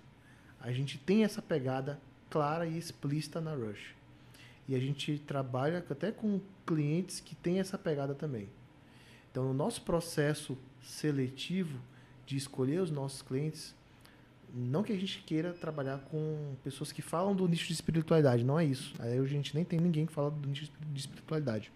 A 0.60 0.72
gente 0.72 0.98
tem 0.98 1.22
essa 1.22 1.40
pegada 1.40 2.00
clara 2.28 2.66
e 2.66 2.76
explícita 2.76 3.40
na 3.40 3.54
Rush. 3.54 3.94
E 4.68 4.74
a 4.74 4.80
gente 4.80 5.18
trabalha 5.20 5.78
até 5.78 6.10
com 6.10 6.40
clientes 6.66 7.20
que 7.20 7.36
têm 7.36 7.60
essa 7.60 7.78
pegada 7.78 8.14
também. 8.14 8.48
Então, 9.30 9.50
o 9.50 9.54
nosso 9.54 9.82
processo 9.82 10.58
seletivo 10.82 11.78
de 12.24 12.36
escolher 12.36 12.80
os 12.80 12.90
nossos 12.90 13.22
clientes, 13.22 13.74
não 14.58 14.82
que 14.82 14.92
a 14.92 14.96
gente 14.96 15.22
queira 15.22 15.52
trabalhar 15.52 15.98
com 16.10 16.54
pessoas 16.64 16.90
que 16.90 17.02
falam 17.02 17.34
do 17.34 17.46
nicho 17.46 17.66
de 17.66 17.74
espiritualidade, 17.74 18.42
não 18.42 18.58
é 18.58 18.64
isso. 18.64 18.94
Aí 18.98 19.18
a 19.18 19.24
gente 19.24 19.54
nem 19.54 19.64
tem 19.64 19.78
ninguém 19.78 20.06
que 20.06 20.12
fala 20.12 20.30
do 20.30 20.48
nicho 20.48 20.70
de 20.80 20.98
espiritualidade. 20.98 21.70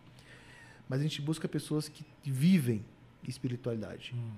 Mas 0.88 1.00
a 1.00 1.02
gente 1.02 1.20
busca 1.20 1.46
pessoas 1.46 1.88
que 1.88 2.04
vivem 2.24 2.82
espiritualidade. 3.28 4.14
Hum. 4.16 4.32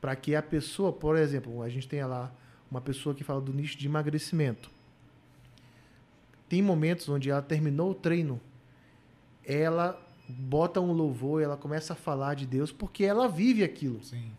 Para 0.00 0.16
que 0.16 0.34
a 0.34 0.42
pessoa, 0.42 0.90
por 0.90 1.16
exemplo, 1.16 1.62
a 1.62 1.68
gente 1.68 1.86
tenha 1.86 2.06
lá 2.06 2.32
uma 2.70 2.80
pessoa 2.80 3.14
que 3.14 3.22
fala 3.22 3.42
do 3.42 3.52
nicho 3.52 3.76
de 3.76 3.86
emagrecimento. 3.86 4.70
Tem 6.48 6.62
momentos 6.62 7.08
onde 7.08 7.30
ela 7.30 7.42
terminou 7.42 7.90
o 7.90 7.94
treino, 7.94 8.40
ela 9.44 10.00
bota 10.26 10.80
um 10.80 10.92
louvor, 10.92 11.42
ela 11.42 11.56
começa 11.56 11.92
a 11.92 11.96
falar 11.96 12.34
de 12.34 12.46
Deus 12.46 12.72
porque 12.72 13.04
ela 13.04 13.28
vive 13.28 13.62
aquilo. 13.62 14.02
Sim. 14.02 14.32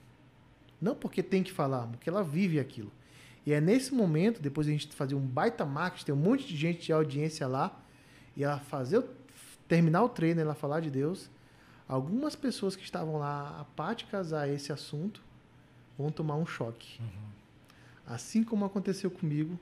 Não 0.82 0.96
porque 0.96 1.22
tem 1.22 1.44
que 1.44 1.52
falar, 1.52 1.86
porque 1.88 2.10
ela 2.10 2.24
vive 2.24 2.60
aquilo. 2.60 2.92
E 3.46 3.54
é 3.54 3.60
nesse 3.62 3.94
momento, 3.94 4.42
depois 4.42 4.68
a 4.68 4.72
gente 4.72 4.88
fazer 4.94 5.16
um 5.16 5.26
baita 5.26 5.66
marketing, 5.66 6.06
tem 6.06 6.16
um 6.16 6.18
monte 6.18 6.46
de 6.48 6.56
gente 6.56 6.86
de 6.86 6.94
audiência 6.94 7.48
lá, 7.48 7.80
e 8.36 8.44
ela 8.44 8.60
fazer 8.60 9.04
terminar 9.68 10.04
o 10.04 10.10
treino, 10.10 10.40
ela 10.42 10.54
falar 10.54 10.80
de 10.80 10.90
Deus, 10.92 11.30
algumas 11.88 12.36
pessoas 12.36 12.76
que 12.76 12.84
estavam 12.84 13.18
lá 13.18 13.60
apáticas 13.62 14.32
a 14.34 14.48
esse 14.48 14.72
assunto 14.72 15.22
vão 15.98 16.12
tomar 16.12 16.36
um 16.36 16.46
choque. 16.46 17.00
Assim 18.06 18.44
como 18.44 18.66
aconteceu 18.66 19.10
comigo 19.10 19.58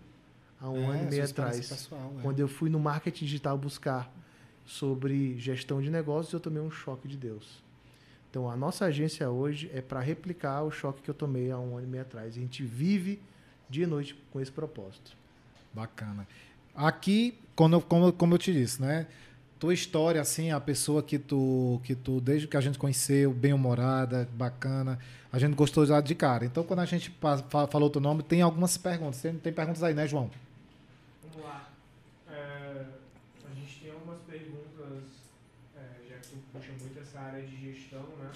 há 0.60 0.70
um 0.70 0.78
É, 0.84 0.86
ano 0.98 1.04
e 1.08 1.10
meio 1.12 1.24
atrás. 1.24 1.70
pessoal, 1.70 2.14
é. 2.18 2.22
Quando 2.22 2.40
eu 2.40 2.48
fui 2.48 2.70
no 2.70 2.80
marketing 2.80 3.26
digital 3.26 3.58
buscar 3.58 4.12
sobre 4.66 5.38
gestão 5.40 5.82
de 5.82 5.90
negócios, 5.90 6.34
eu 6.34 6.40
tomei 6.40 6.62
um 6.62 6.72
choque 6.72 7.08
de 7.08 7.18
Deus. 7.18 7.64
Então, 8.30 8.50
a 8.50 8.56
nossa 8.56 8.86
agência 8.86 9.30
hoje 9.30 9.70
é 9.74 9.82
para 9.82 10.00
replicar 10.00 10.64
o 10.64 10.70
choque 10.72 11.02
que 11.02 11.10
eu 11.10 11.16
tomei 11.16 11.50
há 11.52 11.58
um 11.58 11.78
ano 11.78 11.88
e 11.88 11.90
meio 11.90 12.04
atrás. 12.04 12.36
A 12.36 12.40
gente 12.40 12.64
vive 12.64 13.20
dia 13.70 13.84
e 13.84 13.88
noite 13.88 14.16
com 14.32 14.42
esse 14.42 14.52
propósito. 14.52 15.16
Bacana. 15.74 16.28
Aqui, 16.76 17.38
quando, 17.56 17.80
como, 17.82 18.12
como 18.12 18.34
eu 18.34 18.38
te 18.38 18.52
disse, 18.52 18.82
né? 18.82 19.06
Tua 19.60 19.74
história, 19.74 20.22
assim, 20.22 20.52
a 20.52 20.60
pessoa 20.60 21.04
que 21.04 21.20
tu, 21.20 21.82
que 21.84 21.94
tu, 21.94 22.22
desde 22.22 22.48
que 22.48 22.56
a 22.56 22.62
gente 22.62 22.80
conheceu, 22.80 23.34
bem-humorada, 23.34 24.28
bacana, 24.34 24.98
a 25.32 25.38
gente 25.38 25.54
gostou 25.54 25.86
já 25.86 26.00
de 26.00 26.16
cara. 26.16 26.46
Então, 26.46 26.64
quando 26.64 26.80
a 26.80 26.86
gente 26.86 27.14
falou 27.70 27.90
teu 27.90 28.00
nome, 28.00 28.24
tem 28.24 28.42
algumas 28.42 28.78
perguntas. 28.78 29.22
Tem, 29.22 29.36
tem 29.36 29.52
perguntas 29.52 29.84
aí, 29.84 29.94
né, 29.94 30.08
João? 30.08 30.32
Vamos 31.22 31.46
lá. 31.46 31.70
É, 32.32 32.86
a 33.52 33.54
gente 33.54 33.80
tem 33.82 33.92
algumas 33.92 34.20
perguntas, 34.22 35.04
é, 35.76 36.10
já 36.10 36.16
que 36.16 36.30
tu 36.30 36.38
puxa 36.54 36.72
muito 36.80 37.00
essa 37.00 37.20
área 37.20 37.46
de 37.46 37.74
gestão, 37.74 38.04
né? 38.18 38.32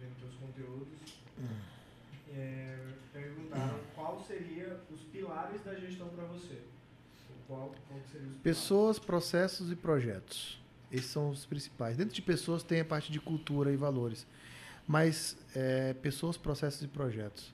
Vendo 0.00 0.20
teus 0.20 0.34
conteúdos. 0.34 0.98
É, 2.34 2.76
perguntaram 3.12 3.78
qual 3.94 4.22
seria 4.26 4.78
os 4.90 5.00
pilares 5.58 5.64
da 5.64 5.86
gestão 5.86 6.08
para 6.08 6.24
você. 6.24 6.58
Qual, 7.46 7.74
qual 7.88 8.00
seria 8.10 8.28
os? 8.28 8.36
Pessoas, 8.38 8.98
processos 8.98 9.70
e 9.70 9.76
projetos. 9.76 10.60
Esses 10.90 11.10
são 11.10 11.30
os 11.30 11.44
principais. 11.46 11.96
Dentro 11.96 12.14
de 12.14 12.22
pessoas 12.22 12.62
tem 12.62 12.80
a 12.80 12.84
parte 12.84 13.12
de 13.12 13.20
cultura 13.20 13.72
e 13.72 13.76
valores. 13.76 14.26
Mas 14.86 15.36
é, 15.54 15.94
pessoas, 15.94 16.36
processos 16.36 16.82
e 16.82 16.88
projetos. 16.88 17.52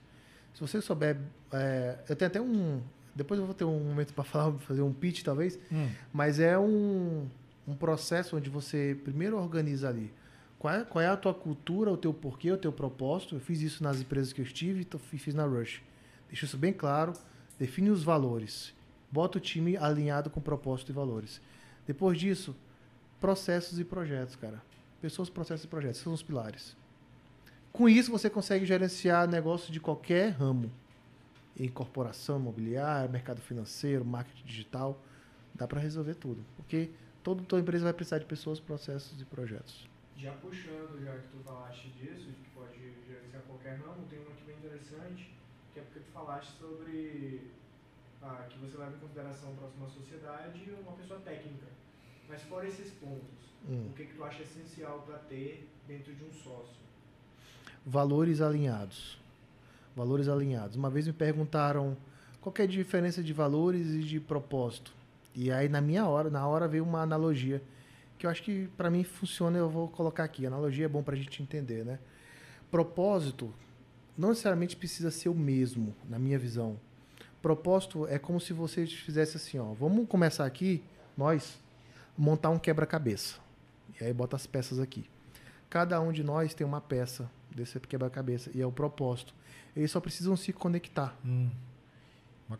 Se 0.53 0.61
você 0.61 0.81
souber. 0.81 1.17
é, 1.51 1.97
eu 2.07 2.15
tenho 2.15 2.27
até 2.27 2.41
um. 2.41 2.81
Depois 3.15 3.39
eu 3.39 3.45
vou 3.45 3.55
ter 3.55 3.63
um 3.63 3.79
momento 3.79 4.13
para 4.13 4.23
falar, 4.25 4.53
fazer 4.59 4.81
um 4.81 4.93
pitch 4.93 5.23
talvez. 5.23 5.59
Hum. 5.71 5.89
Mas 6.11 6.39
é 6.39 6.57
um, 6.57 7.27
um 7.67 7.75
processo 7.75 8.37
onde 8.37 8.49
você 8.49 8.97
primeiro 9.03 9.37
organiza 9.37 9.89
ali 9.89 10.11
qual 10.63 10.73
é, 10.73 10.85
qual 10.85 11.01
é 11.01 11.07
a 11.07 11.17
tua 11.17 11.33
cultura, 11.33 11.91
o 11.91 11.97
teu 11.97 12.13
porquê, 12.13 12.49
o 12.49 12.57
teu 12.57 12.71
propósito. 12.71 13.35
Eu 13.35 13.41
fiz 13.41 13.59
isso 13.59 13.83
nas 13.83 13.99
empresas 13.99 14.31
que 14.31 14.39
eu 14.39 14.45
estive 14.45 14.87
e 15.11 15.17
fiz 15.17 15.35
na 15.35 15.43
Rush. 15.43 15.81
Deixa 16.29 16.45
isso 16.45 16.57
bem 16.57 16.71
claro, 16.71 17.11
define 17.57 17.89
os 17.89 18.03
valores, 18.03 18.73
bota 19.11 19.37
o 19.37 19.41
time 19.41 19.77
alinhado 19.77 20.29
com 20.29 20.41
propósito 20.41 20.91
e 20.91 20.93
valores. 20.93 21.41
Depois 21.85 22.17
disso, 22.17 22.55
processos 23.19 23.79
e 23.79 23.83
projetos, 23.83 24.35
cara. 24.35 24.61
Pessoas, 25.01 25.29
processos 25.29 25.65
e 25.65 25.67
projetos 25.67 26.01
são 26.01 26.13
os 26.13 26.23
pilares. 26.23 26.75
Com 27.71 27.89
isso, 27.89 28.11
você 28.11 28.29
consegue 28.29 28.65
gerenciar 28.65 29.27
negócio 29.27 29.71
de 29.71 29.79
qualquer 29.79 30.29
ramo. 30.29 30.71
Em 31.59 31.67
corporação 31.67 32.39
imobiliária, 32.39 33.09
mercado 33.09 33.41
financeiro, 33.41 34.05
marketing 34.05 34.45
digital. 34.45 35.01
Dá 35.53 35.67
para 35.67 35.79
resolver 35.79 36.15
tudo. 36.15 36.43
Porque 36.55 36.89
toda 37.21 37.43
tua 37.43 37.59
empresa 37.59 37.83
vai 37.83 37.93
precisar 37.93 38.19
de 38.19 38.25
pessoas, 38.25 38.59
processos 38.59 39.19
e 39.21 39.25
projetos. 39.25 39.87
Já 40.15 40.31
puxando, 40.33 41.03
já 41.03 41.13
que 41.13 41.27
tu 41.29 41.37
falaste 41.43 41.89
disso, 41.89 42.25
de 42.25 42.33
que 42.33 42.49
pode 42.55 42.77
gerenciar 43.07 43.41
qualquer 43.43 43.77
ramo, 43.79 44.05
tem 44.09 44.19
uma 44.19 44.31
aqui 44.31 44.43
bem 44.45 44.55
interessante, 44.57 45.31
que 45.73 45.79
é 45.79 45.83
porque 45.83 45.99
tu 45.99 46.11
falaste 46.13 46.51
sobre 46.59 47.51
ah, 48.21 48.45
que 48.49 48.57
você 48.59 48.77
leva 48.77 48.95
em 48.95 48.99
consideração 48.99 49.49
a 49.51 49.53
próxima 49.55 49.89
sociedade 49.89 50.59
e 50.65 50.71
uma 50.71 50.93
pessoa 50.93 51.19
técnica. 51.21 51.65
Mas 52.29 52.41
fora 52.43 52.67
esses 52.67 52.91
pontos, 52.93 53.43
Hum. 53.69 53.87
o 53.91 53.93
que, 53.93 54.05
que 54.05 54.13
tu 54.13 54.23
acha 54.25 54.43
essencial 54.43 55.03
para 55.07 55.17
ter 55.19 55.69
dentro 55.87 56.13
de 56.13 56.21
um 56.23 56.33
sócio? 56.33 56.75
Valores 57.85 58.41
alinhados. 58.41 59.17
Valores 59.95 60.27
alinhados. 60.27 60.75
Uma 60.75 60.89
vez 60.89 61.07
me 61.07 61.13
perguntaram 61.13 61.95
qual 62.41 62.53
é 62.59 62.63
a 62.63 62.67
diferença 62.67 63.23
de 63.23 63.31
valores 63.31 63.87
e 63.91 63.99
de 63.99 64.19
propósito. 64.19 64.93
E 65.33 65.49
aí 65.51 65.69
na 65.69 65.79
minha 65.79 66.05
hora, 66.05 66.29
na 66.29 66.45
hora 66.45 66.67
veio 66.67 66.83
uma 66.83 67.01
analogia 67.01 67.61
que 68.17 68.25
eu 68.25 68.29
acho 68.29 68.43
que 68.43 68.67
para 68.75 68.89
mim 68.89 69.03
funciona, 69.03 69.57
eu 69.57 69.69
vou 69.69 69.87
colocar 69.87 70.23
aqui. 70.25 70.45
Analogia 70.45 70.85
é 70.85 70.89
bom 70.89 71.01
para 71.01 71.15
a 71.15 71.17
gente 71.17 71.41
entender, 71.41 71.85
né? 71.85 71.99
Propósito 72.69 73.53
não 74.17 74.29
necessariamente 74.29 74.75
precisa 74.75 75.11
ser 75.11 75.29
o 75.29 75.35
mesmo, 75.35 75.95
na 76.07 76.19
minha 76.19 76.37
visão. 76.37 76.79
Propósito 77.41 78.07
é 78.07 78.17
como 78.17 78.39
se 78.39 78.53
você 78.53 78.85
fizesse 78.85 79.37
assim, 79.37 79.59
ó, 79.59 79.73
vamos 79.73 80.07
começar 80.07 80.45
aqui, 80.45 80.83
nós, 81.17 81.59
montar 82.17 82.49
um 82.49 82.59
quebra-cabeça. 82.59 83.37
E 83.99 84.03
aí 84.03 84.13
bota 84.13 84.35
as 84.35 84.45
peças 84.45 84.79
aqui. 84.79 85.05
Cada 85.69 85.99
um 85.99 86.11
de 86.11 86.23
nós 86.23 86.53
tem 86.53 86.65
uma 86.65 86.79
peça 86.79 87.29
desse 87.49 87.79
quebra-cabeça 87.79 88.51
e 88.53 88.61
é 88.61 88.65
o 88.65 88.71
propósito. 88.71 89.33
Eles 89.75 89.91
só 89.91 89.99
precisam 89.99 90.35
se 90.35 90.53
conectar. 90.53 91.17
Hum. 91.25 91.49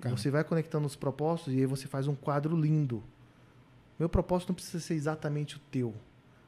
Você 0.09 0.31
vai 0.31 0.43
conectando 0.43 0.87
os 0.87 0.95
propósitos 0.95 1.53
e 1.53 1.57
aí 1.57 1.65
você 1.65 1.87
faz 1.87 2.07
um 2.07 2.15
quadro 2.15 2.59
lindo. 2.59 3.03
Meu 3.99 4.09
propósito 4.09 4.49
não 4.49 4.55
precisa 4.55 4.79
ser 4.79 4.95
exatamente 4.95 5.57
o 5.57 5.59
teu, 5.71 5.93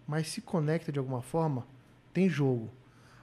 mas 0.08 0.28
se 0.28 0.42
conecta 0.42 0.92
de 0.92 0.98
alguma 0.98 1.22
forma, 1.22 1.66
tem 2.12 2.28
jogo. 2.28 2.70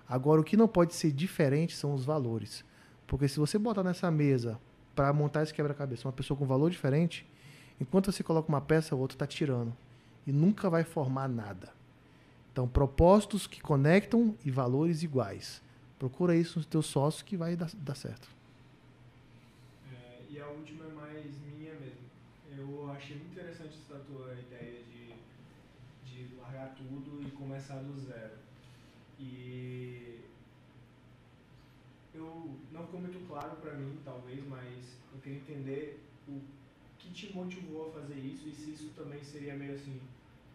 Agora, 0.09 0.40
o 0.40 0.44
que 0.44 0.57
não 0.57 0.68
pode 0.68 0.94
ser 0.94 1.11
diferente 1.11 1.76
são 1.76 1.94
os 1.94 2.05
valores. 2.05 2.64
Porque 3.07 3.28
se 3.28 3.38
você 3.38 3.59
botar 3.59 3.82
nessa 3.82 4.11
mesa 4.11 4.59
para 4.94 5.12
montar 5.12 5.42
esse 5.42 5.55
quebra-cabeça 5.55 6.07
uma 6.07 6.12
pessoa 6.12 6.36
com 6.36 6.46
valor 6.46 6.70
diferente, 6.70 7.26
enquanto 7.80 8.11
você 8.11 8.22
coloca 8.22 8.48
uma 8.48 8.61
peça, 8.61 8.94
o 8.94 8.98
outro 8.98 9.14
está 9.14 9.26
tirando. 9.26 9.76
E 10.26 10.32
nunca 10.32 10.70
vai 10.70 10.84
formar 10.84 11.28
nada. 11.28 11.72
Então, 12.53 12.68
propósitos 12.68 13.46
que 13.46 13.61
conectam 13.61 14.36
e 14.44 14.50
valores 14.50 15.03
iguais. 15.03 15.62
Procura 15.98 16.36
isso 16.36 16.59
nos 16.59 16.66
teus 16.66 16.86
sócios 16.86 17.22
que 17.22 17.36
vai 17.36 17.57
dar, 17.57 17.70
dar 17.74 17.94
certo. 17.94 18.28
É, 19.90 20.20
e 20.28 20.40
a 20.40 20.46
última 20.48 20.84
é 20.84 20.92
mais 20.92 21.24
minha 21.57 21.72
mesmo. 21.74 22.00
Eu 22.57 22.90
achei 22.92 23.16
muito 23.16 23.32
interessante 23.32 23.78
essa 23.88 24.00
tua 24.00 24.32
ideia 24.34 24.82
de, 24.84 25.14
de 26.05 26.34
largar 26.36 26.74
tudo 26.74 27.26
e 27.26 27.30
começar 27.30 27.76
do 27.76 27.98
zero. 28.00 28.32
E 29.22 30.20
eu 32.14 32.56
não 32.72 32.84
ficou 32.86 33.00
muito 33.00 33.26
claro 33.28 33.56
para 33.56 33.74
mim, 33.74 33.98
talvez, 34.04 34.44
mas 34.48 34.96
eu 35.12 35.20
queria 35.20 35.38
entender 35.38 36.02
o 36.28 36.40
que 36.98 37.10
te 37.12 37.32
motivou 37.34 37.88
a 37.90 38.00
fazer 38.00 38.14
isso 38.16 38.48
e 38.48 38.52
se 38.52 38.70
isso 38.72 38.90
também 38.96 39.22
seria 39.22 39.54
meio 39.54 39.74
assim, 39.74 40.00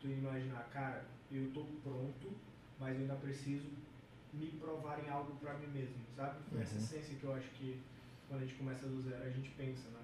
tu 0.02 0.08
imaginar, 0.08 0.68
cara, 0.72 1.06
eu 1.32 1.50
tô 1.54 1.64
pronto, 1.84 2.32
mas 2.80 2.96
eu 2.96 3.02
ainda 3.02 3.16
preciso 3.16 3.68
me 4.34 4.48
provar 4.60 5.04
em 5.04 5.10
algo 5.10 5.36
para 5.38 5.54
mim 5.56 5.68
mesmo, 5.68 5.96
sabe? 6.16 6.38
Foi 6.50 6.62
essa 6.62 6.76
Uhum. 6.76 6.82
essência 6.84 7.16
que 7.16 7.24
eu 7.24 7.34
acho 7.34 7.50
que 7.52 7.80
quando 8.28 8.42
a 8.42 8.46
gente 8.46 8.56
começa 8.58 8.86
do 8.86 9.02
zero 9.02 9.24
a 9.24 9.30
gente 9.30 9.50
pensa, 9.52 9.88
né? 9.90 10.02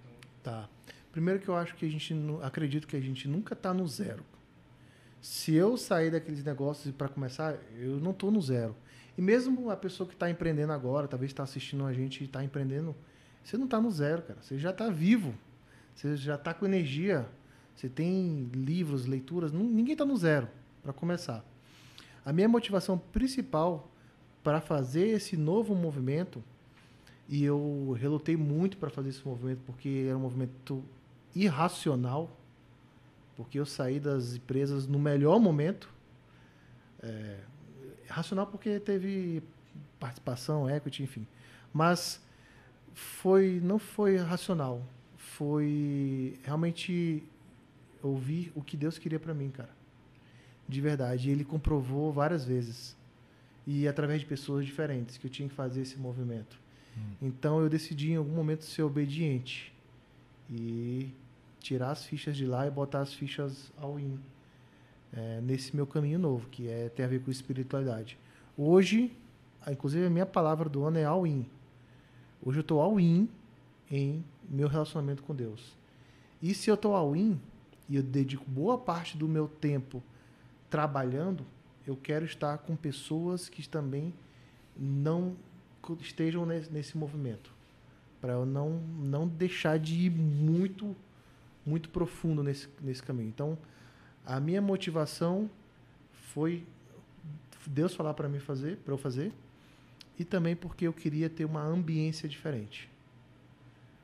Então, 0.00 0.12
Tá. 0.42 0.68
Primeiro 1.12 1.40
que 1.40 1.48
eu 1.48 1.56
acho 1.56 1.74
que 1.76 1.86
a 1.86 1.88
gente 1.90 2.12
acredito 2.42 2.86
que 2.86 2.96
a 2.96 3.00
gente 3.00 3.26
nunca 3.26 3.54
está 3.54 3.72
no 3.72 3.86
zero. 3.88 4.22
Se 5.26 5.52
eu 5.54 5.76
sair 5.76 6.08
daqueles 6.08 6.44
negócios 6.44 6.94
para 6.94 7.08
começar, 7.08 7.58
eu 7.76 7.98
não 7.98 8.12
estou 8.12 8.30
no 8.30 8.40
zero. 8.40 8.76
E 9.18 9.20
mesmo 9.20 9.70
a 9.70 9.76
pessoa 9.76 10.06
que 10.06 10.14
está 10.14 10.30
empreendendo 10.30 10.72
agora, 10.72 11.08
talvez 11.08 11.32
está 11.32 11.42
assistindo 11.42 11.84
a 11.84 11.92
gente 11.92 12.20
e 12.20 12.26
está 12.26 12.44
empreendendo, 12.44 12.94
você 13.42 13.58
não 13.58 13.64
está 13.64 13.80
no 13.80 13.90
zero, 13.90 14.22
cara. 14.22 14.40
Você 14.40 14.56
já 14.56 14.70
está 14.70 14.88
vivo. 14.88 15.34
Você 15.96 16.16
já 16.16 16.36
está 16.36 16.54
com 16.54 16.64
energia. 16.64 17.28
Você 17.74 17.88
tem 17.88 18.48
livros, 18.54 19.04
leituras. 19.06 19.50
Ninguém 19.50 19.94
está 19.94 20.04
no 20.04 20.16
zero 20.16 20.48
para 20.80 20.92
começar. 20.92 21.44
A 22.24 22.32
minha 22.32 22.48
motivação 22.48 22.96
principal 22.96 23.90
para 24.44 24.60
fazer 24.60 25.08
esse 25.08 25.36
novo 25.36 25.74
movimento 25.74 26.40
e 27.28 27.44
eu 27.44 27.96
relutei 27.98 28.36
muito 28.36 28.76
para 28.76 28.90
fazer 28.90 29.08
esse 29.08 29.26
movimento 29.26 29.58
porque 29.66 30.04
era 30.06 30.16
um 30.16 30.20
movimento 30.20 30.84
irracional, 31.34 32.30
porque 33.36 33.58
eu 33.58 33.66
saí 33.66 34.00
das 34.00 34.34
empresas 34.34 34.86
no 34.86 34.98
melhor 34.98 35.38
momento. 35.38 35.92
É, 37.02 37.38
racional 38.08 38.46
porque 38.46 38.80
teve 38.80 39.42
participação, 39.98 40.68
equity, 40.68 41.02
enfim. 41.02 41.26
Mas 41.72 42.20
foi 42.94 43.60
não 43.62 43.78
foi 43.78 44.16
racional, 44.16 44.82
foi 45.16 46.38
realmente 46.42 47.22
ouvir 48.02 48.52
o 48.54 48.62
que 48.62 48.76
Deus 48.76 48.98
queria 48.98 49.20
para 49.20 49.34
mim, 49.34 49.50
cara. 49.50 49.74
De 50.68 50.80
verdade, 50.80 51.28
e 51.28 51.32
ele 51.32 51.44
comprovou 51.44 52.12
várias 52.12 52.44
vezes. 52.44 52.96
E 53.66 53.86
através 53.86 54.20
de 54.20 54.26
pessoas 54.26 54.64
diferentes 54.64 55.18
que 55.18 55.26
eu 55.26 55.30
tinha 55.30 55.48
que 55.48 55.54
fazer 55.54 55.82
esse 55.82 55.98
movimento. 55.98 56.58
Então 57.20 57.60
eu 57.60 57.68
decidi 57.68 58.12
em 58.12 58.16
algum 58.16 58.32
momento 58.32 58.64
ser 58.64 58.82
obediente 58.82 59.72
e 60.50 61.10
tirar 61.66 61.90
as 61.90 62.04
fichas 62.04 62.36
de 62.36 62.46
lá 62.46 62.64
e 62.64 62.70
botar 62.70 63.00
as 63.00 63.12
fichas 63.12 63.72
ao 63.76 63.98
in 63.98 64.20
é, 65.12 65.40
nesse 65.40 65.74
meu 65.74 65.84
caminho 65.84 66.16
novo, 66.16 66.48
que 66.48 66.68
é 66.68 66.88
tem 66.88 67.04
a 67.04 67.08
ver 67.08 67.20
com 67.20 67.30
espiritualidade. 67.30 68.16
Hoje, 68.56 69.12
inclusive 69.68 70.06
a 70.06 70.10
minha 70.10 70.26
palavra 70.26 70.68
do 70.68 70.84
ano 70.84 70.98
é 70.98 71.04
all 71.04 71.26
in. 71.26 71.44
Hoje 72.44 72.58
eu 72.58 72.60
estou 72.60 72.80
all 72.80 73.00
in 73.00 73.28
em 73.90 74.24
meu 74.48 74.68
relacionamento 74.68 75.24
com 75.24 75.34
Deus. 75.34 75.76
E 76.40 76.54
se 76.54 76.70
eu 76.70 76.74
estou 76.74 76.94
all 76.94 77.16
in 77.16 77.40
e 77.88 77.96
eu 77.96 78.02
dedico 78.02 78.44
boa 78.48 78.78
parte 78.78 79.16
do 79.16 79.26
meu 79.26 79.48
tempo 79.48 80.00
trabalhando, 80.70 81.44
eu 81.84 81.96
quero 81.96 82.24
estar 82.24 82.58
com 82.58 82.76
pessoas 82.76 83.48
que 83.48 83.68
também 83.68 84.14
não 84.76 85.34
estejam 86.00 86.46
nesse, 86.46 86.72
nesse 86.72 86.96
movimento, 86.96 87.52
para 88.20 88.34
eu 88.34 88.46
não 88.46 88.80
não 88.98 89.26
deixar 89.26 89.78
de 89.78 90.06
ir 90.06 90.10
muito 90.10 90.94
muito 91.66 91.90
profundo 91.90 92.42
nesse 92.42 92.68
nesse 92.80 93.02
caminho. 93.02 93.28
Então, 93.28 93.58
a 94.24 94.40
minha 94.40 94.62
motivação 94.62 95.50
foi 96.32 96.64
Deus 97.66 97.94
falar 97.94 98.14
para 98.14 98.28
mim 98.28 98.38
fazer, 98.38 98.76
para 98.78 98.94
eu 98.94 98.98
fazer, 98.98 99.32
e 100.18 100.24
também 100.24 100.54
porque 100.54 100.86
eu 100.86 100.92
queria 100.92 101.28
ter 101.28 101.44
uma 101.44 101.62
ambiência 101.62 102.28
diferente. 102.28 102.88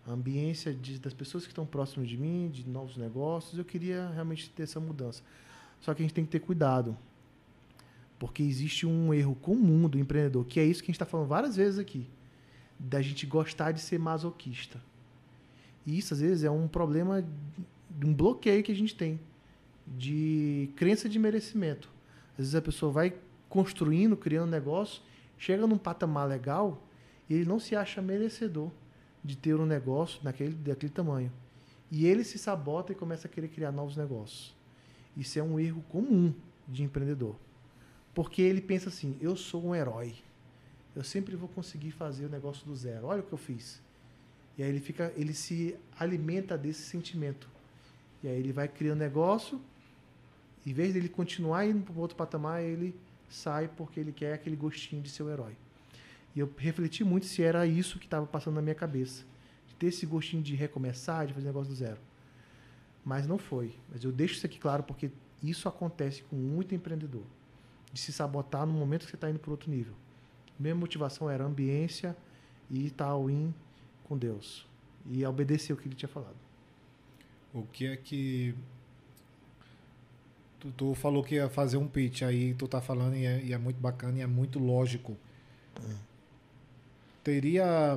A 0.07 0.13
ambiência 0.13 0.75
de, 0.75 0.99
das 0.99 1.15
pessoas 1.15 1.45
que 1.45 1.51
estão 1.51 1.65
próximas 1.65 2.09
de 2.09 2.17
mim, 2.17 2.51
de 2.53 2.69
novos 2.69 2.97
negócios, 2.97 3.57
eu 3.57 3.65
queria 3.65 4.11
realmente 4.11 4.51
ter 4.51 4.65
essa 4.65 4.81
mudança. 4.81 5.23
Só 5.81 5.95
que 5.95 6.03
a 6.03 6.05
gente 6.05 6.15
tem 6.15 6.25
que 6.25 6.31
ter 6.31 6.41
cuidado. 6.41 6.97
Porque 8.19 8.43
existe 8.43 8.87
um 8.87 9.15
erro 9.15 9.35
comum 9.37 9.89
do 9.89 9.99
empreendedor, 9.99 10.45
que 10.45 10.59
é 10.61 10.65
isso 10.65 10.83
que 10.83 10.87
a 10.87 10.93
gente 10.93 10.97
está 10.97 11.07
falando 11.07 11.29
várias 11.29 11.57
vezes 11.57 11.79
aqui, 11.79 12.07
da 12.79 13.01
gente 13.01 13.27
gostar 13.27 13.73
de 13.73 13.81
ser 13.81 13.99
masoquista. 13.99 14.81
E 15.87 15.99
isso, 15.99 16.15
às 16.15 16.21
vezes, 16.21 16.45
é 16.45 16.51
um 16.51 16.69
problema 16.69 17.25
um 18.05 18.15
bloqueio 18.15 18.63
que 18.63 18.73
a 18.73 18.75
gente 18.75 18.95
tem 18.95 19.21
de 19.87 20.71
crença 20.77 21.09
de 21.09 21.19
merecimento. 21.19 21.91
Às 22.33 22.39
vezes 22.39 22.55
a 22.55 22.63
pessoa 22.63 22.93
vai 22.93 23.15
construindo, 23.49 24.17
criando 24.17 24.49
um 24.49 24.51
negócio, 24.51 25.03
chega 25.37 25.67
num 25.67 25.79
patamar 25.79 26.29
legal 26.29 26.83
e 27.29 27.35
ele 27.35 27.45
não 27.45 27.59
se 27.59 27.77
acha 27.77 28.01
merecedor 28.01 28.71
de 29.23 29.37
ter 29.37 29.55
um 29.55 29.67
negócio 29.67 30.21
naquele, 30.23 30.55
daquele 30.55 30.93
tamanho. 30.93 31.33
E 31.91 32.07
ele 32.07 32.25
se 32.25 32.39
sabota 32.39 32.93
e 32.93 32.95
começa 32.95 33.29
a 33.29 33.31
querer 33.31 33.49
criar 33.49 33.71
novos 33.71 33.97
negócios. 33.97 34.55
Isso 35.17 35.39
é 35.39 35.43
um 35.43 35.61
erro 35.61 35.85
comum 35.91 36.33
de 36.67 36.83
empreendedor. 36.83 37.37
Porque 38.15 38.41
ele 38.41 38.61
pensa 38.61 38.89
assim: 38.89 39.17
eu 39.21 39.37
sou 39.37 39.67
um 39.67 39.75
herói. 39.75 40.15
Eu 40.97 41.05
sempre 41.05 41.37
vou 41.37 41.49
conseguir 41.49 41.91
fazer 41.91 42.27
o 42.27 42.29
negócio 42.29 42.67
do 42.67 42.75
zero. 42.75 43.07
Olha 43.07 43.21
o 43.21 43.23
que 43.23 43.33
eu 43.33 43.39
fiz. 43.39 43.81
E 44.57 44.63
aí 44.63 44.69
ele 44.69 44.81
fica, 44.81 45.13
ele 45.17 45.33
se 45.33 45.77
alimenta 45.99 46.57
desse 46.59 46.83
sentimento. 46.83 47.49
E 48.23 48.29
aí 48.29 48.39
ele 48.39 48.53
vai 48.53 48.69
criando 48.69 48.99
negócio, 48.99 49.61
em 50.67 50.73
vez 50.73 50.95
dele 50.95 51.09
continuar 51.09 51.67
indo 51.67 51.83
para 51.83 52.01
outro 52.01 52.17
patamar, 52.17 52.63
ele 52.63 52.95
sai 53.29 53.69
porque 53.69 53.99
ele 53.99 54.13
quer 54.13 54.35
aquele 54.35 54.55
gostinho 54.55 55.03
de 55.03 55.11
ser 55.11 55.23
o 55.23 55.31
herói. 55.31 55.57
E 56.35 56.41
eu 56.41 56.53
refleti 56.57 57.03
muito 57.03 57.27
se 57.27 57.43
era 57.43 57.67
isso 57.67 57.99
que 57.99 58.07
estava 58.07 58.27
passando 58.27 58.55
na 58.55 58.63
minha 58.63 58.75
cabeça. 58.75 59.25
De 59.67 59.75
ter 59.75 59.89
esse 59.89 60.07
gostinho 60.07 60.43
de 60.43 60.55
recomeçar, 60.55 61.27
de 61.27 61.35
fazer 61.35 61.47
negócio 61.47 61.73
do 61.73 61.77
zero. 61.77 61.99
Mas 63.05 63.27
não 63.27 63.39
foi. 63.39 63.75
Mas 63.91 64.05
eu 64.05 64.13
deixo 64.13 64.35
isso 64.35 64.47
aqui 64.47 64.59
claro 64.59 64.83
porque 64.83 65.11
isso 65.43 65.69
acontece 65.69 66.23
com 66.23 66.37
muito 66.37 66.75
empreendedor. 66.75 67.25
De 67.93 68.01
se 68.01 68.13
sabotar 68.13 68.65
no 68.65 68.73
momento 68.73 69.05
que 69.05 69.11
você 69.11 69.17
está 69.17 69.29
indo 69.29 69.39
para 69.39 69.51
outro 69.51 69.71
nível. 69.71 69.95
Minha 70.59 70.75
motivação 70.75 71.29
era 71.29 71.45
ambiência 71.45 72.17
e 72.71 72.87
in 73.31 73.53
com 74.13 74.19
Deus. 74.19 74.67
E 75.07 75.25
obedecer 75.25 75.73
o 75.73 75.77
que 75.77 75.89
ele 75.89 75.95
tinha 75.95 76.09
falado. 76.09 76.37
O 77.55 77.63
que 77.63 77.87
é 77.87 77.97
que. 77.97 78.55
Tu, 80.61 80.71
tu, 80.73 80.95
falou 80.95 81.25
que 81.25 81.37
ia 81.37 81.49
fazer 81.49 81.79
um 81.79 81.89
pitch 81.89 82.23
aí, 82.23 82.55
tu 82.55 82.69
tá 82.69 82.81
falando 82.81 83.17
e 83.17 83.25
é, 83.25 83.43
e 83.43 83.53
é 83.53 83.59
muito 83.59 83.81
bacana 83.81 84.19
e 84.19 84.21
é 84.21 84.27
muito 84.27 84.59
lógico. 84.59 85.17
Hum. 85.83 85.97
Teria 87.25 87.97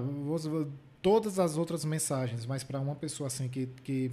todas 1.02 1.38
as 1.38 1.58
outras 1.58 1.84
mensagens, 1.86 2.46
mas 2.46 2.64
para 2.64 2.80
uma 2.80 2.96
pessoa 2.96 3.28
assim 3.28 3.48
que, 3.48 3.68
que 3.84 4.12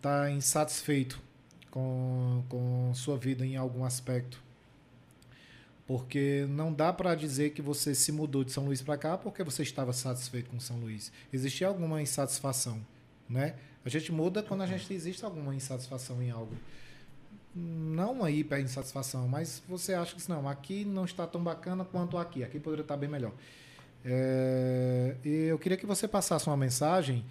tá 0.00 0.30
insatisfeito 0.30 1.20
com, 1.70 2.42
com 2.48 2.92
sua 2.94 3.16
vida 3.16 3.44
em 3.46 3.56
algum 3.56 3.84
aspecto, 3.84 4.42
porque 5.90 6.46
não 6.48 6.72
dá 6.72 6.92
para 6.92 7.16
dizer 7.16 7.50
que 7.50 7.60
você 7.60 7.96
se 7.96 8.12
mudou 8.12 8.44
de 8.44 8.52
São 8.52 8.64
Luís 8.64 8.80
para 8.80 8.96
cá 8.96 9.18
porque 9.18 9.42
você 9.42 9.64
estava 9.64 9.92
satisfeito 9.92 10.48
com 10.48 10.60
São 10.60 10.76
Luís. 10.76 11.10
Existia 11.32 11.66
alguma 11.66 12.00
insatisfação, 12.00 12.80
né? 13.28 13.56
A 13.84 13.88
gente 13.88 14.12
muda 14.12 14.40
quando 14.40 14.62
a 14.62 14.66
gente 14.66 14.94
existe 14.94 15.24
alguma 15.24 15.52
insatisfação 15.52 16.22
em 16.22 16.30
algo. 16.30 16.54
Não 17.52 18.12
uma 18.12 18.30
hiper 18.30 18.60
insatisfação, 18.60 19.26
mas 19.26 19.64
você 19.68 19.92
acha 19.92 20.14
que 20.14 20.28
não, 20.28 20.48
aqui 20.48 20.84
não 20.84 21.04
está 21.04 21.26
tão 21.26 21.42
bacana 21.42 21.84
quanto 21.84 22.16
aqui, 22.18 22.44
aqui 22.44 22.60
poderia 22.60 22.82
estar 22.82 22.96
bem 22.96 23.08
melhor. 23.08 23.32
É, 24.04 25.16
eu 25.24 25.58
queria 25.58 25.76
que 25.76 25.86
você 25.86 26.06
passasse 26.06 26.46
uma 26.46 26.56
mensagem 26.56 27.24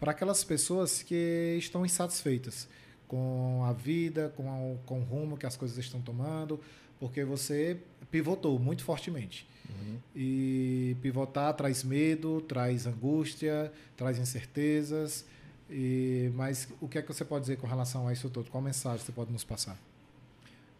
para 0.00 0.12
aquelas 0.12 0.42
pessoas 0.42 1.02
que 1.02 1.56
estão 1.58 1.84
insatisfeitas 1.84 2.66
com 3.06 3.62
a 3.66 3.74
vida, 3.74 4.32
com, 4.34 4.48
a, 4.50 4.86
com 4.86 5.00
o 5.00 5.04
rumo 5.04 5.36
que 5.36 5.44
as 5.44 5.54
coisas 5.54 5.76
estão 5.76 6.00
tomando, 6.00 6.58
porque 6.98 7.22
você 7.24 7.78
pivotou 8.10 8.58
muito 8.58 8.84
fortemente. 8.84 9.46
Uhum. 9.68 9.98
E 10.14 10.96
pivotar 11.02 11.52
traz 11.54 11.82
medo, 11.82 12.40
traz 12.42 12.86
angústia, 12.86 13.72
traz 13.96 14.18
incertezas. 14.18 15.24
E, 15.68 16.30
mas 16.34 16.68
o 16.80 16.88
que 16.88 16.98
é 16.98 17.02
que 17.02 17.08
você 17.08 17.24
pode 17.24 17.42
dizer 17.42 17.56
com 17.56 17.66
relação 17.66 18.06
a 18.06 18.12
isso 18.12 18.30
todo? 18.30 18.50
Qual 18.50 18.62
mensagem 18.62 19.04
você 19.04 19.12
pode 19.12 19.32
nos 19.32 19.44
passar? 19.44 19.76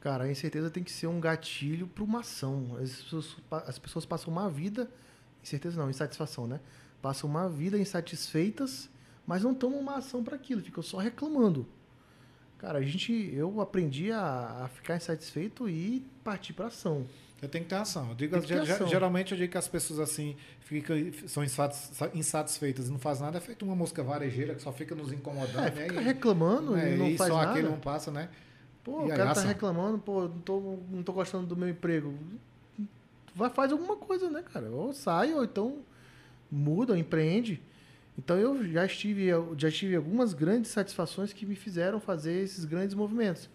Cara, 0.01 0.25
a 0.25 0.31
incerteza 0.31 0.71
tem 0.71 0.85
que 0.85 0.93
ser 0.93 1.09
um 1.09 1.19
gatilho 1.19 1.89
para 1.89 2.05
uma 2.05 2.21
ação. 2.21 2.77
As 2.81 2.95
pessoas, 2.95 3.37
as 3.51 3.79
pessoas 3.79 4.07
passam 4.07 4.33
uma 4.33 4.49
vida, 4.49 4.89
incerteza 5.43 5.77
não, 5.77 5.91
insatisfação, 5.91 6.47
né? 6.47 6.61
Passam 7.03 7.29
uma 7.29 7.49
vida 7.49 7.77
insatisfeitas, 7.77 8.89
mas 9.27 9.43
não 9.43 9.53
tomam 9.53 9.81
uma 9.81 9.97
ação 9.97 10.23
para 10.23 10.37
aquilo, 10.37 10.63
ficam 10.63 10.83
só 10.83 10.99
reclamando. 10.99 11.67
Cara, 12.67 12.81
a 12.81 12.83
gente, 12.83 13.33
eu 13.33 13.61
aprendi 13.61 14.11
a, 14.11 14.65
a 14.65 14.69
ficar 14.69 14.97
insatisfeito 14.97 15.69
e 15.69 16.05
partir 16.25 16.53
para 16.53 16.67
ação. 16.67 17.07
Eu 17.41 17.49
tenho 17.49 17.63
que 17.63 17.71
ter 17.71 17.77
ação. 17.77 18.09
Eu 18.09 18.17
digo, 18.17 18.35
ação. 18.35 18.89
Geralmente 18.89 19.31
eu 19.31 19.39
digo 19.39 19.53
que 19.53 19.57
as 19.57 19.69
pessoas 19.69 20.01
assim 20.01 20.37
ficam, 20.63 20.97
são 21.29 21.45
insatisfeitas 22.13 22.89
e 22.89 22.91
não 22.91 22.99
fazem 22.99 23.25
nada. 23.25 23.39
É 23.39 23.41
feito 23.41 23.65
uma 23.65 23.77
mosca 23.77 24.03
varejeira 24.03 24.53
que 24.57 24.63
só 24.63 24.73
fica 24.73 24.97
nos 24.97 25.13
incomodando. 25.13 25.65
É, 25.65 25.71
né? 25.71 25.89
fica 25.89 26.01
reclamando 26.01 26.73
né? 26.73 26.95
e 26.95 26.97
não 26.97 27.07
e 27.07 27.17
faz 27.17 27.31
só 27.31 27.39
nada. 27.39 27.53
aquele 27.53 27.69
não 27.69 27.79
passa, 27.79 28.11
né? 28.11 28.29
Pô, 28.83 29.03
e 29.03 29.13
o 29.13 29.17
cara 29.17 29.33
tá 29.33 29.43
reclamando, 29.43 29.99
pô, 29.99 30.23
não 30.23 30.41
tô, 30.41 30.79
não 30.91 31.03
tô 31.05 31.13
gostando 31.13 31.47
do 31.47 31.57
meu 31.57 31.69
emprego. 31.69 32.19
Vai, 33.33 33.49
faz 33.49 33.71
alguma 33.71 33.95
coisa, 33.95 34.29
né, 34.29 34.43
cara? 34.43 34.69
Ou 34.71 34.93
sai, 34.93 35.33
ou 35.33 35.45
então 35.45 35.79
muda, 36.51 36.95
ou 36.95 36.99
empreende. 36.99 37.63
Então 38.19 38.37
eu 38.37 38.67
já 38.67 38.87
estive, 38.87 39.29
já 39.59 39.71
tive 39.71 39.97
algumas 39.97 40.33
grandes 40.33 40.71
satisfações 40.71 41.33
que 41.33 41.45
me 41.45 41.55
fizeram 41.55 42.01
fazer 42.01 42.43
esses 42.43 42.65
grandes 42.65 42.95
movimentos. 42.95 43.49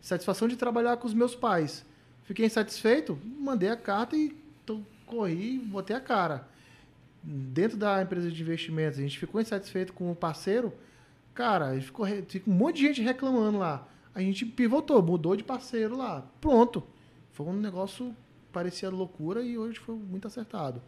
Satisfação 0.00 0.46
de 0.46 0.56
trabalhar 0.56 0.96
com 0.98 1.06
os 1.06 1.14
meus 1.14 1.34
pais 1.34 1.84
Fiquei 2.24 2.46
insatisfeito, 2.46 3.18
mandei 3.38 3.68
a 3.68 3.76
carta 3.76 4.16
e 4.16 4.34
corri 5.06 5.56
e 5.56 5.58
botei 5.58 5.94
a 5.94 6.00
cara. 6.00 6.48
Dentro 7.22 7.76
da 7.76 8.02
empresa 8.02 8.30
de 8.30 8.42
investimentos, 8.42 8.98
a 8.98 9.02
gente 9.02 9.18
ficou 9.18 9.40
insatisfeito 9.40 9.92
com 9.92 10.10
o 10.10 10.16
parceiro. 10.16 10.72
Cara, 11.34 11.78
ficou, 11.80 12.06
ficou 12.26 12.52
um 12.52 12.56
monte 12.56 12.76
de 12.76 12.82
gente 12.82 13.02
reclamando 13.02 13.58
lá. 13.58 13.86
A 14.14 14.20
gente 14.20 14.46
pivotou, 14.46 15.02
mudou 15.02 15.36
de 15.36 15.44
parceiro 15.44 15.96
lá. 15.96 16.26
Pronto. 16.40 16.82
Foi 17.32 17.46
um 17.46 17.52
negócio 17.52 18.14
parecia 18.50 18.88
loucura 18.88 19.42
e 19.42 19.58
hoje 19.58 19.78
foi 19.78 19.94
muito 19.96 20.26
acertado. 20.26 20.80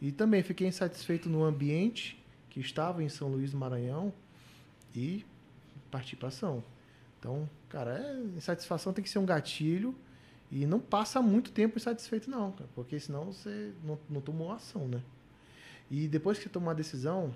E 0.00 0.12
também 0.12 0.42
fiquei 0.42 0.68
insatisfeito 0.68 1.28
no 1.28 1.42
ambiente 1.42 2.19
que 2.50 2.60
estava 2.60 3.02
em 3.02 3.08
São 3.08 3.28
Luís 3.28 3.52
do 3.52 3.56
Maranhão 3.56 4.12
e 4.94 5.24
parti 5.90 6.16
para 6.16 6.28
ação. 6.28 6.62
Então, 7.18 7.48
cara, 7.68 7.98
é, 7.98 8.36
insatisfação 8.36 8.92
tem 8.92 9.02
que 9.02 9.10
ser 9.10 9.18
um 9.18 9.26
gatilho 9.26 9.94
e 10.50 10.66
não 10.66 10.80
passa 10.80 11.22
muito 11.22 11.52
tempo 11.52 11.78
insatisfeito, 11.78 12.28
não, 12.28 12.50
cara, 12.52 12.68
porque 12.74 12.98
senão 12.98 13.26
você 13.26 13.72
não, 13.84 13.98
não 14.08 14.20
tomou 14.20 14.52
ação, 14.52 14.88
né? 14.88 15.00
E 15.90 16.08
depois 16.08 16.38
que 16.38 16.44
você 16.44 16.50
tomar 16.50 16.72
a 16.72 16.74
decisão, 16.74 17.32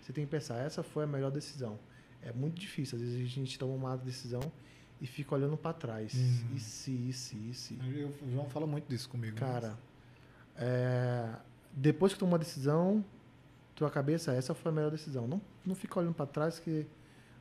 você 0.00 0.12
tem 0.12 0.24
que 0.24 0.30
pensar, 0.30 0.58
essa 0.58 0.82
foi 0.82 1.04
a 1.04 1.06
melhor 1.06 1.30
decisão. 1.30 1.78
É 2.22 2.32
muito 2.32 2.58
difícil, 2.58 2.96
às 2.96 3.02
vezes 3.02 3.16
a 3.16 3.28
gente 3.28 3.58
toma 3.58 3.74
uma 3.74 3.96
decisão 3.96 4.40
e 5.00 5.06
fica 5.06 5.34
olhando 5.34 5.56
para 5.56 5.72
trás. 5.72 6.14
Uhum. 6.14 6.56
E 6.56 6.60
se, 6.60 6.90
e 6.90 7.12
se, 7.12 7.36
e 7.36 7.54
se. 7.54 7.74
O 8.22 8.30
João 8.32 8.48
fala 8.48 8.66
muito 8.66 8.88
disso 8.88 9.08
comigo. 9.08 9.34
Né? 9.34 9.40
Cara, 9.40 9.68
mas... 10.54 10.62
é, 10.64 11.36
depois 11.72 12.12
que 12.12 12.18
tomou 12.18 12.32
uma 12.32 12.38
decisão, 12.38 13.04
tua 13.78 13.90
cabeça, 13.90 14.32
essa 14.32 14.54
foi 14.54 14.72
a 14.72 14.74
melhor 14.74 14.90
decisão. 14.90 15.26
Não, 15.28 15.40
não 15.64 15.74
fica 15.74 16.00
olhando 16.00 16.14
para 16.14 16.26
trás 16.26 16.58
que 16.58 16.86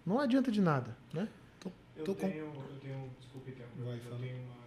não 0.05 0.19
adianta 0.19 0.51
de 0.51 0.61
nada, 0.61 0.95
né? 1.13 1.27
Eu, 1.95 2.05
tô 2.05 2.13
tenho, 2.13 2.51
com... 2.51 2.61
eu 2.61 2.79
tenho, 2.79 3.09
desculpe, 3.19 3.51
tempo, 3.53 3.69
eu 3.79 4.19
tenho 4.19 4.37
uma 4.43 4.57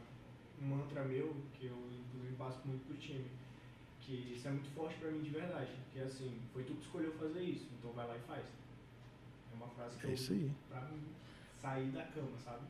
um 0.60 0.66
mantra 0.66 1.04
meu, 1.04 1.34
que 1.54 1.66
eu 1.66 1.76
inclusive 2.08 2.34
passo 2.36 2.60
muito 2.66 2.84
pro 2.86 2.96
time, 2.96 3.24
que 4.00 4.34
isso 4.34 4.46
é 4.48 4.50
muito 4.50 4.68
forte 4.74 4.98
pra 4.98 5.10
mim 5.10 5.22
de 5.22 5.30
verdade. 5.30 5.70
Que 5.92 6.00
é 6.00 6.02
assim, 6.02 6.38
foi 6.52 6.64
tu 6.64 6.74
que 6.74 6.82
escolheu 6.82 7.12
fazer 7.12 7.40
isso, 7.40 7.66
então 7.78 7.92
vai 7.92 8.06
lá 8.06 8.16
e 8.16 8.20
faz. 8.20 8.44
É 9.52 9.56
uma 9.56 9.68
frase 9.68 9.96
que 9.96 10.06
é 10.06 10.10
eu 10.10 10.14
isso 10.14 10.32
aí. 10.32 10.50
pra 10.68 10.88
sair 11.60 11.90
da 11.90 12.02
cama, 12.02 12.36
sabe? 12.44 12.64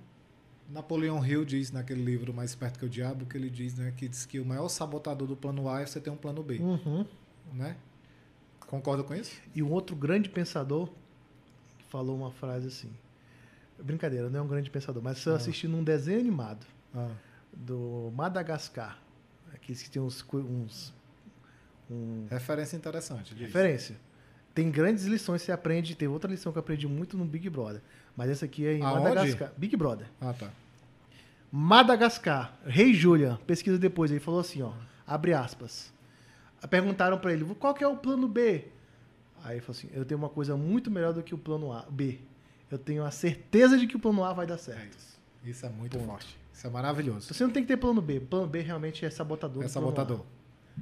Napoleão 0.69 1.25
Hill 1.27 1.45
diz 1.45 1.73
naquele 1.73 2.05
livro 2.05 2.33
Mais 2.33 2.55
Perto 2.55 2.79
que 2.79 2.85
o 2.85 2.89
Diabo, 2.89 3.27
que 3.27 3.37
ele 3.37 3.51
diz, 3.51 3.75
né, 3.75 3.93
que 3.97 4.07
diz 4.07 4.25
que 4.25 4.39
o 4.39 4.45
maior 4.45 4.69
sabotador 4.69 5.27
do 5.27 5.37
plano 5.37 5.69
A 5.69 5.81
é 5.81 5.87
você 5.87 6.01
ter 6.01 6.11
um 6.11 6.17
plano 6.17 6.45
B. 6.45 6.59
Uhum. 6.59 7.05
Né? 7.53 7.77
Concorda 8.71 9.03
com 9.03 9.15
isso? 9.15 9.37
E 9.55 9.63
um 9.63 9.71
outro 9.71 9.95
grande 9.95 10.31
pensador 10.31 10.89
falou 11.91 12.17
uma 12.17 12.31
frase 12.31 12.69
assim. 12.69 12.91
Brincadeira, 13.79 14.31
não 14.31 14.41
é 14.41 14.43
um 14.43 14.47
grande 14.47 14.71
pensador, 14.71 15.03
mas 15.03 15.25
eu 15.27 15.33
ah. 15.33 15.37
assisti 15.37 15.67
num 15.69 15.85
desenho 15.85 16.21
animado. 16.21 16.65
Ah 16.95 17.11
do 17.53 18.13
Madagascar. 18.15 18.99
Aqueles 19.53 19.83
que 19.83 19.91
tem 19.91 20.01
uns. 20.01 20.25
uns 20.33 20.95
um... 21.91 22.27
Referência 22.31 22.77
interessante. 22.77 23.35
Diz. 23.35 23.47
Referência. 23.47 23.97
Tem 24.55 24.71
grandes 24.71 25.05
lições 25.05 25.43
que 25.43 25.47
você 25.47 25.53
aprende. 25.53 25.95
Tem 25.95 26.09
outra 26.09 26.31
lição 26.31 26.53
que 26.53 26.59
eu 26.59 26.61
aprendi 26.61 26.87
muito 26.87 27.17
no 27.17 27.25
Big 27.25 27.49
Brother. 27.49 27.81
Mas 28.17 28.31
essa 28.31 28.45
aqui 28.45 28.67
é 28.67 28.75
em 28.75 28.83
Aonde? 28.83 29.03
Madagascar. 29.03 29.53
Big 29.57 29.77
Brother. 29.77 30.07
Ah, 30.21 30.33
tá. 30.33 30.51
Madagascar. 31.51 32.59
Rei 32.65 32.93
Julian. 32.95 33.39
Pesquisa 33.47 33.79
depois. 33.79 34.11
Ele 34.11 34.21
falou 34.21 34.41
assim, 34.41 34.63
ó. 34.63 34.73
Abre 35.07 35.35
aspas. 35.35 35.93
Perguntaram 36.69 37.19
para 37.19 37.33
ele, 37.33 37.45
qual 37.55 37.73
que 37.75 37.83
é 37.83 37.89
o 37.89 37.97
plano 37.97 38.29
B? 38.29 38.67
Aí 39.43 39.55
ele 39.55 39.61
falou 39.61 39.79
assim, 39.79 39.89
eu 39.93 40.05
tenho 40.05 40.19
uma 40.19 40.29
coisa 40.29 40.57
muito 40.57 40.91
melhor 40.91 41.13
do 41.13 41.23
que 41.23 41.35
o 41.35 41.39
plano 41.39 41.73
A, 41.73 41.87
B. 41.91 42.19
Eu 42.71 42.79
tenho 42.79 43.05
a 43.05 43.11
certeza 43.11 43.79
de 43.79 43.87
que 43.87 43.97
o 43.97 43.99
plano 43.99 44.23
A 44.23 44.33
vai 44.33 44.47
dar 44.47 44.59
certo. 44.59 44.81
É 44.81 44.89
isso. 44.89 45.21
isso. 45.45 45.67
é 45.67 45.69
muito 45.71 45.97
Ponto. 45.97 46.07
forte. 46.07 46.39
Isso 46.53 46.67
é 46.67 46.71
maravilhoso. 46.71 47.33
Você 47.33 47.43
não 47.43 47.51
tem 47.51 47.63
que 47.63 47.69
ter 47.69 47.77
plano 47.77 48.03
B. 48.03 48.21
Plano 48.21 48.47
B 48.47 48.61
realmente 48.61 49.05
é 49.05 49.11
sabotador. 49.11 49.65
É 49.65 49.69
sabotador. 49.69 50.25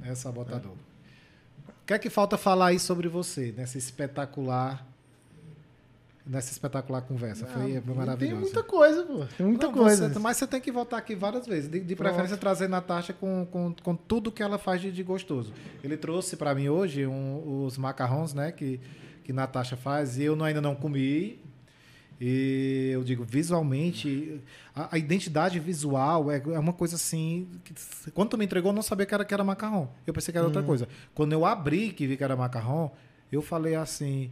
É 0.03 0.13
sabotador. 0.13 0.73
É. 0.73 1.71
O 1.71 1.85
que 1.85 1.93
é 1.93 1.99
que 1.99 2.09
falta 2.09 2.37
falar 2.37 2.67
aí 2.67 2.79
sobre 2.79 3.07
você, 3.07 3.53
nessa 3.53 3.77
espetacular 3.77 4.85
nessa 6.29 6.51
espetacular 6.51 7.01
conversa. 7.01 7.45
Ah, 7.49 7.59
Foi 7.59 7.81
Tem 7.81 7.95
maravilhoso. 7.95 8.41
muita 8.41 8.61
coisa, 8.63 9.03
pô. 9.03 9.25
Tem 9.35 9.47
muita 9.47 9.65
Não, 9.67 9.73
coisa. 9.73 10.09
você- 10.09 10.19
mas 10.19 10.37
você 10.37 10.45
tem 10.45 10.61
que 10.61 10.71
voltar 10.71 10.97
aqui 10.97 11.15
várias 11.15 11.47
vezes. 11.47 11.67
De, 11.69 11.79
de 11.79 11.95
preferência, 11.95 12.37
trazer 12.37 12.67
Natasha 12.69 13.13
com, 13.13 13.47
com, 13.51 13.73
com 13.81 13.95
tudo 13.95 14.31
que 14.31 14.43
ela 14.43 14.59
faz 14.59 14.79
de, 14.79 14.91
de 14.91 15.01
gostoso. 15.01 15.51
Ele 15.83 15.97
trouxe 15.97 16.37
para 16.37 16.53
mim 16.53 16.69
hoje 16.69 17.07
um- 17.07 17.63
os 17.65 17.77
macarrons, 17.79 18.35
né? 18.35 18.51
Que, 18.51 18.79
que 19.23 19.33
Natasha 19.33 19.75
faz. 19.75 20.19
E 20.19 20.23
eu 20.23 20.35
não- 20.35 20.45
ainda 20.45 20.61
não 20.61 20.75
comi. 20.75 21.39
E 22.21 22.91
eu 22.93 23.03
digo, 23.03 23.23
visualmente, 23.23 24.41
a, 24.75 24.95
a 24.95 24.97
identidade 24.97 25.57
visual 25.59 26.29
é, 26.29 26.37
é 26.53 26.59
uma 26.59 26.73
coisa 26.73 26.95
assim. 26.95 27.47
Que, 27.63 27.73
quando 28.11 28.29
tu 28.29 28.37
me 28.37 28.45
entregou, 28.45 28.71
eu 28.71 28.75
não 28.75 28.81
sabia 28.81 29.05
que 29.05 29.13
era, 29.13 29.23
que 29.25 29.33
era 29.33 29.43
macarrão. 29.43 29.89
Eu 30.05 30.13
pensei 30.13 30.31
que 30.31 30.37
era 30.37 30.45
outra 30.45 30.61
coisa. 30.61 30.87
Quando 31.15 31.31
eu 31.33 31.45
abri 31.45 31.91
que 31.91 32.05
vi 32.05 32.17
que 32.17 32.23
era 32.23 32.35
macarrão, 32.35 32.91
eu 33.31 33.41
falei 33.41 33.73
assim: 33.75 34.31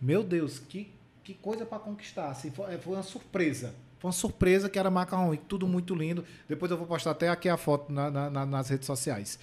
Meu 0.00 0.22
Deus, 0.22 0.58
que, 0.58 0.92
que 1.24 1.34
coisa 1.34 1.64
para 1.64 1.78
conquistar. 1.78 2.30
Assim, 2.30 2.50
foi, 2.50 2.76
foi 2.78 2.94
uma 2.94 3.02
surpresa. 3.02 3.74
Foi 3.98 4.08
uma 4.08 4.12
surpresa 4.12 4.68
que 4.68 4.78
era 4.78 4.90
macarrão 4.90 5.32
e 5.32 5.36
tudo 5.36 5.66
muito 5.68 5.94
lindo. 5.94 6.24
Depois 6.48 6.70
eu 6.70 6.76
vou 6.76 6.86
postar 6.86 7.12
até 7.12 7.28
aqui 7.28 7.48
a 7.48 7.56
foto 7.56 7.92
na- 7.92 8.10
na- 8.10 8.30
na- 8.30 8.46
nas 8.46 8.68
redes 8.68 8.86
sociais. 8.86 9.38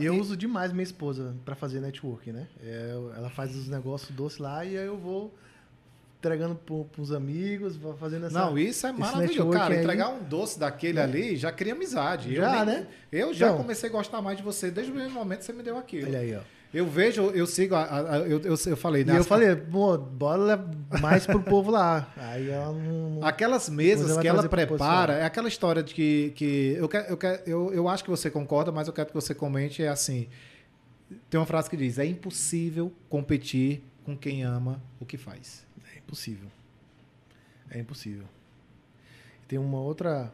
E 0.00 0.04
eu 0.04 0.14
e- 0.14 0.20
uso 0.20 0.36
demais 0.36 0.72
minha 0.72 0.82
esposa 0.82 1.34
pra 1.44 1.54
fazer 1.54 1.80
network, 1.80 2.32
né? 2.32 2.46
É, 2.62 2.94
ela 3.16 3.28
faz 3.30 3.54
os 3.54 3.68
negócios 3.68 4.10
doces 4.10 4.38
lá 4.38 4.64
e 4.64 4.76
aí 4.78 4.86
eu 4.86 4.96
vou 4.96 5.34
entregando 6.18 6.54
pro, 6.54 6.84
pros 6.86 7.10
amigos, 7.12 7.76
vou 7.76 7.94
fazendo 7.96 8.26
essa. 8.26 8.38
Não, 8.38 8.56
isso 8.56 8.86
é 8.86 8.92
maravilhoso. 8.92 9.50
Cara, 9.50 9.74
aí- 9.74 9.80
entregar 9.82 10.08
um 10.08 10.22
doce 10.22 10.58
daquele 10.58 11.00
ali 11.00 11.36
já 11.36 11.50
cria 11.52 11.72
amizade. 11.72 12.34
Já, 12.34 12.60
eu 12.60 12.66
nem- 12.66 12.74
né? 12.80 12.86
Eu 13.10 13.34
já 13.34 13.46
Então. 13.48 13.58
comecei 13.58 13.88
a 13.90 13.92
gostar 13.92 14.22
mais 14.22 14.36
de 14.36 14.42
você 14.42 14.70
desde 14.70 14.90
o 14.90 14.94
primeiro 14.94 15.14
momento 15.14 15.40
que 15.40 15.44
você 15.46 15.52
me 15.52 15.62
deu 15.62 15.76
aquilo. 15.76 16.06
Olha 16.08 16.20
aí, 16.20 16.34
ó. 16.36 16.40
Eu 16.72 16.86
vejo, 16.86 17.22
eu 17.30 17.46
sigo, 17.46 17.74
a- 17.74 17.84
a- 18.00 18.18
eu, 18.20 18.40
eu, 18.40 18.54
eu 18.66 18.76
falei, 18.76 19.02
E 19.02 19.04
né? 19.04 19.16
eu 19.16 19.20
as- 19.20 19.26
falei, 19.26 19.54
pô, 19.54 19.98
bora 19.98 20.56
mais 21.02 21.26
pro 21.26 21.42
povo 21.42 21.70
lá. 21.70 22.10
Aí 22.16 22.48
ela 22.48 22.72
não. 22.72 23.22
Aquelas 23.22 23.68
mesas 23.68 24.16
que 24.16 24.26
ela 24.26 24.48
prepara, 24.48 25.14
é 25.14 25.24
aquela 25.24 25.48
história 25.48 25.82
de 25.82 25.92
que, 25.92 26.32
que 26.34 26.74
eu, 26.78 26.88
quero, 26.88 27.06
eu, 27.08 27.16
quero, 27.18 27.42
eu, 27.46 27.74
eu 27.74 27.88
acho 27.88 28.02
que 28.02 28.08
você 28.10 28.30
concorda, 28.30 28.72
mas 28.72 28.86
eu 28.88 28.94
quero 28.94 29.08
que 29.08 29.14
você 29.14 29.34
comente, 29.34 29.82
é 29.82 29.88
assim, 29.88 30.28
tem 31.28 31.38
uma 31.38 31.44
frase 31.46 31.68
que 31.68 31.76
diz, 31.76 31.98
é 31.98 32.06
impossível 32.06 32.90
competir 33.10 33.82
com 34.04 34.16
quem 34.16 34.42
ama 34.42 34.82
o 34.98 35.04
que 35.04 35.18
faz. 35.18 35.66
É 35.94 35.98
impossível. 35.98 36.48
É 37.70 37.78
impossível. 37.78 38.24
Tem 39.46 39.58
uma 39.58 39.78
outra. 39.78 40.32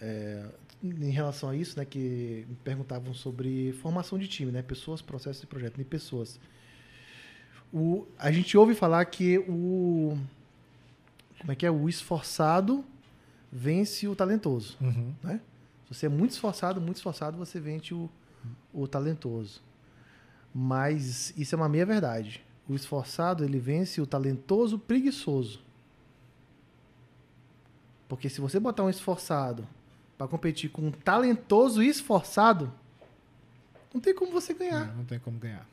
é, 0.00 0.44
em 0.82 1.10
relação 1.10 1.50
a 1.50 1.56
isso, 1.56 1.78
né, 1.78 1.84
que 1.84 2.44
me 2.48 2.56
perguntavam 2.56 3.14
sobre 3.14 3.72
formação 3.74 4.18
de 4.18 4.26
time, 4.26 4.50
né? 4.50 4.62
Pessoas, 4.62 5.00
processos 5.00 5.42
e 5.42 5.46
projetos, 5.46 5.78
de 5.78 5.84
pessoas. 5.84 6.40
O, 7.72 8.06
a 8.18 8.32
gente 8.32 8.56
ouve 8.58 8.74
falar 8.74 9.04
que 9.06 9.38
o. 9.38 10.18
Como 11.38 11.52
é 11.52 11.54
que 11.54 11.64
é? 11.64 11.70
O 11.70 11.88
esforçado 11.88 12.84
vence 13.50 14.08
o 14.08 14.16
talentoso. 14.16 14.76
né? 15.22 15.40
Se 15.88 15.94
você 15.94 16.06
é 16.06 16.08
muito 16.08 16.32
esforçado, 16.32 16.80
muito 16.80 16.96
esforçado, 16.96 17.36
você 17.36 17.60
vence 17.60 17.94
o, 17.94 18.10
o 18.72 18.86
talentoso. 18.86 19.62
Mas 20.54 21.32
isso 21.36 21.54
é 21.54 21.56
uma 21.56 21.68
meia 21.68 21.86
verdade. 21.86 22.44
O 22.68 22.74
esforçado, 22.74 23.44
ele 23.44 23.58
vence 23.58 24.00
o 24.00 24.06
talentoso 24.06 24.78
preguiçoso. 24.78 25.60
Porque 28.08 28.28
se 28.28 28.40
você 28.40 28.60
botar 28.60 28.84
um 28.84 28.90
esforçado 28.90 29.66
para 30.22 30.28
competir 30.28 30.70
com 30.70 30.82
um 30.82 30.90
talentoso 30.92 31.82
e 31.82 31.88
esforçado, 31.88 32.72
não 33.92 34.00
tem 34.00 34.14
como 34.14 34.30
você 34.30 34.54
ganhar. 34.54 34.86
Não, 34.86 34.98
não 34.98 35.04
tem 35.04 35.18
como 35.18 35.36
ganhar. 35.36 35.66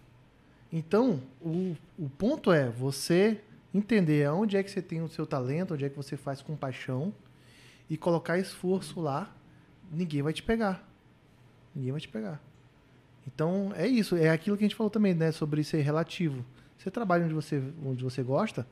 Então, 0.73 1.21
o, 1.39 1.75
o 1.97 2.09
ponto 2.09 2.51
é 2.51 2.67
você 2.67 3.39
entender 3.73 4.25
aonde 4.25 4.57
é 4.57 4.63
que 4.63 4.71
você 4.71 4.81
tem 4.81 5.01
o 5.03 5.07
seu 5.07 5.25
talento, 5.27 5.75
onde 5.75 5.85
é 5.85 5.89
que 5.89 5.95
você 5.95 6.17
faz 6.17 6.41
com 6.41 6.55
paixão 6.55 7.13
e 7.87 7.95
colocar 7.95 8.39
esforço 8.39 8.99
lá, 8.99 9.31
ninguém 9.91 10.23
vai 10.23 10.33
te 10.33 10.41
pegar. 10.41 10.83
Ninguém 11.75 11.91
vai 11.91 12.01
te 12.01 12.07
pegar. 12.07 12.41
Então, 13.27 13.71
é 13.75 13.87
isso. 13.87 14.15
É 14.15 14.31
aquilo 14.31 14.57
que 14.57 14.63
a 14.63 14.67
gente 14.67 14.75
falou 14.75 14.89
também, 14.89 15.13
né? 15.13 15.31
Sobre 15.31 15.63
ser 15.63 15.81
relativo. 15.81 16.43
Você 16.77 16.89
trabalha 16.89 17.25
onde 17.25 17.35
você, 17.35 17.61
onde 17.85 18.03
você 18.03 18.23
gosta, 18.23 18.65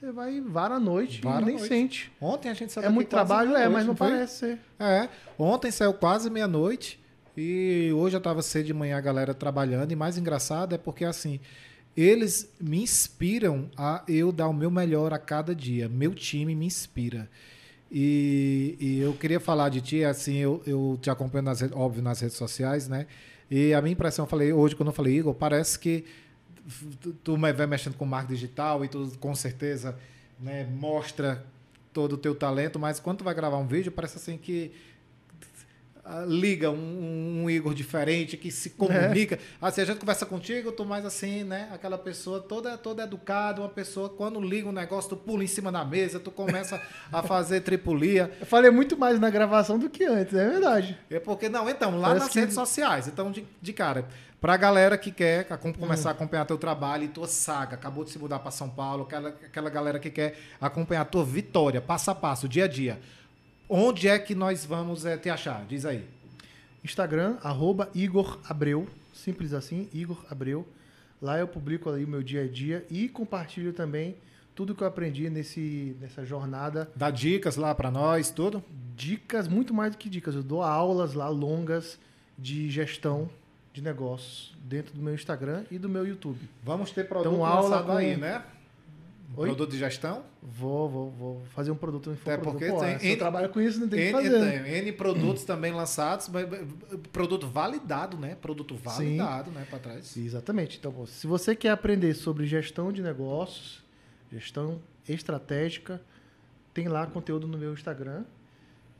você 0.00 0.12
vai 0.12 0.40
vara 0.40 0.76
a 0.76 0.80
noite 0.80 1.20
Vara 1.20 1.40
e 1.40 1.42
à 1.42 1.46
nem 1.46 1.54
noite. 1.56 1.68
sente. 1.68 2.12
Ontem 2.20 2.48
a 2.48 2.54
gente 2.54 2.72
saiu 2.72 2.86
É 2.86 2.88
muito 2.88 3.08
trabalho, 3.08 3.54
é, 3.56 3.68
mas 3.68 3.86
não 3.86 3.94
foi? 3.94 4.08
parece 4.10 4.38
ser. 4.38 4.58
É, 4.78 5.08
ontem 5.38 5.70
saiu 5.70 5.92
quase 5.92 6.30
meia-noite 6.30 6.98
e 7.36 7.90
hoje 7.94 8.16
eu 8.16 8.18
estava 8.18 8.42
cedo 8.42 8.66
de 8.66 8.74
manhã 8.74 8.96
a 8.96 9.00
galera 9.00 9.34
trabalhando. 9.34 9.92
E 9.92 9.96
mais 9.96 10.16
engraçado 10.16 10.74
é 10.74 10.78
porque 10.78 11.04
assim, 11.04 11.38
eles 11.96 12.50
me 12.60 12.82
inspiram 12.82 13.70
a 13.76 14.02
eu 14.08 14.32
dar 14.32 14.48
o 14.48 14.54
meu 14.54 14.70
melhor 14.70 15.12
a 15.12 15.18
cada 15.18 15.54
dia. 15.54 15.88
Meu 15.88 16.14
time 16.14 16.54
me 16.54 16.66
inspira. 16.66 17.28
E, 17.92 18.76
e 18.78 19.00
eu 19.00 19.12
queria 19.14 19.40
falar 19.40 19.68
de 19.68 19.80
ti, 19.80 20.04
assim, 20.04 20.36
eu, 20.36 20.62
eu 20.64 20.96
te 21.02 21.10
acompanho, 21.10 21.44
nas, 21.44 21.60
redes- 21.60 21.76
óbvio, 21.76 22.02
nas 22.02 22.20
redes 22.20 22.36
sociais, 22.36 22.88
né? 22.88 23.06
E 23.50 23.74
a 23.74 23.82
minha 23.82 23.92
impressão, 23.92 24.24
eu 24.24 24.28
falei 24.28 24.52
hoje, 24.52 24.76
quando 24.76 24.90
eu 24.90 24.92
falei, 24.92 25.16
Igor, 25.18 25.34
parece 25.34 25.76
que 25.76 26.04
tu, 27.22 27.36
vai 27.36 27.66
mexendo 27.66 27.96
com 27.96 28.04
marketing 28.04 28.34
digital 28.34 28.84
e 28.84 28.88
tu 28.88 29.12
com 29.18 29.34
certeza 29.34 29.98
né, 30.38 30.64
mostra 30.64 31.44
todo 31.92 32.12
o 32.12 32.16
teu 32.16 32.34
talento, 32.34 32.78
mas 32.78 33.00
quando 33.00 33.18
tu 33.18 33.24
vai 33.24 33.34
gravar 33.34 33.56
um 33.58 33.66
vídeo, 33.66 33.90
parece 33.90 34.16
assim 34.16 34.36
que 34.36 34.72
liga 36.26 36.70
um, 36.70 37.42
um 37.44 37.50
Igor 37.50 37.74
diferente, 37.74 38.36
que 38.36 38.50
se 38.50 38.70
comunica. 38.70 39.38
Assim, 39.60 39.80
a 39.80 39.84
gente 39.84 39.98
conversa 39.98 40.26
contigo, 40.26 40.68
eu 40.68 40.72
tô 40.72 40.84
mais 40.84 41.04
assim, 41.04 41.44
né? 41.44 41.68
Aquela 41.72 41.96
pessoa 41.98 42.40
toda, 42.40 42.76
toda 42.76 43.02
educada, 43.04 43.60
uma 43.60 43.68
pessoa, 43.68 44.08
quando 44.08 44.40
liga 44.40 44.68
um 44.68 44.72
negócio, 44.72 45.10
tu 45.10 45.16
pula 45.16 45.44
em 45.44 45.46
cima 45.46 45.70
da 45.70 45.84
mesa, 45.84 46.18
tu 46.18 46.30
começa 46.30 46.80
a 47.12 47.22
fazer 47.22 47.60
tripulia. 47.60 48.30
Eu 48.40 48.46
falei 48.46 48.70
muito 48.70 48.96
mais 48.96 49.18
na 49.20 49.30
gravação 49.30 49.78
do 49.78 49.88
que 49.88 50.04
antes, 50.04 50.34
é 50.34 50.48
verdade. 50.48 50.98
É 51.10 51.18
porque, 51.20 51.48
não, 51.48 51.68
então, 51.68 51.98
lá 51.98 52.08
Parece 52.08 52.24
nas 52.24 52.32
que- 52.32 52.40
redes 52.40 52.54
sociais. 52.54 53.06
Então, 53.08 53.30
de, 53.30 53.44
de 53.60 53.72
cara, 53.72 54.06
pra 54.40 54.56
galera 54.56 54.96
que 54.98 55.10
quer 55.10 55.46
acom- 55.50 55.72
começar 55.72 56.08
a 56.10 56.12
acompanhar 56.12 56.44
teu 56.44 56.58
trabalho 56.58 57.04
e 57.04 57.08
tua 57.08 57.26
saga, 57.28 57.74
acabou 57.74 58.04
de 58.04 58.10
se 58.10 58.18
mudar 58.18 58.38
para 58.38 58.50
São 58.50 58.68
Paulo, 58.68 59.04
aquela, 59.04 59.28
aquela 59.28 59.70
galera 59.70 59.98
que 59.98 60.10
quer 60.10 60.36
acompanhar 60.60 61.02
a 61.02 61.04
tua 61.04 61.24
vitória, 61.24 61.80
passo 61.80 62.10
a 62.10 62.14
passo, 62.14 62.48
dia 62.48 62.64
a 62.64 62.68
dia. 62.68 62.98
Onde 63.72 64.08
é 64.08 64.18
que 64.18 64.34
nós 64.34 64.64
vamos 64.64 65.06
eh, 65.06 65.16
te 65.16 65.30
achar? 65.30 65.64
Diz 65.64 65.84
aí. 65.86 66.04
Instagram, 66.82 67.36
arroba 67.42 67.88
Igor 67.94 68.38
Abreu. 68.48 68.86
Simples 69.14 69.52
assim, 69.52 69.88
Igor 69.94 70.24
Abreu. 70.28 70.66
Lá 71.22 71.38
eu 71.38 71.46
publico 71.46 71.88
ali 71.88 72.04
o 72.04 72.08
meu 72.08 72.22
dia 72.22 72.42
a 72.44 72.48
dia 72.48 72.84
e 72.90 73.08
compartilho 73.08 73.72
também 73.72 74.16
tudo 74.56 74.74
que 74.74 74.82
eu 74.82 74.86
aprendi 74.88 75.30
nesse, 75.30 75.96
nessa 76.00 76.24
jornada. 76.24 76.90
Dá 76.96 77.10
dicas 77.10 77.56
lá 77.56 77.74
para 77.74 77.90
nós, 77.90 78.30
tudo. 78.30 78.62
Dicas, 78.96 79.46
muito 79.46 79.72
mais 79.72 79.92
do 79.92 79.98
que 79.98 80.08
dicas. 80.08 80.34
Eu 80.34 80.42
dou 80.42 80.62
aulas 80.62 81.14
lá 81.14 81.28
longas 81.28 81.98
de 82.38 82.68
gestão 82.70 83.30
de 83.72 83.80
negócios 83.82 84.52
dentro 84.64 84.92
do 84.94 85.00
meu 85.00 85.14
Instagram 85.14 85.62
e 85.70 85.78
do 85.78 85.88
meu 85.88 86.04
YouTube. 86.06 86.40
Vamos 86.64 86.90
ter 86.90 87.06
produto 87.06 87.32
Então, 87.34 87.44
aula 87.44 87.82
com- 87.84 87.92
aí, 87.92 88.16
né? 88.16 88.42
Oi? 89.36 89.48
Produto 89.48 89.70
de 89.70 89.78
gestão. 89.78 90.24
Vou, 90.42 90.88
vou, 90.88 91.10
vou 91.10 91.44
fazer 91.54 91.70
um 91.70 91.76
produto 91.76 92.10
Até 92.10 92.34
infoproduto. 92.34 92.50
porque 92.58 92.72
Pô, 92.72 92.80
tem 92.80 93.10
N- 93.12 93.16
trabalho 93.16 93.48
com 93.50 93.60
isso, 93.60 93.78
não 93.80 93.88
tem 93.88 93.98
que 94.00 94.04
N, 94.06 94.12
fazer. 94.12 94.38
né? 94.40 94.62
tem 94.64 94.72
N 94.78 94.92
produtos 94.92 95.44
também 95.44 95.72
lançados, 95.72 96.28
mas, 96.28 96.46
produto 97.12 97.46
validado, 97.46 98.16
né? 98.16 98.34
Produto 98.34 98.74
validado, 98.74 99.50
né? 99.52 99.64
Para 99.70 99.78
trás. 99.78 100.16
Exatamente. 100.16 100.78
Então, 100.78 101.06
se 101.06 101.26
você 101.26 101.54
quer 101.54 101.70
aprender 101.70 102.14
sobre 102.14 102.44
gestão 102.46 102.90
de 102.92 103.02
negócios, 103.02 103.84
gestão 104.32 104.80
estratégica, 105.08 106.00
tem 106.74 106.88
lá 106.88 107.06
conteúdo 107.06 107.46
no 107.46 107.56
meu 107.56 107.72
Instagram, 107.72 108.24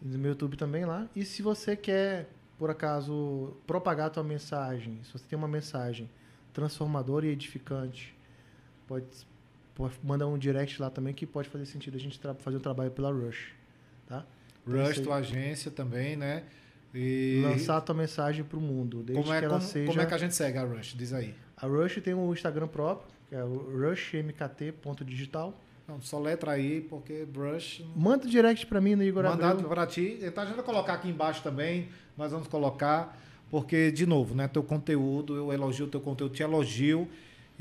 no 0.00 0.16
meu 0.18 0.30
YouTube 0.30 0.56
também 0.56 0.84
lá. 0.84 1.08
E 1.16 1.24
se 1.24 1.42
você 1.42 1.74
quer, 1.76 2.28
por 2.58 2.70
acaso, 2.70 3.54
propagar 3.66 4.06
a 4.06 4.10
tua 4.10 4.22
mensagem, 4.24 5.00
se 5.02 5.12
você 5.12 5.24
tem 5.28 5.36
uma 5.38 5.48
mensagem 5.48 6.08
transformadora 6.52 7.26
e 7.26 7.30
edificante, 7.30 8.14
pode, 8.86 9.04
pode 9.74 9.94
mandar 10.02 10.26
um 10.26 10.38
direct 10.38 10.80
lá 10.80 10.90
também 10.90 11.14
que 11.14 11.26
pode 11.26 11.48
fazer 11.48 11.66
sentido 11.66 11.96
a 11.96 12.00
gente 12.00 12.20
fazer 12.38 12.56
um 12.56 12.60
trabalho 12.60 12.90
pela 12.90 13.10
Rush, 13.10 13.52
tá? 14.06 14.24
Então, 14.66 14.84
Rush, 14.84 15.00
tua 15.00 15.16
agência 15.16 15.70
também, 15.70 16.16
né? 16.16 16.44
E 16.94 17.40
Lançar 17.44 17.76
a 17.76 17.80
tua 17.80 17.94
mensagem 17.94 18.44
para 18.44 18.58
o 18.58 18.60
mundo, 18.60 19.02
desde 19.02 19.22
como 19.22 19.34
é, 19.34 19.38
que 19.38 19.44
ela 19.44 19.58
como, 19.58 19.68
seja... 19.68 19.86
como 19.86 20.00
é 20.00 20.06
que 20.06 20.14
a 20.14 20.18
gente 20.18 20.34
segue 20.34 20.58
a 20.58 20.64
Rush? 20.64 20.94
Diz 20.96 21.12
aí. 21.12 21.34
A 21.56 21.66
Rush 21.66 22.00
tem 22.02 22.14
um 22.14 22.32
Instagram 22.32 22.66
próprio, 22.66 23.08
que 23.28 23.34
é 23.34 23.44
o 23.44 23.88
rushmkt.digital. 23.88 25.54
Não, 25.86 26.00
só 26.00 26.20
letra 26.20 26.52
aí, 26.52 26.80
porque 26.80 27.24
Brush. 27.24 27.84
Manda 27.96 28.26
direct 28.28 28.64
pra 28.66 28.80
mim 28.80 28.94
no 28.94 29.02
Igor 29.02 29.24
Mandado 29.24 29.52
Abreu. 29.54 29.68
para 29.68 29.86
ti. 29.86 30.18
Então 30.22 30.44
a 30.44 30.46
gente 30.46 30.54
vai 30.54 30.64
colocar 30.64 30.94
aqui 30.94 31.08
embaixo 31.08 31.42
também. 31.42 31.88
Nós 32.16 32.30
vamos 32.30 32.46
colocar, 32.46 33.18
porque, 33.50 33.90
de 33.90 34.06
novo, 34.06 34.34
né? 34.34 34.46
Teu 34.46 34.62
conteúdo, 34.62 35.36
eu 35.36 35.52
elogio 35.52 35.86
o 35.86 35.88
teu 35.88 36.00
conteúdo, 36.00 36.32
te 36.32 36.42
elogio. 36.42 37.08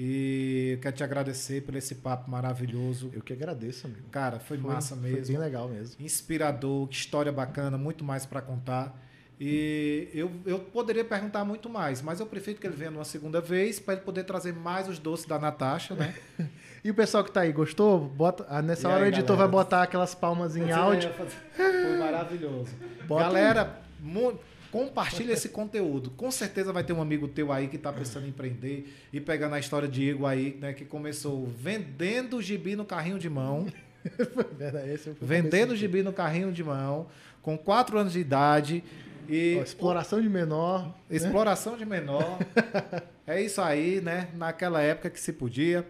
E 0.02 0.72
eu 0.76 0.80
quero 0.80 0.96
te 0.96 1.04
agradecer 1.04 1.62
por 1.64 1.76
esse 1.76 1.96
papo 1.96 2.32
maravilhoso. 2.32 3.10
Eu 3.14 3.22
que 3.22 3.34
agradeço, 3.34 3.86
amigo. 3.86 4.08
Cara, 4.10 4.40
foi, 4.40 4.58
massa 4.58 4.96
Foi 4.96 5.10
mesmo. 5.12 5.28
bem 5.28 5.38
legal 5.38 5.68
mesmo. 5.68 5.96
inspirador, 6.00 6.88
que 6.88 6.96
história 6.96 7.34
bacana, 7.34 7.78
muito 7.78 8.02
mais 8.02 8.26
para 8.26 8.42
contar. 8.42 8.98
E 9.38 10.08
eu, 10.14 10.32
eu 10.46 10.60
poderia 10.60 11.04
perguntar 11.04 11.44
muito 11.44 11.70
mais, 11.70 12.02
mas 12.02 12.20
eu 12.22 12.26
prefiro 12.26 12.60
que 12.60 12.68
ele 12.68 12.76
venha 12.76 12.92
numa 12.92 13.04
segunda 13.06 13.42
vez 13.42 13.78
para 13.80 13.96
ele 13.96 14.04
poder 14.04 14.24
trazer 14.24 14.54
mais 14.54 14.88
os 14.88 15.00
doces 15.00 15.26
da 15.26 15.38
Natasha, 15.38 15.94
né? 15.96 16.14
E 16.82 16.90
o 16.90 16.94
pessoal 16.94 17.26
que 17.26 17.32
tá 17.32 17.42
aí, 17.42 17.52
gostou? 17.52 18.00
Bota, 18.00 18.46
ah, 18.48 18.62
nessa 18.62 18.88
E 18.88 18.92
hora 18.92 19.04
aí, 19.04 19.10
o 19.12 19.14
editor 19.14 19.36
galera? 19.36 19.52
vai 19.52 19.52
botar 19.52 19.84
aquelas 19.84 20.16
palmas 20.16 20.56
em 20.56 20.72
áudio. 20.72 21.12
Foi 21.54 21.98
maravilhoso. 22.00 22.72
Bota 23.06 23.24
Galera, 23.26 23.82
mu- 24.00 24.40
compartilha 24.72 25.34
esse 25.34 25.50
conteúdo. 25.50 26.12
Com 26.12 26.32
certeza 26.32 26.72
vai 26.72 26.84
ter 26.84 26.94
um 26.94 27.02
amigo 27.02 27.28
teu 27.28 27.52
aí 27.52 27.68
que 27.68 27.76
está 27.76 27.92
pensando 27.92 28.26
em 28.26 28.30
empreender 28.30 28.94
e 29.12 29.20
pegando 29.20 29.56
a 29.56 29.60
história 29.60 29.88
de 29.88 30.04
Igor 30.04 30.30
aí, 30.30 30.58
né, 30.60 30.74
que 30.74 30.86
começou 30.86 31.46
vendendo 31.48 32.42
gibi 32.42 32.76
no 32.76 32.86
carrinho 32.86 33.20
de 33.20 33.30
mão, 33.30 33.68
vendendo 35.22 35.76
gibi 35.76 36.04
no 36.04 36.14
carrinho 36.14 36.52
de 36.52 36.64
mão, 36.64 37.08
com 37.42 37.58
4 37.58 37.98
anos 37.98 38.14
de 38.14 38.20
idade 38.20 38.84
e 39.28 39.58
Ó, 39.60 39.64
exploração 39.64 40.22
de 40.22 40.30
menor. 40.30 40.96
exploração 41.10 41.78
de 41.78 41.86
menor. 41.86 42.40
É 43.30 43.40
isso 43.40 43.62
aí, 43.62 44.02
né? 44.02 44.30
Naquela 44.34 44.82
época 44.82 45.08
que 45.08 45.20
se 45.20 45.32
podia. 45.32 45.86